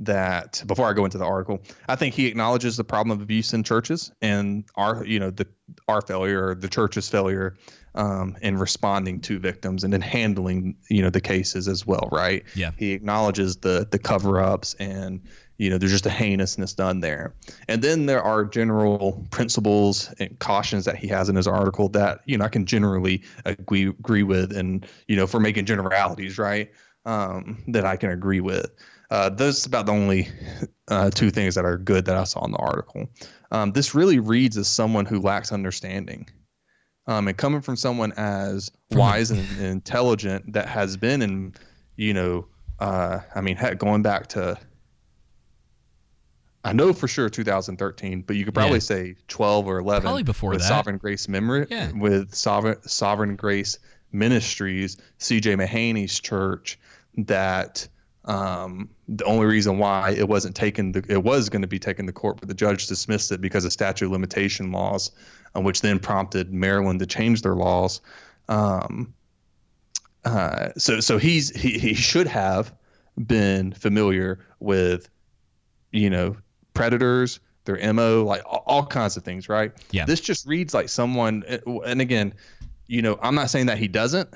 that 0.00 0.62
before 0.66 0.88
I 0.88 0.92
go 0.92 1.04
into 1.04 1.18
the 1.18 1.24
article, 1.24 1.60
I 1.88 1.96
think 1.96 2.14
he 2.14 2.26
acknowledges 2.26 2.76
the 2.76 2.84
problem 2.84 3.16
of 3.16 3.22
abuse 3.22 3.52
in 3.52 3.64
churches 3.64 4.12
and 4.22 4.64
our, 4.76 5.04
you 5.04 5.18
know, 5.18 5.30
the 5.30 5.46
our 5.86 6.00
failure 6.00 6.54
the 6.54 6.68
church's 6.68 7.08
failure 7.08 7.56
um, 7.94 8.36
in 8.42 8.56
responding 8.58 9.20
to 9.22 9.38
victims 9.38 9.84
and 9.84 9.92
in 9.92 10.00
handling, 10.00 10.76
you 10.88 11.02
know, 11.02 11.10
the 11.10 11.20
cases 11.20 11.66
as 11.68 11.86
well, 11.86 12.08
right? 12.12 12.44
Yeah. 12.54 12.70
He 12.76 12.92
acknowledges 12.92 13.56
the 13.56 13.86
the 13.90 13.98
cover 13.98 14.40
ups 14.40 14.74
and 14.74 15.20
you 15.58 15.68
know 15.68 15.76
there's 15.76 15.92
just 15.92 16.06
a 16.06 16.10
heinousness 16.10 16.72
done 16.72 17.00
there 17.00 17.34
and 17.66 17.82
then 17.82 18.06
there 18.06 18.22
are 18.22 18.44
general 18.44 19.26
principles 19.30 20.12
and 20.20 20.38
cautions 20.38 20.84
that 20.84 20.96
he 20.96 21.08
has 21.08 21.28
in 21.28 21.34
his 21.34 21.48
article 21.48 21.88
that 21.88 22.20
you 22.26 22.38
know 22.38 22.44
i 22.44 22.48
can 22.48 22.64
generally 22.64 23.22
agree, 23.44 23.88
agree 23.88 24.22
with 24.22 24.56
and 24.56 24.86
you 25.08 25.16
know 25.16 25.26
for 25.26 25.40
making 25.40 25.64
generalities 25.64 26.38
right 26.38 26.70
um, 27.06 27.62
that 27.66 27.84
i 27.84 27.96
can 27.96 28.10
agree 28.10 28.40
with 28.40 28.70
uh, 29.10 29.28
those 29.30 29.64
about 29.66 29.86
the 29.86 29.92
only 29.92 30.28
uh, 30.88 31.10
two 31.10 31.30
things 31.30 31.54
that 31.54 31.64
are 31.64 31.76
good 31.78 32.04
that 32.04 32.16
i 32.16 32.24
saw 32.24 32.44
in 32.44 32.50
the 32.52 32.58
article 32.58 33.06
um, 33.50 33.72
this 33.72 33.94
really 33.94 34.18
reads 34.18 34.56
as 34.58 34.68
someone 34.68 35.06
who 35.06 35.20
lacks 35.20 35.52
understanding 35.52 36.26
um, 37.06 37.26
and 37.28 37.36
coming 37.38 37.62
from 37.62 37.74
someone 37.76 38.12
as 38.18 38.70
wise 38.90 39.30
and, 39.30 39.40
and 39.58 39.66
intelligent 39.66 40.52
that 40.52 40.68
has 40.68 40.98
been 40.98 41.22
in, 41.22 41.54
you 41.96 42.12
know, 42.12 42.46
uh, 42.80 43.20
I 43.34 43.40
mean, 43.40 43.56
heck, 43.56 43.78
going 43.78 44.02
back 44.02 44.26
to, 44.28 44.58
I 46.64 46.74
know 46.74 46.92
for 46.92 47.08
sure 47.08 47.30
2013, 47.30 48.22
but 48.26 48.36
you 48.36 48.44
could 48.44 48.52
probably 48.52 48.76
Yeah. 48.76 48.80
say 48.80 49.14
12 49.28 49.66
or 49.68 49.78
11. 49.78 50.02
Probably 50.02 50.22
before 50.22 50.50
with 50.50 50.60
that. 50.60 50.68
Sovereign 50.68 50.98
Grace 50.98 51.28
Memory, 51.28 51.66
Yeah. 51.70 51.92
with 51.92 52.34
Sovereign 52.34 52.76
Sovereign 52.82 53.36
Grace 53.36 53.78
Ministries, 54.12 54.98
C.J. 55.18 55.54
Mahaney's 55.56 56.20
church, 56.20 56.78
that 57.16 57.88
um, 58.28 58.90
the 59.08 59.24
only 59.24 59.46
reason 59.46 59.78
why 59.78 60.10
it 60.10 60.28
wasn't 60.28 60.54
taken, 60.54 60.92
to, 60.92 61.02
it 61.08 61.24
was 61.24 61.48
going 61.48 61.62
to 61.62 61.68
be 61.68 61.78
taken 61.78 62.06
to 62.06 62.12
court, 62.12 62.38
but 62.38 62.48
the 62.48 62.54
judge 62.54 62.86
dismissed 62.86 63.32
it 63.32 63.40
because 63.40 63.64
of 63.64 63.72
statute 63.72 64.04
of 64.04 64.12
limitation 64.12 64.70
laws, 64.70 65.10
uh, 65.56 65.60
which 65.62 65.80
then 65.80 65.98
prompted 65.98 66.52
Maryland 66.52 67.00
to 67.00 67.06
change 67.06 67.40
their 67.40 67.54
laws. 67.54 68.02
Um, 68.48 69.14
uh, 70.26 70.68
so, 70.76 71.00
so 71.00 71.16
he's 71.16 71.58
he, 71.58 71.78
he 71.78 71.94
should 71.94 72.26
have 72.26 72.74
been 73.16 73.72
familiar 73.72 74.44
with, 74.60 75.08
you 75.90 76.10
know, 76.10 76.36
predators, 76.74 77.40
their 77.64 77.94
mo, 77.94 78.24
like 78.24 78.42
all, 78.44 78.62
all 78.66 78.86
kinds 78.86 79.16
of 79.16 79.24
things, 79.24 79.48
right? 79.48 79.72
Yeah. 79.90 80.04
This 80.04 80.20
just 80.20 80.46
reads 80.46 80.74
like 80.74 80.90
someone, 80.90 81.44
and 81.86 82.02
again, 82.02 82.34
you 82.88 83.00
know, 83.00 83.18
I'm 83.22 83.34
not 83.34 83.48
saying 83.48 83.66
that 83.66 83.78
he 83.78 83.88
doesn't. 83.88 84.28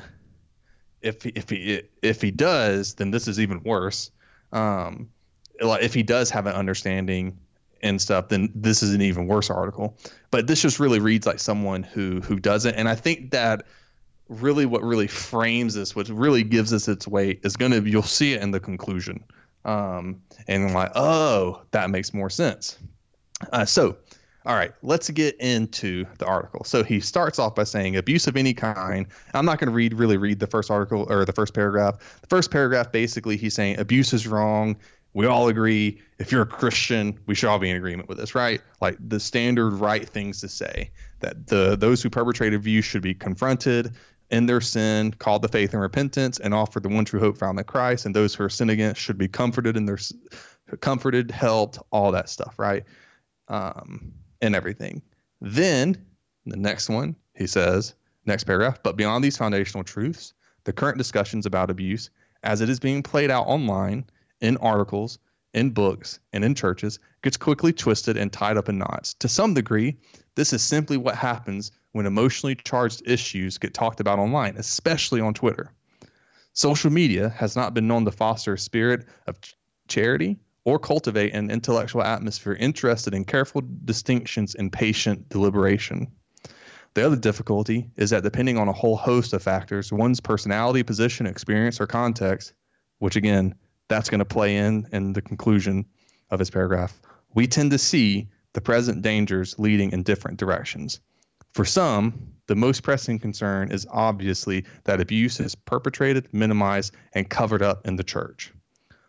If 1.02 1.22
he, 1.22 1.30
if 1.30 1.50
he 1.50 1.82
if 2.02 2.22
he 2.22 2.30
does, 2.30 2.94
then 2.94 3.10
this 3.10 3.28
is 3.28 3.40
even 3.40 3.62
worse. 3.62 4.10
Um, 4.52 5.10
like 5.60 5.82
if 5.82 5.94
he 5.94 6.02
does 6.02 6.30
have 6.30 6.46
an 6.46 6.54
understanding 6.54 7.38
and 7.82 8.00
stuff, 8.00 8.28
then 8.28 8.50
this 8.54 8.82
is 8.82 8.94
an 8.94 9.02
even 9.02 9.26
worse 9.26 9.50
article. 9.50 9.96
But 10.30 10.46
this 10.46 10.62
just 10.62 10.78
really 10.78 11.00
reads 11.00 11.26
like 11.26 11.40
someone 11.40 11.82
who 11.82 12.20
who 12.20 12.38
doesn't, 12.38 12.74
and 12.74 12.88
I 12.88 12.94
think 12.94 13.32
that 13.32 13.66
really 14.28 14.66
what 14.66 14.82
really 14.82 15.08
frames 15.08 15.74
this, 15.74 15.94
what 15.94 16.08
really 16.08 16.42
gives 16.42 16.72
us 16.72 16.88
its 16.88 17.06
weight, 17.08 17.40
is 17.44 17.56
going 17.56 17.72
to 17.72 17.82
you'll 17.88 18.02
see 18.02 18.34
it 18.34 18.42
in 18.42 18.50
the 18.50 18.60
conclusion, 18.60 19.22
um, 19.64 20.22
and 20.48 20.72
like 20.72 20.92
oh 20.94 21.62
that 21.72 21.90
makes 21.90 22.14
more 22.14 22.30
sense. 22.30 22.78
Uh, 23.52 23.64
so, 23.64 23.96
all 24.44 24.56
right, 24.56 24.72
let's 24.82 25.08
get 25.10 25.36
into 25.36 26.04
the 26.18 26.26
article. 26.26 26.64
So 26.64 26.82
he 26.82 27.00
starts 27.00 27.38
off 27.38 27.54
by 27.54 27.64
saying 27.64 27.96
abuse 27.96 28.26
of 28.26 28.36
any 28.36 28.54
kind. 28.54 29.06
I'm 29.34 29.44
not 29.44 29.58
going 29.58 29.68
to 29.68 29.74
read 29.74 29.94
really 29.94 30.16
read 30.16 30.40
the 30.40 30.46
first 30.46 30.70
article 30.70 31.06
or 31.08 31.24
the 31.24 31.32
first 31.32 31.54
paragraph. 31.54 32.20
The 32.20 32.26
first 32.26 32.50
paragraph 32.50 32.90
basically 32.90 33.36
he's 33.36 33.54
saying 33.54 33.78
abuse 33.78 34.12
is 34.12 34.26
wrong. 34.26 34.76
We 35.14 35.26
all 35.26 35.48
agree. 35.48 36.00
If 36.18 36.32
you're 36.32 36.42
a 36.42 36.46
Christian, 36.46 37.18
we 37.26 37.34
should 37.34 37.48
all 37.48 37.58
be 37.58 37.70
in 37.70 37.76
agreement 37.76 38.08
with 38.08 38.18
this, 38.18 38.34
right? 38.34 38.60
Like 38.80 38.96
the 38.98 39.20
standard 39.20 39.74
right 39.74 40.08
things 40.08 40.40
to 40.40 40.48
say 40.48 40.90
that 41.20 41.46
the 41.48 41.76
those 41.76 42.02
who 42.02 42.10
perpetrate 42.10 42.54
abuse 42.54 42.84
should 42.84 43.02
be 43.02 43.14
confronted 43.14 43.94
in 44.30 44.46
their 44.46 44.62
sin, 44.62 45.12
called 45.12 45.42
to 45.42 45.48
faith 45.48 45.74
and 45.74 45.82
repentance, 45.82 46.40
and 46.40 46.54
offered 46.54 46.82
the 46.82 46.88
one 46.88 47.04
true 47.04 47.20
hope 47.20 47.36
found 47.36 47.58
in 47.58 47.64
Christ. 47.66 48.06
And 48.06 48.16
those 48.16 48.34
who 48.34 48.42
are 48.44 48.48
sinned 48.48 48.70
against 48.70 49.00
should 49.00 49.18
be 49.18 49.28
comforted 49.28 49.76
in 49.76 49.84
their 49.84 49.98
comforted, 50.80 51.30
helped, 51.30 51.78
all 51.90 52.10
that 52.12 52.30
stuff, 52.30 52.58
right? 52.58 52.82
um, 53.52 54.12
and 54.42 54.54
everything. 54.54 55.00
Then 55.40 55.96
the 56.44 56.56
next 56.56 56.90
one, 56.90 57.16
he 57.34 57.46
says, 57.46 57.94
next 58.26 58.44
paragraph, 58.44 58.82
but 58.82 58.96
beyond 58.96 59.24
these 59.24 59.36
foundational 59.36 59.84
truths, 59.84 60.34
the 60.64 60.72
current 60.72 60.98
discussions 60.98 61.46
about 61.46 61.70
abuse, 61.70 62.10
as 62.42 62.60
it 62.60 62.68
is 62.68 62.78
being 62.78 63.02
played 63.02 63.30
out 63.30 63.46
online, 63.46 64.04
in 64.40 64.56
articles, 64.58 65.18
in 65.54 65.70
books, 65.70 66.18
and 66.32 66.44
in 66.44 66.54
churches, 66.54 66.98
gets 67.22 67.36
quickly 67.36 67.72
twisted 67.72 68.16
and 68.16 68.32
tied 68.32 68.56
up 68.56 68.68
in 68.68 68.78
knots. 68.78 69.14
To 69.14 69.28
some 69.28 69.54
degree, 69.54 69.96
this 70.34 70.52
is 70.52 70.62
simply 70.62 70.96
what 70.96 71.14
happens 71.14 71.70
when 71.92 72.06
emotionally 72.06 72.56
charged 72.56 73.02
issues 73.06 73.58
get 73.58 73.74
talked 73.74 74.00
about 74.00 74.18
online, 74.18 74.56
especially 74.56 75.20
on 75.20 75.34
Twitter. 75.34 75.72
Social 76.54 76.90
media 76.90 77.28
has 77.30 77.54
not 77.54 77.74
been 77.74 77.86
known 77.86 78.04
to 78.04 78.10
foster 78.10 78.54
a 78.54 78.58
spirit 78.58 79.06
of 79.26 79.40
ch- 79.40 79.56
charity 79.88 80.38
or 80.64 80.78
cultivate 80.78 81.34
an 81.34 81.50
intellectual 81.50 82.02
atmosphere 82.02 82.54
interested 82.54 83.14
in 83.14 83.24
careful 83.24 83.62
distinctions 83.84 84.54
and 84.54 84.72
patient 84.72 85.28
deliberation. 85.28 86.06
The 86.94 87.06
other 87.06 87.16
difficulty 87.16 87.90
is 87.96 88.10
that 88.10 88.22
depending 88.22 88.58
on 88.58 88.68
a 88.68 88.72
whole 88.72 88.96
host 88.96 89.32
of 89.32 89.42
factors, 89.42 89.92
one's 89.92 90.20
personality, 90.20 90.82
position, 90.82 91.26
experience, 91.26 91.80
or 91.80 91.86
context, 91.86 92.52
which 92.98 93.16
again, 93.16 93.54
that's 93.88 94.10
going 94.10 94.18
to 94.20 94.24
play 94.24 94.56
in 94.56 94.86
in 94.92 95.12
the 95.12 95.22
conclusion 95.22 95.86
of 96.30 96.38
his 96.38 96.50
paragraph, 96.50 97.00
we 97.34 97.46
tend 97.46 97.70
to 97.70 97.78
see 97.78 98.28
the 98.52 98.60
present 98.60 99.02
dangers 99.02 99.58
leading 99.58 99.92
in 99.92 100.02
different 100.02 100.38
directions. 100.38 101.00
For 101.52 101.64
some, 101.64 102.32
the 102.46 102.54
most 102.54 102.82
pressing 102.82 103.18
concern 103.18 103.70
is 103.70 103.86
obviously 103.90 104.64
that 104.84 105.00
abuse 105.00 105.40
is 105.40 105.54
perpetrated, 105.54 106.28
minimized, 106.32 106.94
and 107.14 107.28
covered 107.28 107.62
up 107.62 107.86
in 107.86 107.96
the 107.96 108.04
church. 108.04 108.52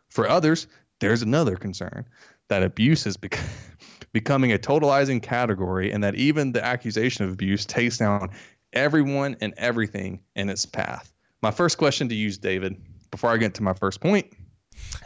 For 0.09 0.29
others, 0.29 0.67
there's 1.03 1.21
another 1.21 1.57
concern 1.57 2.05
that 2.47 2.63
abuse 2.63 3.05
is 3.05 3.17
bec- 3.17 3.37
becoming 4.13 4.53
a 4.53 4.57
totalizing 4.57 5.21
category 5.21 5.91
and 5.91 6.01
that 6.01 6.15
even 6.15 6.53
the 6.53 6.63
accusation 6.63 7.25
of 7.25 7.33
abuse 7.33 7.65
takes 7.65 7.97
down 7.97 8.29
everyone 8.71 9.35
and 9.41 9.53
everything 9.57 10.21
in 10.37 10.49
its 10.49 10.65
path. 10.65 11.11
My 11.41 11.51
first 11.51 11.77
question 11.77 12.07
to 12.07 12.15
you, 12.15 12.31
David, 12.31 12.81
before 13.11 13.31
I 13.31 13.37
get 13.37 13.53
to 13.55 13.63
my 13.63 13.73
first 13.73 13.99
point, 13.99 14.31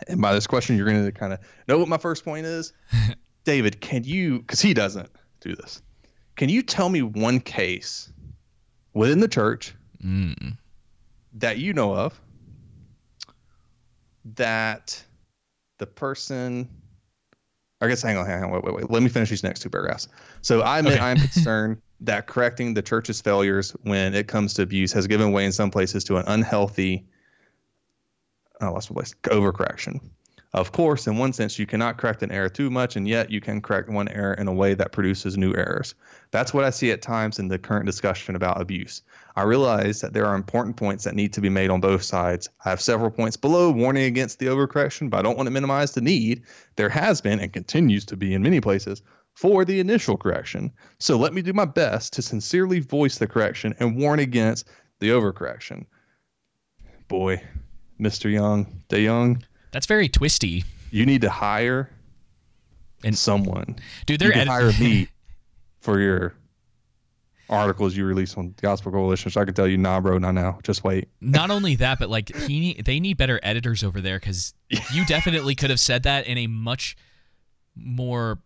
and 0.07 0.21
by 0.21 0.33
this 0.33 0.45
question, 0.45 0.77
you're 0.77 0.87
going 0.87 1.03
to 1.03 1.11
kind 1.11 1.33
of 1.33 1.39
know 1.67 1.79
what 1.79 1.87
my 1.87 1.97
first 1.97 2.23
point 2.23 2.45
is. 2.45 2.73
David, 3.43 3.81
can 3.81 4.03
you, 4.03 4.41
because 4.41 4.61
he 4.61 4.75
doesn't 4.75 5.09
do 5.39 5.55
this, 5.55 5.81
can 6.35 6.47
you 6.47 6.61
tell 6.61 6.89
me 6.89 7.01
one 7.01 7.39
case 7.39 8.13
within 8.93 9.19
the 9.19 9.27
church 9.27 9.73
mm. 10.03 10.57
that 11.33 11.57
you 11.57 11.73
know 11.73 11.95
of 11.95 12.21
that 14.35 15.03
the 15.77 15.87
person 15.87 16.69
I 17.79 17.87
guess 17.87 18.01
hang 18.01 18.17
on, 18.17 18.25
hang 18.25 18.43
on, 18.43 18.51
wait, 18.51 18.63
wait, 18.63 18.73
wait. 18.73 18.89
Let 18.89 19.03
me 19.03 19.09
finish 19.09 19.29
these 19.29 19.43
next 19.43 19.59
two 19.59 19.69
paragraphs. 19.69 20.07
So 20.41 20.61
I 20.61 20.79
admit 20.79 20.99
I 20.99 21.11
am 21.11 21.17
concerned 21.17 21.79
that 22.01 22.25
correcting 22.25 22.73
the 22.73 22.81
church's 22.81 23.21
failures 23.21 23.75
when 23.83 24.15
it 24.15 24.27
comes 24.27 24.55
to 24.55 24.63
abuse 24.63 24.91
has 24.93 25.05
given 25.05 25.31
way 25.31 25.45
in 25.45 25.51
some 25.51 25.69
places 25.69 26.03
to 26.05 26.17
an 26.17 26.23
unhealthy 26.27 27.05
oh, 28.61 28.73
lost 28.73 28.89
my 28.91 28.95
place. 28.95 29.13
Overcorrection. 29.23 29.99
Of 30.53 30.71
course, 30.71 31.07
in 31.07 31.17
one 31.17 31.33
sense, 31.33 31.59
you 31.59 31.65
cannot 31.65 31.97
correct 31.97 32.23
an 32.23 32.31
error 32.31 32.47
too 32.47 32.69
much, 32.69 32.95
and 32.95 33.07
yet 33.07 33.29
you 33.29 33.41
can 33.41 33.61
correct 33.61 33.89
one 33.89 34.07
error 34.07 34.33
in 34.33 34.47
a 34.47 34.53
way 34.53 34.73
that 34.73 34.93
produces 34.93 35.37
new 35.37 35.53
errors. 35.53 35.93
That's 36.31 36.53
what 36.53 36.63
I 36.63 36.69
see 36.69 36.91
at 36.91 37.01
times 37.01 37.37
in 37.37 37.49
the 37.49 37.59
current 37.59 37.85
discussion 37.85 38.35
about 38.35 38.61
abuse. 38.61 39.01
I 39.35 39.43
realize 39.43 39.99
that 40.01 40.13
there 40.13 40.25
are 40.25 40.35
important 40.35 40.77
points 40.77 41.03
that 41.03 41.15
need 41.15 41.33
to 41.33 41.41
be 41.41 41.49
made 41.49 41.69
on 41.69 41.81
both 41.81 42.01
sides. 42.01 42.49
I 42.63 42.69
have 42.69 42.81
several 42.81 43.11
points 43.11 43.35
below 43.35 43.71
warning 43.71 44.05
against 44.05 44.39
the 44.39 44.45
overcorrection, 44.45 45.09
but 45.09 45.17
I 45.17 45.21
don't 45.21 45.35
want 45.35 45.47
to 45.47 45.51
minimize 45.51 45.91
the 45.91 46.01
need. 46.01 46.43
There 46.77 46.89
has 46.89 47.19
been 47.19 47.39
and 47.39 47.51
continues 47.51 48.05
to 48.05 48.15
be 48.15 48.33
in 48.33 48.41
many 48.41 48.61
places 48.61 49.01
for 49.33 49.65
the 49.65 49.79
initial 49.81 50.17
correction. 50.17 50.71
So 50.97 51.17
let 51.17 51.33
me 51.33 51.41
do 51.41 51.53
my 51.53 51.65
best 51.65 52.13
to 52.13 52.21
sincerely 52.21 52.79
voice 52.79 53.17
the 53.17 53.27
correction 53.27 53.75
and 53.79 53.97
warn 53.97 54.19
against 54.19 54.67
the 54.99 55.09
overcorrection. 55.09 55.85
Boy, 57.07 57.43
Mr. 57.99 58.31
Young, 58.31 58.81
De 58.87 59.01
Young. 59.01 59.43
That's 59.77 59.85
very 59.85 60.09
twisty. 60.09 60.63
You 60.89 61.05
need 61.05 61.21
to 61.21 61.29
hire 61.29 61.91
and 63.03 63.15
someone. 63.15 63.75
Dude, 64.07 64.19
you 64.19 64.29
they're 64.31 64.35
ed- 64.35 64.47
hire 64.47 64.71
me 64.79 65.07
for 65.81 65.99
your 65.99 66.33
articles 67.47 67.95
you 67.95 68.03
release 68.03 68.35
on 68.37 68.55
Gospel 68.59 68.91
Coalition. 68.91 69.29
So 69.29 69.39
I 69.39 69.45
can 69.45 69.53
tell 69.53 69.67
you, 69.67 69.77
nah, 69.77 69.99
bro, 70.01 70.17
not 70.17 70.31
now. 70.31 70.57
Just 70.63 70.83
wait. 70.83 71.09
Not 71.21 71.51
only 71.51 71.75
that, 71.75 71.99
but 71.99 72.09
like 72.09 72.35
he 72.35 72.59
need, 72.59 72.85
they 72.85 72.99
need 72.99 73.17
better 73.17 73.39
editors 73.43 73.83
over 73.83 74.01
there 74.01 74.19
because 74.19 74.55
you 74.91 75.05
definitely 75.05 75.53
could 75.53 75.69
have 75.69 75.79
said 75.79 76.01
that 76.01 76.25
in 76.25 76.39
a 76.39 76.47
much 76.47 76.97
more 77.75 78.39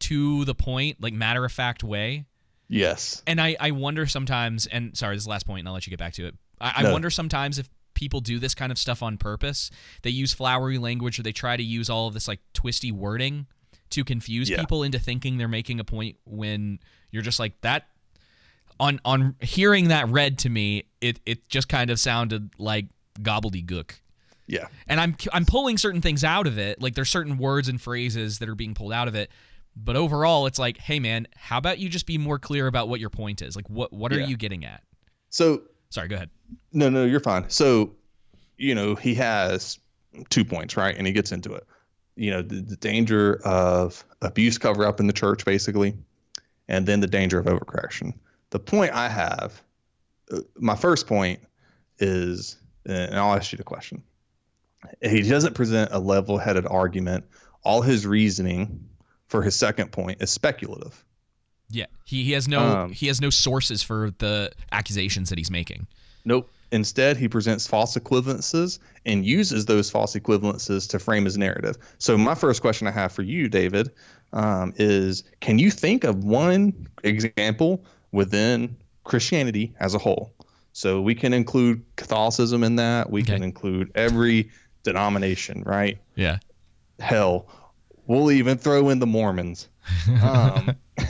to 0.00 0.44
the 0.44 0.56
point, 0.56 1.00
like 1.00 1.12
matter 1.12 1.44
of 1.44 1.52
fact 1.52 1.84
way. 1.84 2.24
Yes. 2.66 3.22
And 3.28 3.40
I, 3.40 3.56
I 3.60 3.70
wonder 3.70 4.08
sometimes, 4.08 4.66
and 4.66 4.96
sorry, 4.96 5.14
this 5.14 5.20
is 5.20 5.26
the 5.26 5.30
last 5.30 5.46
point, 5.46 5.60
and 5.60 5.68
I'll 5.68 5.74
let 5.74 5.86
you 5.86 5.90
get 5.90 6.00
back 6.00 6.14
to 6.14 6.26
it. 6.26 6.34
I, 6.60 6.84
I 6.84 6.92
wonder 6.92 7.10
sometimes 7.10 7.60
if 7.60 7.70
people 7.98 8.20
do 8.20 8.38
this 8.38 8.54
kind 8.54 8.70
of 8.70 8.78
stuff 8.78 9.02
on 9.02 9.18
purpose. 9.18 9.70
They 10.02 10.10
use 10.10 10.32
flowery 10.32 10.78
language 10.78 11.18
or 11.18 11.24
they 11.24 11.32
try 11.32 11.56
to 11.56 11.62
use 11.64 11.90
all 11.90 12.06
of 12.06 12.14
this 12.14 12.28
like 12.28 12.38
twisty 12.52 12.92
wording 12.92 13.46
to 13.90 14.04
confuse 14.04 14.48
Yeah. 14.48 14.60
people 14.60 14.84
into 14.84 15.00
thinking 15.00 15.36
they're 15.36 15.48
making 15.48 15.80
a 15.80 15.84
point 15.84 16.16
when 16.24 16.78
you're 17.10 17.24
just 17.24 17.40
like 17.40 17.60
that. 17.62 17.88
On 18.78 19.00
on 19.04 19.34
hearing 19.40 19.88
that 19.88 20.08
read 20.08 20.38
to 20.38 20.48
me, 20.48 20.84
it 21.00 21.18
it 21.26 21.48
just 21.48 21.68
kind 21.68 21.90
of 21.90 21.98
sounded 21.98 22.50
like 22.58 22.86
gobbledygook. 23.20 23.90
Yeah. 24.46 24.68
And 24.86 25.00
I'm 25.00 25.16
I'm 25.32 25.44
pulling 25.44 25.76
certain 25.78 26.00
things 26.00 26.22
out 26.22 26.46
of 26.46 26.56
it. 26.58 26.80
Like 26.80 26.94
there's 26.94 27.10
certain 27.10 27.36
words 27.38 27.66
and 27.68 27.80
phrases 27.82 28.38
that 28.38 28.48
are 28.48 28.54
being 28.54 28.74
pulled 28.74 28.92
out 28.92 29.08
of 29.08 29.16
it. 29.16 29.30
But 29.74 29.96
overall, 29.96 30.46
it's 30.46 30.58
like, 30.60 30.78
hey 30.78 31.00
man, 31.00 31.26
how 31.36 31.58
about 31.58 31.78
you 31.80 31.88
just 31.88 32.06
be 32.06 32.18
more 32.18 32.38
clear 32.38 32.68
about 32.68 32.88
what 32.88 33.00
your 33.00 33.10
point 33.10 33.42
is? 33.42 33.56
Like 33.56 33.68
what 33.68 33.92
what 33.92 34.12
are 34.12 34.20
Yeah. 34.20 34.26
you 34.28 34.36
getting 34.36 34.64
at? 34.64 34.84
So 35.30 35.62
Sorry, 35.90 36.06
go 36.06 36.14
ahead. 36.16 36.30
No, 36.72 36.88
no, 36.88 37.04
you're 37.04 37.20
fine. 37.20 37.48
So, 37.48 37.92
you 38.56 38.74
know, 38.74 38.94
he 38.94 39.14
has 39.14 39.78
two 40.30 40.44
points, 40.44 40.76
right? 40.76 40.96
And 40.96 41.06
he 41.06 41.12
gets 41.12 41.32
into 41.32 41.54
it. 41.54 41.66
You 42.16 42.30
know, 42.32 42.42
the, 42.42 42.60
the 42.60 42.76
danger 42.76 43.40
of 43.44 44.04
abuse 44.22 44.58
cover 44.58 44.84
up 44.84 45.00
in 45.00 45.06
the 45.06 45.12
church, 45.12 45.44
basically, 45.44 45.96
and 46.66 46.86
then 46.86 47.00
the 47.00 47.06
danger 47.06 47.38
of 47.38 47.46
overcorrection. 47.46 48.14
The 48.50 48.58
point 48.58 48.92
I 48.92 49.08
have, 49.08 49.62
uh, 50.32 50.40
my 50.56 50.74
first 50.74 51.06
point 51.06 51.40
is, 51.98 52.56
and 52.84 53.16
I'll 53.16 53.34
ask 53.34 53.52
you 53.52 53.58
the 53.58 53.64
question. 53.64 54.02
He 55.02 55.22
doesn't 55.22 55.54
present 55.54 55.90
a 55.92 55.98
level-headed 55.98 56.66
argument. 56.66 57.24
All 57.64 57.82
his 57.82 58.06
reasoning 58.06 58.88
for 59.26 59.42
his 59.42 59.56
second 59.56 59.92
point 59.92 60.22
is 60.22 60.30
speculative. 60.30 61.04
Yeah, 61.70 61.86
he, 62.04 62.24
he 62.24 62.32
has 62.32 62.48
no 62.48 62.60
Um, 62.60 62.92
he 62.92 63.08
has 63.08 63.20
no 63.20 63.30
sources 63.30 63.82
for 63.82 64.10
the 64.18 64.50
accusations 64.72 65.28
that 65.28 65.38
he's 65.38 65.50
making. 65.50 65.86
Nope. 66.24 66.50
Instead, 66.70 67.16
he 67.16 67.28
presents 67.28 67.66
false 67.66 67.96
equivalences 67.96 68.78
and 69.06 69.24
uses 69.24 69.64
those 69.64 69.90
false 69.90 70.14
equivalences 70.14 70.88
to 70.90 70.98
frame 70.98 71.24
his 71.24 71.38
narrative. 71.38 71.78
So, 71.98 72.18
my 72.18 72.34
first 72.34 72.60
question 72.60 72.86
I 72.86 72.90
have 72.90 73.10
for 73.10 73.22
you, 73.22 73.48
David, 73.48 73.90
um, 74.34 74.74
is 74.76 75.24
can 75.40 75.58
you 75.58 75.70
think 75.70 76.04
of 76.04 76.24
one 76.24 76.86
example 77.04 77.84
within 78.12 78.76
Christianity 79.04 79.74
as 79.80 79.94
a 79.94 79.98
whole? 79.98 80.34
So, 80.74 81.00
we 81.00 81.14
can 81.14 81.32
include 81.32 81.82
Catholicism 81.96 82.62
in 82.62 82.76
that, 82.76 83.10
we 83.10 83.22
can 83.22 83.42
include 83.42 83.90
every 83.94 84.50
denomination, 84.82 85.62
right? 85.64 85.98
Yeah. 86.16 86.38
Hell, 87.00 87.48
we'll 88.06 88.30
even 88.30 88.58
throw 88.58 88.90
in 88.90 88.98
the 88.98 89.06
Mormons. 89.06 89.68
Um, 90.22 90.76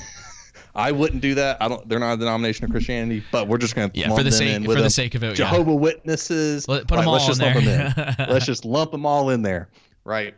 I 0.75 0.93
wouldn't 0.93 1.23
do 1.23 1.35
that. 1.37 1.61
I 1.61 1.69
don't. 1.69 1.89
They're 1.89 1.99
not 1.99 2.15
a 2.15 2.17
denomination 2.19 2.65
of 2.65 2.71
Christianity, 2.71 3.25
but 3.33 3.49
we're 3.49 3.59
just 3.59 3.75
going 3.75 3.91
to 3.91 3.99
Yeah, 3.99 4.15
for 4.15 4.23
the 4.23 4.31
sake- 4.33 4.65
for 4.65 4.75
the 4.81 4.91
sake 4.91 5.15
of 5.15 5.23
it, 5.25 5.29
yeah. 5.29 5.35
Jehovah 5.35 5.75
Witnesses. 5.75 6.69
Let- 6.69 6.87
put 6.87 6.99
'em 6.99 7.07
let's 7.07 7.23
all 7.23 7.29
just 7.29 7.41
in 7.41 7.55
lump 7.55 7.65
them 7.65 8.15
in. 8.29 8.33
let's 8.33 8.47
just 8.47 8.65
lump 8.65 8.91
them 8.93 9.05
all 9.07 9.31
in 9.31 9.43
there, 9.43 9.69
right? 10.05 10.35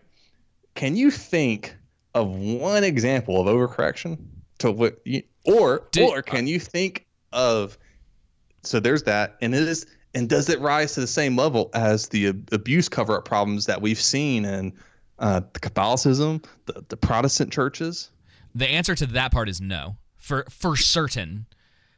Can 0.75 0.97
you 0.97 1.11
think 1.11 1.77
of 2.15 2.29
one 2.29 2.85
example 2.85 3.41
of 3.41 3.47
overcorrection 3.55 4.19
to 4.59 4.71
what, 4.71 5.01
you, 5.05 5.23
or 5.45 5.87
or 6.01 6.23
can 6.23 6.47
you 6.47 6.59
think 6.61 7.07
of? 7.33 7.77
So 8.63 8.79
there's 8.81 9.03
that, 9.05 9.37
and 9.41 9.55
it 9.55 9.63
is, 9.63 9.87
and 10.15 10.29
does 10.29 10.49
it 10.49 10.61
rise 10.61 10.95
to 10.95 11.01
the 11.01 11.07
same 11.07 11.37
level 11.37 11.71
as 11.75 12.09
the 12.09 12.27
abuse 12.53 12.89
cover-up 12.89 13.25
problems 13.25 13.67
that 13.67 13.81
we've 13.81 14.01
seen 14.01 14.45
in 14.45 14.73
uh, 15.19 15.41
the 15.55 15.61
Catholicism, 15.61 16.43
the, 16.67 16.85
the 16.89 16.97
Protestant 16.97 17.53
churches? 17.53 18.11
The 18.55 18.69
answer 18.69 18.95
to 18.97 19.07
that 19.07 19.33
part 19.33 19.49
is 19.49 19.61
no. 19.61 19.97
For 20.21 20.45
for 20.51 20.77
certain, 20.77 21.47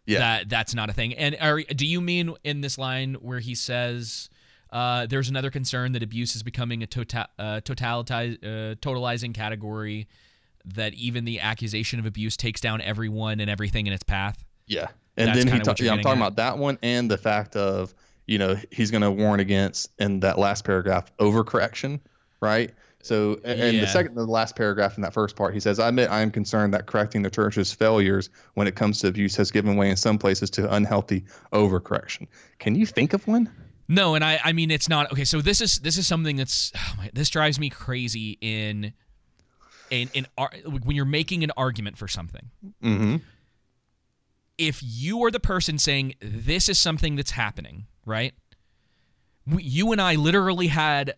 Yeah. 0.07 0.19
that 0.21 0.49
that's 0.49 0.75
not 0.75 0.89
a 0.89 0.93
thing. 0.93 1.13
And 1.15 1.37
are, 1.41 1.61
do 1.61 1.87
you 1.87 2.01
mean 2.01 2.35
in 2.45 2.61
this 2.63 2.79
line 2.79 3.15
where 3.15 3.41
he 3.41 3.55
says 3.55 4.31
uh, 4.71 5.05
there's 5.07 5.29
another 5.29 5.51
concern 5.51 5.93
that 5.93 6.03
abuse 6.03 6.35
is 6.35 6.43
becoming 6.43 6.83
a 6.83 6.87
tota- 6.87 7.29
uh, 7.39 7.61
totalitize, 7.61 8.39
uh, 8.43 8.75
totalizing 8.77 9.35
category 9.35 10.09
that 10.65 10.95
even 10.95 11.25
the 11.25 11.41
accusation 11.41 11.99
of 11.99 12.07
abuse 12.07 12.37
takes 12.37 12.61
down 12.61 12.81
everyone 12.81 13.41
and 13.41 13.51
everything 13.51 13.87
in 13.87 13.93
its 13.93 14.05
path? 14.05 14.43
Yeah. 14.67 14.87
And 15.17 15.29
That's 15.29 15.45
then 15.45 15.53
he 15.53 15.61
ta- 15.61 15.75
yeah, 15.79 15.93
I'm 15.93 15.99
talking 16.01 16.23
at. 16.23 16.27
about 16.29 16.37
that 16.37 16.57
one 16.57 16.79
and 16.83 17.11
the 17.11 17.19
fact 17.19 17.55
of, 17.57 17.93
you 18.27 18.39
know, 18.39 18.57
he's 18.71 18.91
going 18.91 19.03
to 19.03 19.11
warn 19.11 19.41
against 19.41 19.91
in 19.99 20.21
that 20.21 20.39
last 20.39 20.65
paragraph 20.65 21.15
overcorrection, 21.19 22.01
right? 22.41 22.73
So, 23.03 23.41
and 23.45 23.77
Yeah. 23.77 23.81
the 23.81 23.87
second, 23.89 24.15
the 24.15 24.25
last 24.25 24.55
paragraph 24.55 24.97
in 24.97 25.03
that 25.03 25.13
first 25.13 25.35
part, 25.35 25.55
he 25.55 25.61
says, 25.61 25.79
I 25.81 25.89
admit 25.89 26.09
I 26.09 26.21
am 26.21 26.31
concerned 26.31 26.73
that 26.75 26.87
correcting 26.87 27.23
the 27.23 27.31
church's 27.31 27.73
failures 27.73 28.31
when 28.55 28.67
it 28.69 28.77
comes 28.77 29.01
to 29.01 29.09
abuse 29.09 29.35
has 29.37 29.51
given 29.51 29.77
way 29.77 29.91
in 29.91 29.97
some 29.97 30.19
places 30.19 30.51
to 30.51 30.73
unhealthy 30.73 31.25
overcorrection. 31.53 32.29
Can 32.61 32.77
you 32.77 32.87
think 32.87 33.13
of 33.13 33.27
one? 33.27 33.51
No, 33.89 34.15
and 34.15 34.25
I 34.25 34.41
I 34.43 34.53
mean 34.53 34.71
it's 34.71 34.89
not 34.89 35.13
okay. 35.13 35.25
So 35.25 35.41
this 35.43 35.61
is 35.61 35.81
this 35.81 35.99
is 35.99 36.07
something 36.07 36.37
that's 36.37 36.73
oh 36.77 36.95
my, 36.97 37.11
this 37.13 37.29
drives 37.29 37.59
me 37.59 37.69
crazy 37.69 38.39
in 38.41 38.93
in 39.91 40.09
in 40.15 40.27
when 40.65 40.97
you're 40.97 41.05
making 41.05 41.43
an 41.45 41.51
argument 41.57 41.99
for 41.99 42.07
something. 42.09 42.51
Mm-hmm. 42.83 43.17
If 44.57 44.81
you 44.83 45.25
are 45.25 45.31
the 45.31 45.41
person 45.41 45.77
saying 45.79 46.15
this 46.21 46.69
is 46.69 46.79
something 46.79 47.17
that's 47.17 47.33
happening, 47.33 47.87
right? 48.07 48.33
You 49.47 49.91
and 49.91 50.01
I 50.01 50.15
literally 50.15 50.69
had 50.69 51.15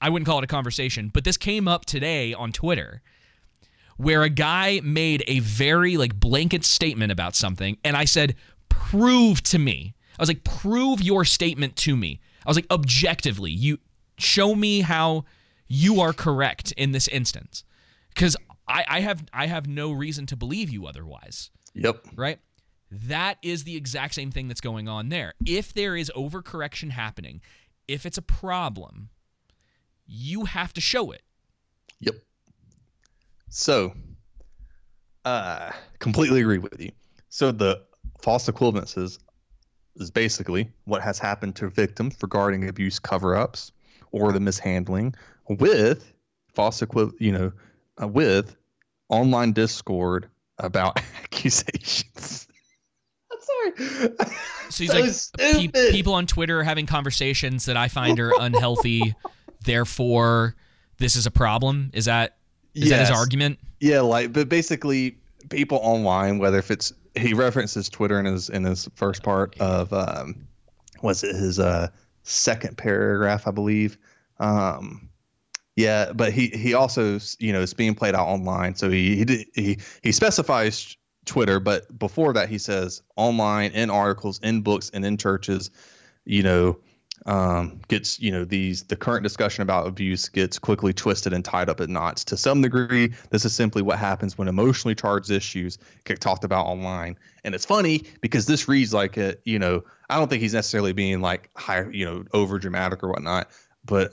I 0.00 0.08
wouldn't 0.08 0.26
call 0.26 0.38
it 0.38 0.44
a 0.44 0.48
conversation, 0.48 1.10
but 1.12 1.24
this 1.24 1.36
came 1.36 1.68
up 1.68 1.84
today 1.84 2.34
on 2.34 2.52
Twitter 2.52 3.02
where 3.96 4.22
a 4.22 4.28
guy 4.28 4.80
made 4.82 5.22
a 5.26 5.38
very 5.40 5.96
like 5.96 6.18
blanket 6.18 6.64
statement 6.64 7.12
about 7.12 7.34
something 7.34 7.78
and 7.84 7.96
I 7.96 8.04
said 8.04 8.34
prove 8.68 9.42
to 9.44 9.58
me. 9.58 9.94
I 10.18 10.22
was 10.22 10.28
like 10.28 10.44
prove 10.44 11.00
your 11.02 11.24
statement 11.24 11.76
to 11.76 11.96
me. 11.96 12.20
I 12.44 12.50
was 12.50 12.56
like 12.56 12.66
objectively, 12.70 13.50
you 13.50 13.78
show 14.18 14.54
me 14.54 14.80
how 14.80 15.24
you 15.66 16.00
are 16.00 16.12
correct 16.12 16.72
in 16.72 16.92
this 16.92 17.08
instance. 17.08 17.64
Cuz 18.14 18.36
I, 18.66 18.84
I 18.88 19.00
have 19.00 19.24
I 19.32 19.46
have 19.46 19.66
no 19.66 19.92
reason 19.92 20.26
to 20.26 20.36
believe 20.36 20.70
you 20.70 20.86
otherwise. 20.86 21.50
Yep. 21.74 22.06
Right? 22.16 22.38
That 22.90 23.38
is 23.42 23.64
the 23.64 23.76
exact 23.76 24.14
same 24.14 24.30
thing 24.30 24.48
that's 24.48 24.60
going 24.60 24.88
on 24.88 25.08
there. 25.08 25.34
If 25.44 25.72
there 25.74 25.96
is 25.96 26.12
overcorrection 26.14 26.90
happening, 26.90 27.40
if 27.88 28.06
it's 28.06 28.18
a 28.18 28.22
problem, 28.22 29.10
you 30.06 30.44
have 30.44 30.72
to 30.74 30.80
show 30.80 31.10
it. 31.12 31.22
Yep. 32.00 32.16
So, 33.48 33.94
uh, 35.24 35.70
completely 35.98 36.40
agree 36.40 36.58
with 36.58 36.78
you. 36.80 36.90
So 37.28 37.50
the 37.52 37.82
false 38.22 38.48
equivalences 38.48 39.18
is 39.96 40.10
basically 40.10 40.72
what 40.84 41.02
has 41.02 41.18
happened 41.18 41.56
to 41.56 41.70
victims 41.70 42.16
regarding 42.22 42.68
abuse 42.68 42.98
cover-ups 42.98 43.72
or 44.10 44.32
the 44.32 44.40
mishandling 44.40 45.14
with 45.48 46.12
false 46.54 46.82
equi- 46.82 47.12
you 47.18 47.32
know, 47.32 47.52
uh, 48.02 48.08
with 48.08 48.56
online 49.08 49.52
discord 49.52 50.28
about 50.58 51.00
accusations. 51.22 52.46
I'm 53.32 53.38
sorry. 53.40 54.08
So 54.70 54.84
he's 54.84 55.30
So 55.38 55.44
like, 55.44 55.72
pe- 55.72 55.90
people 55.90 56.14
on 56.14 56.26
Twitter 56.26 56.60
are 56.60 56.64
having 56.64 56.86
conversations 56.86 57.66
that 57.66 57.76
I 57.76 57.88
find 57.88 58.18
are 58.20 58.32
unhealthy. 58.38 59.14
therefore, 59.64 60.54
this 60.98 61.16
is 61.16 61.26
a 61.26 61.30
problem. 61.30 61.90
Is 61.92 62.04
that 62.06 62.36
is 62.74 62.90
that 62.90 63.00
his 63.00 63.10
argument? 63.10 63.58
Yeah, 63.80 64.00
like 64.00 64.32
but 64.32 64.48
basically 64.48 65.16
people 65.50 65.78
online, 65.82 66.38
whether 66.38 66.58
if 66.58 66.70
it's 66.70 66.92
he 67.16 67.34
references 67.34 67.88
Twitter 67.88 68.18
in 68.18 68.26
his 68.26 68.48
in 68.48 68.64
his 68.64 68.88
first 68.94 69.22
part 69.22 69.58
of 69.60 69.92
um 69.92 70.46
was 71.02 71.22
it 71.22 71.34
his 71.36 71.58
uh 71.58 71.88
second 72.22 72.76
paragraph, 72.76 73.46
I 73.46 73.50
believe. 73.50 73.98
Um 74.40 75.08
yeah, 75.76 76.12
but 76.12 76.32
he 76.32 76.48
he 76.48 76.74
also 76.74 77.18
you 77.38 77.52
know 77.52 77.60
it's 77.60 77.74
being 77.74 77.94
played 77.94 78.14
out 78.14 78.26
online, 78.26 78.74
so 78.74 78.90
he 78.90 79.24
he 79.24 79.46
he, 79.54 79.78
he 80.02 80.12
specifies 80.12 80.96
Twitter, 81.24 81.58
but 81.58 81.98
before 81.98 82.32
that 82.32 82.48
he 82.48 82.58
says 82.58 83.02
online 83.16 83.72
in 83.72 83.90
articles, 83.90 84.38
in 84.42 84.60
books, 84.60 84.90
and 84.94 85.04
in 85.04 85.16
churches, 85.16 85.70
you 86.24 86.42
know, 86.42 86.78
um, 87.26 87.80
gets 87.88 88.20
you 88.20 88.30
know 88.30 88.44
these 88.44 88.82
the 88.82 88.96
current 88.96 89.22
discussion 89.22 89.62
about 89.62 89.86
abuse 89.86 90.28
gets 90.28 90.58
quickly 90.58 90.92
twisted 90.92 91.32
and 91.32 91.44
tied 91.44 91.68
up 91.70 91.80
at 91.80 91.88
knots. 91.88 92.22
To 92.24 92.36
some 92.36 92.60
degree, 92.60 93.12
this 93.30 93.44
is 93.44 93.54
simply 93.54 93.80
what 93.80 93.98
happens 93.98 94.36
when 94.36 94.46
emotionally 94.46 94.94
charged 94.94 95.30
issues 95.30 95.78
get 96.04 96.20
talked 96.20 96.44
about 96.44 96.66
online. 96.66 97.16
And 97.42 97.54
it's 97.54 97.64
funny 97.64 98.04
because 98.20 98.46
this 98.46 98.68
reads 98.68 98.92
like 98.92 99.16
a 99.16 99.36
you 99.44 99.58
know 99.58 99.82
I 100.10 100.18
don't 100.18 100.28
think 100.28 100.42
he's 100.42 100.52
necessarily 100.54 100.92
being 100.92 101.20
like 101.22 101.50
high 101.56 101.86
you 101.90 102.04
know 102.04 102.24
over 102.34 102.58
dramatic 102.58 103.02
or 103.02 103.08
whatnot, 103.08 103.48
but 103.84 104.12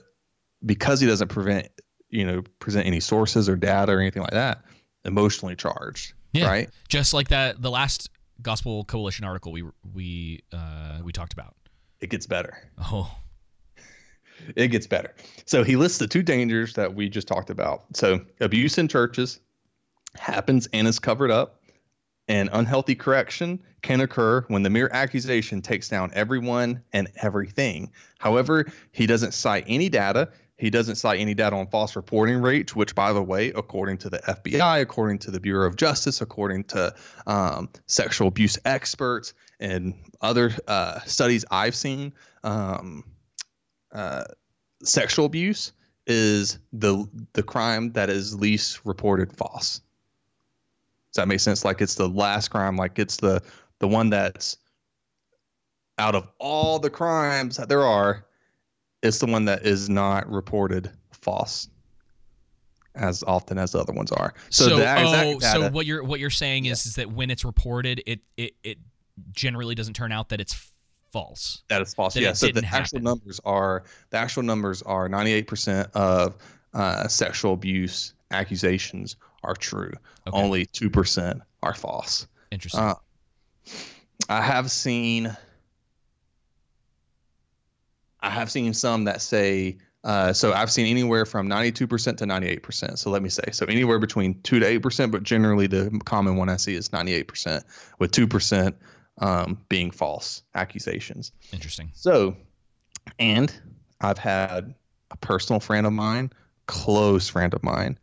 because 0.66 1.02
he 1.02 1.08
doesn't 1.08 1.28
prevent 1.28 1.68
you 2.10 2.26
know 2.26 2.44
present 2.60 2.88
any 2.88 3.02
sources 3.02 3.50
or 3.50 3.58
data 3.58 3.92
or 3.92 4.00
anything 4.00 4.22
like 4.22 4.32
that, 4.32 4.64
emotionally 5.04 5.56
charged, 5.58 6.14
Yeah. 6.32 6.48
right? 6.48 6.70
Just 6.88 7.14
like 7.14 7.28
that, 7.28 7.62
the 7.62 7.72
last 7.72 8.10
Gospel 8.42 8.86
Coalition 8.86 9.26
article 9.26 9.52
we 9.52 9.64
we 9.94 10.44
uh, 10.54 11.00
we 11.04 11.12
talked 11.12 11.34
about. 11.34 11.56
It 12.02 12.10
gets 12.10 12.26
better. 12.26 12.58
Oh, 12.80 13.16
it 14.56 14.70
gets 14.70 14.88
better. 14.88 15.14
So 15.46 15.64
he 15.64 15.76
lists 15.76 16.00
the 16.00 16.08
two 16.08 16.24
dangers 16.24 16.74
that 16.74 16.96
we 16.96 17.10
just 17.10 17.28
talked 17.28 17.50
about. 17.50 17.86
So 17.96 18.22
abuse 18.40 18.78
in 18.78 18.88
churches 18.88 19.40
happens 20.16 20.68
and 20.74 20.88
is 20.88 21.00
covered 21.00 21.32
up, 21.32 21.62
and 22.28 22.50
unhealthy 22.52 22.96
correction 22.96 23.62
can 23.82 24.02
occur 24.02 24.42
when 24.48 24.64
the 24.64 24.70
mere 24.70 24.90
accusation 24.92 25.62
takes 25.62 25.90
down 25.90 26.12
everyone 26.14 26.82
and 26.94 27.10
everything. 27.18 27.92
However, 28.20 28.66
he 28.92 29.06
doesn't 29.06 29.34
cite 29.34 29.66
any 29.68 29.90
data. 29.90 30.30
He 30.58 30.70
doesn't 30.70 30.96
cite 30.96 31.20
any 31.20 31.34
data 31.34 31.56
on 31.56 31.68
false 31.68 31.96
reporting 31.96 32.40
rates, 32.40 32.76
which, 32.76 32.94
by 32.94 33.14
the 33.14 33.24
way, 33.24 33.50
according 33.50 33.98
to 34.00 34.10
the 34.10 34.20
FBI, 34.20 34.82
according 34.82 35.18
to 35.20 35.32
the 35.32 35.40
Bureau 35.40 35.68
of 35.68 35.76
Justice, 35.76 36.22
according 36.22 36.66
to 36.66 36.94
um, 37.26 37.70
sexual 37.88 38.28
abuse 38.28 38.60
experts 38.66 39.34
and 39.62 39.94
other 40.20 40.52
uh, 40.68 41.00
studies 41.02 41.46
I've 41.52 41.76
seen, 41.76 42.14
um, 42.44 43.06
uh, 43.94 44.24
sexual 44.84 45.26
abuse 45.26 45.72
is 46.08 46.60
the 46.74 47.08
the 47.34 47.44
crime 47.44 47.94
that 47.94 48.10
is 48.10 48.36
least 48.36 48.86
reported 48.86 49.32
false. 49.32 49.82
Does 51.14 51.18
that 51.18 51.28
make 51.28 51.40
sense? 51.40 51.64
Like 51.64 51.80
it's 51.80 51.96
the 51.96 52.10
last 52.10 52.50
crime, 52.50 52.76
like 52.76 53.00
it's 53.00 53.18
the 53.18 53.42
the 53.80 53.88
one 53.88 54.10
that's 54.10 54.58
out 55.98 56.16
of 56.16 56.28
all 56.40 56.80
the 56.80 56.90
crimes 56.90 57.58
that 57.58 57.70
there 57.70 57.84
are, 57.84 58.26
it's 59.04 59.20
the 59.20 59.28
one 59.28 59.46
that 59.46 59.66
is 59.66 59.90
not 59.90 60.30
reported 60.30 60.92
false 61.12 61.70
as 62.96 63.24
often 63.24 63.58
as 63.58 63.72
the 63.72 63.80
other 63.80 63.94
ones 63.94 64.12
are. 64.12 64.34
So, 64.50 64.70
so 64.70 64.76
the 64.78 64.82
exact 64.82 65.28
oh, 65.28 65.40
so 65.40 65.62
data- 65.62 65.74
what 65.74 65.86
you're 65.86 66.04
what 66.04 66.20
you're 66.20 66.30
saying 66.30 66.66
is 66.66 66.86
is 66.86 66.96
that 66.96 67.12
when 67.12 67.30
it's 67.30 67.46
reported, 67.46 68.02
it 68.06 68.22
it 68.38 68.54
it 68.64 68.78
generally 69.32 69.76
doesn't 69.76 69.94
turn 69.94 70.12
out 70.12 70.30
that 70.30 70.42
it's 70.42 70.72
false. 71.12 71.64
That 71.70 71.82
is 71.82 71.94
false. 71.94 72.14
That 72.14 72.22
yeah. 72.22 72.34
So 72.34 72.48
the 72.48 72.54
didn't 72.54 72.74
actual 72.74 73.00
numbers 73.00 73.40
are 73.46 73.84
the 74.10 74.18
actual 74.18 74.44
numbers 74.44 74.82
are 74.82 75.10
98% 75.10 75.92
of 75.92 76.36
uh, 76.74 77.08
sexual 77.08 77.54
abuse 77.54 78.14
accusations 78.32 79.18
are 79.44 79.56
true. 79.56 79.92
Only 80.32 80.66
2% 80.68 81.42
are 81.64 81.74
false. 81.74 82.28
Interesting. 82.52 82.82
Uh, 82.82 82.96
I 84.30 84.42
have 84.42 84.72
seen 84.72 85.36
I 88.22 88.30
have 88.30 88.52
seen 88.52 88.74
some 88.74 89.06
that 89.06 89.22
say 89.22 89.78
uh, 90.04 90.34
so 90.34 90.52
I've 90.52 90.72
seen 90.72 90.88
anywhere 90.88 91.28
from 91.28 91.48
92% 91.48 92.18
to 92.18 92.26
98%. 92.26 92.98
So 92.98 93.12
let 93.12 93.22
me 93.22 93.30
say 93.30 93.44
so 93.52 93.66
anywhere 93.68 94.00
between 94.00 94.42
2 94.42 94.60
to 94.60 94.80
8%, 94.80 95.12
but 95.12 95.24
generally 95.24 95.68
the 95.68 96.00
common 96.06 96.38
one 96.38 96.50
I 96.50 96.58
see 96.58 96.74
is 96.74 96.90
98% 96.90 97.64
with 98.00 98.12
2% 98.12 98.74
um, 99.18 99.58
being 99.70 99.92
false 99.92 100.44
accusations. 100.56 101.32
Interesting. 101.54 101.92
So, 101.94 102.36
and 103.20 103.54
I've 104.00 104.18
had 104.18 104.76
a 105.12 105.18
personal 105.18 105.60
friend 105.60 105.86
of 105.86 105.94
mine, 105.94 106.32
close 106.68 107.30
friend 107.30 107.54
of 107.54 107.64
mine, 107.64 107.98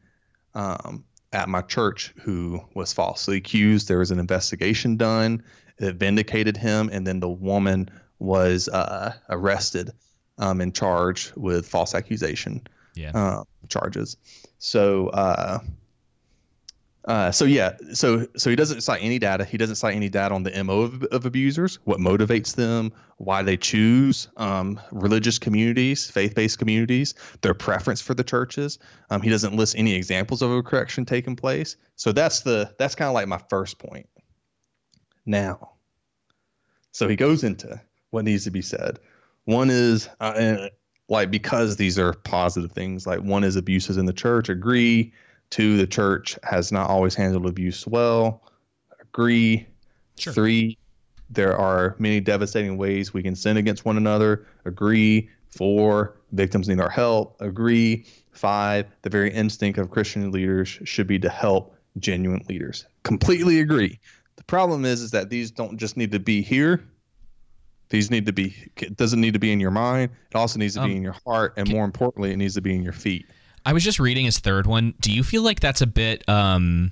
um, 0.55 1.05
at 1.33 1.49
my 1.49 1.61
church 1.63 2.15
who 2.23 2.61
was 2.75 2.93
falsely 2.93 3.37
accused. 3.37 3.89
There 3.89 3.99
was 3.99 4.11
an 4.11 4.19
investigation 4.19 4.97
done 4.97 5.43
that 5.79 5.97
vindicated 5.97 6.57
him, 6.57 6.89
and 6.93 7.07
then 7.07 7.21
the 7.21 7.29
woman 7.29 7.89
was 8.19 8.69
uh, 8.69 9.15
arrested 9.29 9.91
um, 10.39 10.61
and 10.61 10.75
charged 10.75 11.33
with 11.37 11.69
false 11.69 11.95
accusation 11.95 12.67
Yeah. 12.95 13.13
uh, 13.15 13.45
charges. 13.69 14.17
So, 14.59 15.09
uh, 15.09 15.61
uh, 17.09 17.33
so 17.33 17.47
yeah, 17.47 17.75
so 17.95 18.27
so 18.37 18.51
he 18.51 18.55
doesn't 18.55 18.83
cite 18.83 19.03
any 19.03 19.19
data. 19.19 19.43
He 19.43 19.57
doesn't 19.57 19.77
cite 19.77 19.97
any 19.97 20.11
data 20.11 20.35
on 20.35 20.43
the 20.43 20.63
mo 20.63 20.83
of, 20.83 21.03
of 21.05 21.25
abusers, 21.25 21.79
what 21.85 21.99
motivates 21.99 22.55
them, 22.55 22.93
why 23.17 23.43
they 23.43 23.57
choose 23.57 24.29
um, 24.37 24.79
religious 24.93 25.39
communities, 25.39 26.11
faith-based 26.11 26.59
communities, 26.59 27.15
their 27.41 27.55
preference 27.55 28.03
for 28.03 28.13
the 28.13 28.23
churches. 28.23 28.79
Um, 29.09 29.23
he 29.23 29.31
doesn't 29.31 29.57
list 29.57 29.75
any 29.79 29.95
examples 29.95 30.43
of 30.43 30.51
a 30.51 30.63
correction 30.63 31.07
taking 31.07 31.35
place. 31.35 31.77
So 31.97 32.13
that's 32.13 32.41
the 32.41 32.75
that's 32.79 32.95
kind 32.95 33.09
of 33.09 33.15
like 33.15 33.27
my 33.27 33.41
first 33.49 33.79
point. 33.79 34.07
Now, 35.25 35.71
so 36.93 37.09
he 37.09 37.17
goes 37.17 37.43
into 37.43 37.81
what 38.11 38.27
needs 38.27 38.45
to 38.45 38.51
be 38.51 38.61
said. 38.61 38.99
One 39.47 39.71
is 39.71 40.11
uh, 40.21 40.69
like 41.09 41.31
because 41.31 41.77
these 41.77 41.99
are 41.99 42.13
positive 42.13 42.73
things. 42.73 43.07
Like 43.07 43.21
one 43.21 43.45
is 43.45 43.57
abuses 43.57 43.97
in 43.97 44.05
the 44.05 44.13
church. 44.13 44.51
Agree. 44.51 45.15
Two, 45.51 45.77
the 45.77 45.87
church 45.87 46.39
has 46.43 46.71
not 46.73 46.91
always 46.91 47.15
handled 47.15 47.47
abuse 47.47 47.87
well. 47.87 48.43
Agree. 49.01 49.67
Three, 50.17 50.77
there 51.31 51.57
are 51.57 51.95
many 51.99 52.21
devastating 52.21 52.77
ways 52.77 53.15
we 53.15 53.23
can 53.23 53.35
sin 53.35 53.57
against 53.57 53.85
one 53.85 53.97
another. 53.97 54.47
Agree. 54.65 55.31
Four, 55.51 56.17
victims 56.33 56.69
need 56.69 56.81
our 56.81 56.91
help. 56.91 57.41
Agree. 57.41 58.05
Five, 58.33 58.87
the 59.03 59.11
very 59.11 59.33
instinct 59.33 59.79
of 59.79 59.91
Christian 59.91 60.31
leaders 60.31 60.69
should 60.85 61.07
be 61.07 61.19
to 61.21 61.29
help 61.29 61.75
genuine 61.99 62.45
leaders. 62.49 62.85
Completely 63.03 63.61
agree. 63.61 63.99
The 64.37 64.45
problem 64.45 64.85
is, 64.85 65.03
is 65.03 65.11
that 65.13 65.31
these 65.31 65.51
don't 65.51 65.79
just 65.79 65.97
need 65.97 66.13
to 66.13 66.21
be 66.21 66.43
here. 66.43 66.85
These 67.89 68.11
need 68.11 68.27
to 68.27 68.33
be. 68.33 68.55
It 68.77 68.97
doesn't 68.97 69.21
need 69.21 69.33
to 69.33 69.39
be 69.39 69.51
in 69.51 69.61
your 69.61 69.71
mind. 69.71 70.11
It 70.31 70.37
also 70.37 70.59
needs 70.59 70.75
to 70.75 70.83
Um, 70.83 70.91
be 70.91 70.97
in 70.97 71.03
your 71.03 71.17
heart, 71.25 71.55
and 71.57 71.71
more 71.71 71.85
importantly, 71.85 72.33
it 72.33 72.37
needs 72.37 72.55
to 72.55 72.61
be 72.61 72.75
in 72.75 72.83
your 72.83 72.93
feet. 72.93 73.27
I 73.69 73.75
was 73.75 73.85
just 73.85 74.01
reading 74.01 74.25
his 74.25 74.39
third 74.39 74.67
one. 74.67 74.95
Do 74.99 75.13
you 75.13 75.23
feel 75.23 75.43
like 75.43 75.61
that's 75.61 75.83
a 75.83 75.87
bit 75.87 76.27
um 76.27 76.91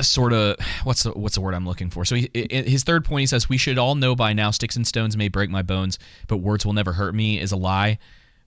sort 0.00 0.32
of 0.32 0.54
what's 0.84 1.02
the 1.02 1.10
what's 1.10 1.34
the 1.34 1.40
word 1.40 1.54
I'm 1.54 1.66
looking 1.66 1.90
for? 1.90 2.04
So 2.04 2.14
he, 2.14 2.30
his 2.32 2.84
third 2.84 3.04
point 3.04 3.22
he 3.22 3.26
says 3.26 3.48
we 3.48 3.56
should 3.56 3.76
all 3.76 3.96
know 3.96 4.14
by 4.14 4.34
now 4.34 4.52
sticks 4.52 4.76
and 4.76 4.86
stones 4.86 5.16
may 5.16 5.26
break 5.26 5.50
my 5.50 5.62
bones, 5.62 5.98
but 6.28 6.36
words 6.36 6.64
will 6.64 6.74
never 6.74 6.92
hurt 6.92 7.12
me 7.12 7.40
is 7.40 7.50
a 7.50 7.56
lie. 7.56 7.98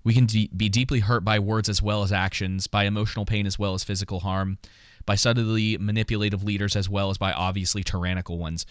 We 0.05 0.13
can 0.13 0.25
de- 0.25 0.49
be 0.55 0.69
deeply 0.69 1.01
hurt 1.01 1.25
by 1.25 1.39
words 1.39 1.67
as 1.67 1.81
well 1.81 2.01
as 2.01 2.13
actions, 2.13 2.67
by 2.67 2.85
emotional 2.85 3.25
pain 3.25 3.45
as 3.45 3.59
well 3.59 3.73
as 3.73 3.83
physical 3.83 4.21
harm, 4.21 4.57
by 5.05 5.15
subtly 5.15 5.77
manipulative 5.77 6.45
leaders 6.45 6.77
as 6.77 6.87
well 6.87 7.09
as 7.09 7.17
by 7.17 7.33
obviously 7.33 7.83
tyrannical 7.83 8.37
ones. 8.37 8.65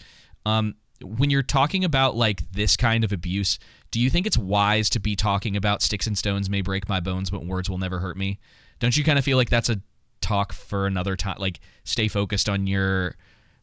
Um, 0.47 0.77
when 1.03 1.29
you're 1.29 1.43
talking 1.43 1.83
about 1.83 2.15
like 2.15 2.49
this 2.51 2.77
kind 2.77 3.03
of 3.03 3.11
abuse, 3.11 3.59
do 3.91 3.99
you 3.99 4.09
think 4.09 4.25
it's 4.25 4.37
wise 4.37 4.89
to 4.91 4.99
be 4.99 5.15
talking 5.15 5.55
about 5.55 5.81
sticks 5.81 6.07
and 6.07 6.17
stones 6.17 6.49
may 6.49 6.61
break 6.61 6.87
my 6.87 6.99
bones, 6.99 7.29
but 7.29 7.45
words 7.45 7.69
will 7.69 7.77
never 7.77 7.99
hurt 7.99 8.17
me? 8.17 8.39
Don't 8.79 8.95
you 8.95 9.03
kind 9.03 9.19
of 9.19 9.25
feel 9.25 9.37
like 9.37 9.49
that's 9.49 9.69
a 9.69 9.81
talk 10.21 10.53
for 10.53 10.87
another 10.87 11.15
time? 11.15 11.37
Like, 11.39 11.59
stay 11.83 12.07
focused 12.07 12.49
on 12.49 12.67
your, 12.67 13.15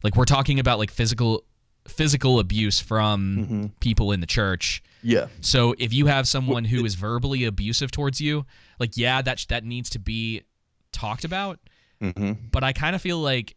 like, 0.03 0.15
we're 0.15 0.25
talking 0.25 0.59
about 0.59 0.79
like 0.79 0.91
physical 0.91 1.43
physical 1.87 2.39
abuse 2.39 2.79
from 2.79 3.71
people 3.79 4.11
in 4.11 4.19
the 4.19 4.27
church. 4.27 4.83
Yeah. 5.01 5.27
So 5.41 5.73
if 5.79 5.91
you 5.93 6.05
have 6.05 6.27
someone 6.27 6.65
who 6.65 6.85
is 6.85 6.95
verbally 6.95 7.45
abusive 7.45 7.89
towards 7.89 8.21
you, 8.21 8.45
like, 8.79 8.95
yeah, 8.95 9.21
that 9.21 9.45
that 9.49 9.63
needs 9.63 9.89
to 9.91 9.99
be 9.99 10.43
talked 10.91 11.23
about. 11.23 11.59
Mm-hmm. 12.01 12.47
But 12.51 12.63
I 12.63 12.73
kind 12.73 12.95
of 12.95 13.01
feel 13.01 13.17
like 13.17 13.55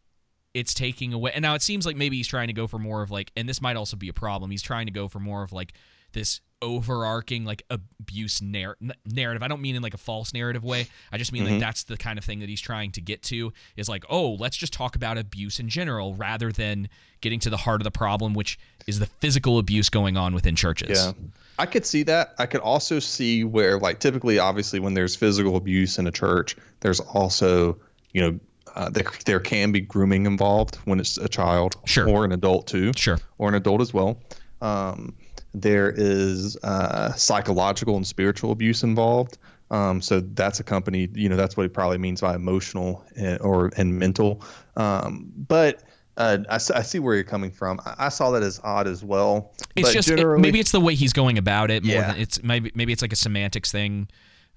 it's 0.54 0.74
taking 0.74 1.12
away. 1.12 1.32
And 1.34 1.42
now 1.42 1.54
it 1.54 1.62
seems 1.62 1.86
like 1.86 1.96
maybe 1.96 2.16
he's 2.16 2.28
trying 2.28 2.48
to 2.48 2.52
go 2.52 2.66
for 2.66 2.78
more 2.78 3.02
of 3.02 3.10
like, 3.10 3.32
and 3.36 3.48
this 3.48 3.60
might 3.62 3.76
also 3.76 3.96
be 3.96 4.08
a 4.08 4.12
problem. 4.12 4.50
He's 4.50 4.62
trying 4.62 4.86
to 4.86 4.92
go 4.92 5.08
for 5.08 5.18
more 5.20 5.42
of 5.42 5.52
like 5.52 5.72
this 6.12 6.40
overarching 6.60 7.44
like 7.44 7.62
abuse 7.70 8.40
narr- 8.42 8.76
narrative. 9.06 9.42
I 9.42 9.48
don't 9.48 9.60
mean 9.60 9.76
in 9.76 9.82
like 9.82 9.94
a 9.94 9.98
false 9.98 10.32
narrative 10.32 10.62
way. 10.62 10.86
I 11.10 11.18
just 11.18 11.32
mean 11.32 11.44
Mhm. 11.44 11.50
like 11.52 11.60
that's 11.60 11.84
the 11.84 11.96
kind 11.96 12.18
of 12.18 12.24
thing 12.24 12.40
that 12.40 12.48
he's 12.48 12.60
trying 12.60 12.92
to 12.92 13.00
get 13.00 13.22
to 13.24 13.52
is 13.76 13.88
like, 13.88 14.04
oh, 14.08 14.32
let's 14.34 14.56
just 14.56 14.72
talk 14.72 14.94
about 14.94 15.18
abuse 15.18 15.58
in 15.58 15.68
general 15.68 16.14
rather 16.14 16.52
than 16.52 16.88
getting 17.20 17.40
to 17.40 17.50
the 17.50 17.56
heart 17.56 17.80
of 17.80 17.84
the 17.84 17.90
problem, 17.90 18.34
which 18.34 18.58
is 18.86 18.98
the 18.98 19.06
physical 19.06 19.58
abuse 19.58 19.88
going 19.88 20.16
on 20.16 20.34
within 20.34 20.54
churches. 20.56 20.98
Yeah. 20.98 21.12
I 21.58 21.66
could 21.66 21.84
see 21.86 22.02
that. 22.04 22.34
I 22.38 22.46
could 22.46 22.60
also 22.60 22.98
see 22.98 23.44
where, 23.44 23.78
like, 23.78 24.00
typically, 24.00 24.38
obviously, 24.38 24.80
when 24.80 24.94
there's 24.94 25.14
physical 25.14 25.56
abuse 25.56 25.98
in 25.98 26.06
a 26.06 26.10
church, 26.10 26.56
there's 26.80 26.98
also, 26.98 27.78
you 28.12 28.20
know, 28.22 28.40
uh, 28.74 28.88
there, 28.90 29.04
there 29.26 29.40
can 29.40 29.72
be 29.72 29.80
grooming 29.80 30.26
involved 30.26 30.76
when 30.84 31.00
it's 31.00 31.18
a 31.18 31.28
child 31.28 31.76
sure. 31.84 32.08
or 32.08 32.24
an 32.24 32.32
adult, 32.32 32.66
too. 32.66 32.92
Sure. 32.96 33.18
Or 33.38 33.48
an 33.48 33.54
adult 33.54 33.80
as 33.80 33.92
well. 33.94 34.20
Um, 34.60 35.14
there 35.54 35.92
is 35.96 36.56
uh, 36.62 37.12
psychological 37.12 37.96
and 37.96 38.06
spiritual 38.06 38.52
abuse 38.52 38.82
involved. 38.82 39.38
Um, 39.70 40.00
so 40.00 40.20
that's 40.20 40.60
accompanied, 40.60 41.16
you 41.16 41.28
know, 41.28 41.36
that's 41.36 41.56
what 41.56 41.62
he 41.64 41.68
probably 41.68 41.98
means 41.98 42.20
by 42.20 42.34
emotional 42.34 43.04
and, 43.16 43.40
or 43.40 43.70
and 43.76 43.98
mental. 43.98 44.44
Um, 44.76 45.32
but 45.48 45.82
uh, 46.18 46.38
I, 46.50 46.56
I 46.56 46.58
see 46.58 46.98
where 46.98 47.14
you're 47.14 47.24
coming 47.24 47.50
from. 47.50 47.80
I, 47.86 47.94
I 47.98 48.08
saw 48.10 48.30
that 48.32 48.42
as 48.42 48.60
odd 48.64 48.86
as 48.86 49.02
well. 49.02 49.52
It's 49.74 49.92
just 49.92 50.10
it- 50.10 50.38
maybe 50.38 50.60
it's 50.60 50.72
the 50.72 50.80
way 50.80 50.94
he's 50.94 51.14
going 51.14 51.38
about 51.38 51.70
it 51.70 51.84
more 51.84 51.94
Yeah. 51.94 52.12
than 52.12 52.20
it's 52.20 52.42
maybe 52.42 52.70
maybe 52.74 52.92
it's 52.92 53.00
like 53.02 53.12
a 53.14 53.16
semantics 53.16 53.72
thing. 53.72 54.08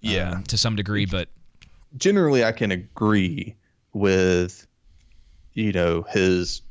Yeah. 0.02 0.32
um, 0.32 0.44
to 0.44 0.58
some 0.58 0.76
degree, 0.76 1.06
but 1.06 1.30
generally 1.98 2.44
I 2.44 2.52
can 2.52 2.72
agree 2.72 3.56
with, 3.95 4.67
you 5.53 5.72
know, 5.72 6.03
his 6.03 6.61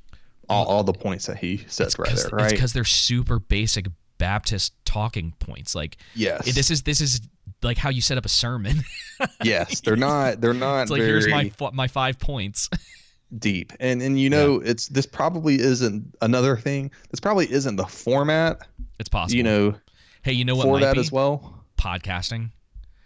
all, 0.49 0.67
all 0.67 0.85
the 0.85 0.93
points 0.93 1.27
that 1.27 1.39
he 1.39 1.65
says 1.69 1.99
right 1.99 2.07
there, 2.07 2.15
it's 2.27 2.33
right? 2.33 2.51
because 2.51 2.73
they're 2.75 2.85
super 2.85 3.39
basic 3.39 3.87
Baptist 4.19 4.75
talking 4.85 5.33
points. 5.41 5.75
Like, 5.75 5.97
Yes. 6.15 6.55
this 6.55 6.71
is 6.71 6.83
this 6.83 7.01
is 7.01 7.21
like 7.63 7.79
how 7.79 7.89
you 7.89 8.01
set 8.03 8.19
up 8.19 8.27
a 8.27 8.29
sermon. 8.29 8.83
yes, 9.43 9.81
they're 9.81 9.97
not. 9.97 10.41
They're 10.41 10.55
not 10.55 10.83
it's 10.83 10.91
like 10.91 11.01
here's 11.01 11.27
my 11.27 11.51
my 11.73 11.89
five 11.89 12.19
points. 12.21 12.69
deep, 13.39 13.73
and 13.81 14.03
and 14.03 14.21
you 14.21 14.29
know, 14.31 14.61
it's 14.61 14.87
this 14.89 15.07
probably 15.07 15.57
isn't 15.59 16.15
another 16.21 16.57
thing. 16.57 16.91
This 17.11 17.21
probably 17.21 17.51
isn't 17.51 17.77
the 17.77 17.87
format. 17.87 18.59
It's 19.01 19.09
possible. 19.09 19.37
You 19.37 19.43
know, 19.43 19.75
hey, 20.23 20.33
you 20.33 20.45
know 20.45 20.57
what? 20.57 20.65
for 20.65 20.75
might 20.75 20.81
that 20.83 20.95
be? 20.95 21.01
as 21.01 21.11
well. 21.11 21.65
Podcasting. 21.81 22.51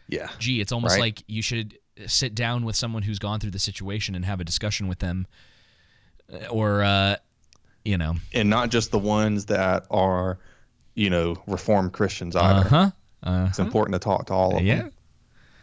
Yeah. 0.08 0.28
Gee, 0.38 0.60
it's 0.60 0.72
almost 0.72 0.94
Right. 0.94 1.00
like 1.00 1.22
you 1.28 1.40
should 1.42 1.78
sit 2.06 2.34
down 2.34 2.64
with 2.64 2.76
someone 2.76 3.02
who's 3.02 3.18
gone 3.18 3.40
through 3.40 3.50
the 3.50 3.58
situation 3.58 4.14
and 4.14 4.24
have 4.24 4.40
a 4.40 4.44
discussion 4.44 4.88
with 4.88 4.98
them, 5.00 5.26
Uh, 6.32 6.46
or 6.50 6.82
uh, 6.82 7.16
you 7.84 7.96
know, 7.98 8.14
and 8.34 8.50
not 8.50 8.70
just 8.70 8.90
the 8.90 8.98
ones 8.98 9.46
that 9.46 9.86
are, 9.90 10.38
you 10.94 11.08
know, 11.10 11.36
reformed 11.46 11.92
Christians 11.92 12.36
either. 12.36 12.66
Uh-huh. 12.66 12.90
It's 13.48 13.58
Uh-huh. 13.58 13.62
important 13.62 13.94
to 13.94 13.98
talk 13.98 14.26
to 14.26 14.34
all 14.34 14.56
of 14.58 14.64
Yeah. 14.64 14.76
them. 14.82 14.92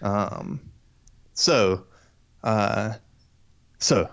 Um, 0.02 0.60
so, 1.34 1.86
uh, 2.44 2.94
so 3.80 4.10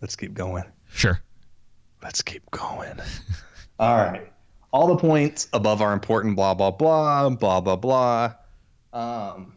let's 0.00 0.16
keep 0.16 0.34
going. 0.34 0.64
Sure. 0.92 1.20
Let's 2.02 2.22
keep 2.22 2.48
going. 2.50 2.98
all 3.78 3.96
right. 3.96 4.32
All 4.72 4.86
the 4.86 4.96
points 4.96 5.48
above 5.52 5.80
are 5.82 5.92
important. 5.92 6.36
Blah 6.36 6.54
blah 6.54 6.70
blah 6.70 7.28
blah 7.30 7.60
blah 7.60 7.76
blah. 7.76 8.34
Um, 8.92 9.54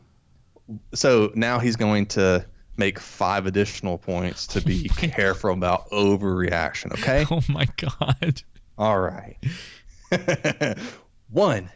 so 0.94 1.32
now 1.36 1.60
he's 1.60 1.76
going 1.76 2.06
to 2.08 2.46
make 2.78 3.00
five 3.00 3.46
additional 3.46 3.98
points 3.98 4.48
to 4.48 4.62
be 4.62 4.90
careful 4.96 5.52
about 5.52 5.90
overreaction. 5.92 6.92
Okay. 6.94 7.26
Oh 7.32 7.42
my 7.50 7.68
god. 7.78 8.42
All 8.78 9.00
right. 9.00 9.38
One, 11.30 11.70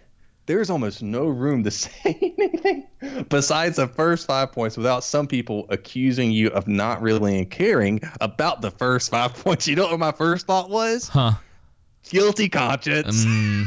there's 0.47 0.69
almost 0.69 1.01
no 1.01 1.27
room 1.27 1.63
to 1.63 1.71
say 1.71 2.33
anything 2.37 2.87
besides 3.29 3.77
the 3.77 3.87
first 3.87 4.27
five 4.27 4.51
points 4.51 4.77
without 4.77 5.03
some 5.03 5.27
people 5.27 5.65
accusing 5.69 6.31
you 6.31 6.49
of 6.49 6.67
not 6.67 7.01
really 7.01 7.45
caring 7.45 8.01
about 8.21 8.61
the 8.61 8.71
first 8.71 9.11
five 9.11 9.33
points. 9.33 9.67
You 9.67 9.75
know 9.75 9.87
what 9.87 9.99
my 9.99 10.11
first 10.11 10.45
thought 10.47 10.69
was? 10.69 11.07
Huh. 11.07 11.33
Guilty 12.09 12.49
conscience. 12.49 13.25
Um, 13.25 13.65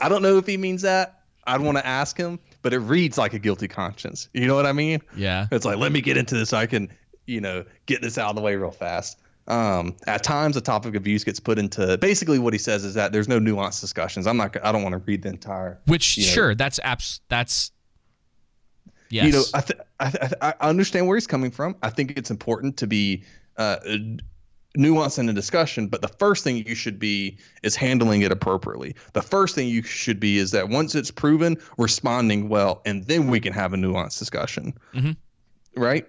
I 0.00 0.08
don't 0.08 0.22
know 0.22 0.38
if 0.38 0.46
he 0.46 0.56
means 0.56 0.82
that. 0.82 1.21
I'd 1.46 1.60
want 1.60 1.78
to 1.78 1.86
ask 1.86 2.16
him, 2.16 2.38
but 2.62 2.72
it 2.72 2.78
reads 2.78 3.18
like 3.18 3.34
a 3.34 3.38
guilty 3.38 3.68
conscience. 3.68 4.28
You 4.32 4.46
know 4.46 4.54
what 4.54 4.66
I 4.66 4.72
mean? 4.72 5.00
Yeah. 5.16 5.46
It's 5.50 5.64
like, 5.64 5.76
let 5.76 5.92
me 5.92 6.00
get 6.00 6.16
into 6.16 6.36
this 6.36 6.50
so 6.50 6.56
I 6.56 6.66
can, 6.66 6.88
you 7.26 7.40
know, 7.40 7.64
get 7.86 8.02
this 8.02 8.18
out 8.18 8.30
of 8.30 8.36
the 8.36 8.42
way 8.42 8.54
real 8.56 8.70
fast. 8.70 9.18
Um, 9.48 9.96
at 10.06 10.22
times, 10.22 10.54
the 10.54 10.60
topic 10.60 10.94
of 10.94 11.04
use 11.06 11.24
gets 11.24 11.40
put 11.40 11.58
into 11.58 11.98
basically 11.98 12.38
what 12.38 12.52
he 12.52 12.58
says 12.58 12.84
is 12.84 12.94
that 12.94 13.12
there's 13.12 13.26
no 13.26 13.40
nuanced 13.40 13.80
discussions. 13.80 14.26
I'm 14.26 14.36
not, 14.36 14.56
I 14.64 14.70
don't 14.70 14.84
want 14.84 14.92
to 14.92 14.98
read 14.98 15.22
the 15.22 15.30
entire. 15.30 15.80
Which 15.86 16.16
you 16.16 16.26
know, 16.26 16.32
sure, 16.32 16.54
that's 16.54 16.78
abs. 16.84 17.20
That's 17.28 17.72
yes. 19.10 19.26
You 19.26 19.32
know, 19.32 19.42
I, 19.52 19.60
th- 19.60 19.80
I, 19.98 20.10
th- 20.10 20.32
I 20.40 20.54
understand 20.60 21.08
where 21.08 21.16
he's 21.16 21.26
coming 21.26 21.50
from. 21.50 21.74
I 21.82 21.90
think 21.90 22.16
it's 22.16 22.30
important 22.30 22.76
to 22.78 22.86
be 22.86 23.24
uh, 23.56 23.78
nuanced 24.76 25.18
in 25.18 25.28
a 25.28 25.32
discussion, 25.32 25.86
but 25.86 26.02
the 26.02 26.08
first 26.08 26.44
thing 26.44 26.66
you 26.66 26.74
should 26.74 26.98
be 26.98 27.36
is 27.62 27.76
handling 27.76 28.22
it 28.22 28.32
appropriately. 28.32 28.94
The 29.12 29.22
first 29.22 29.54
thing 29.54 29.68
you 29.68 29.82
should 29.82 30.18
be 30.18 30.38
is 30.38 30.50
that 30.52 30.68
once 30.68 30.94
it's 30.94 31.10
proven, 31.10 31.56
responding 31.78 32.48
well, 32.48 32.80
and 32.84 33.04
then 33.06 33.28
we 33.28 33.40
can 33.40 33.52
have 33.52 33.72
a 33.72 33.76
nuanced 33.76 34.18
discussion. 34.18 34.72
Mhm. 34.94 35.16
Right? 35.76 36.08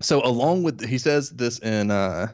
So, 0.00 0.24
along 0.24 0.62
with, 0.62 0.84
he 0.84 0.98
says 0.98 1.30
this 1.30 1.58
in, 1.60 1.90
uh, 1.90 2.28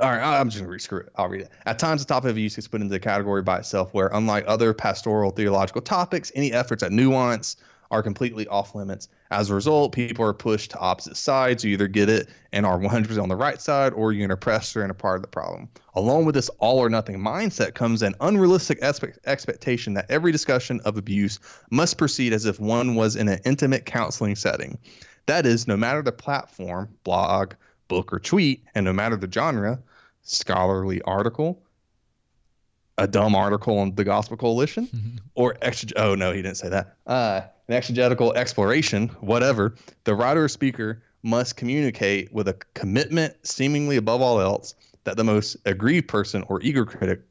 all 0.00 0.10
right, 0.10 0.22
I'm 0.22 0.48
just 0.48 0.64
going 0.64 0.72
to 0.72 0.82
screw 0.82 1.00
it. 1.00 1.08
I'll 1.16 1.28
read 1.28 1.42
it. 1.42 1.50
At 1.66 1.78
times, 1.78 2.04
the 2.04 2.12
topic 2.12 2.30
of 2.30 2.38
use 2.38 2.56
is 2.56 2.66
put 2.66 2.80
into 2.80 2.92
the 2.92 3.00
category 3.00 3.42
by 3.42 3.58
itself, 3.58 3.92
where 3.92 4.08
unlike 4.12 4.44
other 4.46 4.72
pastoral 4.72 5.30
theological 5.32 5.82
topics, 5.82 6.32
any 6.34 6.52
efforts 6.52 6.82
at 6.82 6.92
nuance 6.92 7.56
are 7.92 8.02
completely 8.02 8.48
off 8.48 8.74
limits. 8.74 9.08
As 9.30 9.50
a 9.50 9.54
result, 9.54 9.92
people 9.92 10.24
are 10.24 10.32
pushed 10.32 10.70
to 10.70 10.78
opposite 10.78 11.16
sides. 11.16 11.62
You 11.62 11.74
either 11.74 11.88
get 11.88 12.08
it 12.08 12.28
and 12.50 12.64
are 12.64 12.78
100% 12.78 13.22
on 13.22 13.28
the 13.28 13.36
right 13.36 13.60
side, 13.60 13.92
or 13.92 14.12
you're 14.12 14.24
an 14.24 14.30
oppressor 14.30 14.80
and 14.80 14.90
a 14.90 14.94
part 14.94 15.16
of 15.16 15.22
the 15.22 15.28
problem. 15.28 15.68
Along 15.94 16.24
with 16.24 16.34
this 16.34 16.48
all 16.58 16.78
or 16.78 16.88
nothing 16.88 17.18
mindset 17.18 17.74
comes 17.74 18.00
an 18.00 18.14
unrealistic 18.20 18.78
expect- 18.80 19.18
expectation 19.26 19.92
that 19.94 20.10
every 20.10 20.32
discussion 20.32 20.80
of 20.86 20.96
abuse 20.96 21.38
must 21.70 21.98
proceed 21.98 22.32
as 22.32 22.46
if 22.46 22.58
one 22.58 22.94
was 22.94 23.14
in 23.14 23.28
an 23.28 23.40
intimate 23.44 23.84
counseling 23.84 24.36
setting. 24.36 24.78
That 25.26 25.44
is, 25.44 25.68
no 25.68 25.76
matter 25.76 26.00
the 26.02 26.12
platform, 26.12 26.88
blog, 27.04 27.52
book, 27.88 28.10
or 28.10 28.18
tweet, 28.18 28.64
and 28.74 28.86
no 28.86 28.92
matter 28.94 29.16
the 29.16 29.30
genre, 29.30 29.78
scholarly 30.22 31.02
article, 31.02 31.61
a 32.98 33.06
dumb 33.06 33.34
article 33.34 33.78
on 33.78 33.94
the 33.94 34.04
Gospel 34.04 34.36
Coalition, 34.36 35.20
or 35.34 35.54
exeg- 35.54 35.92
oh 35.96 36.14
no, 36.14 36.32
he 36.32 36.42
didn't 36.42 36.56
say 36.56 36.68
that. 36.68 36.96
Uh, 37.06 37.42
an 37.68 37.74
exegetical 37.74 38.32
exploration, 38.34 39.08
whatever. 39.20 39.74
The 40.04 40.14
writer 40.14 40.44
or 40.44 40.48
speaker 40.48 41.02
must 41.22 41.56
communicate 41.56 42.32
with 42.32 42.48
a 42.48 42.54
commitment, 42.74 43.34
seemingly 43.46 43.96
above 43.96 44.20
all 44.20 44.40
else, 44.40 44.74
that 45.04 45.16
the 45.16 45.24
most 45.24 45.56
aggrieved 45.64 46.08
person 46.08 46.44
or 46.48 46.60
eager 46.62 46.84
critic 46.84 47.22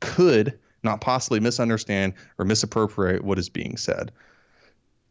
could 0.00 0.58
not 0.82 1.00
possibly 1.00 1.40
misunderstand 1.40 2.14
or 2.38 2.44
misappropriate 2.44 3.24
what 3.24 3.38
is 3.38 3.48
being 3.48 3.76
said. 3.76 4.12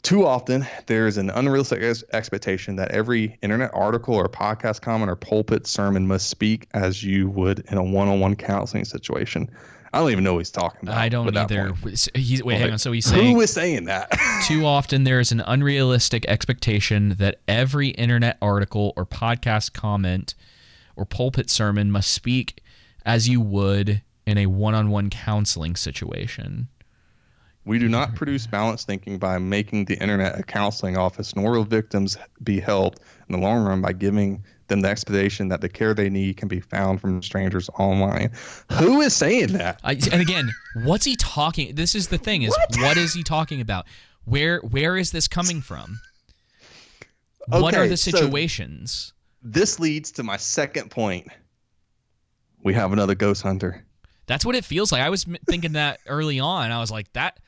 Too 0.04 0.26
often, 0.26 0.68
there 0.86 1.08
is 1.08 1.18
an 1.18 1.32
unrealistic 1.32 1.82
ex- 1.82 2.04
expectation 2.14 2.76
that 2.76 2.92
every 2.92 3.40
internet 3.42 3.72
article 3.74 4.14
or 4.14 4.30
podcast 4.30 4.82
comment 4.82 5.10
or 5.10 5.16
pulpit 5.16 5.66
sermon 5.66 6.06
must 6.08 6.30
speak 6.30 6.68
as 6.76 7.04
you 7.04 7.28
would 7.30 7.66
in 7.72 7.78
a 7.78 7.84
one-on-one 7.84 8.36
counseling 8.36 8.86
situation. 8.86 9.50
I 9.96 10.00
don't 10.00 10.12
even 10.12 10.26
know 10.26 10.34
what 10.34 10.40
he's 10.40 10.52
talking 10.52 10.82
about. 10.82 10.98
I 10.98 11.08
don't 11.08 11.38
either. 11.38 11.74
He's, 12.14 12.44
wait, 12.44 12.60
hang 12.60 12.74
on. 12.74 12.80
So 12.80 12.92
he's 12.92 13.06
saying 13.06 13.34
who 13.34 13.40
is 13.40 13.54
saying 13.54 13.86
that? 13.86 14.12
too 14.46 14.66
often 14.66 15.06
there 15.06 15.22
is 15.22 15.32
an 15.32 15.42
unrealistic 15.48 16.26
expectation 16.28 17.12
that 17.12 17.40
every 17.48 17.90
internet 17.90 18.38
article 18.42 18.92
or 18.98 19.06
podcast 19.06 19.72
comment 19.72 20.36
or 20.98 21.06
pulpit 21.06 21.50
sermon 21.50 21.92
must 21.92 22.12
speak 22.12 22.62
as 23.06 23.30
you 23.30 23.40
would 23.40 24.02
in 24.26 24.38
a 24.38 24.48
one-on-one 24.48 25.12
counseling 25.12 25.78
situation. 25.78 26.68
We 27.64 27.80
do 27.80 27.88
not 27.88 28.16
produce 28.16 28.46
balanced 28.48 28.88
thinking 28.88 29.18
by 29.18 29.38
making 29.38 29.86
the 29.86 29.96
internet 29.96 30.38
a 30.38 30.44
counseling 30.44 30.98
office, 30.98 31.38
nor 31.38 31.54
will 31.54 31.64
victims 31.64 32.18
be 32.44 32.60
helped 32.60 33.00
in 33.30 33.34
the 33.34 33.40
long 33.40 33.64
run 33.64 33.82
by 33.82 33.94
giving 33.94 34.44
them 34.68 34.82
the 34.82 34.90
expectation 34.90 35.48
that 35.50 35.62
the 35.62 35.70
care 35.70 35.94
they 35.94 36.10
need 36.10 36.38
can 36.38 36.48
be 36.48 36.60
found 36.60 37.00
from 37.02 37.22
strangers 37.22 37.70
online. 37.78 38.32
Who 38.74 39.02
is 39.02 39.16
saying 39.16 39.54
that? 39.54 39.80
I, 39.84 39.94
and 40.12 40.22
again, 40.22 40.52
what's 40.84 41.06
he 41.06 41.16
talking? 41.16 41.76
This 41.76 41.96
is 41.96 42.08
the 42.08 42.18
thing: 42.18 42.42
is 42.44 42.56
what 42.78 42.98
is 42.98 43.14
he 43.14 43.24
talking 43.24 43.62
about? 43.62 43.86
Where 44.26 44.60
where 44.60 44.98
is 44.98 45.12
this 45.12 45.28
coming 45.28 45.62
from? 45.62 46.00
what 47.48 47.76
are 47.76 47.82
Okay, 47.82 47.90
the 47.90 47.98
so- 47.98 48.12
situations? 48.12 49.14
This 49.48 49.80
leads 49.80 50.12
to 50.14 50.24
my 50.24 50.38
second 50.38 50.90
point. 50.90 51.28
We 52.64 52.74
have 52.74 52.92
another 52.92 53.14
ghost 53.14 53.44
hunter. 53.44 53.86
That's 54.26 54.44
what 54.44 54.56
it 54.56 54.66
feels 54.66 54.92
like. 54.92 55.02
I 55.04 55.10
was 55.12 55.26
thinking 55.48 55.74
that 55.74 56.00
early 56.08 56.40
on. 56.40 56.72
I 56.72 56.80
was 56.80 56.90
like, 56.90 57.14
that 57.14 57.40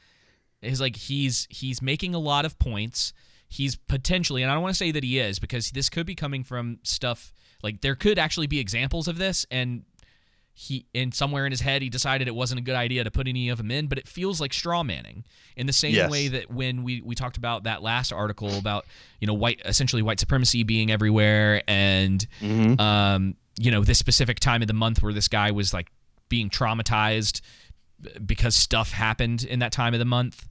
is 0.61 0.79
like 0.79 0.95
he's 0.95 1.47
he's 1.49 1.81
making 1.81 2.13
a 2.13 2.19
lot 2.19 2.45
of 2.45 2.59
points. 2.59 3.13
He's 3.49 3.75
potentially, 3.75 4.41
and 4.43 4.51
I 4.51 4.53
don't 4.55 4.63
want 4.63 4.73
to 4.73 4.77
say 4.77 4.91
that 4.91 5.03
he 5.03 5.19
is 5.19 5.39
because 5.39 5.71
this 5.71 5.89
could 5.89 6.05
be 6.05 6.15
coming 6.15 6.43
from 6.43 6.79
stuff 6.83 7.31
like 7.63 7.81
there 7.81 7.95
could 7.95 8.19
actually 8.19 8.47
be 8.47 8.59
examples 8.59 9.07
of 9.07 9.17
this, 9.17 9.45
and 9.49 9.83
he 10.59 10.87
in 10.93 11.11
somewhere 11.11 11.45
in 11.45 11.51
his 11.51 11.61
head 11.61 11.83
he 11.83 11.89
decided 11.89 12.27
it 12.27 12.33
wasn't 12.33 12.59
a 12.59 12.63
good 12.63 12.75
idea 12.75 13.03
to 13.03 13.11
put 13.11 13.27
any 13.27 13.49
of 13.49 13.57
them 13.59 13.69
in. 13.71 13.85
But 13.87 13.99
it 13.99 14.07
feels 14.07 14.41
like 14.41 14.53
straw 14.53 14.83
manning 14.83 15.23
in 15.55 15.67
the 15.67 15.73
same 15.73 15.93
Yes. 15.93 16.09
way 16.09 16.27
that 16.29 16.51
when 16.51 16.83
we 16.83 17.01
we 17.01 17.13
talked 17.15 17.37
about 17.37 17.63
that 17.65 17.83
last 17.83 18.11
article 18.11 18.57
about 18.57 18.85
you 19.21 19.27
know 19.27 19.35
white 19.35 19.61
essentially 19.65 20.01
white 20.01 20.19
supremacy 20.19 20.63
being 20.63 20.91
everywhere 20.91 21.61
and 21.67 22.25
Mm-hmm. 22.41 22.81
um 22.81 23.35
you 23.59 23.69
know 23.71 23.83
this 23.83 23.97
specific 23.99 24.39
time 24.39 24.61
of 24.61 24.67
the 24.67 24.73
month 24.73 25.01
where 25.03 25.13
this 25.13 25.27
guy 25.27 25.51
was 25.51 25.73
like 25.73 25.89
being 26.27 26.49
traumatized 26.49 27.41
because 28.25 28.55
stuff 28.55 28.91
happened 28.91 29.43
in 29.43 29.59
that 29.59 29.71
time 29.71 29.93
of 29.93 29.99
the 29.99 30.05
month 30.05 30.47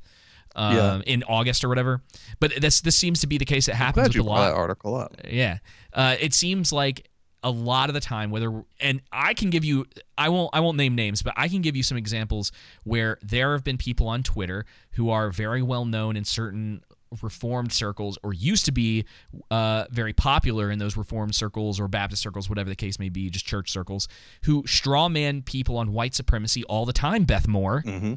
um, 0.56 0.74
Yeah. 0.76 1.00
in 1.06 1.22
August 1.24 1.62
or 1.64 1.68
whatever. 1.68 2.02
But 2.40 2.60
this 2.60 2.80
this 2.80 2.96
seems 2.96 3.20
to 3.20 3.26
be 3.28 3.38
the 3.38 3.44
case 3.44 3.66
that 3.66 3.76
happens 3.76 4.08
with 4.08 4.26
a 4.26 4.28
lot. 4.28 4.48
that 4.48 4.54
article 4.54 4.96
up. 4.96 5.14
Yeah, 5.28 5.58
uh, 5.92 6.16
it 6.18 6.34
seems 6.34 6.72
like 6.72 7.08
a 7.42 7.50
lot 7.50 7.88
of 7.90 7.94
the 7.94 8.00
time, 8.00 8.30
whether 8.32 8.64
and 8.80 9.00
I 9.12 9.32
can 9.34 9.50
give 9.50 9.64
you, 9.64 9.86
I 10.18 10.30
won't, 10.30 10.50
I 10.52 10.58
won't 10.58 10.76
name 10.76 10.96
names, 10.96 11.22
but 11.22 11.32
I 11.36 11.46
can 11.46 11.62
give 11.62 11.76
you 11.76 11.84
some 11.84 11.96
examples 11.96 12.50
where 12.82 13.18
there 13.22 13.52
have 13.52 13.62
been 13.62 13.76
people 13.78 14.08
on 14.08 14.24
Twitter 14.24 14.64
who 14.92 15.10
are 15.10 15.30
very 15.30 15.62
well 15.62 15.84
known 15.84 16.16
in 16.16 16.24
certain 16.24 16.80
reformed 17.22 17.72
circles 17.72 18.18
or 18.24 18.32
used 18.32 18.64
to 18.64 18.72
be 18.72 19.04
uh, 19.52 19.84
very 19.92 20.12
popular 20.12 20.72
in 20.72 20.80
those 20.80 20.96
reformed 20.96 21.36
circles 21.36 21.78
or 21.78 21.86
Baptist 21.86 22.20
circles, 22.20 22.48
whatever 22.48 22.68
the 22.68 22.74
case 22.74 22.98
may 22.98 23.10
be, 23.10 23.30
just 23.30 23.46
church 23.46 23.70
circles, 23.70 24.08
who 24.42 24.64
straw 24.66 25.08
man 25.08 25.40
people 25.42 25.76
on 25.78 25.92
white 25.92 26.16
supremacy 26.16 26.64
all 26.64 26.84
the 26.84 26.92
time. 26.92 27.22
Beth 27.24 27.46
Moore, 27.46 27.82
Mm-hmm. 27.86 28.14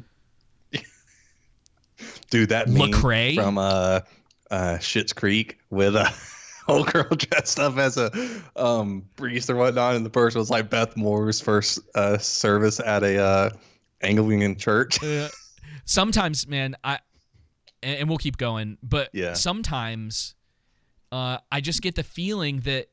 Dude, 2.30 2.50
that 2.50 2.66
Lecrae? 2.68 3.34
from 3.34 3.58
uh, 3.58 4.00
uh, 4.50 4.78
Schitt's 4.78 5.12
Creek 5.12 5.58
with 5.70 5.96
a 5.96 6.12
old 6.68 6.92
girl 6.92 7.08
dressed 7.10 7.58
up 7.58 7.76
as 7.78 7.96
a 7.96 8.10
um, 8.56 9.04
priest 9.16 9.50
or 9.50 9.56
whatnot, 9.56 9.96
and 9.96 10.04
the 10.06 10.10
person 10.10 10.38
was 10.38 10.50
like 10.50 10.70
Beth 10.70 10.96
Moore's 10.96 11.40
first 11.40 11.80
uh, 11.94 12.18
service 12.18 12.80
at 12.80 13.02
a 13.02 13.18
uh, 13.22 13.50
Anglican 14.02 14.56
church. 14.56 14.98
sometimes, 15.84 16.46
man, 16.46 16.76
I 16.84 16.98
and, 17.82 18.00
and 18.00 18.08
we'll 18.08 18.18
keep 18.18 18.36
going, 18.36 18.78
but 18.82 19.10
Yeah. 19.12 19.34
sometimes 19.34 20.34
uh, 21.12 21.38
I 21.50 21.60
just 21.60 21.82
get 21.82 21.94
the 21.96 22.02
feeling 22.02 22.60
that 22.60 22.88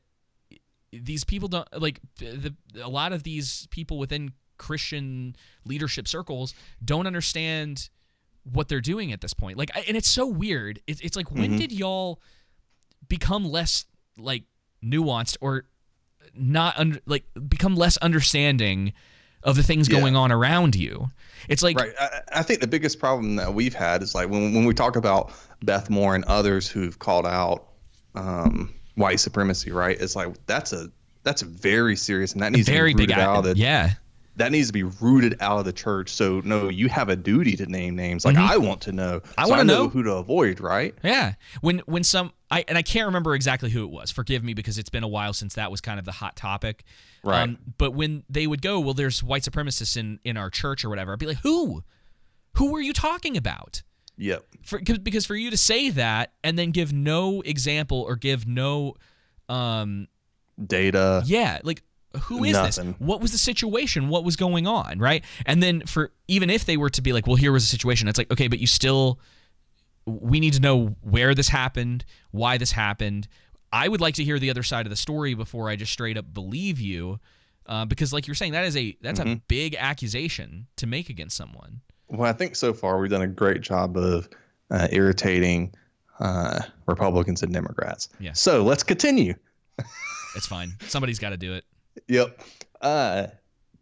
these 0.92 1.22
people 1.24 1.48
don't 1.48 1.68
like 1.80 2.00
the 2.18 2.54
a 2.82 2.88
lot 2.88 3.12
of 3.12 3.22
these 3.22 3.68
people 3.70 3.98
within 3.98 4.32
Christian 4.56 5.36
leadership 5.64 6.08
circles 6.08 6.54
don't 6.84 7.06
understand 7.06 7.90
what 8.52 8.68
they're 8.68 8.80
doing 8.80 9.12
at 9.12 9.20
this 9.20 9.34
point. 9.34 9.58
Like, 9.58 9.70
and 9.88 9.96
it's 9.96 10.08
so 10.10 10.26
weird. 10.26 10.80
It's, 10.86 11.00
it's 11.00 11.16
like 11.16 11.30
when 11.30 11.52
Mhm. 11.52 11.58
did 11.58 11.72
y'all 11.72 12.20
become 13.08 13.44
less 13.44 13.84
like 14.16 14.44
nuanced 14.84 15.36
or 15.40 15.64
not 16.34 16.78
under 16.78 16.98
like 17.06 17.24
become 17.48 17.74
less 17.76 17.96
understanding 17.98 18.92
of 19.42 19.56
the 19.56 19.62
things 19.62 19.88
Yeah. 19.88 19.98
going 20.00 20.16
on 20.16 20.32
around 20.32 20.74
you? 20.76 21.10
It's 21.48 21.62
like 21.62 21.78
right. 21.78 21.92
I, 22.00 22.20
I 22.34 22.42
think 22.42 22.60
the 22.60 22.66
biggest 22.66 22.98
problem 22.98 23.36
that 23.36 23.54
we've 23.54 23.74
had 23.74 24.02
is 24.02 24.14
like 24.14 24.28
when 24.28 24.54
when 24.54 24.64
we 24.64 24.74
talk 24.74 24.96
about 24.96 25.32
Beth 25.62 25.88
Moore 25.90 26.14
and 26.14 26.24
others 26.24 26.68
who've 26.68 26.98
called 26.98 27.26
out 27.26 27.68
um, 28.14 28.72
white 28.96 29.20
supremacy, 29.20 29.70
right? 29.70 29.96
It's 30.00 30.16
like 30.16 30.34
that's 30.46 30.72
a 30.72 30.90
that's 31.24 31.42
a 31.42 31.46
very 31.46 31.94
serious, 31.96 32.32
and 32.32 32.42
that 32.42 32.52
needs 32.52 32.68
very 32.68 32.92
to 32.92 32.96
be 32.96 33.06
big 33.06 33.18
out. 33.18 33.38
ad- 33.38 33.44
That 33.44 33.56
yeah 33.56 33.90
that 34.38 34.50
needs 34.52 34.68
to 34.68 34.72
be 34.72 34.82
rooted 34.84 35.36
out 35.40 35.58
of 35.58 35.64
the 35.64 35.72
church. 35.72 36.08
So 36.10 36.40
no, 36.44 36.68
you 36.68 36.88
have 36.88 37.08
a 37.08 37.16
duty 37.16 37.56
to 37.56 37.66
name 37.66 37.94
names. 37.96 38.24
Like 38.24 38.36
Mhm. 38.36 38.48
I 38.50 38.56
want 38.56 38.80
to 38.82 38.92
know. 38.92 39.20
I 39.36 39.44
so 39.44 39.50
wanna 39.50 39.64
know. 39.64 39.88
who 39.88 40.02
to 40.02 40.12
avoid, 40.14 40.60
right? 40.60 40.94
Yeah. 41.04 41.34
When 41.60 41.80
when 41.80 42.02
some 42.04 42.32
I 42.50 42.64
and 42.66 42.78
I 42.78 42.82
can't 42.82 43.06
remember 43.06 43.34
exactly 43.34 43.68
who 43.70 43.84
it 43.84 43.90
was. 43.90 44.10
Forgive 44.10 44.42
me 44.42 44.54
because 44.54 44.78
it's 44.78 44.88
been 44.90 45.02
a 45.04 45.08
while 45.08 45.32
since 45.34 45.54
that 45.54 45.70
was 45.70 45.80
kind 45.80 45.98
of 45.98 46.04
the 46.06 46.12
hot 46.12 46.34
topic. 46.36 46.84
Um, 47.24 47.30
Right. 47.30 47.56
but 47.78 47.90
when 47.92 48.24
they 48.30 48.46
would 48.46 48.62
go, 48.62 48.80
well, 48.80 48.94
there's 48.94 49.22
white 49.22 49.42
supremacists 49.42 49.96
in 49.96 50.18
in 50.24 50.36
our 50.36 50.48
church 50.50 50.84
or 50.84 50.88
whatever. 50.88 51.12
I'd 51.12 51.18
be 51.18 51.26
like, 51.26 51.38
who? 51.42 51.82
Who 52.54 52.72
were 52.72 52.80
you 52.80 52.92
talking 52.92 53.36
about? 53.36 53.82
Yep. 54.16 54.44
For, 54.64 54.80
'cause- 54.80 54.98
because 54.98 55.26
for 55.26 55.36
you 55.36 55.50
to 55.50 55.56
say 55.56 55.90
that 55.90 56.32
and 56.42 56.58
then 56.58 56.70
give 56.72 56.92
no 56.92 57.40
example 57.42 58.00
or 58.00 58.16
give 58.16 58.46
no 58.48 58.94
um 59.48 60.08
Data. 60.66 61.22
yeah, 61.26 61.60
like 61.62 61.82
who 62.18 62.44
is 62.44 62.52
Nothing. 62.52 62.92
this? 62.92 63.00
What 63.00 63.20
was 63.20 63.32
the 63.32 63.38
situation? 63.38 64.08
What 64.08 64.24
was 64.24 64.36
going 64.36 64.66
on? 64.66 64.98
Right? 64.98 65.24
And 65.46 65.62
then 65.62 65.82
for 65.86 66.12
even 66.28 66.50
if 66.50 66.64
they 66.64 66.76
were 66.76 66.90
to 66.90 67.02
be 67.02 67.12
like, 67.12 67.26
well, 67.26 67.36
here 67.36 67.52
was 67.52 67.64
a 67.64 67.68
situation, 67.68 68.08
it's 68.08 68.18
like, 68.18 68.30
okay, 68.30 68.48
but 68.48 68.58
you 68.58 68.66
still 68.66 69.18
we 70.06 70.40
need 70.40 70.54
to 70.54 70.60
know 70.60 70.96
where 71.02 71.34
this 71.34 71.48
happened, 71.48 72.04
why 72.30 72.56
this 72.58 72.72
happened. 72.72 73.28
I 73.70 73.88
would 73.88 74.00
like 74.00 74.14
to 74.14 74.24
hear 74.24 74.38
the 74.38 74.48
other 74.48 74.62
side 74.62 74.86
of 74.86 74.90
the 74.90 74.96
story 74.96 75.34
before 75.34 75.68
I 75.68 75.76
just 75.76 75.92
straight 75.92 76.16
up 76.16 76.32
believe 76.32 76.80
you. 76.80 77.20
Uh, 77.66 77.84
because 77.84 78.14
like 78.14 78.26
you're 78.26 78.34
saying, 78.34 78.52
that 78.52 78.64
is 78.64 78.76
a 78.78 78.96
that's 79.02 79.20
a 79.20 79.24
Mhm. 79.24 79.42
big 79.48 79.74
accusation 79.74 80.66
to 80.76 80.86
make 80.86 81.10
against 81.10 81.36
someone. 81.36 81.82
Well, 82.08 82.28
I 82.28 82.32
think 82.32 82.56
so 82.56 82.72
far 82.72 82.98
we've 82.98 83.10
done 83.10 83.20
a 83.20 83.26
great 83.26 83.60
job 83.60 83.96
of 83.98 84.28
uh, 84.70 84.88
irritating 84.90 85.74
uh, 86.20 86.60
Republicans 86.86 87.42
and 87.42 87.52
Democrats. 87.52 88.08
Yeah. 88.18 88.32
So 88.32 88.64
let's 88.64 88.82
continue. 88.82 89.34
It's 90.34 90.46
fine. 90.46 90.72
Somebody's 90.88 91.18
got 91.18 91.30
to 91.30 91.36
do 91.36 91.52
it. 91.54 91.64
Yep. 92.08 92.40
Uh, 92.80 93.26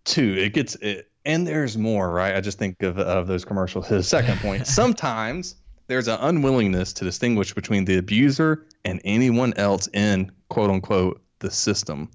two. 0.04 0.34
It 0.38 0.52
gets 0.54 0.74
it, 0.76 1.10
and 1.24 1.46
there's 1.46 1.76
more, 1.76 2.10
right? 2.10 2.34
I 2.34 2.40
just 2.40 2.58
think 2.58 2.82
of 2.82 2.98
of 2.98 3.26
those 3.26 3.44
commercials. 3.44 3.88
His 3.88 4.08
second 4.08 4.38
point. 4.38 4.66
Sometimes 4.66 5.56
there's 5.88 6.08
an 6.08 6.18
unwillingness 6.20 6.92
to 6.94 7.04
distinguish 7.04 7.54
between 7.54 7.84
the 7.84 7.98
abuser 7.98 8.66
and 8.84 9.00
anyone 9.04 9.54
else 9.54 9.88
in 9.92 10.32
quote 10.48 10.70
unquote 10.70 11.22
the 11.40 11.50
system. 11.50 12.10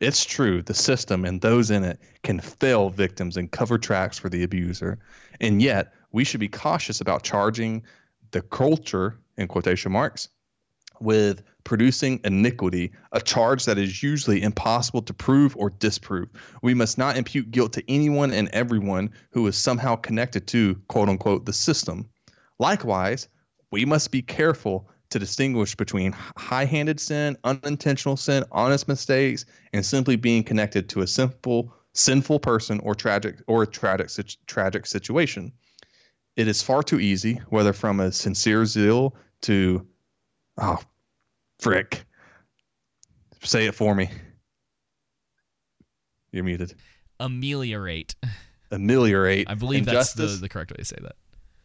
It's 0.00 0.24
true, 0.24 0.62
the 0.62 0.74
system 0.74 1.24
and 1.24 1.40
those 1.40 1.70
in 1.70 1.82
it 1.82 1.98
can 2.22 2.38
fail 2.38 2.90
victims 2.90 3.36
and 3.36 3.50
cover 3.50 3.78
tracks 3.78 4.16
for 4.16 4.28
the 4.28 4.44
abuser. 4.44 4.98
And 5.40 5.60
yet, 5.60 5.92
we 6.12 6.24
should 6.24 6.40
be 6.40 6.48
cautious 6.48 7.00
about 7.00 7.24
charging 7.24 7.82
the 8.30 8.42
culture, 8.42 9.18
in 9.36 9.48
quotation 9.48 9.92
marks, 9.92 10.28
with 11.00 11.42
producing 11.64 12.20
iniquity, 12.24 12.92
a 13.12 13.20
charge 13.20 13.64
that 13.66 13.78
is 13.78 14.02
usually 14.02 14.42
impossible 14.42 15.02
to 15.02 15.12
prove 15.12 15.56
or 15.56 15.70
disprove. 15.70 16.28
We 16.62 16.74
must 16.74 16.96
not 16.96 17.16
impute 17.16 17.50
guilt 17.50 17.72
to 17.74 17.90
anyone 17.90 18.32
and 18.32 18.48
everyone 18.48 19.10
who 19.30 19.46
is 19.46 19.56
somehow 19.56 19.96
connected 19.96 20.46
to, 20.48 20.76
quote 20.88 21.08
unquote, 21.08 21.44
the 21.44 21.52
system. 21.52 22.08
Likewise, 22.58 23.28
we 23.70 23.84
must 23.84 24.10
be 24.10 24.22
careful 24.22 24.88
to 25.10 25.18
distinguish 25.18 25.74
between 25.74 26.14
high 26.36 26.64
handed 26.64 27.00
sin, 27.00 27.36
unintentional 27.44 28.16
sin, 28.16 28.44
honest 28.52 28.88
mistakes, 28.88 29.44
and 29.72 29.84
simply 29.84 30.16
being 30.16 30.42
connected 30.42 30.88
to 30.88 31.02
a 31.02 31.06
simple, 31.06 31.74
sinful 31.94 32.40
person 32.40 32.80
or 32.80 32.94
tragic 32.94 33.36
or 33.46 33.62
a 33.62 33.66
tragic, 33.66 34.10
tragic 34.46 34.86
situation. 34.86 35.52
It 36.36 36.46
is 36.48 36.62
far 36.62 36.82
too 36.82 37.00
easy, 37.00 37.34
whether 37.48 37.72
from 37.72 38.00
a 38.00 38.12
sincere 38.12 38.64
zeal 38.64 39.16
to, 39.42 39.86
oh, 40.60 40.78
frick. 41.60 42.04
Say 43.42 43.66
it 43.66 43.74
for 43.74 43.94
me. 43.94 44.10
You're 46.32 46.44
muted. 46.44 46.74
Ameliorate. 47.20 48.14
Ameliorate. 48.70 49.48
I 49.48 49.54
believe 49.54 49.86
that's 49.86 50.12
the, 50.12 50.26
the 50.26 50.48
correct 50.48 50.70
way 50.70 50.76
to 50.76 50.84
say 50.84 50.98
that. 51.00 51.16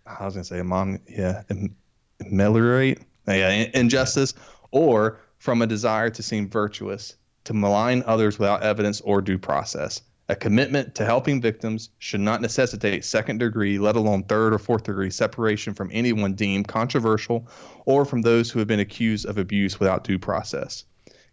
I 0.06 0.26
was 0.26 0.36
gonna 0.36 0.44
say 0.44 0.61
mom, 0.61 0.99
yeah, 1.07 1.44
am- 1.49 1.76
ameliorate, 2.22 2.99
yeah, 3.28 3.49
in- 3.49 3.72
injustice, 3.74 4.34
or 4.72 5.20
from 5.38 5.61
a 5.61 5.68
desire 5.68 6.10
to 6.10 6.24
seem 6.24 6.49
virtuous, 6.49 7.15
to 7.45 7.53
malign 7.53 8.03
others 8.06 8.40
without 8.40 8.64
evidence 8.64 9.02
or 9.02 9.22
due 9.22 9.38
process. 9.38 10.02
A 10.29 10.35
commitment 10.35 10.95
to 10.95 11.05
helping 11.05 11.41
victims 11.41 11.89
should 11.99 12.21
not 12.21 12.41
necessitate 12.41 13.03
second 13.03 13.39
degree, 13.39 13.77
let 13.77 13.97
alone 13.97 14.23
third 14.23 14.53
or 14.53 14.57
fourth 14.57 14.83
degree 14.83 15.09
separation 15.09 15.73
from 15.73 15.89
anyone 15.91 16.33
deemed 16.33 16.69
controversial 16.69 17.45
or 17.85 18.05
from 18.05 18.21
those 18.21 18.49
who 18.49 18.59
have 18.59 18.67
been 18.67 18.79
accused 18.79 19.25
of 19.25 19.37
abuse 19.37 19.79
without 19.81 20.05
due 20.05 20.17
process. 20.17 20.85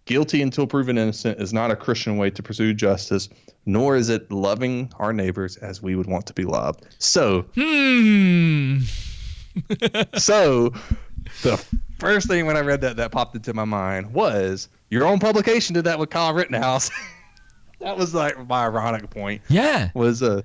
Guilty 0.06 0.42
until 0.42 0.66
proven 0.66 0.98
innocent 0.98 1.40
is 1.40 1.52
not 1.52 1.70
a 1.70 1.76
Christian 1.76 2.16
way 2.16 2.30
to 2.30 2.42
pursue 2.42 2.74
justice, 2.74 3.28
nor 3.64 3.94
is 3.94 4.08
it 4.08 4.30
loving 4.32 4.90
our 4.98 5.12
neighbors 5.12 5.56
as 5.58 5.80
we 5.80 5.94
would 5.94 6.06
want 6.06 6.26
to 6.26 6.32
be 6.32 6.44
loved. 6.44 6.84
So, 6.98 7.42
Hmm. 7.54 8.78
so 10.16 10.72
the 11.42 11.64
first 11.98 12.26
thing 12.26 12.46
when 12.46 12.56
I 12.56 12.60
read 12.60 12.80
that 12.80 12.96
that 12.96 13.12
popped 13.12 13.36
into 13.36 13.54
my 13.54 13.64
mind 13.64 14.12
was 14.12 14.68
your 14.88 15.06
own 15.06 15.20
publication 15.20 15.74
did 15.74 15.84
that 15.84 15.98
with 16.00 16.10
Kyle 16.10 16.34
Rittenhouse. 16.34 16.90
that 17.84 17.96
was 17.96 18.14
like 18.14 18.48
my 18.48 18.64
ironic 18.64 19.10
point. 19.10 19.42
Yeah. 19.48 19.90
Was 19.94 20.22
uh 20.22 20.42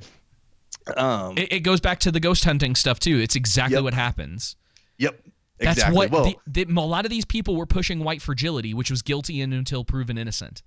um 0.98 1.38
It, 1.38 1.52
it 1.54 1.60
goes 1.62 1.80
back 1.80 2.00
to 2.02 2.12
the 2.12 2.20
ghost 2.20 2.44
hunting 2.44 2.76
stuff 2.76 3.00
too. 3.00 3.20
It's 3.20 3.36
exactly 3.36 3.82
what 3.82 3.94
happens. 3.94 4.56
Yep. 4.98 5.22
That's 5.60 5.78
exactly. 5.78 5.98
what 5.98 6.12
well, 6.12 6.34
the, 6.46 6.66
the, 6.66 6.74
a 6.74 6.82
lot 6.82 7.06
of 7.06 7.12
these 7.12 7.26
people 7.26 7.56
were 7.56 7.66
pushing 7.66 8.04
white 8.04 8.22
fragility, 8.22 8.74
which 8.74 8.92
was 8.92 9.02
guilty 9.02 9.42
and 9.42 9.54
until 9.54 9.86
proven 9.86 10.18
innocent. 10.18 10.64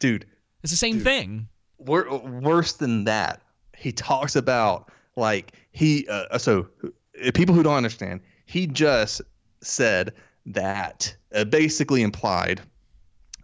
dude, 0.00 0.26
It's 0.62 0.72
the 0.72 0.76
same 0.76 0.98
thing. 0.98 1.48
wor- 1.78 2.18
worse 2.18 2.72
than 2.72 3.04
that. 3.04 3.40
He 3.76 3.92
talks 3.92 4.34
about 4.36 4.90
like 5.16 5.52
he 5.70 6.06
uh, 6.08 6.38
so 6.38 6.68
uh, 6.84 7.30
people 7.34 7.54
who 7.54 7.62
don't 7.62 7.76
understand, 7.76 8.20
he 8.46 8.66
just 8.66 9.22
said 9.60 10.12
that 10.46 11.14
uh, 11.34 11.44
basically 11.44 12.02
implied 12.02 12.60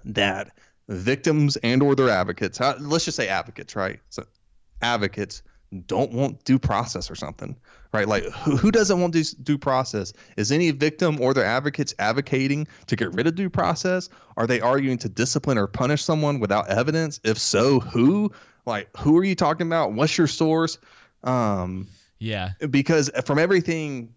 that 0.04 0.50
victims 0.88 1.56
and 1.58 1.82
or 1.82 1.94
their 1.94 2.08
advocates, 2.10 2.60
uh, 2.60 2.76
let's 2.80 3.04
just 3.04 3.16
say 3.16 3.28
advocates, 3.28 3.76
right? 3.76 4.00
So 4.10 4.24
advocates 4.82 5.42
don't 5.86 6.12
want 6.12 6.42
due 6.44 6.58
process 6.58 7.10
or 7.10 7.14
something, 7.14 7.54
right? 7.92 8.08
Like 8.08 8.24
who, 8.24 8.56
who 8.56 8.70
doesn't 8.70 9.00
want 9.00 9.12
this 9.12 9.32
due 9.32 9.58
process? 9.58 10.14
Is 10.38 10.50
any 10.50 10.70
victim 10.70 11.20
or 11.20 11.34
their 11.34 11.44
advocates 11.44 11.94
advocating 11.98 12.66
to 12.86 12.96
get 12.96 13.12
rid 13.12 13.26
of 13.26 13.34
due 13.34 13.50
process? 13.50 14.08
Are 14.38 14.46
they 14.46 14.60
arguing 14.60 14.96
to 14.98 15.08
discipline 15.10 15.58
or 15.58 15.66
punish 15.66 16.02
someone 16.02 16.40
without 16.40 16.68
evidence? 16.68 17.20
If 17.22 17.38
so, 17.38 17.80
who? 17.80 18.32
Like 18.64 18.88
who 18.96 19.18
are 19.18 19.24
you 19.24 19.34
talking 19.34 19.66
about? 19.66 19.92
What's 19.92 20.16
your 20.16 20.26
source? 20.26 20.78
Um, 21.22 21.86
Yeah. 22.18 22.50
because 22.70 23.10
from 23.26 23.38
everything 23.38 24.14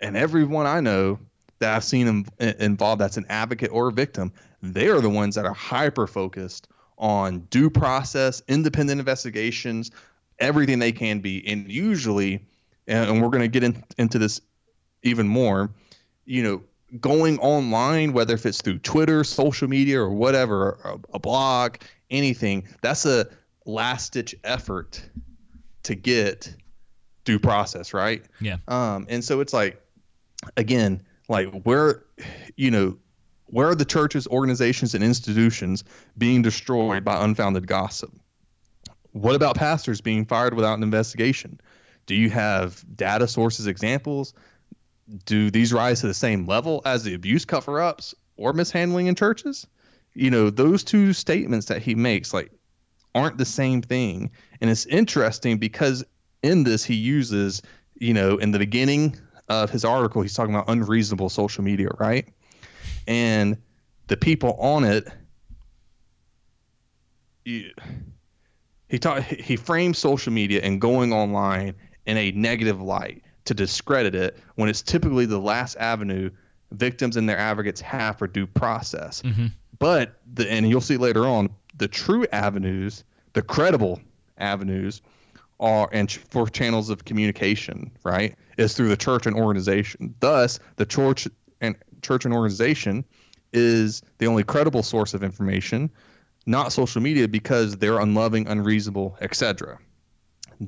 and 0.00 0.16
everyone 0.16 0.66
I 0.66 0.80
know 0.80 1.18
that 1.62 1.74
I've 1.74 1.84
seen 1.84 2.26
in, 2.38 2.48
involved 2.60 3.00
that's 3.00 3.16
an 3.16 3.26
advocate 3.28 3.70
or 3.72 3.88
a 3.88 3.92
victim, 3.92 4.32
they 4.62 4.88
are 4.88 5.00
the 5.00 5.10
ones 5.10 5.34
that 5.36 5.46
are 5.46 5.54
hyper 5.54 6.06
focused 6.06 6.68
on 6.98 7.40
due 7.50 7.70
process, 7.70 8.42
independent 8.46 9.00
investigations, 9.00 9.90
everything 10.38 10.78
they 10.78 10.92
can 10.92 11.20
be. 11.20 11.46
And 11.46 11.70
usually, 11.70 12.44
and 12.86 13.08
and 13.08 13.22
we're 13.22 13.30
going 13.30 13.42
to 13.42 13.48
get 13.48 13.64
in, 13.64 13.82
into 13.96 14.18
this 14.18 14.40
even 15.02 15.26
more, 15.26 15.70
you 16.24 16.42
know, 16.42 16.62
going 17.00 17.38
online, 17.38 18.12
whether 18.12 18.34
if 18.34 18.44
it's 18.44 18.60
through 18.60 18.78
Twitter, 18.78 19.24
social 19.24 19.68
media, 19.68 20.00
or 20.00 20.10
whatever, 20.10 20.78
a, 20.84 20.98
a 21.14 21.18
blog, 21.18 21.76
anything, 22.10 22.68
that's 22.82 23.06
a 23.06 23.26
last 23.64 24.12
ditch 24.12 24.34
effort 24.44 25.02
to 25.84 25.94
get 25.94 26.54
due 27.24 27.38
process, 27.38 27.94
right? 27.94 28.24
Yeah. 28.40 28.58
Um, 28.68 29.06
and 29.08 29.24
so 29.24 29.40
it's 29.40 29.52
like, 29.52 29.80
again, 30.56 31.02
like 31.32 31.62
where, 31.62 32.04
you 32.56 32.70
know, 32.70 32.96
where 33.46 33.68
are 33.68 33.74
the 33.74 33.84
churches, 33.84 34.26
organizations, 34.28 34.94
and 34.94 35.02
institutions 35.02 35.82
being 36.16 36.42
destroyed 36.42 37.04
by 37.04 37.24
unfounded 37.24 37.66
gossip? 37.66 38.12
What 39.12 39.34
about 39.34 39.56
pastors 39.56 40.00
being 40.00 40.24
fired 40.26 40.54
without 40.54 40.74
an 40.74 40.82
investigation? 40.82 41.60
Do 42.06 42.14
you 42.14 42.30
have 42.30 42.84
data 42.96 43.26
sources, 43.26 43.66
examples? 43.66 44.34
Do 45.24 45.50
these 45.50 45.72
rise 45.72 46.00
to 46.00 46.06
the 46.06 46.14
same 46.14 46.46
level 46.46 46.82
as 46.84 47.02
the 47.02 47.14
abuse 47.14 47.44
cover 47.44 47.80
ups 47.80 48.14
or 48.36 48.52
mishandling 48.52 49.06
in 49.06 49.14
churches? 49.14 49.66
You 50.14 50.30
know, 50.30 50.50
those 50.50 50.84
two 50.84 51.12
statements 51.12 51.66
that 51.66 51.82
he 51.82 51.94
makes, 51.94 52.34
like, 52.34 52.50
aren't 53.14 53.38
the 53.38 53.44
same 53.44 53.82
thing. 53.82 54.30
And 54.60 54.70
it's 54.70 54.86
interesting 54.86 55.58
because 55.58 56.04
in 56.42 56.64
this, 56.64 56.84
he 56.84 56.94
uses, 56.94 57.62
you 57.98 58.12
know, 58.14 58.36
in 58.36 58.50
the 58.50 58.58
beginning 58.58 59.18
of 59.52 59.70
his 59.70 59.84
article, 59.84 60.22
he's 60.22 60.34
talking 60.34 60.54
about 60.54 60.68
unreasonable 60.68 61.28
social 61.28 61.62
media, 61.62 61.88
right? 61.98 62.26
And 63.06 63.58
the 64.06 64.16
people 64.16 64.54
on 64.54 64.84
it, 64.84 65.06
you, 67.44 67.70
he 68.88 68.98
taught 68.98 69.22
he 69.22 69.56
frames 69.56 69.98
social 69.98 70.32
media 70.32 70.60
and 70.62 70.80
going 70.80 71.12
online 71.12 71.74
in 72.06 72.16
a 72.16 72.30
negative 72.32 72.80
light 72.80 73.22
to 73.44 73.54
discredit 73.54 74.14
it 74.14 74.38
when 74.54 74.68
it's 74.68 74.82
typically 74.82 75.26
the 75.26 75.38
last 75.38 75.76
avenue 75.76 76.30
victims 76.70 77.16
and 77.16 77.28
their 77.28 77.38
advocates 77.38 77.80
have 77.80 78.18
for 78.18 78.26
due 78.26 78.46
process. 78.46 79.22
Mm-hmm. 79.22 79.46
But 79.78 80.20
the 80.32 80.50
and 80.50 80.68
you'll 80.68 80.80
see 80.80 80.96
later 80.96 81.26
on 81.26 81.50
the 81.76 81.88
true 81.88 82.26
avenues, 82.32 83.04
the 83.32 83.42
credible 83.42 84.00
avenues 84.38 85.02
are 85.62 85.88
and 85.92 86.10
ch- 86.10 86.18
for 86.18 86.46
channels 86.48 86.90
of 86.90 87.06
communication, 87.06 87.90
right, 88.04 88.34
is 88.58 88.74
through 88.74 88.88
the 88.88 88.96
church 88.96 89.24
and 89.26 89.34
organization. 89.34 90.14
Thus, 90.20 90.58
the 90.76 90.84
church 90.84 91.26
and 91.62 91.76
church 92.02 92.26
and 92.26 92.34
organization 92.34 93.04
is 93.52 94.02
the 94.18 94.26
only 94.26 94.42
credible 94.42 94.82
source 94.82 95.14
of 95.14 95.22
information, 95.22 95.90
not 96.44 96.72
social 96.72 97.00
media 97.00 97.28
because 97.28 97.76
they're 97.76 98.00
unloving, 98.00 98.48
unreasonable, 98.48 99.16
etc. 99.20 99.78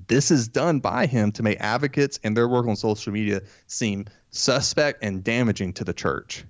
This 0.06 0.30
is 0.30 0.48
done 0.48 0.78
by 0.80 1.06
him 1.06 1.32
to 1.32 1.42
make 1.42 1.60
advocates 1.60 2.20
and 2.22 2.36
their 2.36 2.48
work 2.48 2.66
on 2.66 2.76
social 2.76 3.12
media 3.12 3.42
seem 3.66 4.06
suspect 4.30 5.02
and 5.02 5.24
damaging 5.24 5.72
to 5.74 5.84
the 5.84 5.92
church. 5.92 6.44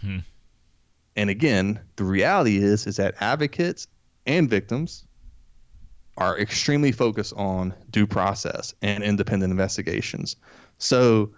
Hmm. 0.00 0.18
And 1.14 1.30
again, 1.30 1.80
the 1.96 2.04
reality 2.04 2.58
is 2.58 2.86
is 2.86 2.96
that 2.96 3.14
advocates 3.20 3.86
and 4.26 4.50
victims 4.50 5.05
are 6.18 6.38
extremely 6.38 6.92
focused 6.92 7.34
on 7.36 7.74
due 7.90 8.06
process 8.06 8.74
and 8.82 9.02
independent 9.04 9.50
investigations. 9.50 10.36
So, 10.78 11.30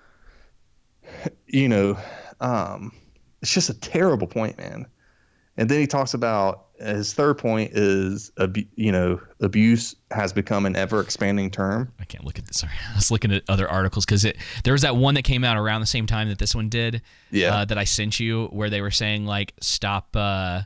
you 1.46 1.68
know, 1.68 1.98
um, 2.40 2.92
it's 3.42 3.52
just 3.52 3.70
a 3.70 3.74
terrible 3.74 4.26
point, 4.26 4.58
man. 4.58 4.86
And 5.56 5.68
then 5.68 5.80
he 5.80 5.86
talks 5.88 6.14
about 6.14 6.66
his 6.78 7.12
third 7.12 7.38
point 7.38 7.72
is, 7.72 8.30
you 8.76 8.92
know, 8.92 9.20
abuse 9.40 9.96
has 10.12 10.32
become 10.32 10.64
an 10.66 10.76
ever 10.76 11.00
expanding 11.00 11.50
term. 11.50 11.92
I 11.98 12.04
can't 12.04 12.24
look 12.24 12.38
at 12.38 12.46
this. 12.46 12.58
Sorry, 12.58 12.72
I 12.92 12.94
was 12.94 13.10
looking 13.10 13.32
at 13.32 13.42
other 13.48 13.68
articles 13.68 14.04
because 14.04 14.22
there 14.62 14.72
was 14.72 14.82
that 14.82 14.96
one 14.96 15.14
that 15.14 15.22
came 15.22 15.42
out 15.42 15.56
around 15.56 15.80
the 15.80 15.88
same 15.88 16.06
time 16.06 16.28
that 16.28 16.38
this 16.38 16.54
one 16.54 16.68
did. 16.68 17.02
Yeah. 17.32 17.56
Uh, 17.56 17.64
that 17.64 17.76
I 17.76 17.84
sent 17.84 18.20
you 18.20 18.46
where 18.46 18.70
they 18.70 18.80
were 18.80 18.92
saying 18.92 19.26
like 19.26 19.54
stop. 19.60 20.14
Uh, 20.14 20.62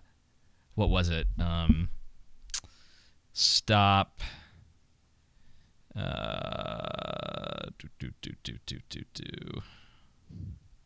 what 0.74 0.90
was 0.90 1.08
it? 1.08 1.26
Um, 1.38 1.88
stop. 3.32 4.20
Uh, 5.96 7.68
do, 7.78 7.88
do, 7.98 8.10
do, 8.22 8.32
do, 8.42 8.54
do, 8.66 8.78
do, 8.88 9.00
do. 9.14 9.60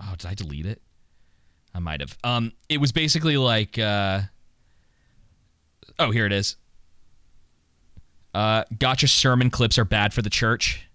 Oh, 0.00 0.14
did 0.16 0.26
I 0.26 0.34
delete 0.34 0.66
it? 0.66 0.82
I 1.74 1.78
might 1.78 2.00
have. 2.00 2.16
Um, 2.24 2.52
it 2.68 2.78
was 2.78 2.92
basically 2.92 3.36
like. 3.36 3.78
Uh, 3.78 4.22
oh, 5.98 6.10
here 6.10 6.26
it 6.26 6.32
is. 6.32 6.56
Uh, 8.34 8.64
gotcha 8.78 9.08
sermon 9.08 9.50
clips 9.50 9.78
are 9.78 9.84
bad 9.84 10.12
for 10.12 10.22
the 10.22 10.30
church. 10.30 10.86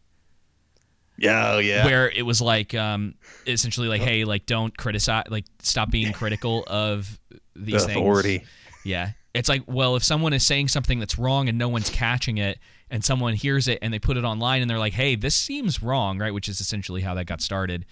Yeah, 1.18 1.54
oh, 1.54 1.60
yeah. 1.60 1.86
Where 1.86 2.10
it 2.10 2.24
was 2.24 2.42
like, 2.42 2.74
um, 2.74 3.16
essentially 3.46 3.88
like, 3.88 4.02
hey, 4.02 4.26
like, 4.26 4.46
don't 4.46 4.76
criticize, 4.76 5.26
like, 5.30 5.46
stop 5.60 5.92
being 5.92 6.14
critical 6.14 6.64
of 6.68 7.20
these 7.56 7.86
things. 7.86 7.98
Authority. 7.98 8.44
Yeah. 8.84 9.12
It's 9.34 9.48
like, 9.48 9.64
well, 9.66 9.96
if 9.96 10.04
someone 10.04 10.34
is 10.34 10.46
saying 10.46 10.68
something 10.68 11.00
that's 11.00 11.18
wrong 11.18 11.48
and 11.48 11.58
no 11.58 11.70
one's 11.70 11.90
catching 11.90 12.38
it, 12.38 12.60
and 12.92 13.04
someone 13.04 13.34
hears 13.34 13.68
it 13.68 13.80
and 13.82 13.94
they 13.94 14.00
put 14.00 14.18
it 14.18 14.26
online 14.26 14.62
and 14.62 14.70
they're 14.70 14.78
like, 14.78 14.94
hey, 14.94 15.16
this 15.16 15.34
seems 15.34 15.82
wrong, 15.82 16.20
right? 16.20 16.34
Which 16.34 16.50
is 16.50 16.60
essentially 16.60 17.02
how 17.02 17.16
that 17.16 17.26
got 17.26 17.42
started. 17.42 17.86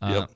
Uh, 0.00 0.10
Yep. 0.12 0.30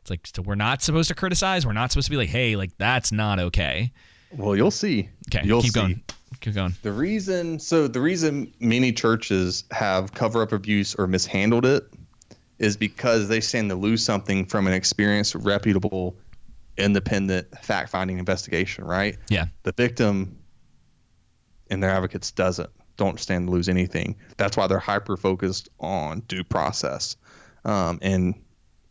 It's 0.00 0.10
like, 0.10 0.26
so 0.32 0.42
we're 0.42 0.54
not 0.54 0.82
supposed 0.82 1.08
to 1.08 1.16
criticize. 1.16 1.66
We're 1.66 1.72
not 1.72 1.90
supposed 1.90 2.06
to 2.06 2.12
be 2.12 2.16
like, 2.16 2.28
hey, 2.28 2.54
like, 2.54 2.70
that's 2.78 3.10
not 3.10 3.40
okay. 3.40 3.90
Well, 4.30 4.54
you'll 4.54 4.70
see. 4.70 5.08
Okay, 5.28 5.44
you'll 5.44 5.62
keep 5.62 5.72
see. 5.72 5.80
going. 5.80 6.02
Keep 6.40 6.54
going. 6.54 6.74
The 6.82 6.92
reason, 6.92 7.58
so 7.58 7.88
the 7.88 8.00
reason 8.00 8.52
many 8.60 8.92
churches 8.92 9.64
have 9.72 10.14
cover 10.14 10.42
up 10.42 10.52
abuse 10.52 10.94
or 10.94 11.08
mishandled 11.08 11.66
it 11.66 11.82
is 12.60 12.76
because 12.76 13.26
they 13.26 13.40
stand 13.40 13.68
to 13.70 13.74
lose 13.74 14.04
something 14.04 14.46
from 14.46 14.68
an 14.68 14.74
experienced, 14.74 15.34
reputable, 15.34 16.16
independent 16.78 17.56
fact 17.58 17.90
finding 17.90 18.18
investigation, 18.18 18.84
right? 18.84 19.16
Yeah. 19.28 19.46
The 19.62 19.72
victim 19.72 20.38
and 21.70 21.82
their 21.82 21.90
advocates 21.90 22.30
doesn't, 22.30 22.70
don't 22.96 23.20
stand 23.20 23.48
to 23.48 23.50
lose 23.52 23.68
anything. 23.68 24.16
That's 24.36 24.56
why 24.56 24.66
they're 24.66 24.78
hyper 24.78 25.16
focused 25.16 25.68
on 25.80 26.20
due 26.20 26.44
process 26.44 27.16
um, 27.64 27.98
and 28.02 28.34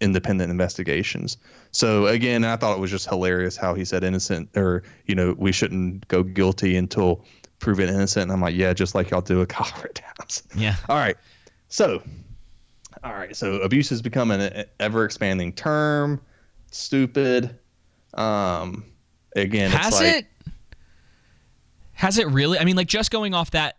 independent 0.02 0.52
investigations. 0.52 1.38
So 1.72 2.08
again, 2.08 2.44
I 2.44 2.58
thought 2.58 2.78
it 2.78 2.80
was 2.80 2.92
just 2.92 3.08
hilarious 3.08 3.56
how 3.58 3.74
he 3.74 3.86
said 3.86 4.04
innocent 4.04 4.50
or, 4.56 4.84
you 5.06 5.16
know, 5.16 5.36
we 5.38 5.52
shouldn't 5.52 6.08
go 6.08 6.24
guilty 6.24 6.76
until 6.76 7.26
proven 7.60 7.90
innocent. 7.90 8.24
And 8.24 8.32
I'm 8.32 8.42
like, 8.42 8.56
yeah, 8.56 8.74
just 8.74 8.96
like 8.96 9.10
y'all 9.10 9.22
do 9.22 9.40
with 9.40 9.50
Colorado 9.50 9.92
Towns. 9.94 10.44
Yeah. 10.56 10.76
All 10.90 10.98
right. 10.98 11.18
So, 11.70 12.04
all 13.04 13.14
right. 13.14 13.36
So 13.36 13.56
abuse 13.56 13.90
has 13.90 14.02
become 14.02 14.32
an 14.32 14.66
ever 14.80 15.06
expanding 15.06 15.54
term. 15.54 16.22
Stupid. 16.72 17.58
Um, 18.16 18.86
again, 19.36 19.72
Has 19.72 19.88
it's 19.88 19.96
like, 20.02 20.16
it? 20.16 20.28
Has 21.94 22.18
it 22.18 22.28
really? 22.28 22.60
I 22.60 22.66
mean, 22.66 22.76
like 22.76 22.88
just 22.88 23.12
going 23.12 23.34
off 23.34 23.52
that 23.52 23.78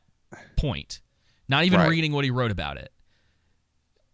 point, 0.57 1.01
not 1.49 1.65
even 1.65 1.81
Right. 1.81 1.89
reading 1.91 2.13
what 2.13 2.25
he 2.25 2.31
wrote 2.31 2.51
about 2.51 2.77
it. 2.79 2.93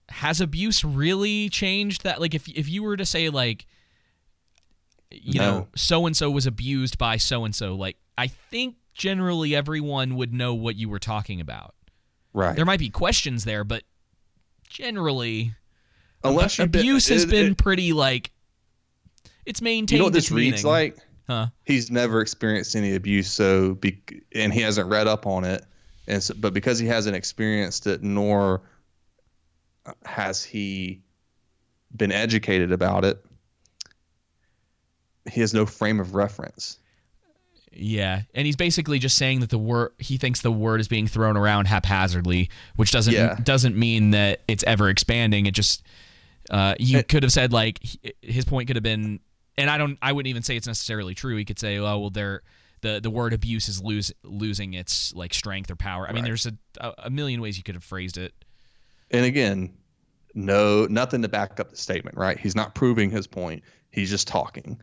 Has 0.09 0.41
abuse 0.41 0.85
really 0.85 1.49
changed 1.49 2.03
that? 2.05 2.21
Like, 2.21 2.35
if 2.35 2.49
if 2.49 2.69
you 2.69 2.83
were 2.83 2.97
to 2.97 3.07
say 3.07 3.29
like, 3.31 3.67
you 5.11 5.39
know, 5.39 5.69
so 5.77 6.07
and 6.07 6.17
so 6.17 6.31
was 6.31 6.47
abused 6.47 6.99
by 6.99 7.17
so 7.17 7.45
and 7.45 7.55
so, 7.55 7.75
like 7.75 7.97
I 8.19 8.27
think 8.29 8.77
generally 8.95 9.55
everyone 9.55 10.17
would 10.17 10.33
know 10.35 10.53
what 10.55 10.77
you 10.77 10.89
were 10.89 10.99
talking 10.99 11.41
about. 11.41 11.75
Right. 12.35 12.55
There 12.57 12.65
might 12.65 12.79
be 12.81 12.91
questions 12.91 13.45
there, 13.45 13.63
but 13.65 13.85
generally, 14.69 15.55
Unless 16.25 16.61
ab- 16.61 16.73
been- 16.73 16.81
abuse 16.81 17.09
has 17.09 17.25
it- 17.25 17.31
been 17.31 17.53
it- 17.53 17.59
pretty 17.59 17.93
like 17.93 18.33
it's 19.47 19.61
maintained. 19.63 19.93
you 19.93 19.99
know 19.99 20.05
what 20.05 20.13
this 20.13 20.31
reads 20.31 20.65
meaning. 20.65 20.67
like? 20.73 20.97
Huh? 21.27 21.47
He's 21.65 21.91
never 21.91 22.21
experienced 22.21 22.75
any 22.77 22.95
abuse, 22.95 23.31
so 23.31 23.75
be, 23.75 24.01
and 24.35 24.53
he 24.53 24.61
hasn't 24.61 24.89
read 24.91 25.07
up 25.07 25.27
on 25.27 25.45
it, 25.45 25.65
and 26.09 26.23
so, 26.23 26.35
but 26.39 26.53
because 26.53 26.79
he 26.79 26.87
hasn't 26.87 27.15
experienced 27.17 27.87
it, 27.87 28.03
nor 28.03 28.63
has 30.05 30.43
he 30.45 31.01
been 31.97 32.13
educated 32.13 32.73
about 32.73 33.05
it, 33.05 33.25
he 35.31 35.41
has 35.41 35.55
no 35.55 35.65
frame 35.67 36.01
of 36.01 36.15
reference. 36.15 36.79
Yeah, 37.75 38.23
and 38.35 38.45
he's 38.45 38.57
basically 38.57 38.99
just 38.99 39.17
saying 39.17 39.41
that 39.41 39.49
the 39.51 39.59
word 39.59 39.93
he 39.99 40.19
thinks 40.19 40.43
the 40.43 40.51
word 40.53 40.81
is 40.81 40.89
being 40.89 41.07
thrown 41.07 41.37
around 41.39 41.67
haphazardly, 41.69 42.51
which 42.77 42.91
doesn't 42.91 43.15
Yeah. 43.15 43.39
doesn't 43.43 43.77
mean 43.77 44.11
that 44.11 44.41
it's 44.47 44.63
ever 44.65 44.91
expanding. 44.91 45.47
It 45.47 45.55
just 45.55 45.83
uh, 46.51 46.75
you 46.79 47.03
could 47.03 47.23
have 47.23 47.33
said 47.33 47.53
like 47.53 47.79
his 48.21 48.45
point 48.45 48.67
could 48.67 48.77
have 48.77 48.83
been, 48.83 49.21
and 49.59 49.71
I 49.71 49.79
don't 49.79 49.99
I 50.03 50.13
wouldn't 50.13 50.31
even 50.31 50.43
say 50.43 50.57
it's 50.57 50.67
necessarily 50.67 51.15
true. 51.15 51.37
He 51.37 51.45
could 51.45 51.59
say, 51.59 51.79
oh 51.79 51.99
well, 51.99 52.11
there 52.11 52.43
the 52.81 53.01
the 53.01 53.11
word 53.11 53.33
abuse 53.33 53.69
is 53.69 53.83
lose 53.83 54.13
losing 54.23 54.75
its 54.75 55.15
like 55.15 55.35
strength 55.35 55.71
or 55.71 55.77
power. 55.77 56.09
I 56.09 56.13
mean, 56.13 56.25
there's 56.25 56.47
a 56.47 56.95
a 56.99 57.11
million 57.11 57.41
ways 57.41 57.57
you 57.57 57.63
could 57.63 57.75
have 57.75 57.85
phrased 57.85 58.19
it. 58.19 58.35
And 59.11 59.25
again, 59.25 59.73
no, 60.35 60.87
nothing 60.87 61.23
to 61.23 61.29
back 61.29 61.61
up 61.61 61.71
the 61.71 61.77
statement, 61.77 62.17
right? 62.17 62.39
He's 62.39 62.57
not 62.57 62.75
proving 62.75 63.11
his 63.11 63.27
point. 63.27 63.63
He's 63.91 64.11
just 64.11 64.27
talking. 64.27 64.81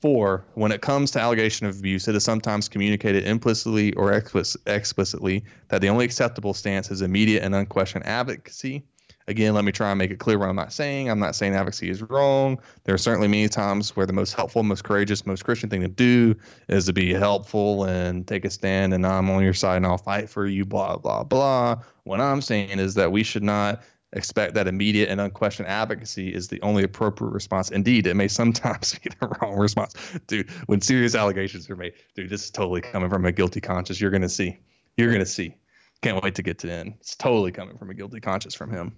Four, 0.00 0.44
when 0.54 0.72
it 0.72 0.80
comes 0.80 1.12
to 1.12 1.20
allegation 1.20 1.66
of 1.66 1.78
abuse, 1.78 2.08
it 2.08 2.16
is 2.16 2.24
sometimes 2.24 2.68
communicated 2.68 3.24
implicitly 3.24 3.92
or 3.92 4.10
explic- 4.10 4.56
explicitly 4.66 5.44
that 5.68 5.80
the 5.80 5.88
only 5.88 6.04
acceptable 6.04 6.54
stance 6.54 6.90
is 6.90 7.02
immediate 7.02 7.44
and 7.44 7.54
unquestioned 7.54 8.04
advocacy. 8.04 8.82
Again, 9.28 9.54
let 9.54 9.64
me 9.64 9.72
try 9.72 9.90
and 9.90 9.98
make 9.98 10.10
it 10.10 10.18
clear 10.18 10.38
what 10.38 10.48
I'm 10.48 10.56
not 10.56 10.72
saying. 10.72 11.08
I'm 11.08 11.18
not 11.18 11.34
saying 11.34 11.54
advocacy 11.54 11.90
is 11.90 12.02
wrong. 12.02 12.60
There 12.84 12.94
are 12.94 12.98
certainly 12.98 13.28
many 13.28 13.48
times 13.48 13.94
where 13.94 14.06
the 14.06 14.12
most 14.12 14.34
helpful, 14.34 14.62
most 14.62 14.84
courageous, 14.84 15.24
most 15.26 15.44
Christian 15.44 15.70
thing 15.70 15.82
to 15.82 15.88
do 15.88 16.34
is 16.68 16.86
to 16.86 16.92
be 16.92 17.12
helpful 17.12 17.84
and 17.84 18.26
take 18.26 18.44
a 18.44 18.50
stand 18.50 18.94
and 18.94 19.06
I'm 19.06 19.30
on 19.30 19.42
your 19.42 19.54
side 19.54 19.76
and 19.76 19.86
I'll 19.86 19.98
fight 19.98 20.28
for 20.28 20.46
you, 20.46 20.64
blah, 20.64 20.96
blah, 20.96 21.24
blah. 21.24 21.82
What 22.04 22.20
I'm 22.20 22.40
saying 22.40 22.78
is 22.78 22.94
that 22.94 23.12
we 23.12 23.22
should 23.22 23.44
not 23.44 23.82
expect 24.12 24.54
that 24.54 24.68
immediate 24.68 25.08
and 25.08 25.20
unquestioned 25.20 25.68
advocacy 25.68 26.34
is 26.34 26.48
the 26.48 26.60
only 26.62 26.82
appropriate 26.82 27.30
response. 27.30 27.70
Indeed, 27.70 28.06
it 28.06 28.14
may 28.14 28.28
sometimes 28.28 28.98
be 29.02 29.10
the 29.20 29.28
wrong 29.40 29.56
response. 29.56 29.94
Dude, 30.26 30.50
when 30.66 30.80
serious 30.80 31.14
allegations 31.14 31.68
are 31.70 31.76
made, 31.76 31.94
dude, 32.14 32.28
this 32.28 32.44
is 32.44 32.50
totally 32.50 32.80
coming 32.80 33.08
from 33.08 33.24
a 33.24 33.32
guilty 33.32 33.60
conscience. 33.60 34.00
You're 34.00 34.10
going 34.10 34.22
to 34.22 34.28
see. 34.28 34.58
You're 34.96 35.08
going 35.08 35.20
to 35.20 35.26
see. 35.26 35.56
Can't 36.02 36.22
wait 36.22 36.34
to 36.34 36.42
get 36.42 36.58
to 36.58 36.66
the 36.66 36.72
end. 36.72 36.94
It's 37.00 37.14
totally 37.14 37.52
coming 37.52 37.78
from 37.78 37.90
a 37.90 37.94
guilty 37.94 38.20
conscience 38.20 38.54
from 38.54 38.70
him. 38.70 38.96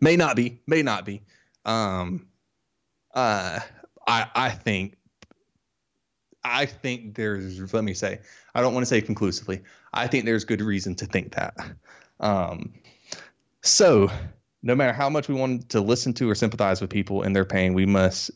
May 0.00 0.16
not 0.16 0.36
be, 0.36 0.60
may 0.66 0.82
not 0.82 1.04
be. 1.04 1.22
Um, 1.64 2.26
uh, 3.14 3.60
I 4.06 4.26
I 4.34 4.50
think 4.50 4.96
I 6.42 6.66
think 6.66 7.14
there's 7.14 7.72
let 7.72 7.84
me 7.84 7.94
say 7.94 8.20
I 8.54 8.62
don't 8.62 8.74
want 8.74 8.82
to 8.82 8.88
say 8.88 9.00
conclusively. 9.00 9.62
I 9.92 10.06
think 10.06 10.24
there's 10.24 10.44
good 10.44 10.60
reason 10.60 10.94
to 10.96 11.06
think 11.06 11.34
that. 11.34 11.54
Um, 12.18 12.74
so 13.62 14.10
no 14.62 14.74
matter 14.74 14.92
how 14.92 15.08
much 15.08 15.28
we 15.28 15.34
want 15.34 15.70
to 15.70 15.80
listen 15.80 16.12
to 16.14 16.30
or 16.30 16.34
sympathize 16.34 16.80
with 16.80 16.90
people 16.90 17.22
in 17.22 17.32
their 17.32 17.44
pain, 17.44 17.74
we 17.74 17.86
must 17.86 18.30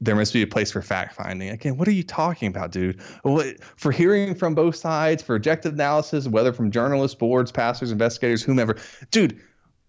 there 0.00 0.16
must 0.16 0.32
be 0.32 0.42
a 0.42 0.46
place 0.46 0.72
for 0.72 0.82
fact 0.82 1.14
finding. 1.14 1.48
Again, 1.48 1.76
what 1.76 1.88
are 1.88 1.92
you 1.92 2.02
talking 2.02 2.48
about, 2.48 2.72
dude? 2.72 3.00
What 3.22 3.62
for 3.76 3.90
hearing 3.92 4.34
from 4.34 4.54
both 4.54 4.76
sides, 4.76 5.22
for 5.22 5.34
objective 5.34 5.74
analysis, 5.74 6.28
whether 6.28 6.52
from 6.52 6.70
journalists, 6.70 7.16
boards, 7.16 7.50
pastors, 7.50 7.90
investigators, 7.90 8.42
whomever, 8.42 8.76
dude. 9.10 9.40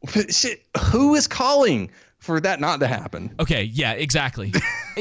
Shit, 0.29 0.65
who 0.91 1.15
is 1.15 1.27
calling 1.27 1.91
for 2.19 2.39
that 2.39 2.59
not 2.59 2.79
to 2.79 2.87
happen? 2.87 3.33
Okay, 3.39 3.63
yeah, 3.63 3.93
exactly. 3.93 4.53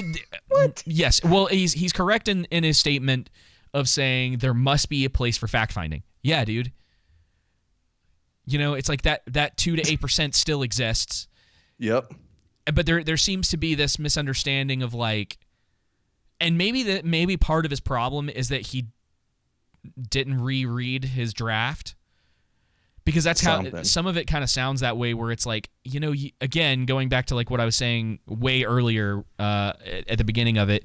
what? 0.48 0.82
Yes. 0.86 1.22
Well, 1.24 1.46
he's 1.46 1.72
he's 1.72 1.92
correct 1.92 2.28
in, 2.28 2.44
in 2.46 2.64
his 2.64 2.78
statement 2.78 3.30
of 3.72 3.88
saying 3.88 4.38
there 4.38 4.54
must 4.54 4.88
be 4.88 5.04
a 5.04 5.10
place 5.10 5.36
for 5.36 5.48
fact 5.48 5.72
finding. 5.72 6.02
Yeah, 6.22 6.44
dude. 6.44 6.72
You 8.46 8.58
know, 8.58 8.74
it's 8.74 8.88
like 8.88 9.02
that 9.02 9.22
that 9.26 9.56
2 9.56 9.76
to 9.76 9.82
8% 9.82 10.34
still 10.34 10.62
exists. 10.62 11.28
Yep. 11.78 12.12
But 12.72 12.86
there 12.86 13.02
there 13.02 13.16
seems 13.16 13.48
to 13.50 13.56
be 13.56 13.74
this 13.74 13.98
misunderstanding 13.98 14.82
of 14.82 14.94
like 14.94 15.38
and 16.40 16.58
maybe 16.58 16.82
that 16.84 17.04
maybe 17.04 17.36
part 17.36 17.64
of 17.64 17.70
his 17.70 17.80
problem 17.80 18.28
is 18.28 18.48
that 18.48 18.68
he 18.68 18.86
didn't 20.10 20.40
reread 20.40 21.04
his 21.04 21.34
draft 21.34 21.94
because 23.04 23.24
that's 23.24 23.40
how 23.40 23.62
Something. 23.62 23.84
some 23.84 24.06
of 24.06 24.16
it 24.16 24.26
kind 24.26 24.42
of 24.42 24.50
sounds 24.50 24.80
that 24.80 24.96
way 24.96 25.12
where 25.14 25.30
it's 25.30 25.44
like 25.46 25.68
you 25.84 26.00
know 26.00 26.12
you, 26.12 26.30
again 26.40 26.86
going 26.86 27.08
back 27.08 27.26
to 27.26 27.34
like 27.34 27.50
what 27.50 27.60
i 27.60 27.64
was 27.64 27.76
saying 27.76 28.18
way 28.26 28.64
earlier 28.64 29.24
uh, 29.38 29.72
at, 29.84 30.08
at 30.10 30.18
the 30.18 30.24
beginning 30.24 30.56
of 30.58 30.70
it, 30.70 30.84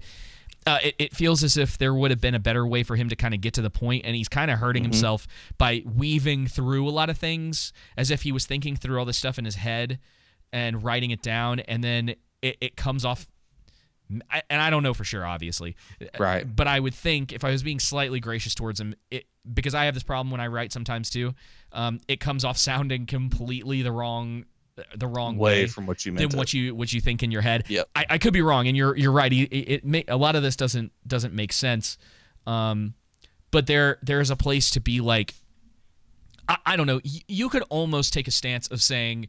uh, 0.68 0.78
it 0.84 0.96
it 1.00 1.16
feels 1.16 1.44
as 1.44 1.56
if 1.58 1.78
there 1.78 1.94
would 1.94 2.12
have 2.12 2.20
been 2.22 2.36
a 2.36 2.40
better 2.40 2.68
way 2.68 2.84
for 2.84 2.96
him 2.98 3.08
to 3.10 3.16
kind 3.16 3.34
of 3.34 3.40
get 3.42 3.54
to 3.54 3.62
the 3.62 3.70
point 3.70 4.04
and 4.06 4.16
he's 4.16 4.28
kind 4.28 4.52
of 4.52 4.60
hurting 4.60 4.84
Mhm. 4.84 4.88
himself 4.88 5.28
by 5.58 5.82
weaving 5.86 6.48
through 6.48 6.88
a 6.88 6.92
lot 6.92 7.10
of 7.10 7.18
things 7.18 7.72
as 7.98 8.12
if 8.12 8.24
he 8.24 8.32
was 8.32 8.46
thinking 8.46 8.76
through 8.76 9.00
all 9.00 9.06
this 9.06 9.18
stuff 9.18 9.38
in 9.40 9.46
his 9.46 9.56
head 9.56 10.00
and 10.52 10.84
writing 10.84 11.12
it 11.12 11.22
down 11.22 11.60
and 11.62 11.84
then 11.84 12.10
it, 12.42 12.58
it 12.60 12.76
comes 12.76 13.06
off 13.06 13.28
I- 14.32 14.42
and 14.50 14.60
I 14.60 14.72
don't 14.72 14.82
know 14.82 14.96
for 14.96 15.04
sure, 15.04 15.24
obviously. 15.24 15.76
Right. 16.18 16.44
But 16.44 16.68
I 16.68 16.80
would 16.80 16.96
think 16.96 17.32
if 17.32 17.44
I 17.44 17.52
was 17.52 17.62
being 17.62 17.80
slightly 17.80 18.20
gracious 18.20 18.56
towards 18.56 18.80
him, 18.80 18.96
it 19.12 19.26
because 19.54 19.76
I 19.76 19.86
have 19.86 19.94
this 19.94 20.02
problem 20.04 20.32
when 20.32 20.42
I 20.42 20.48
write 20.48 20.74
sometimes 20.74 21.10
too, 21.12 21.36
um, 21.72 22.00
it 22.08 22.20
comes 22.20 22.44
off 22.44 22.58
sounding 22.58 23.06
completely 23.06 23.82
the 23.82 23.92
wrong 23.92 24.46
the 24.96 25.08
wrong 25.08 25.38
Way 25.38 25.64
way, 25.64 25.68
from 25.68 25.86
what 25.86 26.06
you 26.06 26.14
meant 26.14 26.34
it. 26.34 26.38
what 26.38 26.54
you 26.54 26.74
what 26.74 26.94
you 26.94 27.02
think 27.02 27.22
in 27.24 27.32
your 27.32 27.42
head. 27.42 27.66
Yep. 27.68 27.90
I, 27.96 28.06
I 28.12 28.18
could 28.18 28.34
be 28.34 28.42
wrong, 28.42 28.68
and 28.68 28.78
you're 28.78 28.96
you're 28.96 29.12
right. 29.12 29.32
It, 29.32 29.54
it, 29.54 29.86
may, 29.86 30.04
a 30.08 30.18
lot 30.18 30.36
of 30.36 30.44
this 30.44 30.56
doesn't 30.56 30.92
doesn't 31.06 31.34
make 31.34 31.52
sense. 31.54 31.98
Um, 32.48 32.94
but 33.52 33.68
there 33.68 33.98
there's 34.02 34.30
a 34.30 34.36
place 34.36 34.72
to 34.72 34.80
be 34.80 35.02
like 35.02 35.34
I, 36.48 36.58
I 36.66 36.76
don't 36.78 36.88
know. 36.88 37.02
Y- 37.04 37.22
you 37.28 37.50
could 37.50 37.64
almost 37.70 38.14
take 38.14 38.28
a 38.28 38.32
stance 38.32 38.68
of 38.68 38.82
saying 38.82 39.28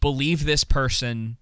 believe 0.00 0.44
this 0.44 0.64
person 0.64 1.36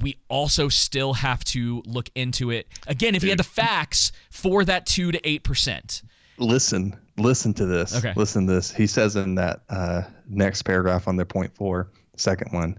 we 0.00 0.16
also 0.28 0.68
still 0.68 1.14
have 1.14 1.44
to 1.44 1.82
look 1.84 2.08
into 2.14 2.50
it 2.50 2.66
again 2.86 3.14
if 3.14 3.22
you 3.22 3.28
had 3.28 3.38
the 3.38 3.44
facts 3.44 4.12
for 4.30 4.64
that 4.64 4.86
2 4.86 5.12
to 5.12 5.20
8% 5.20 6.02
Listen, 6.38 6.96
listen 7.18 7.54
to 7.54 7.66
this. 7.66 7.96
Okay. 7.96 8.12
Listen 8.16 8.46
to 8.46 8.52
this. 8.52 8.70
He 8.70 8.86
says 8.86 9.16
in 9.16 9.34
that 9.36 9.62
uh, 9.68 10.02
next 10.28 10.62
paragraph 10.62 11.08
on 11.08 11.16
their 11.16 11.26
point 11.26 11.54
four, 11.54 11.90
second 12.16 12.52
one, 12.52 12.78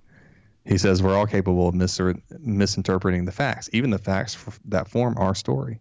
he 0.66 0.78
says, 0.78 1.02
We're 1.02 1.16
all 1.18 1.28
capable 1.28 1.68
of 1.68 1.76
mis- 1.76 2.00
misinterpreting 2.40 3.26
the 3.26 3.32
facts, 3.32 3.70
even 3.74 3.90
the 3.90 3.98
facts 3.98 4.36
f- 4.36 4.60
that 4.66 4.88
form 4.88 5.16
our 5.18 5.36
story. 5.36 5.80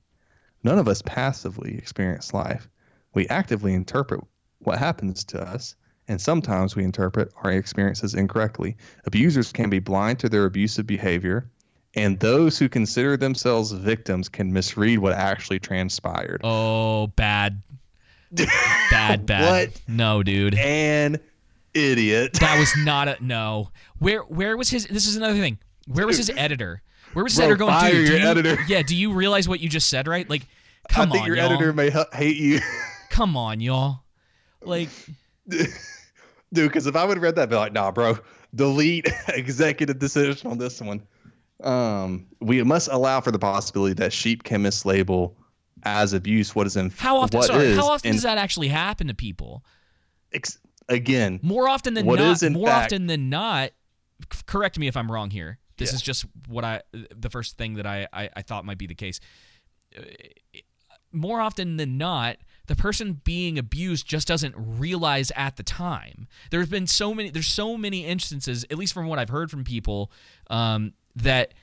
None 0.63 0.79
of 0.79 0.89
us 0.89 1.03
passively 1.03 1.77
experience 1.77 2.35
life. 2.35 2.69
We 3.15 3.27
actively 3.29 3.75
interpret 3.75 4.21
what 4.61 4.79
happens 4.79 5.25
to 5.25 5.41
us, 5.41 5.75
and 6.09 6.21
sometimes 6.21 6.77
we 6.77 6.85
interpret 6.85 7.33
our 7.43 7.51
experiences 7.53 8.15
incorrectly. 8.15 8.77
Abusers 9.07 9.53
can 9.53 9.71
be 9.71 9.79
blind 9.79 10.19
to 10.21 10.29
their 10.29 10.45
abusive 10.45 10.87
behavior, 10.87 11.51
and 11.95 12.21
those 12.21 12.59
who 12.59 12.69
consider 12.69 13.17
themselves 13.17 13.73
victims 13.73 14.29
can 14.29 14.53
misread 14.53 14.99
what 14.99 15.13
actually 15.13 15.59
transpired. 15.59 16.41
oh 16.45 17.09
bad 17.17 17.61
bad 18.91 19.27
bad 19.27 19.69
What? 19.71 19.81
no 19.89 20.23
dude 20.23 20.55
An 20.55 21.19
idiot. 21.75 22.35
that 22.35 22.59
was 22.59 22.73
not 22.85 23.09
a 23.09 23.17
no 23.21 23.71
where 23.99 24.21
where 24.23 24.57
was 24.57 24.71
his 24.71 24.87
this 24.87 25.07
is 25.07 25.17
another 25.17 25.35
thing 25.39 25.59
where 25.87 26.07
was 26.07 26.17
his 26.17 26.31
editor 26.37 26.83
where 27.13 27.25
was 27.25 27.33
his 27.33 27.39
Bro, 27.41 27.47
editor 27.47 27.57
going 27.59 27.73
fire 27.73 27.91
do 27.93 28.03
your 28.03 28.19
you- 28.19 28.27
editor. 28.29 28.59
yeah 28.69 28.83
do 28.83 28.95
you 28.97 29.13
realize 29.13 29.49
what 29.49 29.61
you 29.61 29.69
just 29.69 29.89
said 29.89 30.07
right 30.07 30.29
like 30.31 30.43
come 30.89 31.09
I 31.09 31.13
think 31.13 31.23
on 31.23 31.27
your 31.29 31.37
y'all. 31.37 31.47
editor 31.53 31.73
may 31.73 31.89
h- 31.89 32.07
hate 32.13 32.37
you. 32.37 32.61
come 33.11 33.37
on 33.37 33.61
y'all 33.61 34.01
like 34.63 34.89
Dude, 35.49 36.69
because 36.69 36.87
if 36.87 36.97
I 36.97 37.05
would 37.05 37.17
have 37.17 37.23
read 37.23 37.37
that, 37.37 37.43
I'd 37.43 37.51
be 37.51 37.57
like, 37.57 37.73
nah, 37.73 37.91
bro, 37.93 38.19
delete 38.55 39.09
executive 39.29 39.99
decision 39.99 40.51
on 40.51 40.59
this 40.59 40.81
one. 40.81 41.03
Um, 41.63 42.27
we 42.41 42.63
must 42.65 42.89
allow 42.91 43.21
for 43.21 43.31
the 43.31 43.39
possibility 43.39 43.95
that 43.95 44.13
sheep 44.13 44.43
can 44.45 44.63
mislabel 44.63 45.35
as 45.85 46.13
abuse 46.13 46.55
what 46.55 46.67
is 46.67 46.77
in 46.77 46.91
how 46.97 47.17
often 47.19 47.39
what 47.39 47.47
sorry 47.47 47.67
is 47.67 47.79
how 47.79 47.87
often 47.91 48.09
in- 48.11 48.15
does 48.17 48.23
that 48.25 48.39
actually 48.39 48.69
happen 48.69 49.07
to 49.09 49.15
people? 49.15 49.65
Ex- 50.33 50.59
again 50.89 51.39
more 51.43 51.69
often 51.69 51.95
than 51.95 52.05
what 52.07 52.19
not 52.19 52.33
is 52.33 52.43
in 52.43 52.53
more 52.53 52.67
fact- 52.67 52.93
often 52.93 53.07
than 53.07 53.29
not 53.31 53.71
correct 54.47 54.79
me 54.79 54.87
if 54.89 54.97
i'm 54.97 55.11
wrong 55.11 55.31
here. 55.31 55.59
This 55.77 55.91
Yeah. 55.93 55.97
is 55.97 56.03
just 56.03 56.27
what 56.49 56.65
i 56.65 56.83
the 56.93 57.31
first 57.31 57.57
thing 57.57 57.75
that 57.75 57.87
I, 57.87 58.07
I 58.13 58.29
i 58.37 58.43
thought 58.43 58.65
might 58.65 58.79
be 58.79 58.87
the 58.87 58.95
case. 58.95 59.19
More 61.13 61.41
often 61.41 61.77
than 61.77 61.99
not 61.99 62.37
the 62.67 62.77
person 62.77 63.21
being 63.25 63.59
abused 63.59 64.07
just 64.07 64.29
doesn't 64.29 64.55
realize 64.57 65.33
at 65.35 65.57
the 65.57 65.65
time. 65.65 66.29
There's 66.53 66.69
been 66.69 66.87
so 66.87 67.13
many 67.15 67.31
there's 67.31 67.49
so 67.49 67.77
many 67.77 68.07
instances 68.07 68.65
at 68.71 68.79
least 68.79 68.93
from 68.95 69.07
what 69.09 69.19
i've 69.19 69.29
heard 69.29 69.51
from 69.51 69.65
people 69.65 70.13
um, 70.51 70.93
that 71.17 71.55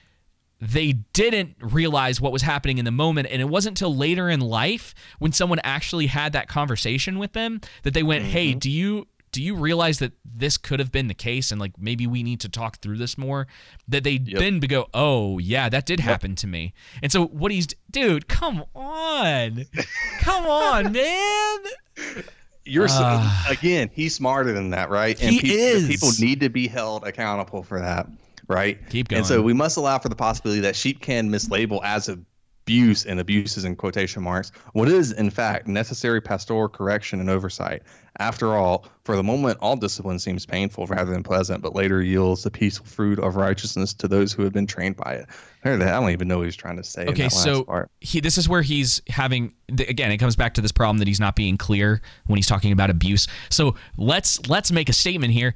they 0.60 0.94
didn't 1.14 1.56
realize 1.60 2.20
what 2.20 2.32
was 2.32 2.42
happening 2.42 2.78
in 2.80 2.86
the 2.86 2.92
moment 2.92 3.28
and 3.32 3.42
it 3.42 3.46
wasn't 3.50 3.72
until 3.80 3.96
later 3.96 4.30
in 4.30 4.40
life 4.40 4.96
when 5.20 5.32
someone 5.32 5.60
actually 5.64 6.08
had 6.08 6.34
that 6.34 6.48
conversation 6.48 7.20
with 7.20 7.34
them 7.34 7.62
that 7.84 7.94
they 7.94 8.04
went 8.04 8.24
hey 8.26 8.50
Mm-hmm. 8.50 8.60
do 8.60 8.72
you 8.72 9.08
do 9.34 9.44
you 9.44 9.56
realize 9.56 10.00
that 10.00 10.14
this 10.26 10.58
could 10.58 10.80
have 10.80 10.92
been 10.92 11.08
the 11.10 11.14
case 11.14 11.52
and 11.52 11.60
like 11.62 11.74
maybe 11.78 12.08
we 12.08 12.24
need 12.24 12.40
to 12.40 12.50
talk 12.50 12.78
through 12.78 12.98
this 12.98 13.18
more 13.18 13.46
that 13.88 14.04
they 14.04 14.18
then 14.18 14.60
to 14.62 14.68
go 14.68 14.88
oh 14.96 15.38
yeah 15.38 15.70
that 15.70 15.86
did 15.86 16.00
happen 16.00 16.34
to 16.36 16.48
me 16.48 16.74
and 17.04 17.12
so 17.12 17.26
what 17.28 17.52
he's 17.52 17.68
dude 17.92 18.28
come 18.28 18.64
on 18.74 19.66
come 20.22 20.46
on 20.48 20.92
man 20.92 21.58
You're 22.66 22.88
Ah. 22.90 23.46
again. 23.50 23.90
He's 23.94 24.14
smarter 24.14 24.52
than 24.52 24.72
that, 24.72 24.90
right? 24.90 25.18
He 25.18 25.40
peop- 25.40 25.52
is. 25.54 25.88
People 25.88 26.10
need 26.20 26.42
to 26.42 26.50
be 26.50 26.68
held 26.68 27.06
accountable 27.06 27.64
for 27.64 27.80
that, 27.80 28.08
right? 28.48 28.78
Keep 28.90 29.10
going. 29.10 29.20
And 29.20 29.28
so 29.28 29.42
we 29.42 29.54
must 29.54 29.78
allow 29.78 30.00
for 30.00 30.10
the 30.10 30.16
possibility 30.16 30.62
that 30.62 30.76
sheep 30.76 31.02
can 31.02 31.30
mislabel 31.30 31.82
as 31.84 32.10
abuse, 32.68 33.06
and 33.06 33.18
abuses 33.18 33.64
in 33.64 33.78
quotation 33.78 34.22
marks, 34.22 34.52
what 34.74 34.90
is 34.90 35.14
in 35.14 35.30
fact 35.30 35.68
necessary 35.68 36.20
pastoral 36.20 36.68
correction 36.68 37.22
and 37.22 37.30
oversight. 37.30 37.82
After 38.20 38.58
all, 38.58 38.86
for 39.06 39.16
the 39.16 39.24
moment, 39.24 39.58
all 39.62 39.78
discipline 39.78 40.20
seems 40.20 40.46
painful 40.46 40.86
rather 40.88 41.10
than 41.10 41.24
pleasant, 41.24 41.62
but 41.62 41.76
later 41.76 42.02
yields 42.02 42.44
the 42.44 42.52
peaceful 42.52 42.86
fruit 42.86 43.20
of 43.20 43.38
righteousness 43.38 43.94
to 43.94 44.10
those 44.10 44.34
who 44.34 44.44
have 44.44 44.52
been 44.52 44.68
trained 44.68 44.98
by 44.98 45.14
it. 45.14 45.28
I 45.64 45.78
don't 45.78 46.10
even 46.10 46.28
know 46.28 46.40
what 46.40 46.46
he's 46.46 46.58
trying 46.58 46.76
to 46.76 46.84
say. 46.84 47.04
in 47.04 47.10
Okay, 47.10 47.30
so 47.30 47.86
he 48.02 48.20
this 48.20 48.38
is 48.38 48.50
where 48.50 48.62
he's 48.62 49.02
having 49.08 49.54
again 49.70 50.12
it 50.12 50.18
comes 50.18 50.36
back 50.36 50.54
to 50.56 50.62
this 50.62 50.74
problem 50.74 50.98
that 50.98 51.08
he's 51.08 51.22
not 51.22 51.38
being 51.38 51.56
clear 51.56 52.02
when 52.26 52.36
he's 52.36 52.48
talking 52.48 52.74
about 52.74 52.90
abuse. 52.90 53.28
So 53.50 53.76
let's 53.96 54.46
let's 54.50 54.74
make 54.74 54.90
a 54.90 54.94
statement 54.94 55.32
here. 55.32 55.56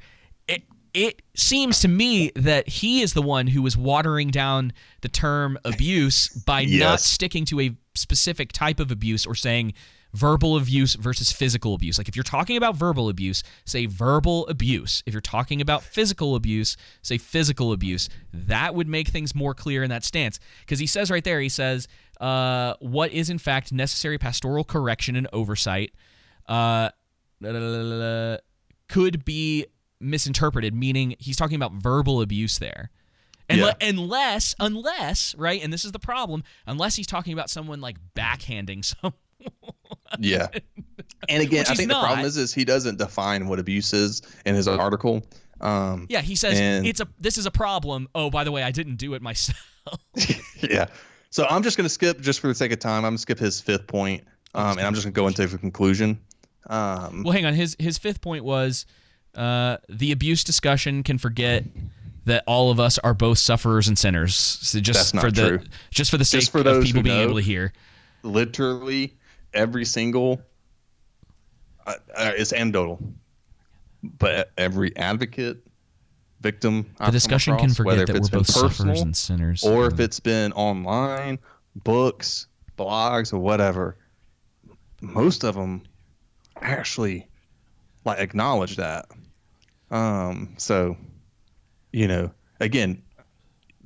It 0.94 1.22
seems 1.34 1.80
to 1.80 1.88
me 1.88 2.30
that 2.36 2.68
he 2.68 3.00
is 3.00 3.14
the 3.14 3.22
one 3.22 3.46
who 3.46 3.66
is 3.66 3.76
watering 3.76 4.30
down 4.30 4.72
the 5.00 5.08
term 5.08 5.58
abuse 5.64 6.28
by 6.28 6.64
not 6.64 7.00
sticking 7.00 7.44
to 7.46 7.60
a 7.60 7.76
specific 7.94 8.52
type 8.52 8.78
of 8.78 8.90
abuse 8.90 9.24
or 9.24 9.34
saying 9.34 9.72
verbal 10.12 10.56
abuse 10.56 10.94
versus 10.94 11.32
physical 11.32 11.74
abuse. 11.74 11.96
Like 11.96 12.08
if 12.08 12.16
you're 12.16 12.22
talking 12.22 12.56
about 12.56 12.76
verbal 12.76 13.08
abuse, 13.08 13.42
say 13.64 13.86
verbal 13.86 14.46
abuse. 14.48 15.02
If 15.06 15.14
you're 15.14 15.22
talking 15.22 15.60
about 15.60 15.82
physical 15.82 16.34
abuse, 16.34 16.76
say 17.00 17.16
physical 17.16 17.72
abuse. 17.72 18.08
That 18.32 18.74
would 18.74 18.88
make 18.88 19.08
things 19.08 19.34
more 19.34 19.54
clear 19.54 19.82
in 19.82 19.90
that 19.90 20.04
stance. 20.04 20.38
Because 20.60 20.78
he 20.78 20.86
says 20.86 21.10
right 21.10 21.24
there, 21.24 21.40
he 21.40 21.48
says, 21.48 21.88
uh, 22.20 22.74
what 22.80 23.10
is 23.12 23.30
in 23.30 23.38
fact 23.38 23.72
necessary 23.72 24.18
pastoral 24.18 24.64
correction 24.64 25.16
and 25.16 25.26
oversight 25.32 25.92
uh, 26.46 26.90
could 28.88 29.24
be 29.24 29.66
misinterpreted, 30.02 30.74
meaning 30.74 31.14
he's 31.18 31.36
talking 31.36 31.56
about 31.56 31.72
verbal 31.72 32.20
abuse 32.20 32.58
there. 32.58 32.90
Unle- 33.50 33.74
Unless, 33.82 34.54
unless, 34.60 35.34
right, 35.34 35.62
and 35.62 35.72
this 35.72 35.84
is 35.84 35.92
the 35.92 35.98
problem, 35.98 36.42
unless 36.66 36.96
he's 36.96 37.06
talking 37.06 37.32
about 37.32 37.50
someone 37.50 37.80
like 37.80 37.96
backhanding 38.14 38.84
some. 39.02 39.12
Yeah. 40.18 40.48
And 41.28 41.42
again, 41.42 41.66
I 41.66 41.70
he's 41.70 41.78
think 41.78 41.88
the 41.90 41.98
problem 41.98 42.24
is 42.26 42.36
is 42.36 42.54
he 42.54 42.64
doesn't 42.64 42.98
define 42.98 43.48
what 43.48 43.58
abuse 43.58 43.92
is 43.92 44.22
in 44.46 44.54
his 44.54 44.68
article. 44.68 45.22
Um, 45.60 46.06
Yeah, 46.08 46.20
he 46.22 46.34
says 46.36 46.58
and- 46.58 46.86
it's 46.86 47.00
a 47.00 47.08
this 47.18 47.38
is 47.38 47.46
a 47.46 47.50
problem. 47.50 48.08
Oh, 48.14 48.30
by 48.30 48.44
the 48.44 48.52
way, 48.52 48.62
I 48.62 48.70
didn't 48.70 48.96
do 48.96 49.14
it 49.14 49.22
myself. 49.22 49.58
yeah. 50.60 50.86
So 51.30 51.44
I'm 51.48 51.62
just 51.62 51.76
going 51.76 51.86
to 51.86 51.88
skip, 51.92 52.20
just 52.20 52.40
for 52.40 52.46
the 52.48 52.54
sake 52.54 52.72
of 52.72 52.78
time, 52.78 52.98
I'm 52.98 53.12
going 53.12 53.16
to 53.16 53.22
skip 53.22 53.38
his 53.38 53.60
fifth 53.60 53.86
point, 53.86 54.22
um, 54.54 54.76
and 54.78 54.86
I'm 54.86 54.92
just 54.94 55.04
going 55.04 55.14
to 55.14 55.20
go 55.20 55.26
into 55.28 55.46
the 55.46 55.58
conclusion. 55.58 56.20
Um, 56.68 57.22
Well, 57.24 57.32
hang 57.32 57.46
on. 57.46 57.54
His 57.54 57.74
his 57.78 57.98
fifth 57.98 58.20
point 58.20 58.44
was 58.44 58.86
uh, 59.34 59.78
the 59.88 60.12
abuse 60.12 60.44
discussion 60.44 61.02
can 61.02 61.18
forget 61.18 61.64
that 62.24 62.44
all 62.46 62.70
of 62.70 62.78
us 62.78 62.98
are 62.98 63.14
both 63.14 63.38
sufferers 63.38 63.88
and 63.88 63.98
sinners. 63.98 64.34
So 64.34 64.80
just 64.80 65.18
for 65.18 65.30
the 65.30 65.48
true. 65.48 65.60
just 65.90 66.10
for 66.10 66.18
the 66.18 66.24
sake 66.24 66.44
for 66.44 66.60
of 66.60 66.84
people 66.84 67.02
being 67.02 67.16
know, 67.16 67.22
able 67.22 67.36
to 67.36 67.42
hear. 67.42 67.72
literally 68.22 69.14
every 69.52 69.84
single 69.84 70.40
uh, 71.86 71.94
uh, 72.16 72.32
it's 72.36 72.52
anecdotal, 72.52 73.00
but 74.02 74.50
every 74.56 74.96
advocate, 74.96 75.58
victim, 76.40 76.86
I've 77.00 77.06
come 77.06 77.12
discussion 77.12 77.56
can 77.56 77.70
forget 77.70 78.06
that 78.06 78.20
we're 78.20 78.28
both 78.28 78.46
sufferers 78.46 79.00
and 79.00 79.16
sinners. 79.16 79.64
or 79.64 79.86
if 79.86 79.98
it's 79.98 80.20
been 80.20 80.52
online, 80.52 81.38
books, 81.74 82.46
blogs, 82.78 83.32
or 83.32 83.38
whatever. 83.38 83.96
most 85.00 85.42
of 85.44 85.54
them 85.56 85.82
actually 86.60 87.26
like 88.04 88.18
acknowledge 88.18 88.76
that. 88.76 89.06
Um, 89.92 90.54
so, 90.56 90.96
you 91.92 92.08
know, 92.08 92.32
again, 92.60 93.02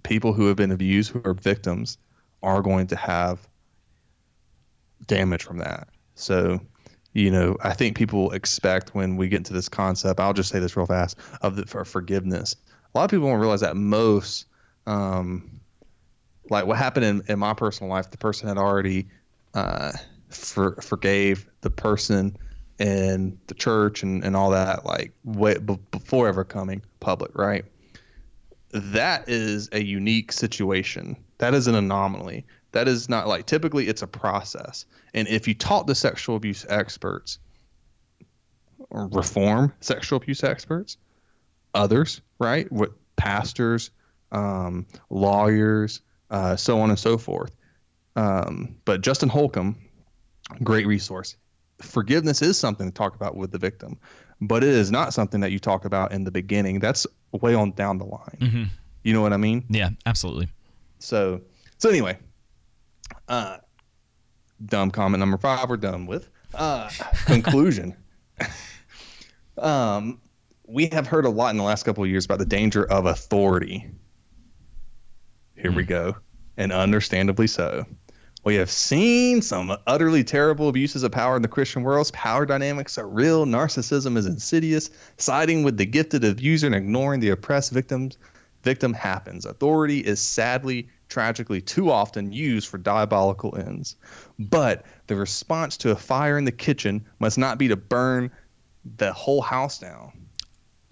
people 0.04 0.32
who 0.32 0.46
have 0.46 0.56
been 0.56 0.70
abused, 0.70 1.10
who 1.10 1.20
are 1.24 1.34
victims, 1.34 1.98
are 2.42 2.62
going 2.62 2.86
to 2.86 2.96
have 2.96 3.46
damage 5.06 5.42
from 5.42 5.58
that. 5.58 5.88
So, 6.14 6.60
you 7.12 7.30
know, 7.30 7.56
I 7.62 7.74
think 7.74 7.96
people 7.96 8.30
expect 8.30 8.94
when 8.94 9.16
we 9.16 9.28
get 9.28 9.38
into 9.38 9.52
this 9.52 9.68
concept, 9.68 10.20
I'll 10.20 10.32
just 10.32 10.48
say 10.48 10.60
this 10.60 10.76
real 10.76 10.86
fast, 10.86 11.18
of 11.42 11.56
the 11.56 11.66
for 11.66 11.84
forgiveness. 11.84 12.54
A 12.94 12.98
lot 12.98 13.04
of 13.04 13.10
people 13.10 13.26
don't 13.26 13.40
realize 13.40 13.60
that 13.60 13.76
most, 13.76 14.46
um, 14.86 15.60
like 16.48 16.66
what 16.66 16.78
happened 16.78 17.04
in, 17.04 17.22
in 17.28 17.38
my 17.38 17.52
personal 17.52 17.90
life, 17.90 18.10
the 18.10 18.18
person 18.18 18.48
had 18.48 18.58
already 18.58 19.08
uh, 19.54 19.92
for, 20.28 20.80
forgave 20.80 21.48
the 21.62 21.70
person 21.70 22.36
in 22.78 23.38
the 23.46 23.54
church 23.54 24.02
and, 24.02 24.24
and 24.24 24.36
all 24.36 24.50
that, 24.50 24.84
like 24.84 25.12
way, 25.24 25.58
b- 25.58 25.78
before 25.90 26.28
ever 26.28 26.44
coming 26.44 26.82
public, 27.00 27.36
right? 27.36 27.64
That 28.72 29.28
is 29.28 29.68
a 29.72 29.82
unique 29.82 30.32
situation. 30.32 31.16
That 31.38 31.54
is 31.54 31.66
an 31.66 31.74
anomaly. 31.74 32.46
That 32.72 32.88
is 32.88 33.08
not 33.08 33.26
like 33.28 33.46
typically 33.46 33.88
it's 33.88 34.02
a 34.02 34.06
process. 34.06 34.84
And 35.14 35.26
if 35.28 35.48
you 35.48 35.54
talk 35.54 35.86
to 35.86 35.94
sexual 35.94 36.36
abuse 36.36 36.66
experts, 36.68 37.38
or 38.90 39.08
reform 39.08 39.72
sexual 39.80 40.18
abuse 40.18 40.44
experts, 40.44 40.98
others, 41.74 42.20
right? 42.38 42.70
What 42.70 42.92
pastors, 43.16 43.90
um, 44.32 44.86
lawyers, 45.10 46.00
uh, 46.30 46.56
so 46.56 46.80
on 46.80 46.90
and 46.90 46.98
so 46.98 47.16
forth. 47.18 47.54
Um, 48.14 48.76
but 48.84 49.00
Justin 49.00 49.28
Holcomb, 49.28 49.76
great 50.62 50.86
resource. 50.86 51.36
Forgiveness 51.80 52.42
is 52.42 52.58
something 52.58 52.88
to 52.88 52.94
talk 52.94 53.14
about 53.14 53.36
with 53.36 53.52
the 53.52 53.58
victim, 53.58 53.98
but 54.40 54.62
it 54.64 54.70
is 54.70 54.90
not 54.90 55.12
something 55.12 55.40
that 55.40 55.52
you 55.52 55.58
talk 55.58 55.84
about 55.84 56.12
in 56.12 56.24
the 56.24 56.30
beginning. 56.30 56.80
That's 56.80 57.06
way 57.32 57.54
on 57.54 57.72
down 57.72 57.98
the 57.98 58.06
line. 58.06 58.38
Mm-hmm. 58.40 58.64
You 59.02 59.12
know 59.12 59.22
what 59.22 59.32
I 59.32 59.36
mean? 59.36 59.64
Yeah, 59.68 59.90
absolutely. 60.06 60.48
So, 60.98 61.42
so 61.78 61.88
anyway, 61.88 62.18
uh, 63.28 63.58
dumb 64.64 64.90
comment 64.90 65.20
number 65.20 65.36
five. 65.36 65.68
We're 65.68 65.76
done 65.76 66.06
with 66.06 66.28
uh, 66.54 66.90
conclusion. 67.26 67.96
um, 69.58 70.20
we 70.66 70.86
have 70.86 71.06
heard 71.06 71.24
a 71.24 71.30
lot 71.30 71.50
in 71.50 71.56
the 71.56 71.62
last 71.62 71.84
couple 71.84 72.02
of 72.02 72.10
years 72.10 72.24
about 72.24 72.38
the 72.38 72.46
danger 72.46 72.84
of 72.90 73.06
authority. 73.06 73.86
Here 75.56 75.72
we 75.72 75.84
go, 75.84 76.16
and 76.56 76.72
understandably 76.72 77.46
so. 77.46 77.86
We 78.46 78.54
have 78.54 78.70
seen 78.70 79.42
some 79.42 79.76
utterly 79.88 80.22
terrible 80.22 80.68
abuses 80.68 81.02
of 81.02 81.10
power 81.10 81.34
in 81.34 81.42
the 81.42 81.48
Christian 81.48 81.82
world. 81.82 82.08
Power 82.12 82.46
dynamics 82.46 82.96
are 82.96 83.08
real. 83.08 83.44
Narcissism 83.44 84.16
is 84.16 84.24
insidious. 84.26 84.88
Siding 85.16 85.64
with 85.64 85.76
the 85.76 85.84
gifted 85.84 86.22
abuser 86.24 86.66
and 86.68 86.74
ignoring 86.76 87.18
the 87.18 87.30
oppressed 87.30 87.72
victims 87.72 88.18
victim 88.62 88.92
happens. 88.92 89.46
Authority 89.46 89.98
is 89.98 90.20
sadly, 90.20 90.88
tragically, 91.08 91.60
too 91.60 91.90
often 91.90 92.30
used 92.30 92.68
for 92.68 92.78
diabolical 92.78 93.56
ends. 93.56 93.96
But 94.38 94.84
the 95.08 95.16
response 95.16 95.76
to 95.78 95.90
a 95.90 95.96
fire 95.96 96.38
in 96.38 96.44
the 96.44 96.52
kitchen 96.52 97.04
must 97.18 97.38
not 97.38 97.58
be 97.58 97.66
to 97.66 97.76
burn 97.76 98.30
the 98.98 99.12
whole 99.12 99.40
house 99.42 99.80
down, 99.80 100.12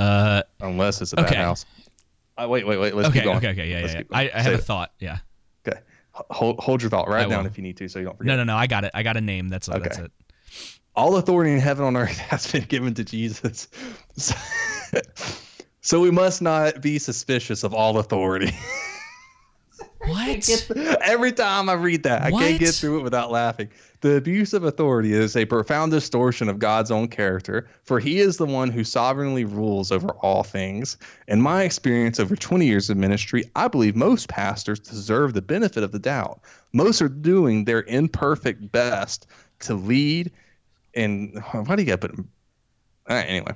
Uh, 0.00 0.42
unless 0.60 1.00
it's 1.00 1.12
a 1.12 1.16
bad 1.16 1.26
Okay. 1.26 1.36
house. 1.36 1.66
Uh, 2.36 2.48
wait, 2.48 2.66
wait, 2.66 2.78
wait. 2.78 2.96
Let's 2.96 3.10
okay, 3.10 3.20
keep 3.20 3.24
going. 3.24 3.36
okay, 3.38 3.50
okay, 3.50 3.70
yeah, 3.70 3.80
Let's 3.82 3.94
yeah. 3.94 4.00
yeah. 4.10 4.16
I. 4.16 4.30
I 4.34 4.42
have 4.42 4.54
a 4.54 4.56
it. 4.56 4.64
thought. 4.64 4.92
Yeah. 4.98 5.18
Okay. 6.16 6.26
Hold, 6.30 6.60
hold 6.60 6.82
your 6.82 6.90
thought. 6.90 7.08
Write 7.08 7.26
it 7.26 7.30
down 7.30 7.46
if 7.46 7.56
you 7.56 7.62
need 7.62 7.76
to, 7.78 7.88
so 7.88 7.98
you 7.98 8.04
don't 8.04 8.16
forget. 8.16 8.28
No, 8.28 8.36
no, 8.36 8.44
no. 8.44 8.56
I 8.56 8.66
got 8.66 8.84
it. 8.84 8.92
I 8.94 9.02
got 9.02 9.16
a 9.16 9.20
name. 9.20 9.48
That's 9.48 9.66
that's 9.66 9.98
it. 9.98 10.12
all 10.94 11.16
authority 11.16 11.52
in 11.52 11.58
heaven 11.58 11.84
on 11.84 11.96
earth 11.96 12.18
has 12.30 12.50
been 12.50 12.64
given 12.64 12.94
to 12.94 13.04
Jesus. 13.04 13.68
So, 14.16 14.34
so 15.80 16.00
we 16.00 16.10
must 16.10 16.40
not 16.40 16.80
be 16.80 16.98
suspicious 16.98 17.64
of 17.64 17.74
all 17.74 17.98
authority. 17.98 18.52
What? 20.06 20.70
Every 21.02 21.32
time 21.32 21.68
I 21.68 21.74
read 21.74 22.02
that, 22.02 22.22
I 22.22 22.30
can't 22.30 22.58
get 22.58 22.74
through 22.74 23.00
it 23.00 23.02
without 23.02 23.30
laughing. 23.30 23.70
The 24.00 24.16
abuse 24.16 24.52
of 24.52 24.64
authority 24.64 25.12
is 25.12 25.36
a 25.36 25.46
profound 25.46 25.92
distortion 25.92 26.48
of 26.48 26.58
God's 26.58 26.90
own 26.90 27.08
character, 27.08 27.68
for 27.82 27.98
he 27.98 28.20
is 28.20 28.36
the 28.36 28.46
one 28.46 28.70
who 28.70 28.84
sovereignly 28.84 29.44
rules 29.44 29.90
over 29.90 30.10
all 30.20 30.42
things. 30.42 30.96
In 31.28 31.40
my 31.40 31.62
experience 31.62 32.20
over 32.20 32.36
20 32.36 32.66
years 32.66 32.90
of 32.90 32.96
ministry, 32.96 33.44
I 33.56 33.68
believe 33.68 33.96
most 33.96 34.28
pastors 34.28 34.78
deserve 34.78 35.32
the 35.32 35.42
benefit 35.42 35.82
of 35.82 35.92
the 35.92 35.98
doubt. 35.98 36.40
Most 36.72 37.00
are 37.00 37.08
doing 37.08 37.64
their 37.64 37.82
imperfect 37.84 38.70
best 38.72 39.26
to 39.60 39.74
lead 39.74 40.30
and 40.94 41.42
why 41.52 41.76
do 41.76 41.82
you 41.82 41.88
got 41.88 42.00
to 42.00 42.08
put 42.08 42.26
right, 43.08 43.22
anyway 43.22 43.52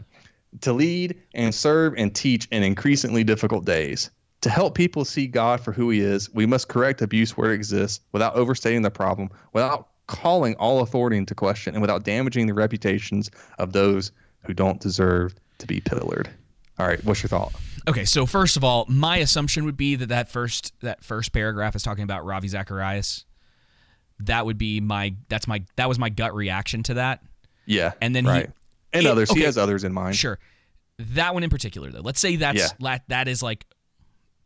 to 0.61 0.73
lead 0.73 1.21
and 1.35 1.55
serve 1.55 1.95
and 1.97 2.15
teach 2.15 2.49
in 2.51 2.63
increasingly 2.63 3.23
difficult 3.23 3.65
days 3.65 4.11
to 4.43 4.51
help 4.51 4.75
people 4.75 5.05
see 5.05 5.27
god 5.27 5.61
for 5.61 5.73
who 5.73 5.91
he 5.91 6.01
is 6.01 6.33
we 6.35 6.47
must 6.47 6.69
correct 6.69 7.03
abuse 7.03 7.37
where 7.37 7.53
it 7.53 7.55
exists 7.55 8.01
without 8.13 8.35
overstating 8.35 8.83
the 8.83 8.91
problem 8.91 9.29
without 9.53 9.89
calling 10.07 10.55
all 10.57 10.81
authority 10.81 11.17
into 11.17 11.35
question 11.35 11.75
and 11.75 11.81
without 11.83 12.03
damaging 12.05 12.47
the 12.47 12.55
reputations 12.55 13.31
of 13.59 13.73
those 13.73 14.11
who 14.45 14.55
don't 14.55 14.81
deserve 14.81 15.35
to 15.59 15.67
be 15.67 15.81
pillared 15.81 16.31
all 16.79 16.87
right 16.87 17.05
what's 17.05 17.23
your 17.23 17.29
thought 17.29 17.53
Okay, 17.87 18.05
so 18.05 18.27
first 18.27 18.59
of 18.59 18.65
all, 18.65 18.85
my 18.87 19.17
assumption 19.17 19.65
would 19.65 19.79
be 19.79 19.95
that 19.95 20.11
that 20.11 20.31
first 20.31 20.75
that 20.81 21.03
first 21.03 21.33
paragraph 21.33 21.75
is 21.75 21.83
talking 21.83 22.05
about 22.05 22.23
Ravi 22.23 22.47
Zacharias. 22.49 23.25
That 24.21 24.45
would 24.45 24.59
be 24.59 24.83
my 24.83 25.15
that's 25.31 25.47
my 25.49 25.65
that 25.77 25.89
was 25.89 25.99
my 25.99 26.11
gut 26.11 26.35
reaction 26.35 26.83
to 26.83 26.95
that. 26.95 27.23
yeah 27.65 27.93
And 28.03 28.15
then 28.15 28.27
right 28.27 28.47
he 28.47 28.53
and 28.99 29.07
it- 29.07 29.11
others 29.11 29.31
he 29.33 29.41
has 29.43 29.57
others 29.57 29.85
in 29.85 29.95
mind 29.95 30.17
Sure. 30.17 30.39
That 30.99 31.33
one 31.33 31.45
in 31.45 31.49
particular 31.51 31.91
though. 31.91 32.01
Let's 32.03 32.21
say 32.21 32.37
that's 32.37 32.75
Yeah. 32.79 32.99
that 33.09 33.27
is 33.27 33.43
like 33.43 33.65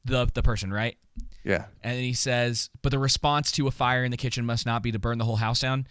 the 0.04 0.26
the 0.34 0.42
person, 0.42 0.72
right? 0.72 0.96
yeah 1.44 1.66
And 1.82 1.96
then 1.96 2.04
he 2.04 2.12
says, 2.14 2.70
"But 2.82 2.90
the 2.90 2.98
response 2.98 3.50
to 3.52 3.66
a 3.66 3.70
fire 3.70 4.04
in 4.04 4.10
the 4.10 4.16
kitchen 4.16 4.46
must 4.46 4.64
not 4.66 4.82
be 4.82 4.92
to 4.92 4.98
burn 4.98 5.18
the 5.18 5.24
whole 5.24 5.36
house 5.36 5.60
down." 5.60 5.86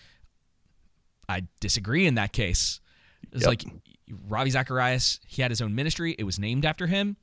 I 1.30 1.44
disagree 1.60 2.06
in 2.08 2.16
that 2.16 2.34
case. 2.34 2.80
It's 3.32 3.42
Yep. 3.42 3.48
like 3.48 3.64
Ravi 4.28 4.50
Zacharias, 4.50 5.20
he 5.28 5.42
had 5.42 5.52
his 5.52 5.62
own 5.62 5.74
ministry. 5.76 6.16
It 6.18 6.24
was 6.24 6.38
named 6.40 6.66
after 6.66 6.88
him. 6.88 7.16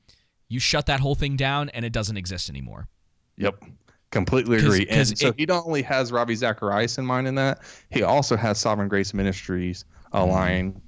You 0.48 0.60
shut 0.60 0.86
that 0.86 1.00
whole 1.00 1.14
thing 1.14 1.36
down, 1.36 1.68
and 1.70 1.84
it 1.84 1.92
doesn't 1.92 2.16
exist 2.16 2.48
anymore. 2.48 2.88
Yep. 3.36 3.62
Completely 4.10 4.56
'Cause- 4.56 4.64
agree. 4.66 4.86
'cause 4.86 5.10
And 5.10 5.18
so 5.18 5.28
it- 5.28 5.34
he 5.38 5.44
not 5.44 5.66
only 5.66 5.82
has 5.82 6.10
Ravi 6.12 6.34
Zacharias 6.34 6.96
in 6.96 7.04
mind 7.04 7.28
in 7.28 7.34
that, 7.34 7.60
he 7.90 8.02
also 8.02 8.36
has 8.36 8.58
Sovereign 8.58 8.88
Grace 8.88 9.12
Ministries 9.12 9.84
mm-hmm. 10.06 10.16
aligned 10.16 10.80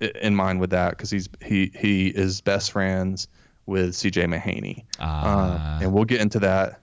i 0.00 0.06
in 0.22 0.34
mind 0.34 0.58
with 0.60 0.70
that 0.70 0.90
because 0.92 1.10
he's 1.10 1.28
he 1.44 1.70
he 1.78 2.06
is 2.08 2.40
best 2.40 2.72
friends 2.72 3.28
with 3.70 3.90
CJ 3.92 4.24
Mahaney. 4.26 4.84
Ah. 4.98 5.78
Uh, 5.78 5.82
and 5.82 5.92
we'll 5.92 6.04
get 6.04 6.20
into 6.20 6.40
that 6.40 6.80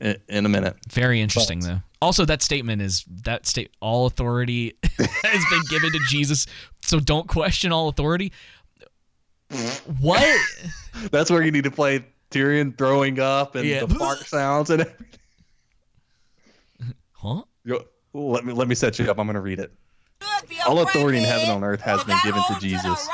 in, 0.00 0.16
in 0.28 0.46
a 0.46 0.48
minute. 0.48 0.76
Very 0.90 1.20
interesting, 1.20 1.60
though. 1.60 1.80
Also, 2.02 2.24
that 2.24 2.40
statement 2.42 2.80
is 2.80 3.04
that 3.24 3.46
state 3.46 3.70
all 3.80 4.06
authority 4.06 4.74
has 4.98 5.44
been 5.50 5.62
given 5.68 5.92
to 5.92 6.00
Jesus, 6.08 6.46
so 6.82 6.98
don't 6.98 7.28
question 7.28 7.72
all 7.72 7.88
authority. 7.88 8.32
What? 10.00 10.24
That's 11.10 11.30
where 11.30 11.42
you 11.42 11.50
need 11.50 11.64
to 11.64 11.70
play 11.70 12.04
Tyrion 12.30 12.76
throwing 12.78 13.20
up 13.20 13.54
and 13.54 13.66
Yeah. 13.66 13.84
the 13.84 13.94
bark 13.94 14.18
sounds 14.26 14.70
and 14.70 14.82
everything. 14.82 15.06
Huh? 17.12 17.42
Yo, 17.64 17.84
Let 18.14 18.46
me 18.46 18.54
let 18.54 18.66
me 18.66 18.74
set 18.74 18.98
you 18.98 19.10
up. 19.10 19.18
I'm 19.18 19.26
going 19.26 19.34
to 19.34 19.40
read 19.42 19.58
it. 19.58 19.70
All 20.66 20.80
authority 20.80 21.18
in 21.18 21.24
heaven 21.24 21.42
and 21.50 21.52
on 21.52 21.64
earth 21.64 21.82
has 21.82 22.02
been 22.04 22.16
given 22.24 22.40
to 22.48 22.58
Jesus. 22.60 23.08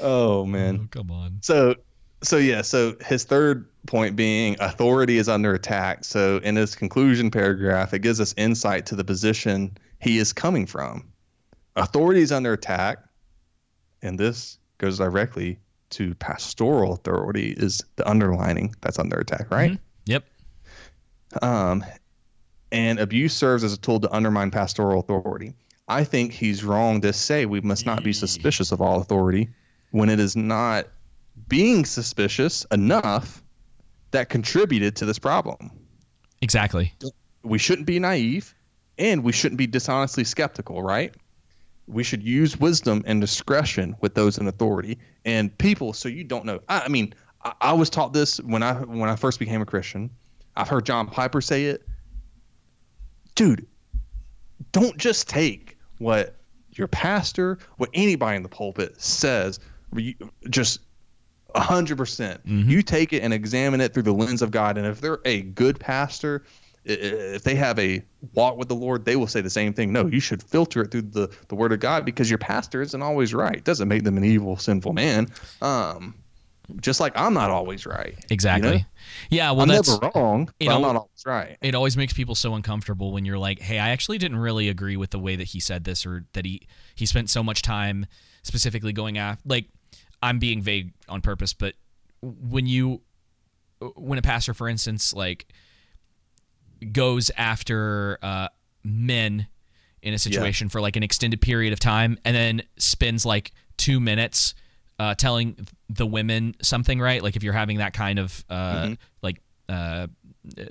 Oh 0.00 0.44
man. 0.44 0.88
come 0.88 1.10
on. 1.10 1.38
So 1.42 1.76
so 2.22 2.38
yeah, 2.38 2.62
so 2.62 2.96
his 3.04 3.24
third 3.24 3.68
point 3.86 4.16
being 4.16 4.56
authority 4.60 5.18
is 5.18 5.28
under 5.28 5.54
attack. 5.54 6.04
So 6.04 6.38
in 6.38 6.56
his 6.56 6.74
conclusion 6.74 7.30
paragraph, 7.30 7.94
it 7.94 8.00
gives 8.00 8.20
us 8.20 8.34
insight 8.36 8.86
to 8.86 8.96
the 8.96 9.04
position 9.04 9.76
he 10.00 10.18
is 10.18 10.32
coming 10.32 10.66
from. 10.66 11.04
Authority 11.76 12.22
is 12.22 12.32
under 12.32 12.52
attack, 12.52 12.98
and 14.02 14.18
this 14.18 14.58
goes 14.78 14.98
directly 14.98 15.58
to 15.90 16.14
pastoral 16.16 16.94
authority 16.94 17.54
is 17.56 17.82
the 17.96 18.08
underlining 18.08 18.74
that's 18.80 18.98
under 18.98 19.18
attack, 19.18 19.50
right? 19.50 19.78
Yep. 20.06 20.24
Um, 21.42 21.84
and 22.72 22.98
abuse 22.98 23.34
serves 23.34 23.62
as 23.62 23.72
a 23.72 23.78
tool 23.78 24.00
to 24.00 24.12
undermine 24.12 24.50
pastoral 24.50 25.00
authority. 25.00 25.54
I 25.88 26.02
think 26.02 26.32
he's 26.32 26.64
wrong 26.64 27.00
to 27.02 27.12
say 27.12 27.46
we 27.46 27.60
must 27.60 27.86
not 27.86 28.02
be 28.02 28.12
suspicious 28.12 28.72
of 28.72 28.80
all 28.80 29.00
authority 29.00 29.50
when 29.90 30.08
it 30.08 30.20
is 30.20 30.36
not 30.36 30.86
being 31.48 31.84
suspicious 31.84 32.64
enough 32.72 33.42
that 34.10 34.28
contributed 34.28 34.96
to 34.96 35.04
this 35.04 35.18
problem. 35.18 35.70
Exactly. 36.42 36.92
We 37.42 37.58
shouldn't 37.58 37.86
be 37.86 37.98
naive 37.98 38.54
and 38.98 39.22
we 39.22 39.32
shouldn't 39.32 39.58
be 39.58 39.66
dishonestly 39.66 40.24
skeptical, 40.24 40.82
right? 40.82 41.14
We 41.86 42.02
should 42.02 42.22
use 42.22 42.58
wisdom 42.58 43.04
and 43.06 43.20
discretion 43.20 43.94
with 44.00 44.14
those 44.14 44.38
in 44.38 44.48
authority 44.48 44.98
and 45.24 45.56
people 45.58 45.92
so 45.92 46.08
you 46.08 46.24
don't 46.24 46.44
know. 46.44 46.60
I, 46.68 46.82
I 46.82 46.88
mean, 46.88 47.14
I, 47.44 47.52
I 47.60 47.72
was 47.72 47.90
taught 47.90 48.12
this 48.12 48.38
when 48.38 48.62
I 48.62 48.74
when 48.74 49.08
I 49.08 49.16
first 49.16 49.38
became 49.38 49.62
a 49.62 49.66
Christian. 49.66 50.10
I've 50.56 50.68
heard 50.68 50.86
John 50.86 51.06
Piper 51.06 51.40
say 51.40 51.66
it. 51.66 51.86
Dude, 53.34 53.66
don't 54.72 54.96
just 54.96 55.28
take 55.28 55.76
what 55.98 56.36
your 56.72 56.88
pastor, 56.88 57.58
what 57.76 57.90
anybody 57.94 58.36
in 58.36 58.42
the 58.42 58.48
pulpit 58.48 59.00
says, 59.00 59.60
just 60.50 60.80
100%. 61.54 61.96
percent 61.96 62.40
You 62.44 62.82
take 62.82 63.12
it 63.12 63.22
and 63.22 63.32
examine 63.32 63.80
it 63.80 63.94
through 63.94 64.04
the 64.04 64.12
lens 64.12 64.42
of 64.42 64.50
God. 64.50 64.78
And 64.78 64.86
if 64.86 65.00
they're 65.00 65.20
a 65.24 65.42
good 65.42 65.80
pastor, 65.80 66.44
if 66.84 67.42
they 67.42 67.54
have 67.54 67.78
a 67.78 68.02
walk 68.34 68.56
with 68.56 68.68
the 68.68 68.74
Lord, 68.74 69.04
they 69.04 69.16
will 69.16 69.26
say 69.26 69.40
the 69.40 69.50
same 69.50 69.72
thing. 69.72 69.92
No, 69.92 70.06
you 70.06 70.20
should 70.20 70.42
filter 70.42 70.82
it 70.82 70.90
through 70.90 71.02
the, 71.02 71.34
the 71.48 71.54
word 71.54 71.72
of 71.72 71.80
God 71.80 72.04
because 72.04 72.30
your 72.30 72.38
pastor 72.38 72.82
isn't 72.82 73.02
always 73.02 73.34
right. 73.34 73.62
Doesn't 73.64 73.88
make 73.88 74.04
them 74.04 74.16
an 74.16 74.24
evil, 74.24 74.56
sinful 74.56 74.92
man. 74.92 75.28
Um, 75.62 76.14
just 76.80 77.00
like 77.00 77.12
I'm 77.16 77.34
not 77.34 77.50
always 77.50 77.86
right. 77.86 78.16
Exactly. 78.30 78.70
You 78.70 78.78
know? 78.78 78.84
Yeah, 79.30 79.50
well, 79.52 79.62
I'm 79.62 79.68
that's 79.68 80.00
never 80.00 80.10
wrong, 80.14 80.50
it 80.58 80.66
but 80.66 80.74
I'm 80.74 80.82
not 80.82 80.96
always 80.96 81.24
right. 81.24 81.56
It 81.60 81.74
always 81.74 81.96
makes 81.96 82.12
people 82.12 82.34
so 82.34 82.54
uncomfortable 82.54 83.12
when 83.12 83.24
you're 83.24 83.38
like, 83.38 83.60
"Hey, 83.60 83.78
I 83.78 83.90
actually 83.90 84.18
didn't 84.18 84.38
really 84.38 84.68
agree 84.68 84.96
with 84.96 85.10
the 85.10 85.18
way 85.18 85.36
that 85.36 85.44
he 85.44 85.60
said 85.60 85.84
this, 85.84 86.04
or 86.04 86.24
that 86.32 86.44
he 86.44 86.66
he 86.94 87.06
spent 87.06 87.30
so 87.30 87.42
much 87.42 87.62
time 87.62 88.06
specifically 88.42 88.92
going 88.92 89.16
after." 89.16 89.42
Like, 89.46 89.66
I'm 90.26 90.40
being 90.40 90.60
vague 90.60 90.92
on 91.08 91.20
purpose, 91.20 91.52
but 91.52 91.74
when 92.20 92.66
you 92.66 93.02
when 93.94 94.18
a 94.18 94.22
pastor, 94.22 94.54
for 94.54 94.68
instance, 94.68 95.14
like 95.14 95.46
goes 96.90 97.30
after 97.36 98.18
uh, 98.22 98.48
men 98.82 99.46
in 100.02 100.14
a 100.14 100.18
situation 100.18 100.68
for 100.68 100.80
like 100.80 100.96
an 100.96 101.04
extended 101.04 101.40
period 101.40 101.72
of 101.72 101.78
time, 101.78 102.18
and 102.24 102.34
then 102.34 102.62
spends 102.76 103.24
like 103.24 103.52
two 103.76 104.00
minutes 104.00 104.54
uh, 104.98 105.14
telling 105.14 105.64
the 105.88 106.06
women 106.06 106.56
something, 106.60 107.00
right? 107.00 107.22
Like 107.22 107.36
if 107.36 107.44
you're 107.44 107.52
having 107.52 107.78
that 107.78 107.92
kind 107.92 108.18
of 108.18 108.44
uh, 108.50 108.94
like 109.22 109.40
uh, 109.68 110.08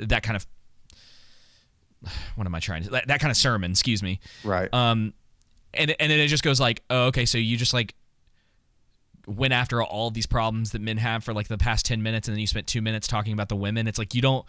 that 0.01 0.21
kind 0.21 0.35
of 0.35 0.45
what 2.35 2.45
am 2.45 2.53
I 2.53 2.59
trying 2.59 2.83
to 2.83 2.89
that, 2.89 3.07
that 3.07 3.21
kind 3.21 3.31
of 3.31 3.37
sermon? 3.37 3.71
Excuse 3.71 4.03
me. 4.03 4.19
Right. 4.43 4.71
Um, 4.73 5.13
and 5.73 5.95
and 5.97 6.11
then 6.11 6.19
it 6.19 6.27
just 6.27 6.43
goes 6.43 6.59
like, 6.59 6.83
oh, 6.89 7.05
okay, 7.05 7.25
so 7.25 7.37
you 7.37 7.55
just 7.55 7.73
like 7.73 7.95
went 9.27 9.53
after 9.53 9.81
all 9.81 10.11
these 10.11 10.25
problems 10.25 10.71
that 10.71 10.81
men 10.81 10.97
have 10.97 11.23
for 11.23 11.33
like 11.33 11.47
the 11.47 11.57
past 11.57 11.85
10 11.85 12.01
minutes 12.01 12.27
and 12.27 12.35
then 12.35 12.39
you 12.41 12.47
spent 12.47 12.67
2 12.67 12.81
minutes 12.81 13.07
talking 13.07 13.33
about 13.33 13.49
the 13.49 13.55
women 13.55 13.87
it's 13.87 13.99
like 13.99 14.13
you 14.13 14.21
don't 14.21 14.45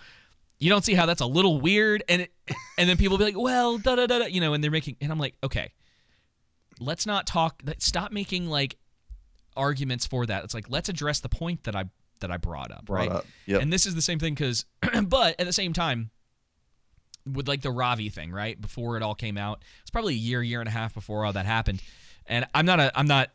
you 0.59 0.70
don't 0.70 0.85
see 0.85 0.94
how 0.94 1.07
that's 1.07 1.20
a 1.20 1.27
little 1.27 1.61
weird 1.61 2.03
and 2.09 2.23
it, 2.23 2.32
and 2.78 2.89
then 2.89 2.97
people 2.97 3.19
be 3.19 3.24
like 3.24 3.39
well 3.39 3.78
da 3.78 3.97
da 3.97 4.07
da 4.07 4.19
da," 4.20 4.27
you 4.27 4.40
know 4.40 4.55
and 4.55 4.62
they're 4.62 4.70
making 4.70 4.97
and 5.01 5.11
I'm 5.11 5.19
like 5.19 5.35
okay 5.43 5.73
let's 6.81 7.07
not 7.07 7.27
talk 7.27 7.62
stop 7.78 8.12
making 8.12 8.48
like 8.48 8.77
arguments 9.57 10.07
for 10.07 10.27
that 10.27 10.44
it's 10.44 10.55
like 10.55 10.69
let's 10.69 10.89
address 10.89 11.20
the 11.20 11.28
point 11.28 11.65
that 11.65 11.74
I 11.74 11.85
that 12.20 12.31
I 12.31 12.36
brought 12.36 12.70
up 12.70 12.86
Brought 12.86 13.09
right 13.09 13.11
up, 13.11 13.27
yep. 13.47 13.62
and 13.62 13.73
this 13.73 13.86
is 13.86 13.94
the 13.94 14.03
same 14.03 14.19
thing 14.19 14.35
cuz 14.35 14.65
but 15.05 15.39
at 15.39 15.47
the 15.47 15.53
same 15.53 15.73
time 15.73 16.11
with 17.27 17.48
like 17.48 17.62
the 17.62 17.70
Ravi 17.70 18.09
thing, 18.09 18.31
right? 18.31 18.61
Before 18.61 18.97
it 18.97 19.03
all 19.03 19.15
came 19.15 19.36
out, 19.36 19.62
it's 19.82 19.90
probably 19.90 20.15
a 20.15 20.19
year, 20.19 20.43
year 20.43 20.61
and 20.61 20.69
a 20.69 20.73
half 20.73 20.94
before 20.94 21.24
all 21.24 21.32
that 21.32 21.47
happened. 21.47 21.82
And 22.27 22.47
I'm 22.55 22.66
not 22.66 22.81
a, 22.81 22.97
I'm 22.98 23.07
not 23.07 23.31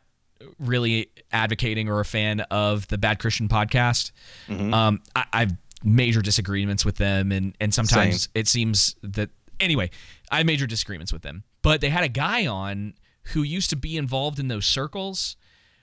really 0.58 1.08
advocating 1.32 1.88
or 1.88 2.00
a 2.00 2.04
fan 2.04 2.40
of 2.50 2.86
the 2.88 2.98
Bad 2.98 3.18
Christian 3.18 3.48
podcast. 3.48 4.12
Um, 4.48 5.00
I, 5.14 5.24
I've 5.32 5.52
major 5.84 6.22
disagreements 6.22 6.84
with 6.84 6.96
them, 6.96 7.32
and 7.32 7.56
and 7.60 7.74
sometimes 7.74 8.22
Same. 8.22 8.30
it 8.34 8.48
seems 8.48 8.94
that 9.02 9.30
anyway, 9.60 9.90
I 10.30 10.38
have 10.38 10.46
major 10.46 10.66
disagreements 10.66 11.12
with 11.12 11.22
them. 11.22 11.44
But 11.62 11.80
they 11.80 11.88
had 11.90 12.04
a 12.04 12.08
guy 12.08 12.46
on 12.46 12.94
who 13.32 13.42
used 13.42 13.70
to 13.70 13.76
be 13.76 13.96
involved 13.96 14.38
in 14.38 14.48
those 14.48 14.66
circles, 14.66 15.36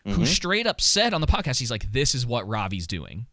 who 0.06 0.19
Mhm. 0.22 0.27
straight 0.27 0.68
up 0.68 0.81
said 0.81 1.14
on 1.14 1.22
the 1.22 1.27
podcast, 1.27 1.60
he's 1.60 1.72
like, 1.72 1.91
"This 1.91 2.14
is 2.15 2.26
what 2.26 2.48
Ravi's 2.48 2.88
doing." 2.88 3.27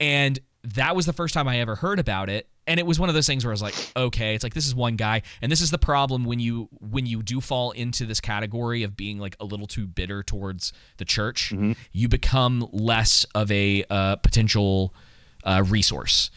And 0.00 0.38
that 0.64 0.96
was 0.96 1.06
the 1.06 1.12
first 1.12 1.34
time 1.34 1.48
I 1.48 1.58
ever 1.60 1.76
heard 1.76 1.98
about 1.98 2.28
it. 2.28 2.48
And 2.66 2.78
it 2.78 2.86
was 2.86 3.00
one 3.00 3.08
of 3.08 3.14
those 3.16 3.26
things 3.26 3.44
where 3.44 3.50
I 3.50 3.54
was 3.54 3.62
like, 3.62 3.74
okay, 3.96 4.34
it's 4.36 4.44
like 4.44 4.54
this 4.54 4.68
is 4.68 4.74
one 4.74 4.94
guy, 4.94 5.22
and 5.42 5.50
this 5.50 5.60
is 5.60 5.72
the 5.72 5.78
problem 5.78 6.24
when 6.24 6.38
you 6.38 6.68
when 6.78 7.06
you 7.06 7.20
do 7.22 7.40
fall 7.40 7.72
into 7.72 8.06
this 8.06 8.20
category 8.20 8.84
of 8.84 8.96
being 8.96 9.18
like 9.18 9.34
a 9.40 9.44
little 9.44 9.66
too 9.66 9.86
bitter 9.86 10.22
towards 10.22 10.72
the 10.98 11.04
church, 11.04 11.52
you 11.90 12.06
become 12.08 12.68
less 12.72 13.26
of 13.34 13.50
a 13.50 13.84
uh, 13.90 14.16
potential 14.16 14.94
uh, 15.42 15.64
resource. 15.66 16.30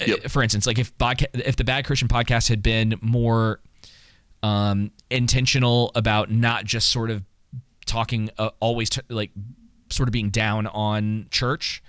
Uh, 0.00 0.28
For 0.28 0.42
instance, 0.42 0.66
like 0.66 0.78
if 0.80 0.96
podca- 0.98 1.28
if 1.32 1.54
the 1.54 1.64
Bad 1.64 1.84
Christian 1.86 2.08
podcast 2.08 2.48
had 2.48 2.60
been 2.62 2.96
more 3.00 3.60
um, 4.42 4.90
intentional 5.10 5.92
about 5.94 6.30
not 6.30 6.64
just 6.64 6.88
sort 6.88 7.10
of 7.10 7.22
talking 7.86 8.30
uh, 8.38 8.50
always 8.60 8.90
t- 8.90 9.00
like 9.08 9.30
sort 9.90 10.08
of 10.08 10.12
being 10.12 10.30
down 10.30 10.66
on 10.66 11.26
church 11.30 11.82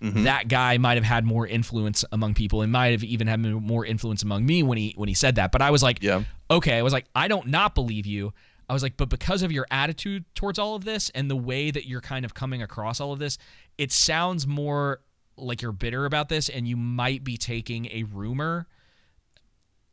Mm-hmm. 0.00 0.24
that 0.24 0.48
guy 0.48 0.76
might 0.78 0.96
have 0.96 1.04
had 1.04 1.24
more 1.24 1.46
influence 1.46 2.04
among 2.12 2.34
people 2.34 2.60
and 2.60 2.70
might 2.70 2.92
have 2.92 3.02
even 3.02 3.26
had 3.28 3.40
more 3.40 3.84
influence 3.86 4.22
among 4.22 4.44
me 4.44 4.62
when 4.62 4.76
he 4.76 4.92
when 4.96 5.08
he 5.08 5.14
said 5.14 5.36
that 5.36 5.50
but 5.52 5.62
i 5.62 5.70
was 5.70 5.82
like 5.82 6.02
Yeah. 6.02 6.24
okay 6.50 6.76
i 6.78 6.82
was 6.82 6.92
like 6.92 7.06
i 7.14 7.28
don't 7.28 7.46
not 7.46 7.74
believe 7.74 8.04
you 8.04 8.34
i 8.68 8.74
was 8.74 8.82
like 8.82 8.98
but 8.98 9.08
because 9.08 9.42
of 9.42 9.50
your 9.52 9.66
attitude 9.70 10.26
towards 10.34 10.58
all 10.58 10.74
of 10.74 10.84
this 10.84 11.08
and 11.14 11.30
the 11.30 11.36
way 11.36 11.70
that 11.70 11.86
you're 11.88 12.02
kind 12.02 12.26
of 12.26 12.34
coming 12.34 12.60
across 12.62 13.00
all 13.00 13.12
of 13.14 13.18
this 13.18 13.38
it 13.78 13.90
sounds 13.90 14.46
more 14.46 15.00
like 15.38 15.62
you're 15.62 15.72
bitter 15.72 16.04
about 16.04 16.28
this 16.28 16.50
and 16.50 16.68
you 16.68 16.76
might 16.76 17.24
be 17.24 17.38
taking 17.38 17.86
a 17.86 18.02
rumor 18.02 18.66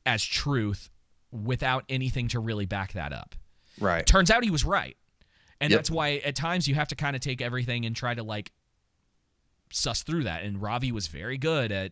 as 0.05 0.23
truth 0.23 0.89
without 1.31 1.83
anything 1.89 2.27
to 2.27 2.39
really 2.39 2.65
back 2.65 2.93
that 2.93 3.13
up 3.13 3.35
Right. 3.79 4.05
Turns 4.05 4.29
out 4.29 4.43
he 4.43 4.51
was 4.51 4.63
right. 4.63 4.95
And 5.59 5.71
Yep. 5.71 5.77
that's 5.79 5.89
why 5.89 6.17
at 6.23 6.35
times 6.35 6.67
you 6.67 6.75
have 6.75 6.89
to 6.89 6.95
kind 6.95 7.15
of 7.15 7.23
take 7.23 7.41
everything 7.41 7.87
and 7.87 7.95
try 7.95 8.13
to 8.13 8.21
like 8.21 8.51
suss 9.75 10.03
through 10.03 10.23
that. 10.23 10.43
And 10.43 10.61
Ravi 10.61 10.91
was 10.91 11.07
very 11.07 11.37
good 11.37 11.71
at 11.71 11.91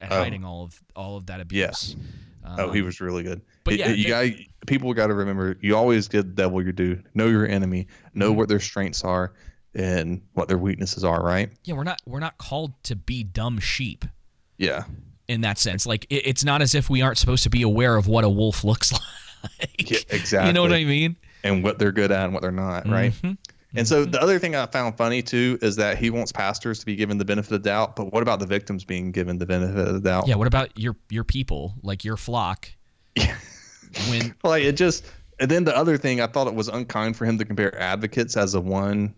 at 0.00 0.12
Oh. 0.12 0.22
hiding 0.22 0.44
all 0.44 0.64
of 0.64 0.80
all 0.94 1.16
of 1.16 1.26
that 1.26 1.40
abuse. 1.40 1.96
oh, 2.44 2.70
he 2.72 2.80
Um, 2.80 2.86
was 2.86 3.00
really 3.00 3.22
good. 3.24 3.40
but 3.64 3.76
yeah, 3.76 3.88
you 3.88 4.06
got 4.08 4.26
people 4.66 4.92
got 4.94 5.08
to 5.08 5.14
remember. 5.14 5.56
You 5.60 5.76
always 5.76 6.06
give 6.08 6.24
the 6.24 6.32
devil 6.42 6.62
your 6.62 6.72
due. 6.72 7.02
Know 7.14 7.26
your 7.26 7.46
enemy. 7.46 7.88
Know 8.14 8.28
Mm-hmm. 8.30 8.38
what 8.38 8.48
their 8.48 8.60
strengths 8.60 9.02
are 9.02 9.32
and 9.74 10.22
what 10.34 10.46
their 10.48 10.58
weaknesses 10.58 11.02
are. 11.04 11.22
Right. 11.22 11.50
Yeah, 11.64 11.74
we're 11.74 11.84
not 11.84 12.00
we're 12.06 12.20
not 12.20 12.38
called 12.38 12.72
to 12.84 12.94
be 12.96 13.24
dumb 13.24 13.58
sheep 13.58 14.04
Yeah. 14.56 14.84
in 15.26 15.40
that 15.42 15.58
sense. 15.58 15.84
Like 15.84 16.06
it, 16.10 16.22
it's 16.26 16.44
not 16.44 16.62
as 16.62 16.74
if 16.76 16.88
we 16.88 17.02
aren't 17.02 17.18
supposed 17.18 17.42
to 17.42 17.50
be 17.50 17.62
aware 17.62 17.96
of 17.96 18.06
what 18.06 18.22
a 18.24 18.28
wolf 18.28 18.62
looks 18.70 18.92
like. 18.92 19.90
Yeah, 19.90 19.98
exactly. 20.10 20.48
You 20.48 20.52
know 20.52 20.62
what 20.62 20.72
I 20.72 20.84
mean? 20.84 21.16
And 21.44 21.62
what 21.64 21.78
they're 21.78 21.92
good 21.92 22.10
at 22.12 22.24
and 22.24 22.32
what 22.32 22.42
they're 22.42 22.50
not, 22.52 22.88
right? 22.88 23.12
Mhm. 23.12 23.36
And 23.74 23.86
so 23.86 24.02
mm-hmm. 24.02 24.12
the 24.12 24.22
other 24.22 24.38
thing 24.38 24.54
I 24.54 24.66
found 24.66 24.96
funny 24.96 25.22
too 25.22 25.58
is 25.60 25.76
that 25.76 25.98
he 25.98 26.10
wants 26.10 26.32
pastors 26.32 26.78
to 26.80 26.86
be 26.86 26.96
given 26.96 27.18
the 27.18 27.24
benefit 27.24 27.52
of 27.52 27.62
the 27.62 27.68
doubt, 27.68 27.96
but 27.96 28.12
what 28.12 28.22
about 28.22 28.40
the 28.40 28.46
victims 28.46 28.84
being 28.84 29.12
given 29.12 29.38
the 29.38 29.46
benefit 29.46 29.86
of 29.86 29.94
the 29.94 30.00
doubt? 30.00 30.26
Yeah, 30.26 30.36
what 30.36 30.46
about 30.46 30.78
your 30.78 30.96
your 31.10 31.24
people, 31.24 31.74
like 31.82 32.04
your 32.04 32.16
flock? 32.16 32.70
when 34.08 34.34
like 34.42 34.62
it 34.62 34.72
just 34.72 35.04
and 35.40 35.50
then 35.50 35.64
the 35.64 35.76
other 35.76 35.96
thing 35.96 36.20
I 36.20 36.26
thought 36.26 36.46
it 36.46 36.54
was 36.54 36.68
unkind 36.68 37.16
for 37.16 37.24
him 37.24 37.38
to 37.38 37.44
compare 37.44 37.78
advocates 37.78 38.36
as 38.36 38.52
the 38.52 38.60
one 38.60 39.14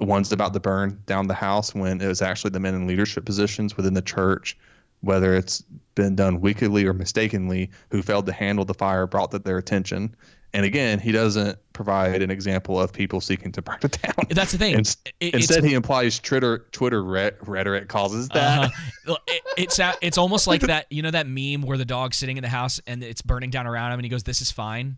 ones 0.00 0.32
about 0.32 0.52
to 0.54 0.60
burn 0.60 1.00
down 1.06 1.26
the 1.26 1.34
house 1.34 1.74
when 1.74 2.00
it 2.00 2.06
was 2.06 2.22
actually 2.22 2.50
the 2.50 2.60
men 2.60 2.74
in 2.74 2.86
leadership 2.86 3.24
positions 3.24 3.76
within 3.76 3.94
the 3.94 4.02
church, 4.02 4.56
whether 5.00 5.34
it's 5.34 5.62
been 5.94 6.16
done 6.16 6.40
wickedly 6.40 6.84
or 6.86 6.92
mistakenly, 6.92 7.70
who 7.90 8.02
failed 8.02 8.26
to 8.26 8.32
handle 8.32 8.64
the 8.64 8.74
fire 8.74 9.06
brought 9.06 9.30
to 9.30 9.38
their 9.38 9.58
attention. 9.58 10.14
And 10.54 10.64
again, 10.64 10.98
he 11.00 11.12
doesn't 11.12 11.58
provide 11.72 12.22
an 12.22 12.30
example 12.30 12.80
of 12.80 12.92
people 12.92 13.20
seeking 13.20 13.52
to 13.52 13.60
burn 13.60 13.78
it 13.82 13.98
down. 14.00 14.14
That's 14.30 14.52
the 14.52 14.58
thing. 14.58 14.78
Ins- 14.78 14.96
It- 15.20 15.34
Instead, 15.34 15.64
he 15.64 15.74
implies 15.74 16.18
Twitter 16.20 16.66
Twitter 16.72 17.02
re- 17.02 17.32
rhetoric 17.42 17.88
causes 17.88 18.28
that. 18.28 18.70
Uh-huh. 18.70 19.16
it, 19.26 19.42
it's 19.58 19.80
it's 20.00 20.16
almost 20.16 20.46
like 20.46 20.62
that 20.62 20.86
you 20.90 21.02
know 21.02 21.10
that 21.10 21.26
meme 21.26 21.62
where 21.62 21.76
the 21.76 21.84
dog's 21.84 22.16
sitting 22.16 22.36
in 22.38 22.42
the 22.42 22.48
house 22.48 22.80
and 22.86 23.02
it's 23.02 23.20
burning 23.20 23.50
down 23.50 23.66
around 23.66 23.92
him 23.92 23.98
and 23.98 24.04
he 24.06 24.08
goes 24.08 24.22
this 24.22 24.40
is 24.40 24.50
fine 24.50 24.96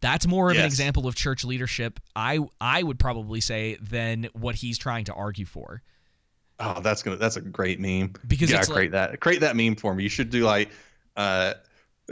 that's 0.00 0.26
more 0.26 0.50
of 0.50 0.56
an 0.58 0.64
example 0.64 1.06
of 1.06 1.14
church 1.14 1.44
leadership 1.44 1.98
i 2.14 2.38
i 2.60 2.82
would 2.82 2.98
probably 2.98 3.40
say 3.40 3.76
than 3.80 4.28
what 4.34 4.54
he's 4.56 4.76
trying 4.76 5.04
to 5.04 5.14
argue 5.14 5.46
for 5.46 5.80
Oh, 6.60 6.80
that's 6.80 7.02
gonna 7.02 7.16
that's 7.16 7.36
a 7.36 7.40
great 7.40 7.80
meme. 7.80 8.12
Because 8.26 8.50
gotta 8.50 8.70
create 8.70 8.92
that 8.92 9.18
create 9.20 9.40
that 9.40 9.56
meme 9.56 9.74
for 9.76 9.94
me. 9.94 10.04
You 10.04 10.08
should 10.08 10.30
do 10.30 10.44
like 10.44 10.70
uh 11.16 11.54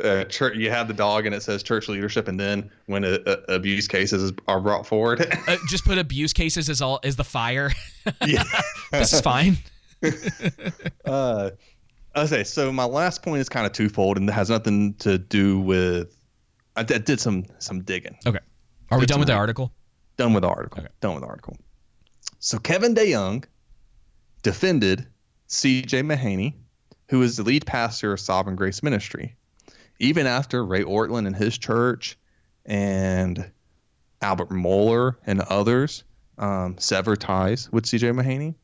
uh, 0.03 0.25
church, 0.25 0.57
you 0.57 0.71
have 0.71 0.89
the 0.89 0.95
dog 0.95 1.27
and 1.27 1.35
it 1.35 1.43
says 1.43 1.63
church 1.63 1.89
leadership, 1.89 2.29
and 2.29 2.39
then 2.39 2.71
when 2.87 3.05
a, 3.05 3.19
a, 3.27 3.55
abuse 3.55 3.89
cases 3.89 4.33
are 4.49 4.61
brought 4.61 4.87
forward, 4.87 5.21
uh, 5.49 5.57
just 5.69 5.85
put 5.85 5.99
abuse 5.99 6.33
cases 6.33 6.69
as 6.71 6.81
all 6.81 7.01
as 7.05 7.17
the 7.17 7.25
fire 7.25 7.71
yeah, 8.27 8.45
this 8.93 9.13
is 9.13 9.21
fine 9.21 9.59
uh, 11.05 11.51
okay, 12.17 12.45
so 12.45 12.73
my 12.73 12.85
last 12.85 13.23
point 13.23 13.41
is 13.41 13.49
kind 13.49 13.67
of 13.67 13.73
twofold 13.73 14.17
and 14.17 14.29
it 14.29 14.33
has 14.33 14.51
nothing 14.51 14.95
to 14.95 15.19
do 15.19 15.61
with. 15.61 16.17
I 16.75 16.83
did, 16.83 17.05
did 17.05 17.21
some 17.21 17.45
some 17.59 17.83
digging. 17.83 18.17
okay 18.27 18.41
are 18.91 18.99
we 18.99 19.07
done 19.07 19.19
with 19.19 19.29
the 19.29 19.35
article 19.35 19.73
Done 20.17 20.35
with 20.35 20.43
the 20.43 20.49
article. 20.49 20.85
Done 21.01 21.15
with 21.15 21.23
the 21.23 21.29
article. 21.29 21.57
So 22.39 22.59
Kevin 22.59 22.95
DeYoung 22.95 23.45
defended 24.43 25.07
C.J. 25.47 26.03
Mahaney, 26.03 26.55
who 27.09 27.23
is 27.23 27.37
the 27.37 27.43
lead 27.43 27.67
pastor 27.67 28.13
of 28.13 28.21
Sovereign 28.21 28.57
Grace 28.57 28.83
Ministry, 28.83 29.37
even 29.99 30.27
after 30.27 30.65
Ray 30.65 30.83
Ortlund 30.83 31.27
and 31.27 31.37
his 31.37 31.59
church 31.59 32.19
and 32.67 33.51
Albert 34.21 34.51
Mohler 34.51 35.17
and 35.27 35.41
others 35.41 36.05
um, 36.39 36.77
sever 36.79 37.17
ties 37.17 37.71
with 37.73 37.87
C.J. 37.87 38.11
Mahaney. 38.11 38.55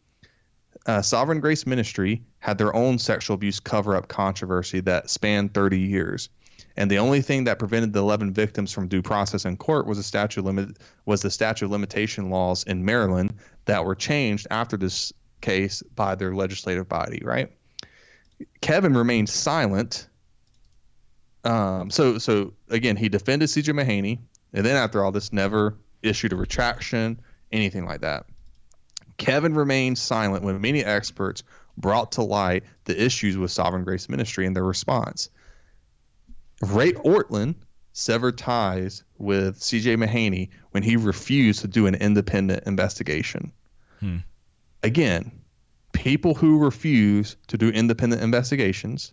uh, 0.86 1.02
Sovereign 1.02 1.40
Grace 1.40 1.66
Ministry 1.66 2.22
had 2.38 2.58
their 2.58 2.74
own 2.74 2.98
sexual 2.98 3.34
abuse 3.34 3.60
cover 3.60 3.94
up 3.94 4.08
controversy 4.08 4.80
that 4.80 5.10
spanned 5.10 5.54
30 5.54 5.78
years. 5.78 6.28
And 6.76 6.90
the 6.90 6.98
only 6.98 7.22
thing 7.22 7.44
that 7.44 7.58
prevented 7.58 7.92
the 7.92 7.98
11 8.00 8.32
victims 8.32 8.72
from 8.72 8.88
due 8.88 9.02
process 9.02 9.44
in 9.44 9.56
court 9.56 9.86
was 9.86 9.98
a 9.98 10.02
statute 10.02 10.44
limit 10.44 10.78
was 11.06 11.22
the 11.22 11.30
statute 11.30 11.66
of 11.66 11.72
limitation 11.72 12.30
laws 12.30 12.62
in 12.64 12.84
Maryland 12.84 13.34
that 13.64 13.84
were 13.84 13.94
changed 13.94 14.46
after 14.50 14.76
this 14.76 15.12
case 15.40 15.82
by 15.94 16.14
their 16.14 16.34
legislative 16.34 16.88
body, 16.88 17.20
right? 17.24 17.52
Kevin 18.60 18.96
remained 18.96 19.28
silent. 19.28 20.07
Um, 21.48 21.88
so 21.90 22.18
so 22.18 22.52
again, 22.68 22.96
he 22.96 23.08
defended 23.08 23.48
CJ 23.48 23.72
Mahaney, 23.72 24.18
and 24.52 24.66
then 24.66 24.76
after 24.76 25.02
all 25.02 25.12
this, 25.12 25.32
never 25.32 25.76
issued 26.02 26.32
a 26.32 26.36
retraction, 26.36 27.20
anything 27.50 27.86
like 27.86 28.02
that. 28.02 28.26
Kevin 29.16 29.54
remained 29.54 29.96
silent 29.96 30.44
when 30.44 30.60
many 30.60 30.84
experts 30.84 31.42
brought 31.78 32.12
to 32.12 32.22
light 32.22 32.64
the 32.84 33.02
issues 33.02 33.36
with 33.36 33.50
Sovereign 33.50 33.84
Grace 33.84 34.08
Ministry 34.08 34.46
and 34.46 34.54
their 34.54 34.64
response. 34.64 35.30
Ray 36.60 36.92
Ortlund 36.92 37.54
severed 37.92 38.36
ties 38.36 39.04
with 39.16 39.58
CJ 39.58 39.96
Mahaney 39.96 40.50
when 40.72 40.82
he 40.82 40.96
refused 40.96 41.60
to 41.60 41.68
do 41.68 41.86
an 41.86 41.94
independent 41.94 42.64
investigation. 42.66 43.52
Hmm. 44.00 44.18
Again, 44.82 45.32
people 45.92 46.34
who 46.34 46.58
refuse 46.58 47.36
to 47.48 47.56
do 47.56 47.70
independent 47.70 48.22
investigations, 48.22 49.12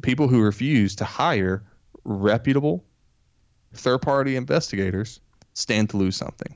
people 0.00 0.28
who 0.28 0.40
refuse 0.40 0.96
to 0.96 1.04
hire 1.04 1.62
reputable 2.04 2.84
third 3.74 3.98
party 3.98 4.36
investigators 4.36 5.20
stand 5.54 5.90
to 5.90 5.96
lose 5.96 6.16
something. 6.16 6.54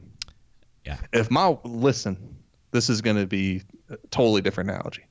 Yeah. 0.84 0.98
If 1.12 1.30
my 1.30 1.56
listen, 1.64 2.36
this 2.70 2.88
is 2.88 3.00
going 3.02 3.16
to 3.16 3.26
be 3.26 3.62
a 3.90 3.96
totally 4.10 4.40
different 4.40 4.70
analogy. 4.70 5.04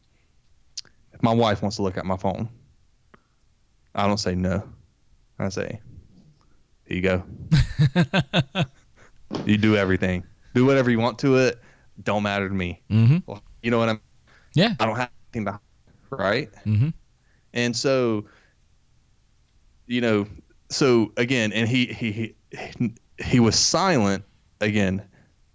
If 1.14 1.22
my 1.22 1.34
wife 1.34 1.62
wants 1.62 1.78
to 1.78 1.84
look 1.84 1.98
at 1.98 2.06
my 2.06 2.18
phone, 2.18 2.50
I 3.94 4.08
don't 4.08 4.18
say 4.18 4.36
no. 4.36 4.64
I 5.38 5.50
say, 5.50 5.82
here 6.86 6.98
you 6.98 7.02
go. 7.02 7.24
you 9.46 9.58
do 9.58 9.76
everything. 9.76 10.24
Do 10.54 10.66
whatever 10.66 10.90
you 10.90 11.00
want 11.00 11.20
to 11.20 11.38
it. 11.38 11.60
Don't 12.02 12.24
matter 12.24 12.48
to 12.48 12.54
me. 12.54 12.82
Mm-hmm. 12.90 13.34
You 13.62 13.72
know 13.72 13.80
what 13.80 13.90
I'm? 13.90 14.02
Yeah. 14.54 14.76
I 14.80 14.86
don't 14.86 14.96
have 14.96 15.10
anything 15.34 15.46
to 15.52 15.60
right? 16.12 16.50
Mm-hmm. 16.66 16.90
And 17.56 17.76
so, 17.76 18.26
you 19.88 20.02
know, 20.02 20.28
so 20.70 21.14
again, 21.18 21.54
and 21.54 21.68
he 21.68 21.88
he 21.88 22.36
he 22.52 22.94
he 23.18 23.40
was 23.40 23.58
silent 23.58 24.24
again. 24.62 25.02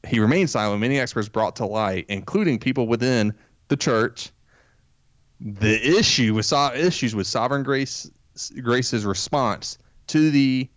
He 0.07 0.19
remained 0.19 0.49
silent. 0.51 0.81
Many 0.81 0.99
experts 0.99 1.29
brought 1.29 1.57
to 1.57 1.67
light, 1.67 2.07
including 2.09 2.59
people 2.59 2.87
within 2.87 3.35
the 3.69 3.77
church, 3.77 4.31
the 5.41 5.99
issue 5.99 6.35
with 6.35 6.47
so- 6.47 6.73
issues 6.75 7.15
with 7.15 7.27
sovereign 7.27 7.63
grace 7.63 8.11
grace's 8.63 9.05
response 9.05 9.77
to 10.07 10.31
the 10.31 10.69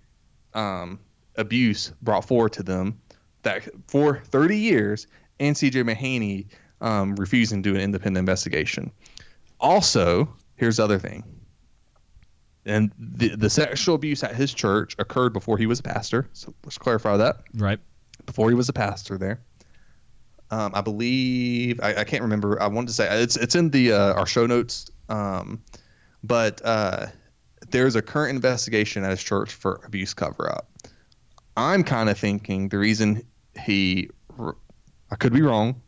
um, 0.54 1.00
abuse 1.38 1.94
brought 2.02 2.26
forward 2.26 2.52
to 2.54 2.64
them 2.64 3.00
that 3.44 3.68
for 3.88 4.22
30 4.26 4.58
years 4.58 5.08
and 5.40 5.56
CJ 5.56 5.84
Mahaney 5.84 6.48
um, 6.82 7.16
refusing 7.16 7.64
to 7.64 7.72
do 7.72 7.76
an 7.76 7.82
independent 7.82 8.20
investigation. 8.20 8.92
Also, 9.60 10.34
here's 10.56 10.78
the 10.78 10.84
other 10.84 11.00
thing. 11.00 11.24
And 12.66 12.92
the, 12.98 13.36
the 13.36 13.50
sexual 13.50 13.96
abuse 13.96 14.24
at 14.24 14.36
his 14.36 14.54
church 14.54 14.96
occurred 14.98 15.34
before 15.34 15.58
he 15.58 15.66
was 15.66 15.80
a 15.80 15.84
pastor. 15.84 16.30
So 16.34 16.54
let's 16.64 16.78
clarify 16.78 17.18
that. 17.18 17.38
Right. 17.54 17.80
Before 18.26 18.50
he 18.50 18.56
was 18.56 18.70
a 18.70 18.74
pastor 18.74 19.18
there. 19.18 19.42
Um, 20.50 20.72
I 20.74 20.82
believe 20.82 21.80
I, 21.82 21.96
I, 21.96 22.04
can't 22.04 22.22
remember. 22.22 22.62
I 22.62 22.68
wanted 22.68 22.88
to 22.88 22.94
say 22.94 23.22
it's 23.22 23.36
it's 23.38 23.56
in 23.56 23.72
the 23.72 23.92
uh, 23.94 24.14
our 24.14 24.28
show 24.28 24.46
notes. 24.46 24.86
Um, 25.10 25.64
but 26.24 26.62
uh, 26.64 27.08
there's 27.70 27.96
a 27.96 28.02
current 28.02 28.36
investigation 28.36 29.04
at 29.04 29.12
his 29.12 29.24
church 29.24 29.54
for 29.54 29.82
abuse 29.86 30.14
cover 30.14 30.50
up. 30.50 30.70
I'm 31.58 31.84
kind 31.84 32.10
of 32.10 32.18
thinking 32.18 32.70
the 32.70 32.78
reason 32.78 33.24
he, 33.60 34.10
I 35.12 35.16
could 35.16 35.34
be 35.34 35.42
wrong. 35.42 35.82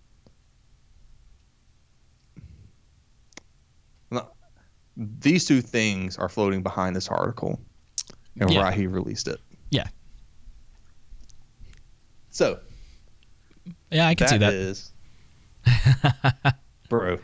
These 4.98 5.46
two 5.46 5.62
things 5.62 6.18
are 6.18 6.30
floating 6.30 6.64
behind 6.64 6.96
this 6.96 7.08
article 7.10 7.60
and 8.40 8.50
Yeah. 8.50 8.64
why 8.64 8.72
he 8.72 8.88
released 8.88 9.28
it. 9.28 9.40
Yeah. 9.72 9.88
So, 12.30 12.60
Yeah, 13.92 14.08
I 14.08 14.16
can 14.16 14.28
see 14.28 14.38
that. 14.38 14.52
that. 14.52 14.54
is- 14.54 14.92
bro, 16.90 17.18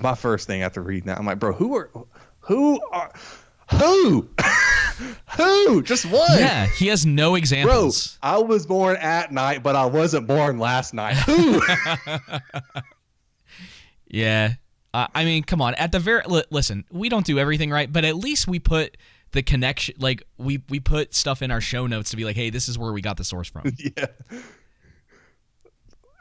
my 0.00 0.14
first 0.14 0.46
thing 0.46 0.62
after 0.62 0.80
reading 0.82 1.06
that, 1.08 1.18
I'm 1.18 1.26
like, 1.26 1.38
bro, 1.38 1.52
who 1.52 1.76
are, 1.76 1.90
who 2.40 2.80
are, 2.92 3.12
who, 3.72 4.28
who? 5.36 5.82
Just 5.82 6.06
one. 6.06 6.26
Yeah, 6.38 6.66
he 6.66 6.86
has 6.88 7.04
no 7.06 7.34
examples. 7.34 8.18
Bro, 8.22 8.30
I 8.30 8.38
was 8.38 8.64
born 8.66 8.96
at 8.96 9.32
night, 9.32 9.62
but 9.62 9.76
I 9.76 9.86
wasn't 9.86 10.26
born 10.26 10.58
last 10.58 10.94
night. 10.94 11.16
Who? 11.16 11.62
Yeah. 14.14 14.54
Uh, 14.94 15.06
I 15.14 15.24
mean, 15.24 15.42
come 15.42 15.60
on. 15.62 15.74
At 15.76 15.90
the 15.92 15.98
very 15.98 16.22
li- 16.26 16.44
listen, 16.50 16.84
we 16.90 17.08
don't 17.08 17.24
do 17.24 17.38
everything 17.38 17.70
right, 17.70 17.90
but 17.90 18.04
at 18.04 18.16
least 18.16 18.46
we 18.46 18.58
put 18.58 18.96
the 19.32 19.42
connection 19.42 19.94
like 19.98 20.22
we 20.36 20.62
we 20.68 20.80
put 20.80 21.14
stuff 21.14 21.40
in 21.40 21.50
our 21.50 21.60
show 21.62 21.86
notes 21.86 22.10
to 22.10 22.16
be 22.16 22.24
like, 22.24 22.36
"Hey, 22.36 22.50
this 22.50 22.68
is 22.68 22.78
where 22.78 22.92
we 22.92 23.00
got 23.00 23.16
the 23.16 23.24
source 23.24 23.48
from." 23.48 23.62
yeah. 23.78 24.06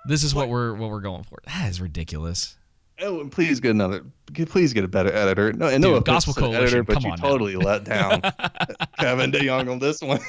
This 0.06 0.24
is 0.24 0.34
what 0.34 0.50
we're 0.50 0.74
what 0.74 0.90
we're 0.90 1.02
going 1.02 1.24
for. 1.24 1.40
That 1.46 1.70
is 1.70 1.80
ridiculous. 1.82 2.58
Oh, 3.02 3.20
and 3.20 3.32
please 3.32 3.60
get 3.60 3.72
another. 3.72 4.04
Please 4.48 4.74
get 4.74 4.84
a 4.84 4.88
better 4.88 5.12
editor. 5.12 5.54
No, 5.54 5.68
and 5.68 5.82
no 5.82 5.90
Dude, 5.90 6.04
offense 6.04 6.26
Gospel 6.26 6.34
Coalition, 6.36 6.62
editor, 6.64 6.84
but 6.84 6.94
come 6.94 7.04
you 7.06 7.12
on 7.12 7.20
now. 7.20 7.28
totally 7.30 7.56
let 7.56 7.84
down 7.84 8.22
Kevin 9.00 9.32
DeYoung 9.32 9.70
on 9.72 9.80
this 9.80 10.02
one. 10.02 10.20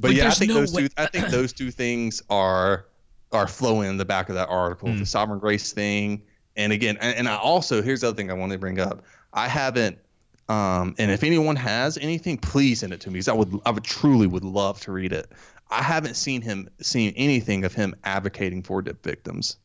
but 0.00 0.08
Like, 0.10 0.16
yeah, 0.16 0.28
I 0.28 0.30
think 0.30 0.48
no 0.50 0.54
those 0.56 0.72
way- 0.74 0.88
two. 0.88 0.94
I 0.96 1.06
think 1.06 1.28
those 1.28 1.52
two 1.52 1.70
things 1.70 2.22
are 2.30 2.86
are 3.32 3.46
flowing 3.46 3.90
in 3.90 3.96
the 3.96 4.04
back 4.04 4.28
of 4.28 4.34
that 4.34 4.48
article. 4.48 4.90
Hmm. 4.90 4.98
The 4.98 5.06
sovereign 5.06 5.38
grace 5.38 5.72
thing, 5.72 6.22
and 6.56 6.72
again, 6.72 6.96
and, 7.00 7.16
and 7.16 7.28
I 7.28 7.36
also 7.36 7.82
here's 7.82 8.00
the 8.00 8.08
other 8.08 8.16
thing 8.16 8.30
I 8.30 8.34
wanted 8.34 8.54
to 8.54 8.58
bring 8.58 8.80
up. 8.80 9.04
I 9.32 9.48
haven't. 9.48 9.98
Um, 10.48 10.94
and 10.98 11.10
if 11.10 11.22
anyone 11.24 11.56
has 11.56 11.96
anything, 11.98 12.36
please 12.36 12.80
send 12.80 12.92
it 12.92 13.00
to 13.00 13.08
me 13.08 13.14
because 13.14 13.28
I 13.28 13.32
would, 13.32 13.58
I 13.64 13.70
would 13.70 13.84
truly 13.84 14.26
would 14.26 14.44
love 14.44 14.78
to 14.80 14.92
read 14.92 15.12
it. 15.12 15.32
I 15.70 15.82
haven't 15.82 16.14
seen 16.14 16.42
him 16.42 16.68
seen 16.80 17.14
anything 17.16 17.64
of 17.64 17.74
him 17.74 17.94
advocating 18.04 18.62
for 18.62 18.82
the 18.82 18.94
victims. 19.02 19.56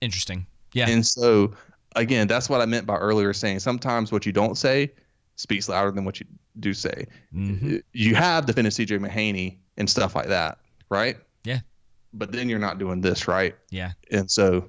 Interesting. 0.00 0.46
Yeah. 0.72 0.88
And 0.88 1.06
so, 1.06 1.52
again, 1.96 2.28
that's 2.28 2.48
what 2.48 2.60
I 2.60 2.66
meant 2.66 2.86
by 2.86 2.96
earlier 2.96 3.32
saying 3.32 3.60
sometimes 3.60 4.12
what 4.12 4.26
you 4.26 4.32
don't 4.32 4.56
say 4.56 4.92
speaks 5.36 5.68
louder 5.68 5.90
than 5.90 6.04
what 6.04 6.20
you 6.20 6.26
do 6.60 6.74
say. 6.74 7.06
Mm-hmm. 7.34 7.78
You 7.92 8.14
have 8.14 8.46
defended 8.46 8.72
CJ 8.72 8.98
Mahaney 8.98 9.56
and 9.76 9.88
stuff 9.88 10.14
like 10.14 10.28
that, 10.28 10.58
right? 10.90 11.16
Yeah. 11.44 11.60
But 12.12 12.32
then 12.32 12.48
you're 12.48 12.58
not 12.58 12.78
doing 12.78 13.00
this, 13.00 13.26
right? 13.26 13.54
Yeah. 13.70 13.92
And 14.10 14.30
so 14.30 14.68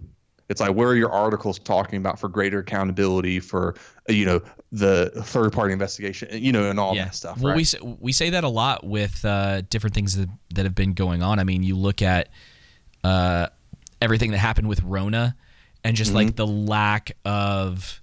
it's 0.51 0.61
like, 0.61 0.75
where 0.75 0.89
are 0.89 0.95
your 0.95 1.11
articles 1.11 1.57
talking 1.57 1.97
about 1.97 2.19
for 2.19 2.27
greater 2.29 2.59
accountability 2.59 3.39
for, 3.39 3.73
you 4.09 4.25
know, 4.25 4.41
the 4.71 5.09
third 5.23 5.53
party 5.53 5.73
investigation, 5.73 6.27
you 6.31 6.51
know, 6.51 6.69
and 6.69 6.79
all 6.79 6.93
that 6.93 7.15
stuff, 7.15 7.39
Well, 7.39 7.51
right? 7.53 7.57
we 7.57 7.63
say, 7.63 7.79
we 7.81 8.11
say 8.11 8.29
that 8.31 8.43
a 8.43 8.49
lot 8.49 8.85
with 8.85 9.23
uh, 9.25 9.61
different 9.69 9.93
things 9.95 10.15
that, 10.17 10.29
that 10.53 10.65
have 10.65 10.75
been 10.75 10.93
going 10.93 11.23
on. 11.23 11.39
I 11.39 11.43
mean, 11.45 11.63
you 11.63 11.75
look 11.77 12.01
at 12.01 12.29
uh, 13.03 13.47
everything 14.01 14.31
that 14.31 14.37
happened 14.37 14.67
with 14.67 14.83
Rona, 14.83 15.35
and 15.83 15.95
just 15.95 16.13
like 16.13 16.27
Mhm. 16.27 16.35
the 16.35 16.47
lack 16.47 17.11
of 17.25 18.01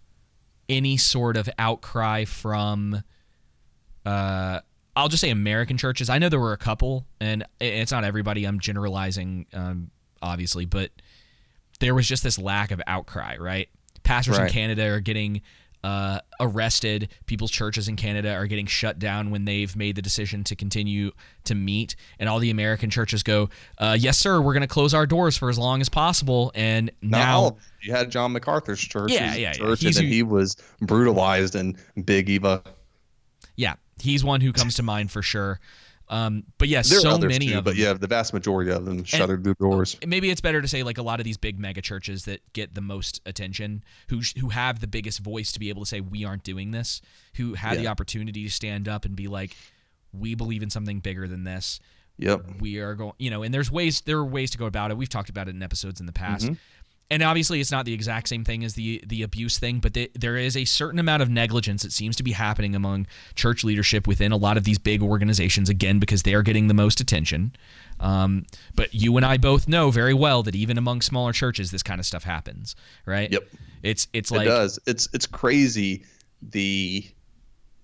any 0.69 0.97
sort 0.97 1.37
of 1.37 1.49
outcry 1.59 2.25
from. 2.25 3.03
Uh, 4.05 4.61
I'll 4.97 5.09
just 5.09 5.21
say 5.21 5.31
American 5.31 5.77
churches. 5.77 6.11
I 6.11 6.19
know 6.19 6.29
there 6.29 6.41
were 6.41 6.53
a 6.55 6.59
couple, 6.59 7.07
and 7.21 7.45
it's 7.61 7.93
not 7.93 8.03
everybody. 8.05 8.45
I'm 8.47 8.59
generalizing, 8.59 9.47
um, 9.53 9.91
obviously, 10.21 10.65
but 10.65 10.91
there 11.81 11.95
was 11.95 12.07
just 12.09 12.23
this 12.23 12.39
lack 12.39 12.71
of 12.71 12.81
outcry. 12.87 13.37
Right, 13.39 13.69
pastors 14.03 14.39
in 14.39 14.49
Canada 14.49 14.89
are 14.91 15.01
getting 15.01 15.43
uh, 15.85 16.19
arrested. 16.41 17.09
People's 17.27 17.53
churches 17.53 17.87
in 17.87 17.95
Canada 17.95 18.35
are 18.35 18.47
getting 18.49 18.67
shut 18.67 18.99
down 18.99 19.31
when 19.31 19.45
they've 19.45 19.75
made 19.77 19.95
the 19.95 20.03
decision 20.03 20.43
to 20.45 20.57
continue 20.57 21.13
to 21.45 21.55
meet. 21.55 21.95
And 22.19 22.29
all 22.29 22.41
the 22.41 22.51
American 22.51 22.91
churches 22.91 23.23
go, 23.23 23.49
uh, 23.79 23.97
"Yes, 23.99 24.19
sir, 24.19 24.41
we're 24.41 24.55
going 24.55 24.63
to 24.63 24.67
close 24.67 24.93
our 24.93 25.07
doors 25.07 25.37
for 25.37 25.49
as 25.49 25.59
long 25.59 25.81
as 25.81 25.89
possible." 25.89 26.51
And 26.57 26.91
Not 27.01 27.19
now, 27.19 27.57
you 27.81 27.93
had 27.93 28.11
John 28.11 28.33
MacArthur's 28.33 28.81
church, 28.81 29.13
Yeah, 29.13 29.35
yeah, 29.37 29.55
yeah. 29.57 29.75
He's 29.77 29.97
and 29.99 30.07
who- 30.07 30.13
he 30.13 30.23
was 30.25 30.57
brutalized 30.81 31.55
in 31.55 31.77
Big 32.05 32.29
Eva. 32.29 32.63
yeah, 33.55 33.75
he's 34.01 34.25
one 34.25 34.41
who 34.41 34.53
comes 34.53 34.75
to 34.77 34.83
mind 34.83 35.13
for 35.13 35.23
sure. 35.23 35.61
Um, 36.11 36.45
but 36.57 36.69
yes, 36.69 36.89
there 36.89 36.99
are 36.99 37.03
so 37.03 37.11
others 37.11 37.31
many 37.33 37.49
too, 37.49 37.59
of 37.59 37.65
but 37.65 37.73
them. 37.75 37.81
yeah, 37.83 37.93
the 37.93 38.07
vast 38.07 38.33
majority 38.33 38.71
of 38.71 38.85
them 38.87 39.05
shuttered 39.05 39.45
their 39.45 39.55
doors. 39.55 39.97
maybe 40.07 40.31
it's 40.31 40.41
better 40.41 40.63
to 40.63 40.69
say 40.69 40.83
like 40.83 40.97
a 40.99 41.03
lot 41.03 41.21
of 41.21 41.25
these 41.25 41.37
big 41.37 41.59
mega 41.59 41.83
churches 41.83 42.25
that 42.25 42.41
get 42.55 42.75
the 42.75 42.81
most 42.81 43.21
attention 43.27 43.85
who 44.09 44.23
sh- 44.23 44.35
who 44.41 44.49
have 44.49 44.81
the 44.81 44.87
biggest 44.87 45.19
voice 45.21 45.53
to 45.53 45.61
be 45.61 45.69
able 45.69 45.83
to 45.83 45.87
say 45.87 46.01
we 46.01 46.25
aren't 46.25 46.45
doing 46.45 46.71
this 46.71 47.03
who 47.37 47.55
had 47.55 47.79
the 47.79 47.87
opportunity 47.89 48.45
to 48.45 48.51
stand 48.51 48.89
up 48.89 49.05
and 49.05 49.17
be 49.17 49.29
like 49.29 49.55
we 50.13 50.35
believe 50.35 50.63
in 50.63 50.71
something 50.71 51.01
bigger 51.01 51.29
than 51.29 51.45
this 51.45 51.79
Yep. 52.21 52.61
we 52.61 52.79
are 52.79 52.95
going 52.95 53.13
you 53.19 53.31
know 53.31 53.43
and 53.45 53.53
there's 53.55 53.71
ways 53.71 54.01
there 54.01 54.17
are 54.19 54.25
ways 54.25 54.51
to 54.53 54.59
go 54.59 54.67
about 54.67 54.91
it 54.91 54.97
we've 54.97 55.09
talked 55.09 55.29
about 55.29 55.47
it 55.47 55.55
in 55.55 55.63
episodes 55.63 56.01
in 56.01 56.07
the 56.07 56.13
past 56.13 56.47
Mhm. 56.47 56.57
And 57.11 57.23
obviously 57.23 57.61
it's 57.61 57.71
not 57.71 57.85
the 57.85 57.95
exact 57.95 58.29
same 58.29 58.45
thing 58.45 58.65
as 58.65 58.75
the 58.75 59.03
the 59.07 59.23
abuse 59.23 59.59
thing, 59.59 59.79
but 59.79 59.95
the, 59.95 60.11
there 60.15 60.37
is 60.37 60.57
a 60.57 60.65
certain 60.65 60.99
amount 60.99 61.23
of 61.23 61.31
negligence 61.31 61.83
that 61.83 61.93
seems 61.93 62.17
to 62.17 62.23
be 62.23 62.33
happening 62.33 62.75
among 62.75 63.07
church 63.35 63.65
leadership 63.65 64.07
within 64.07 64.33
a 64.33 64.37
lot 64.37 64.57
of 64.57 64.65
these 64.65 64.79
big 64.79 65.03
organizations. 65.03 65.69
Again, 65.69 65.99
because 65.99 66.23
they 66.23 66.35
are 66.35 66.43
getting 66.43 66.69
the 66.69 66.75
most 66.75 67.01
attention. 67.01 67.53
Um, 68.01 68.45
but 68.75 68.95
you 68.95 69.17
and 69.17 69.25
I 69.25 69.39
both 69.39 69.69
know 69.69 69.91
very 69.91 70.15
well 70.15 70.43
that 70.45 70.55
even 70.55 70.79
among 70.79 71.01
smaller 71.01 71.33
churches, 71.33 71.71
this 71.71 71.83
kind 71.83 71.99
of 71.99 72.07
stuff 72.07 72.25
happens, 72.25 72.77
right? 73.07 73.33
Yep. 73.33 73.49
It's 73.83 74.09
it's 74.13 74.31
like 74.31 74.47
it 74.47 74.51
does. 74.51 74.79
It's 74.87 75.09
it's 75.13 75.27
crazy. 75.27 76.05
The, 76.51 77.05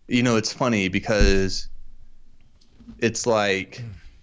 you 0.07 0.23
know, 0.23 0.37
it's 0.37 0.53
funny 0.53 0.89
because 0.89 1.69
it's 2.99 3.27
like 3.27 3.83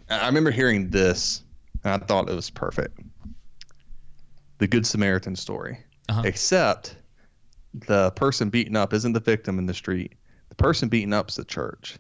I 0.10 0.28
remember 0.28 0.52
hearing 0.52 0.90
this 0.90 1.44
and 1.84 1.94
I 1.94 2.06
thought 2.06 2.30
it 2.30 2.36
was 2.36 2.50
perfect. 2.50 3.00
The 4.62 4.68
Good 4.68 4.86
Samaritan 4.86 5.36
story, 5.36 5.80
Uh-huh. 6.08 6.22
except 6.24 6.96
the 7.88 8.12
person 8.12 8.52
beaten 8.52 8.76
up 8.76 8.94
isn't 8.94 9.14
the 9.14 9.20
victim 9.20 9.58
in 9.58 9.66
the 9.66 9.74
street. 9.74 10.14
The 10.50 10.56
person 10.56 10.88
beaten 10.88 11.14
up 11.14 11.30
is 11.30 11.36
the 11.38 11.44
church, 11.46 11.98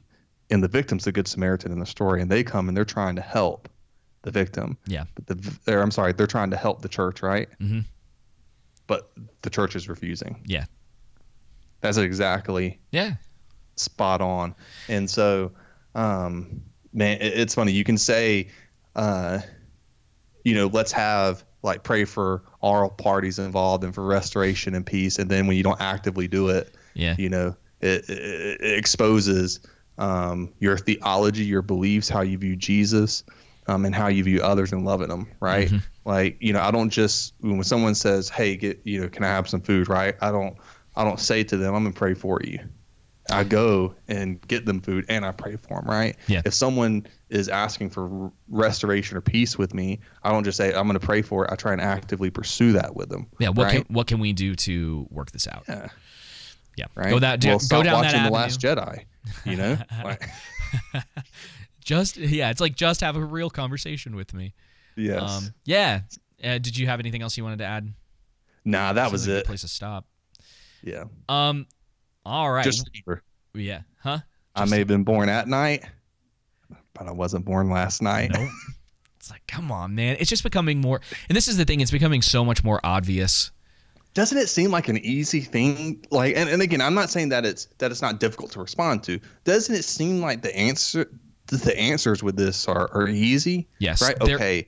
and 0.51 0.61
the 0.63 0.67
victim's 0.67 1.05
the 1.05 1.11
Good 1.11 1.27
Samaritan 1.27 1.71
in 1.71 1.79
the 1.79 1.87
story. 1.87 2.21
And 2.21 2.29
they 2.29 2.43
come 2.43 2.67
and 2.67 2.77
they're 2.77 2.85
trying 2.85 3.15
to 3.15 3.21
help 3.21 3.67
the 4.21 4.29
victim. 4.29 4.77
Yeah. 4.85 5.05
But 5.15 5.25
the, 5.65 5.81
I'm 5.81 5.89
sorry, 5.89 6.13
they're 6.13 6.27
trying 6.27 6.51
to 6.51 6.57
help 6.57 6.83
the 6.83 6.87
church, 6.89 7.23
right? 7.23 7.49
Mm-hmm. 7.59 7.79
But 8.85 9.11
the 9.41 9.49
church 9.49 9.75
is 9.75 9.89
refusing. 9.89 10.43
Yeah. 10.45 10.65
That's 11.79 11.97
exactly 11.97 12.79
Yeah. 12.91 13.15
spot 13.75 14.21
on. 14.21 14.53
And 14.87 15.09
so, 15.09 15.53
um, 15.95 16.61
man, 16.93 17.19
it, 17.21 17.33
it's 17.39 17.55
funny. 17.55 17.71
You 17.71 17.83
can 17.83 17.97
say, 17.97 18.49
uh, 18.95 19.39
you 20.45 20.53
know, 20.53 20.67
let's 20.67 20.91
have 20.91 21.43
like 21.63 21.83
pray 21.83 22.05
for 22.05 22.43
all 22.61 22.89
parties 22.89 23.39
involved 23.39 23.83
and 23.83 23.93
for 23.93 24.05
restoration 24.05 24.73
and 24.75 24.85
peace. 24.85 25.19
And 25.19 25.29
then 25.29 25.47
when 25.47 25.57
you 25.57 25.63
don't 25.63 25.79
actively 25.81 26.27
do 26.27 26.49
it, 26.49 26.75
Yeah. 26.93 27.15
you 27.17 27.29
know, 27.29 27.55
it, 27.81 28.09
it, 28.09 28.61
it 28.61 28.77
exposes 28.77 29.59
um, 29.97 30.53
your 30.59 30.77
theology, 30.77 31.43
your 31.43 31.61
beliefs, 31.61 32.09
how 32.09 32.21
you 32.21 32.37
view 32.37 32.55
Jesus, 32.55 33.23
um, 33.67 33.85
and 33.85 33.93
how 33.93 34.07
you 34.07 34.23
view 34.23 34.41
others 34.41 34.71
and 34.71 34.85
loving 34.85 35.09
them. 35.09 35.27
Right. 35.39 35.69
Mhm. 35.69 35.81
Like, 36.05 36.37
you 36.39 36.51
know, 36.53 36.61
I 36.61 36.71
don't 36.71 36.89
just 36.89 37.33
when 37.41 37.63
someone 37.63 37.93
says, 37.93 38.27
"Hey, 38.29 38.55
get 38.55 38.81
you 38.83 39.01
know, 39.01 39.07
can 39.09 39.23
I 39.23 39.27
have 39.27 39.47
some 39.47 39.61
food?" 39.61 39.87
Right. 39.87 40.15
I 40.21 40.31
don't. 40.31 40.57
I 40.95 41.03
don't 41.03 41.19
say 41.19 41.43
to 41.43 41.57
them, 41.57 41.75
"I'm 41.75 41.83
gonna 41.83 41.93
pray 41.93 42.15
for 42.15 42.39
you." 42.43 42.59
I 43.29 43.43
go 43.43 43.93
and 44.07 44.41
get 44.47 44.65
them 44.65 44.81
food 44.81 45.05
and 45.07 45.23
I 45.23 45.31
pray 45.31 45.55
for 45.55 45.79
them, 45.79 45.85
right? 45.89 46.15
Yeah. 46.27 46.41
If 46.43 46.53
someone 46.55 47.05
is 47.31 47.47
asking 47.47 47.89
for 47.89 48.31
restoration 48.49 49.17
or 49.17 49.21
peace 49.21 49.57
with 49.57 49.73
me, 49.73 49.99
I 50.21 50.31
don't 50.31 50.43
just 50.43 50.57
say 50.57 50.73
I'm 50.73 50.85
going 50.85 50.99
to 50.99 51.05
pray 51.05 51.21
for 51.21 51.45
it. 51.45 51.51
I 51.51 51.55
try 51.55 51.71
and 51.71 51.81
actively 51.81 52.29
pursue 52.29 52.73
that 52.73 52.95
with 52.95 53.09
them. 53.09 53.27
Yeah. 53.39 53.49
What 53.49 53.63
right? 53.63 53.85
can 53.85 53.95
what 53.95 54.07
can 54.07 54.19
we 54.19 54.33
do 54.33 54.53
to 54.55 55.07
work 55.09 55.31
this 55.31 55.47
out? 55.47 55.63
Yeah. 55.67 55.87
Yeah. 56.77 56.85
right? 56.93 57.09
Go 57.09 57.19
that 57.19 57.43
well, 57.43 57.55
go 57.55 57.57
stop 57.59 57.83
down 57.85 57.93
watching 57.95 58.11
that 58.11 58.27
the. 58.27 58.33
Last 58.33 58.59
Jedi. 58.59 59.05
You 59.45 59.55
know, 59.55 59.77
like, 60.03 60.23
just 61.83 62.17
yeah, 62.17 62.49
it's 62.49 62.59
like 62.61 62.75
just 62.75 63.01
have 63.01 63.15
a 63.15 63.23
real 63.23 63.49
conversation 63.49 64.15
with 64.15 64.33
me. 64.33 64.53
Yes. 64.95 65.21
Um, 65.21 65.53
yeah. 65.63 66.01
Uh, 66.43 66.57
did 66.57 66.77
you 66.77 66.87
have 66.87 66.99
anything 66.99 67.21
else 67.21 67.37
you 67.37 67.43
wanted 67.43 67.59
to 67.59 67.65
add? 67.65 67.93
nah, 68.65 68.93
that 68.93 69.05
Seems 69.05 69.11
was 69.11 69.27
like 69.27 69.37
it. 69.37 69.45
place 69.45 69.61
to 69.61 69.67
stop. 69.67 70.05
Yeah. 70.83 71.05
Um. 71.29 71.67
All 72.25 72.51
right. 72.51 72.63
Just 72.63 72.89
remember, 73.05 73.23
yeah. 73.53 73.81
Huh. 74.01 74.19
I 74.53 74.65
may 74.65 74.79
have 74.79 74.87
been 74.87 75.03
born 75.03 75.29
at 75.29 75.47
night, 75.47 75.85
but 76.93 77.07
I 77.07 77.11
wasn't 77.11 77.45
born 77.45 77.69
last 77.69 78.01
night. 78.01 78.31
Nope. 78.33 78.49
It's 79.17 79.29
like, 79.29 79.45
come 79.45 79.71
on, 79.71 79.93
man. 79.93 80.17
It's 80.19 80.31
just 80.31 80.41
becoming 80.41 80.81
more, 80.81 80.99
and 81.29 81.35
this 81.35 81.47
is 81.47 81.55
the 81.55 81.63
thing. 81.63 81.79
It's 81.79 81.91
becoming 81.91 82.23
so 82.23 82.43
much 82.43 82.63
more 82.63 82.79
obvious. 82.83 83.51
doesn't 84.15 84.35
it 84.39 84.49
seem 84.49 84.71
like 84.71 84.87
an 84.87 84.97
easy 84.97 85.41
thing 85.41 86.03
like 86.09 86.35
and, 86.35 86.49
and 86.49 86.59
again 86.61 86.81
i'm 86.81 86.95
not 86.95 87.09
saying 87.11 87.29
that 87.29 87.45
it's 87.45 87.65
that 87.77 87.91
it's 87.91 88.01
not 88.01 88.19
difficult 88.19 88.51
to 88.53 88.59
respond 88.59 89.03
to 89.03 89.19
doesn't 89.43 89.75
it 89.75 89.83
seem 89.85 90.21
like 90.21 90.41
the 90.41 90.53
answer 90.57 91.05
the 91.47 91.77
answers 91.79 92.23
with 92.23 92.35
this 92.35 92.67
are, 92.67 92.89
are 92.93 93.07
easy 93.07 93.67
Yes, 93.77 94.01
right 94.01 94.17
there- 94.19 94.35
okay 94.37 94.67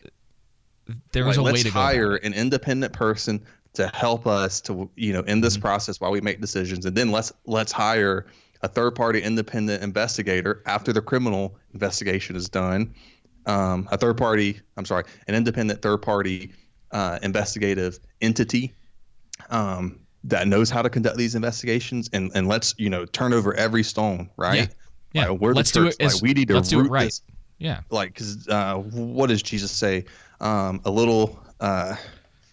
There 1.13 1.27
is 1.27 1.37
Like, 1.37 1.51
a 1.51 1.53
way 1.53 1.63
to 1.63 1.71
hire 1.71 2.15
an 2.17 2.33
independent 2.33 2.93
person 2.93 3.43
to 3.73 3.87
help 3.87 4.27
us 4.27 4.61
to 4.61 4.87
you 4.95 5.13
know 5.13 5.21
in 5.21 5.25
Mm-hmm. 5.25 5.41
this 5.41 5.57
process 5.57 5.99
while 5.99 6.11
we 6.11 6.21
make 6.21 6.39
decisions 6.41 6.85
and 6.85 6.95
then 6.95 7.11
let's 7.11 7.33
let's 7.47 7.71
hire 7.71 8.27
a 8.63 8.67
third 8.67 8.95
party 8.95 9.21
independent 9.21 9.83
investigator 9.83 10.63
after 10.65 10.91
the 10.91 11.01
criminal 11.01 11.55
investigation 11.73 12.35
is 12.35 12.49
done. 12.49 12.95
Um, 13.45 13.89
a 13.91 13.97
third 13.97 14.17
party 14.17 14.61
i'm 14.77 14.85
sorry 14.85 15.03
an 15.27 15.35
independent 15.35 15.81
third 15.81 15.97
party 15.97 16.53
uh, 16.91 17.19
investigative 17.21 17.99
entity 18.21 18.73
um, 19.49 19.99
that 20.23 20.47
knows 20.47 20.69
how 20.69 20.81
to 20.81 20.89
conduct 20.89 21.17
these 21.17 21.35
investigations 21.35 22.09
and, 22.13 22.31
and 22.35 22.47
let's 22.47 22.73
you 22.77 22.89
know 22.89 23.05
turn 23.05 23.33
over 23.33 23.53
every 23.55 23.83
stone 23.83 24.29
right? 24.37 24.69
Yeah. 25.11 25.29
Like, 25.29 25.41
we're 25.41 25.53
Let's 25.53 25.71
do 25.71 25.85
church, 25.85 25.95
it 25.99 26.05
as- 26.05 26.13
like, 26.15 26.23
we 26.23 26.33
need 26.33 26.47
to 26.47 26.55
let's 26.55 26.69
do 26.69 26.79
it 26.79 26.89
right. 26.89 27.05
this. 27.05 27.21
Yeah. 27.59 27.81
like 27.89 28.13
because 28.13 28.47
uh, 28.47 28.75
what 28.77 29.27
does 29.27 29.43
jesus 29.43 29.71
say? 29.71 30.05
Um, 30.39 30.81
a 30.85 30.89
little 30.89 31.39
uh, 31.59 31.95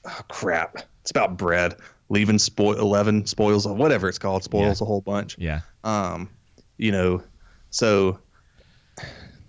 oh, 0.06 0.20
crap. 0.28 0.78
It's 1.02 1.10
about 1.10 1.36
bread 1.38 1.76
leaving 2.10 2.38
spoil 2.38 2.78
11 2.78 3.26
spoils 3.26 3.66
of 3.66 3.76
whatever 3.76 4.08
it's 4.08 4.18
called 4.18 4.44
spoils 4.44 4.80
a 4.80 4.84
whole 4.84 5.00
bunch 5.00 5.36
Yeah. 5.38 5.60
um 5.84 6.28
you 6.76 6.92
know 6.92 7.22
so 7.70 8.18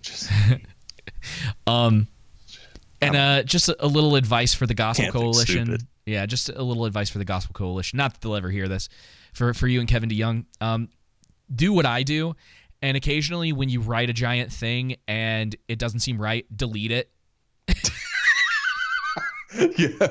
just 0.00 0.30
Um, 1.66 2.08
and 3.00 3.16
uh, 3.16 3.42
just 3.42 3.68
a, 3.68 3.84
a 3.84 3.86
little 3.86 4.16
advice 4.16 4.54
for 4.54 4.66
the 4.66 4.74
Gospel 4.74 5.10
Coalition. 5.10 5.78
Yeah, 6.06 6.26
just 6.26 6.48
a 6.48 6.62
little 6.62 6.84
advice 6.84 7.10
for 7.10 7.18
the 7.18 7.24
Gospel 7.24 7.52
Coalition. 7.52 7.96
Not 7.96 8.12
that 8.14 8.20
they'll 8.20 8.34
ever 8.34 8.50
hear 8.50 8.68
this. 8.68 8.88
For 9.32 9.54
for 9.54 9.66
you 9.68 9.80
and 9.80 9.88
Kevin 9.88 10.08
DeYoung, 10.10 10.46
um, 10.60 10.88
do 11.54 11.72
what 11.72 11.86
I 11.86 12.02
do, 12.02 12.34
and 12.80 12.96
occasionally 12.96 13.52
when 13.52 13.68
you 13.68 13.80
write 13.80 14.10
a 14.10 14.12
giant 14.12 14.52
thing 14.52 14.96
and 15.08 15.54
it 15.68 15.78
doesn't 15.78 16.00
seem 16.00 16.20
right, 16.20 16.44
delete 16.56 16.90
it. 16.90 17.10
yeah 19.78 20.08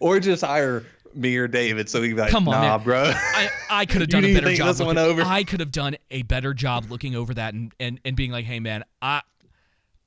or 0.00 0.18
just 0.20 0.42
hire 0.42 0.84
me 1.14 1.36
or 1.36 1.48
david 1.48 1.88
so 1.88 2.00
be 2.00 2.14
like 2.14 2.30
Come 2.30 2.46
on, 2.48 2.54
nah 2.62 2.76
man. 2.78 2.84
bro 2.84 3.12
I, 3.14 3.48
I 3.70 3.86
could 3.86 4.00
have 4.00 4.10
done 4.10 4.24
a 4.24 4.32
better 4.34 4.52
job. 4.54 4.76
looking- 4.78 4.98
over. 4.98 5.22
I 5.22 5.44
could 5.44 5.60
have 5.60 5.72
done 5.72 5.96
a 6.10 6.22
better 6.22 6.54
job 6.54 6.90
looking 6.90 7.14
over 7.16 7.34
that 7.34 7.54
and, 7.54 7.72
and, 7.80 8.00
and 8.04 8.14
being 8.16 8.30
like, 8.32 8.44
hey 8.44 8.60
man, 8.60 8.84
I 9.02 9.22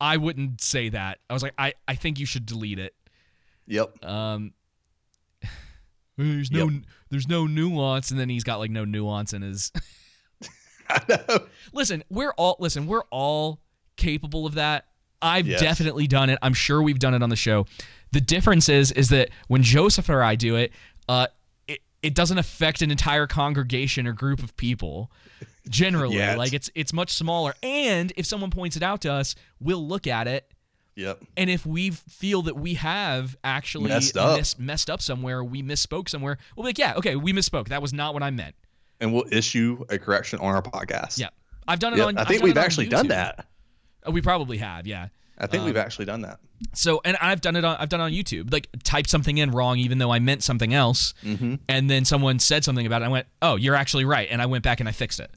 I 0.01 0.17
wouldn't 0.17 0.59
say 0.61 0.89
that. 0.89 1.19
I 1.29 1.33
was 1.33 1.43
like, 1.43 1.53
I, 1.57 1.73
I 1.87 1.95
think 1.95 2.19
you 2.19 2.25
should 2.25 2.45
delete 2.45 2.79
it. 2.79 2.93
Yep. 3.67 4.03
Um 4.05 4.53
there's 6.17 6.51
no 6.51 6.69
Yep. 6.69 6.81
there's 7.09 7.27
no 7.27 7.47
nuance, 7.47 8.11
and 8.11 8.19
then 8.19 8.29
he's 8.29 8.43
got 8.43 8.57
like 8.59 8.71
no 8.71 8.85
nuance 8.85 9.33
in 9.33 9.41
his 9.41 9.71
I 10.89 11.01
know. 11.09 11.39
Listen, 11.73 12.03
we're 12.09 12.33
all 12.37 12.55
listen, 12.59 12.85
we're 12.87 13.03
all 13.11 13.59
capable 13.97 14.45
of 14.45 14.55
that. 14.55 14.85
I've 15.21 15.47
Yes. 15.47 15.61
definitely 15.61 16.07
done 16.07 16.29
it. 16.29 16.37
I'm 16.41 16.53
sure 16.53 16.81
we've 16.81 16.99
done 16.99 17.13
it 17.13 17.23
on 17.23 17.29
the 17.29 17.35
show. 17.37 17.65
The 18.11 18.19
difference 18.21 18.67
is 18.69 18.91
is 18.91 19.09
that 19.09 19.29
when 19.47 19.63
Joseph 19.63 20.09
or 20.09 20.21
I 20.21 20.35
do 20.35 20.55
it, 20.57 20.71
uh 21.09 21.27
it, 21.67 21.79
it 22.01 22.13
doesn't 22.15 22.37
affect 22.37 22.81
an 22.81 22.91
entire 22.91 23.27
congregation 23.27 24.07
or 24.07 24.13
group 24.13 24.43
of 24.43 24.55
people. 24.57 25.11
Generally, 25.69 26.17
Yeah, 26.17 26.23
it's- 26.33 26.37
like 26.37 26.53
it's 26.53 26.69
it's 26.75 26.93
much 26.93 27.11
smaller. 27.13 27.53
And 27.63 28.11
if 28.17 28.25
someone 28.25 28.49
points 28.51 28.75
it 28.75 28.83
out 28.83 29.01
to 29.01 29.11
us, 29.11 29.35
we'll 29.59 29.85
look 29.85 30.07
at 30.07 30.27
it 30.27 30.49
yep 30.95 31.19
and 31.37 31.49
if 31.49 31.65
we 31.65 31.89
feel 31.89 32.43
that 32.43 32.55
we 32.55 32.75
have 32.75 33.35
actually 33.43 33.89
Messed 33.89 34.15
up. 34.15 34.37
miss- 34.37 34.59
messed 34.59 34.89
up 34.91 35.01
somewhere, 35.01 35.43
we 35.43 35.63
misspoke 35.63 36.07
somewhere, 36.07 36.37
we'll 36.55 36.65
be 36.65 36.67
like, 36.69 36.77
yeah, 36.77 36.93
okay, 36.97 37.15
we 37.15 37.33
misspoke. 37.33 37.69
That 37.69 37.81
was 37.81 37.93
not 37.93 38.13
what 38.13 38.21
I 38.21 38.29
meant. 38.29 38.53
and 39.01 39.11
we'll 39.11 39.25
issue 39.31 39.83
a 39.89 39.97
correction 39.97 40.37
on 40.39 40.53
our 40.53 40.61
podcast 40.61 41.17
Yeah. 41.17 41.29
I've 41.67 41.79
done 41.79 41.93
it 41.93 41.97
Yeah, 41.97 42.05
on. 42.05 42.17
i 42.19 42.25
think 42.25 42.43
we've 42.43 42.57
actually 42.57 42.87
done 42.89 43.07
that 43.07 43.47
Uh, 44.07 44.11
We 44.11 44.21
probably 44.21 44.57
have, 44.59 44.85
yeah. 44.85 45.07
I 45.37 45.47
think 45.47 45.65
we've 45.65 45.75
Um, 45.75 45.81
actually 45.83 46.05
done 46.05 46.21
that 46.21 46.39
So, 46.73 47.01
and 47.03 47.17
I've 47.19 47.41
done 47.41 47.55
it 47.57 47.65
on. 47.65 47.75
I've 47.77 47.89
done 47.89 47.99
it 47.99 48.03
on 48.05 48.11
YouTube. 48.13 48.53
Like, 48.53 48.69
type 48.83 49.05
something 49.07 49.37
in 49.37 49.51
wrong, 49.51 49.79
even 49.79 49.97
though 49.97 50.11
I 50.11 50.19
meant 50.19 50.43
something 50.43 50.73
else, 50.73 51.13
Mhm. 51.25 51.59
and 51.67 51.89
then 51.89 52.05
someone 52.05 52.39
said 52.39 52.63
something 52.63 52.85
about 52.85 53.01
it. 53.01 53.05
I 53.05 53.09
went, 53.09 53.27
"Oh, 53.41 53.57
you're 53.57 53.75
actually 53.75 54.05
right," 54.05 54.29
and 54.31 54.41
I 54.41 54.45
went 54.45 54.63
back 54.63 54.79
and 54.79 54.87
I 54.87 54.93
fixed 54.93 55.19
it. 55.19 55.29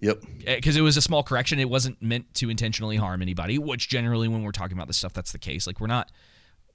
Yep. 0.00 0.22
Because 0.46 0.76
it 0.76 0.82
was 0.82 0.96
a 0.96 1.02
small 1.02 1.24
correction. 1.24 1.58
It 1.58 1.68
wasn't 1.68 2.00
meant 2.00 2.32
to 2.34 2.48
intentionally 2.50 2.96
harm 2.98 3.20
anybody. 3.20 3.58
Which 3.58 3.88
generally, 3.88 4.28
when 4.28 4.42
we're 4.44 4.52
talking 4.52 4.76
about 4.78 4.86
this 4.86 4.96
stuff, 4.98 5.12
that's 5.12 5.32
the 5.32 5.38
case. 5.40 5.66
Like, 5.66 5.80
we're 5.80 5.88
not. 5.88 6.12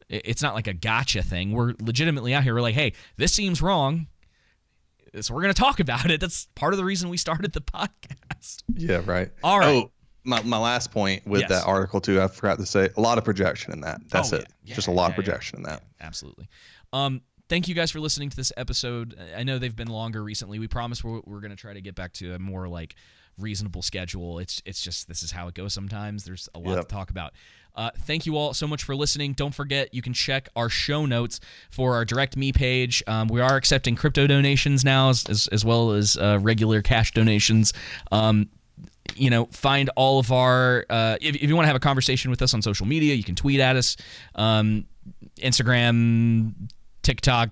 It's 0.10 0.42
not 0.42 0.56
like 0.56 0.68
a 0.68 0.74
gotcha 0.74 1.24
thing. 1.24 1.54
We're 1.54 1.74
legitimately 1.80 2.34
out 2.34 2.44
here. 2.44 2.54
We're 2.54 2.62
like, 2.62 2.76
hey, 2.76 2.92
this 3.16 3.32
seems 3.34 3.62
wrong. 3.62 4.08
So 5.22 5.34
we're 5.34 5.42
gonna 5.42 5.54
talk 5.54 5.80
about 5.80 6.12
it. 6.12 6.20
That's 6.20 6.48
part 6.56 6.74
of 6.74 6.78
the 6.78 6.84
reason 6.86 7.08
we 7.10 7.16
started 7.18 7.54
the 7.54 7.62
podcast. 7.80 8.62
Yeah, 8.76 9.02
right. 9.06 9.32
All 9.42 9.58
right. 9.58 9.86
Oh, 9.86 9.92
my, 10.26 10.42
my 10.44 10.58
last 10.58 10.92
point 10.92 11.26
with 11.26 11.42
Yes. 11.42 11.50
that 11.50 11.66
article 11.66 12.02
too, 12.02 12.22
I 12.22 12.28
forgot 12.28 12.58
to 12.60 12.66
say 12.66 12.90
a 12.98 13.02
lot 13.02 13.18
of 13.18 13.24
projection 13.24 13.72
in 13.74 13.82
that. 13.82 14.02
That's 14.10 14.34
Oh, 14.34 14.38
it. 14.38 14.48
Just 14.66 14.88
a 14.88 14.92
lot 14.92 15.10
of 15.12 15.16
projection 15.16 15.58
in 15.60 15.64
that. 15.64 15.84
Absolutely. 16.02 16.48
Um, 16.92 17.22
thank 17.48 17.68
you 17.68 17.76
guys 17.76 17.92
for 17.92 18.00
listening 18.00 18.30
to 18.32 18.36
this 18.36 18.52
episode. 18.58 19.16
I 19.38 19.44
know 19.44 19.60
they've 19.60 19.76
been 19.76 19.88
longer 19.88 20.24
recently. 20.24 20.60
We 20.60 20.68
promise 20.68 21.04
we're, 21.04 21.22
we're 21.26 21.40
going 21.42 21.52
to 21.52 21.56
try 21.58 21.74
to 21.74 21.82
get 21.82 21.96
back 21.96 22.14
to 22.14 22.34
a 22.34 22.40
more 22.40 22.68
like 22.68 22.96
reasonable 23.38 23.82
schedule. 23.82 24.40
It's 24.40 24.62
it's 24.66 24.82
just 24.82 25.08
this 25.10 25.22
is 25.22 25.32
how 25.32 25.48
it 25.50 25.54
goes 25.56 25.74
sometimes. 25.74 26.24
There's 26.24 26.48
a 26.56 26.60
lot 26.60 26.76
Yep. 26.76 26.88
to 26.88 26.96
talk 26.96 27.10
about. 27.10 27.34
Uh, 27.76 27.90
thank 28.04 28.26
you 28.26 28.38
all 28.38 28.54
so 28.54 28.66
much 28.66 28.84
for 28.86 28.96
listening. 28.96 29.34
Don't 29.34 29.54
forget, 29.54 29.94
you 29.94 30.02
can 30.02 30.14
check 30.14 30.48
our 30.56 30.70
show 30.70 31.06
notes 31.06 31.42
for 31.70 31.96
our 31.96 32.06
Direct 32.06 32.38
Me 32.38 32.54
page. 32.54 33.04
Um, 33.06 33.28
we 33.28 33.42
are 33.42 33.58
accepting 33.58 33.98
crypto 33.98 34.26
donations 34.28 34.86
now, 34.86 35.10
as, 35.10 35.26
as, 35.28 35.48
as 35.48 35.66
well 35.66 35.92
as 35.92 36.16
uh, 36.16 36.40
regular 36.42 36.82
cash 36.82 37.12
donations. 37.12 37.74
Um, 38.14 38.48
you 39.16 39.30
know, 39.30 39.46
find 39.48 39.90
all 39.96 40.20
of 40.20 40.32
our. 40.32 40.86
Uh, 40.90 41.18
if, 41.22 41.36
if 41.36 41.44
you 41.44 41.56
want 41.56 41.64
to 41.64 41.68
have 41.68 41.76
a 41.76 41.80
conversation 41.82 42.32
with 42.32 42.42
us 42.42 42.54
on 42.54 42.62
social 42.62 42.86
media, 42.86 43.14
you 43.14 43.24
can 43.24 43.36
tweet 43.36 43.60
at 43.60 43.76
us. 43.76 43.98
Um, 44.36 44.86
Instagram, 45.38 46.54
TikTok, 47.04 47.50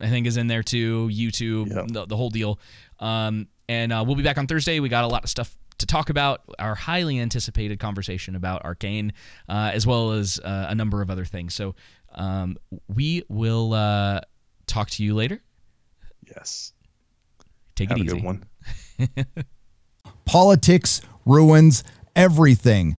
I 0.00 0.08
think 0.08 0.26
is 0.26 0.36
in 0.36 0.46
there 0.46 0.62
too. 0.62 1.08
YouTube, 1.12 1.92
the, 1.92 2.06
the 2.06 2.16
whole 2.16 2.30
deal. 2.30 2.58
Um, 3.00 3.48
and 3.68 3.92
uh, 3.92 4.04
we'll 4.06 4.16
be 4.16 4.22
back 4.22 4.38
on 4.38 4.46
Thursday. 4.46 4.80
We 4.80 4.88
got 4.88 5.04
a 5.04 5.08
lot 5.08 5.24
of 5.24 5.30
stuff 5.30 5.56
to 5.78 5.86
talk 5.86 6.10
about. 6.10 6.42
Our 6.58 6.74
highly 6.74 7.18
anticipated 7.18 7.78
conversation 7.80 8.34
about 8.34 8.64
Arcane, 8.64 9.12
uh, 9.48 9.70
as 9.74 9.86
well 9.86 10.12
as 10.12 10.40
uh, 10.40 10.66
a 10.68 10.74
number 10.74 11.02
of 11.02 11.10
other 11.10 11.24
things. 11.24 11.54
So 11.54 11.74
um, 12.14 12.56
we 12.88 13.24
will 13.28 13.74
uh, 13.74 14.20
talk 14.66 14.90
to 14.90 15.04
you 15.04 15.14
later. 15.14 15.42
Yes. 16.26 16.72
Take 17.74 17.90
Have 17.90 17.98
it 17.98 18.02
a 18.02 18.04
easy. 18.04 18.14
good 18.16 18.24
one. 18.24 18.44
Politics 20.28 21.00
ruins 21.24 21.82
everything. 22.14 22.94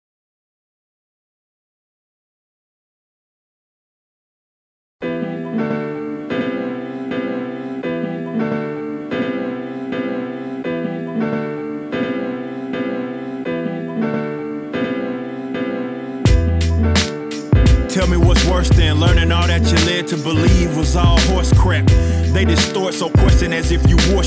Worse 18.58 18.68
than 18.70 18.98
learning 18.98 19.30
all 19.30 19.46
that 19.46 19.62
you 19.70 19.78
led 19.86 20.08
to 20.08 20.16
believe 20.16 20.76
was 20.76 20.96
all 20.96 21.20
horse 21.30 21.52
crap. 21.56 21.86
They 22.34 22.44
distort 22.44 22.92
so 22.92 23.08
question 23.08 23.52
as 23.52 23.70
if 23.70 23.88
you 23.88 23.96
war 24.10 24.24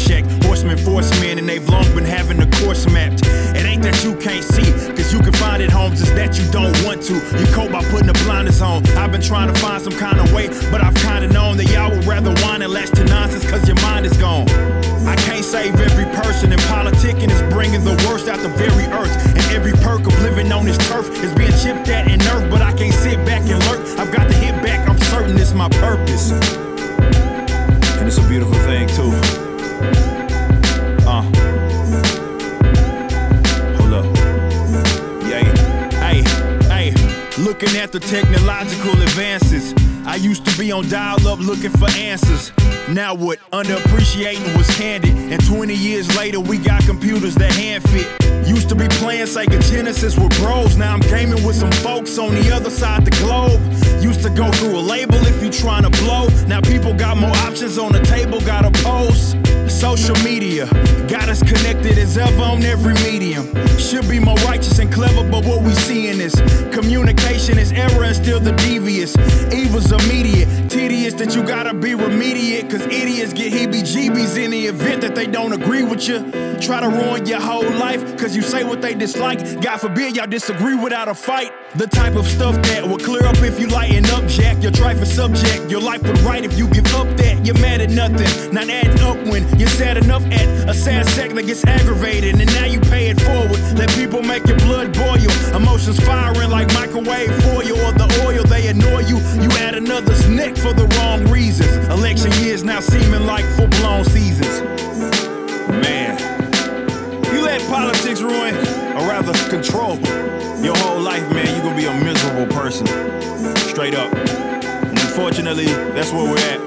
Horsemen 0.48 0.78
force 0.78 1.12
men, 1.20 1.38
and 1.38 1.50
they've 1.50 1.68
long 1.68 1.84
been 1.94 2.06
having 2.06 2.38
the 2.38 2.48
course 2.64 2.90
mapped. 2.90 3.26
It 3.58 3.66
ain't 3.66 3.84
that 3.84 4.02
you 4.06 4.16
can't 4.16 4.44
see, 4.44 4.72
cause 4.96 5.12
you 5.12 5.20
can 5.20 5.34
find 5.34 5.62
it, 5.62 5.70
Holmes, 5.70 6.02
it's 6.02 6.12
that 6.12 6.40
you 6.40 6.50
don't 6.50 6.76
want 6.86 7.02
to. 7.04 7.16
You 7.16 7.46
cope 7.52 7.74
by 7.74 7.84
putting 7.92 8.08
the 8.08 8.18
blinders 8.24 8.62
on. 8.62 8.88
I've 8.96 9.12
been 9.12 9.22
trying 9.22 9.54
to 9.54 9.60
find 9.60 9.82
some 9.82 9.98
kind 10.00 10.18
of 10.18 10.32
way, 10.32 10.48
but 10.72 10.82
I've 10.82 10.96
kinda 10.96 11.28
known 11.28 11.58
that 11.58 11.70
y'all 11.70 11.90
would 11.90 12.06
rather 12.06 12.32
whine 12.42 12.62
and 12.62 12.72
latch 12.72 12.92
to 12.92 13.04
nonsense 13.04 13.44
cause 13.44 13.68
your 13.68 13.80
mind 13.82 14.06
is 14.06 14.16
gone. 14.16 14.48
Save 15.52 15.82
every 15.82 16.06
person, 16.16 16.54
and 16.54 16.62
politicking 16.62 17.30
is 17.30 17.42
bringing 17.54 17.84
the 17.84 17.92
worst 18.08 18.30
out 18.30 18.40
the 18.40 18.48
very 18.48 18.86
earth. 18.86 19.12
And 19.36 19.44
every 19.54 19.74
perk 19.74 20.00
of 20.00 20.18
living 20.22 20.50
on 20.50 20.64
this 20.64 20.78
turf 20.88 21.10
is 21.22 21.34
being 21.34 21.52
chipped 21.52 21.90
at 21.90 22.10
and 22.10 22.22
nerfed, 22.22 22.50
but 22.50 22.62
I 22.62 22.72
can't 22.72 22.94
sit 22.94 23.18
back 23.26 23.42
and 23.42 23.60
lurk. 23.66 23.82
I've 24.00 24.14
got 24.14 24.30
to 24.30 24.34
hit 24.34 24.56
back, 24.64 24.88
I'm 24.88 24.98
certain 24.98 25.38
it's 25.38 25.54
my 25.54 25.68
purpose. 25.68 26.32
And 26.32 28.08
it's 28.08 28.18
a 28.18 28.26
beautiful 28.30 28.56
thing, 28.64 28.88
too. 28.96 29.12
Uh. 31.06 31.24
Hold 33.76 33.94
up. 33.94 34.06
Hey, 36.00 36.24
hey. 36.72 36.94
Looking 37.44 37.76
at 37.76 37.92
the 37.92 38.00
technological 38.00 39.02
advances. 39.02 39.74
I 40.06 40.16
used 40.16 40.46
to 40.46 40.58
be 40.58 40.72
on 40.72 40.90
dial 40.90 41.28
up 41.28 41.40
looking 41.40 41.72
for 41.72 41.90
answers. 41.92 42.52
Now 42.90 43.14
what? 43.14 43.40
Underappreciating 43.52 44.58
was 44.58 44.70
candid. 44.76 45.16
And 45.16 45.44
20 45.46 45.74
years 45.74 46.16
later, 46.18 46.40
we 46.40 46.58
got 46.58 46.84
computers 46.84 47.36
that 47.36 47.52
hand 47.54 47.84
fit. 47.90 48.08
Used 48.48 48.70
to 48.70 48.76
be 48.76 48.88
playing 48.90 49.28
Sega 49.28 49.62
Genesis 49.72 50.18
with 50.18 50.36
bros. 50.40 50.76
Now 50.76 50.94
I'm 50.94 51.00
gaming 51.02 51.44
with 51.46 51.56
some 51.56 51.72
folks 51.72 52.18
on 52.18 52.34
the 52.34 52.52
other 52.52 52.70
side 52.70 53.06
the 53.06 53.12
globe. 53.12 53.62
Used 54.04 54.24
to 54.24 54.30
go 54.30 54.52
through 54.52 54.78
a 54.78 54.82
label 54.82 55.16
if 55.28 55.42
you 55.44 55.50
trying 55.50 55.84
to 55.84 55.92
blow. 56.02 56.28
Now 56.48 56.60
people 56.60 56.94
got 56.94 57.18
more 57.18 57.36
options 57.48 57.78
on 57.78 57.94
the 57.94 58.02
table, 58.02 58.42
got 58.42 58.66
a 58.66 58.72
post. 58.84 59.38
Social 59.70 60.16
media 60.18 60.66
got 61.08 61.30
us 61.30 61.42
connected 61.42 61.98
as 61.98 62.18
ever 62.18 62.44
on 62.44 62.64
every 62.64 62.94
medium. 62.96 63.46
Should 63.78 64.10
be 64.10 64.20
more 64.20 64.36
righteous 64.38 64.80
and 64.80 64.92
clever, 64.92 65.24
but 65.30 65.46
what 65.46 65.62
we 65.62 65.72
seeing 65.74 66.20
is 66.20 66.36
communication 66.74 67.58
is 67.58 67.72
error 67.72 68.04
and 68.04 68.16
still 68.16 68.40
the 68.40 68.52
devious. 68.54 69.16
Evil's 69.54 69.91
immediate, 69.92 70.70
tedious 70.70 71.14
that 71.16 71.36
you 71.36 71.44
gotta 71.44 71.74
be 71.74 71.92
remediate. 71.92 72.70
Cause 72.70 72.82
idiots 72.82 73.34
get 73.34 73.52
heebie 73.52 73.84
jeebies 73.84 74.38
in 74.38 74.52
the 74.52 74.66
event 74.68 75.02
that 75.02 75.16
they 75.16 75.28
don't 75.28 75.54
agree 75.54 75.84
with 75.84 76.08
you. 76.08 76.20
Try 76.60 76.80
to 76.82 76.90
ruin 76.90 77.26
your 77.26 77.42
whole 77.42 77.70
life 77.72 78.18
cause 78.18 78.36
you 78.36 78.42
say 78.42 78.64
what 78.64 78.82
they 78.82 78.94
dislike. 78.94 79.62
God 79.62 79.78
forbid 79.78 80.16
y'all 80.16 80.28
disagree 80.28 80.76
without 80.76 81.08
a 81.08 81.14
fight. 81.16 81.52
The 81.76 81.88
type 81.88 82.16
of 82.16 82.28
stuff 82.28 82.56
that 82.64 82.88
will 82.88 82.98
clear 82.98 83.26
up 83.26 83.38
if 83.38 83.60
you 83.60 83.68
lighten 83.68 84.06
up, 84.12 84.28
Jack. 84.28 84.62
Your 84.62 84.72
trifling 84.72 85.06
subject, 85.06 85.72
your 85.72 85.82
life 85.82 86.04
would 86.04 86.20
right 86.20 86.44
if 86.44 86.58
you 86.58 86.68
give 86.68 86.94
up 86.96 87.08
that. 87.18 87.46
You're 87.46 87.58
mad 87.60 87.82
at 87.82 87.90
nothing, 87.90 88.54
not 88.54 88.70
adding 88.70 89.00
up 89.00 89.18
when 89.28 89.48
you're 89.58 89.70
sad 89.70 89.98
enough 89.98 90.24
at 90.26 90.70
a 90.70 90.74
sad 90.74 91.06
second 91.10 91.38
that 91.38 91.46
gets 91.48 91.66
aggravated. 91.66 92.40
And 92.40 92.54
now 92.54 92.66
you 92.66 92.80
pay 92.80 93.10
it 93.10 93.20
forward. 93.22 93.60
Let 93.78 93.90
people 93.92 94.22
make 94.22 94.46
your 94.46 94.58
blood 94.58 94.94
boil. 94.94 95.32
Emotions 95.56 96.00
firing 96.06 96.50
like 96.50 96.68
microwave 96.74 97.32
foil 97.44 97.72
or 97.88 97.92
the 97.94 98.24
oil. 98.28 98.44
They 98.44 98.68
annoy 98.68 99.02
you. 99.08 99.18
You 99.42 99.50
add 99.64 99.76
another's 99.86 100.28
neck 100.30 100.56
for 100.56 100.74
the 100.74 100.86
wrong 100.98 101.26
reasons. 101.32 101.88
Election 101.88 102.32
years 102.44 102.64
now 102.64 102.80
seeming 102.80 103.26
like 103.26 103.46
full 103.56 103.68
blown 103.68 104.04
seasons. 104.06 104.62
Man. 105.68 106.18
You 107.34 107.42
let 107.42 107.62
politics 107.68 108.22
ruin, 108.22 108.56
or 108.96 109.08
rather 109.08 109.34
control, 109.50 109.98
your 110.64 110.78
whole 110.78 111.00
life, 111.00 111.28
man, 111.32 111.48
you're 111.56 111.64
gonna 111.64 111.76
be 111.76 111.86
a 111.86 112.04
miserable 112.04 112.48
person. 112.54 112.86
Straight 113.72 113.96
up. 113.96 114.14
And 114.14 115.00
unfortunately, 115.00 115.66
that's 115.96 116.12
where 116.12 116.30
we're 116.30 116.38
at. 116.38 116.60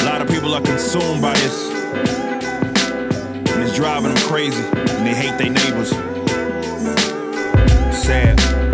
A 0.00 0.04
lot 0.04 0.22
of 0.22 0.28
people 0.28 0.54
are 0.54 0.62
consumed 0.62 1.20
by 1.20 1.34
this. 1.34 1.70
And 3.50 3.62
it's 3.62 3.74
driving 3.74 4.14
them 4.14 4.22
crazy. 4.28 4.62
And 4.62 5.06
they 5.06 5.14
hate 5.14 5.36
their 5.38 5.50
neighbors. 5.50 5.90
Sad. 7.96 8.67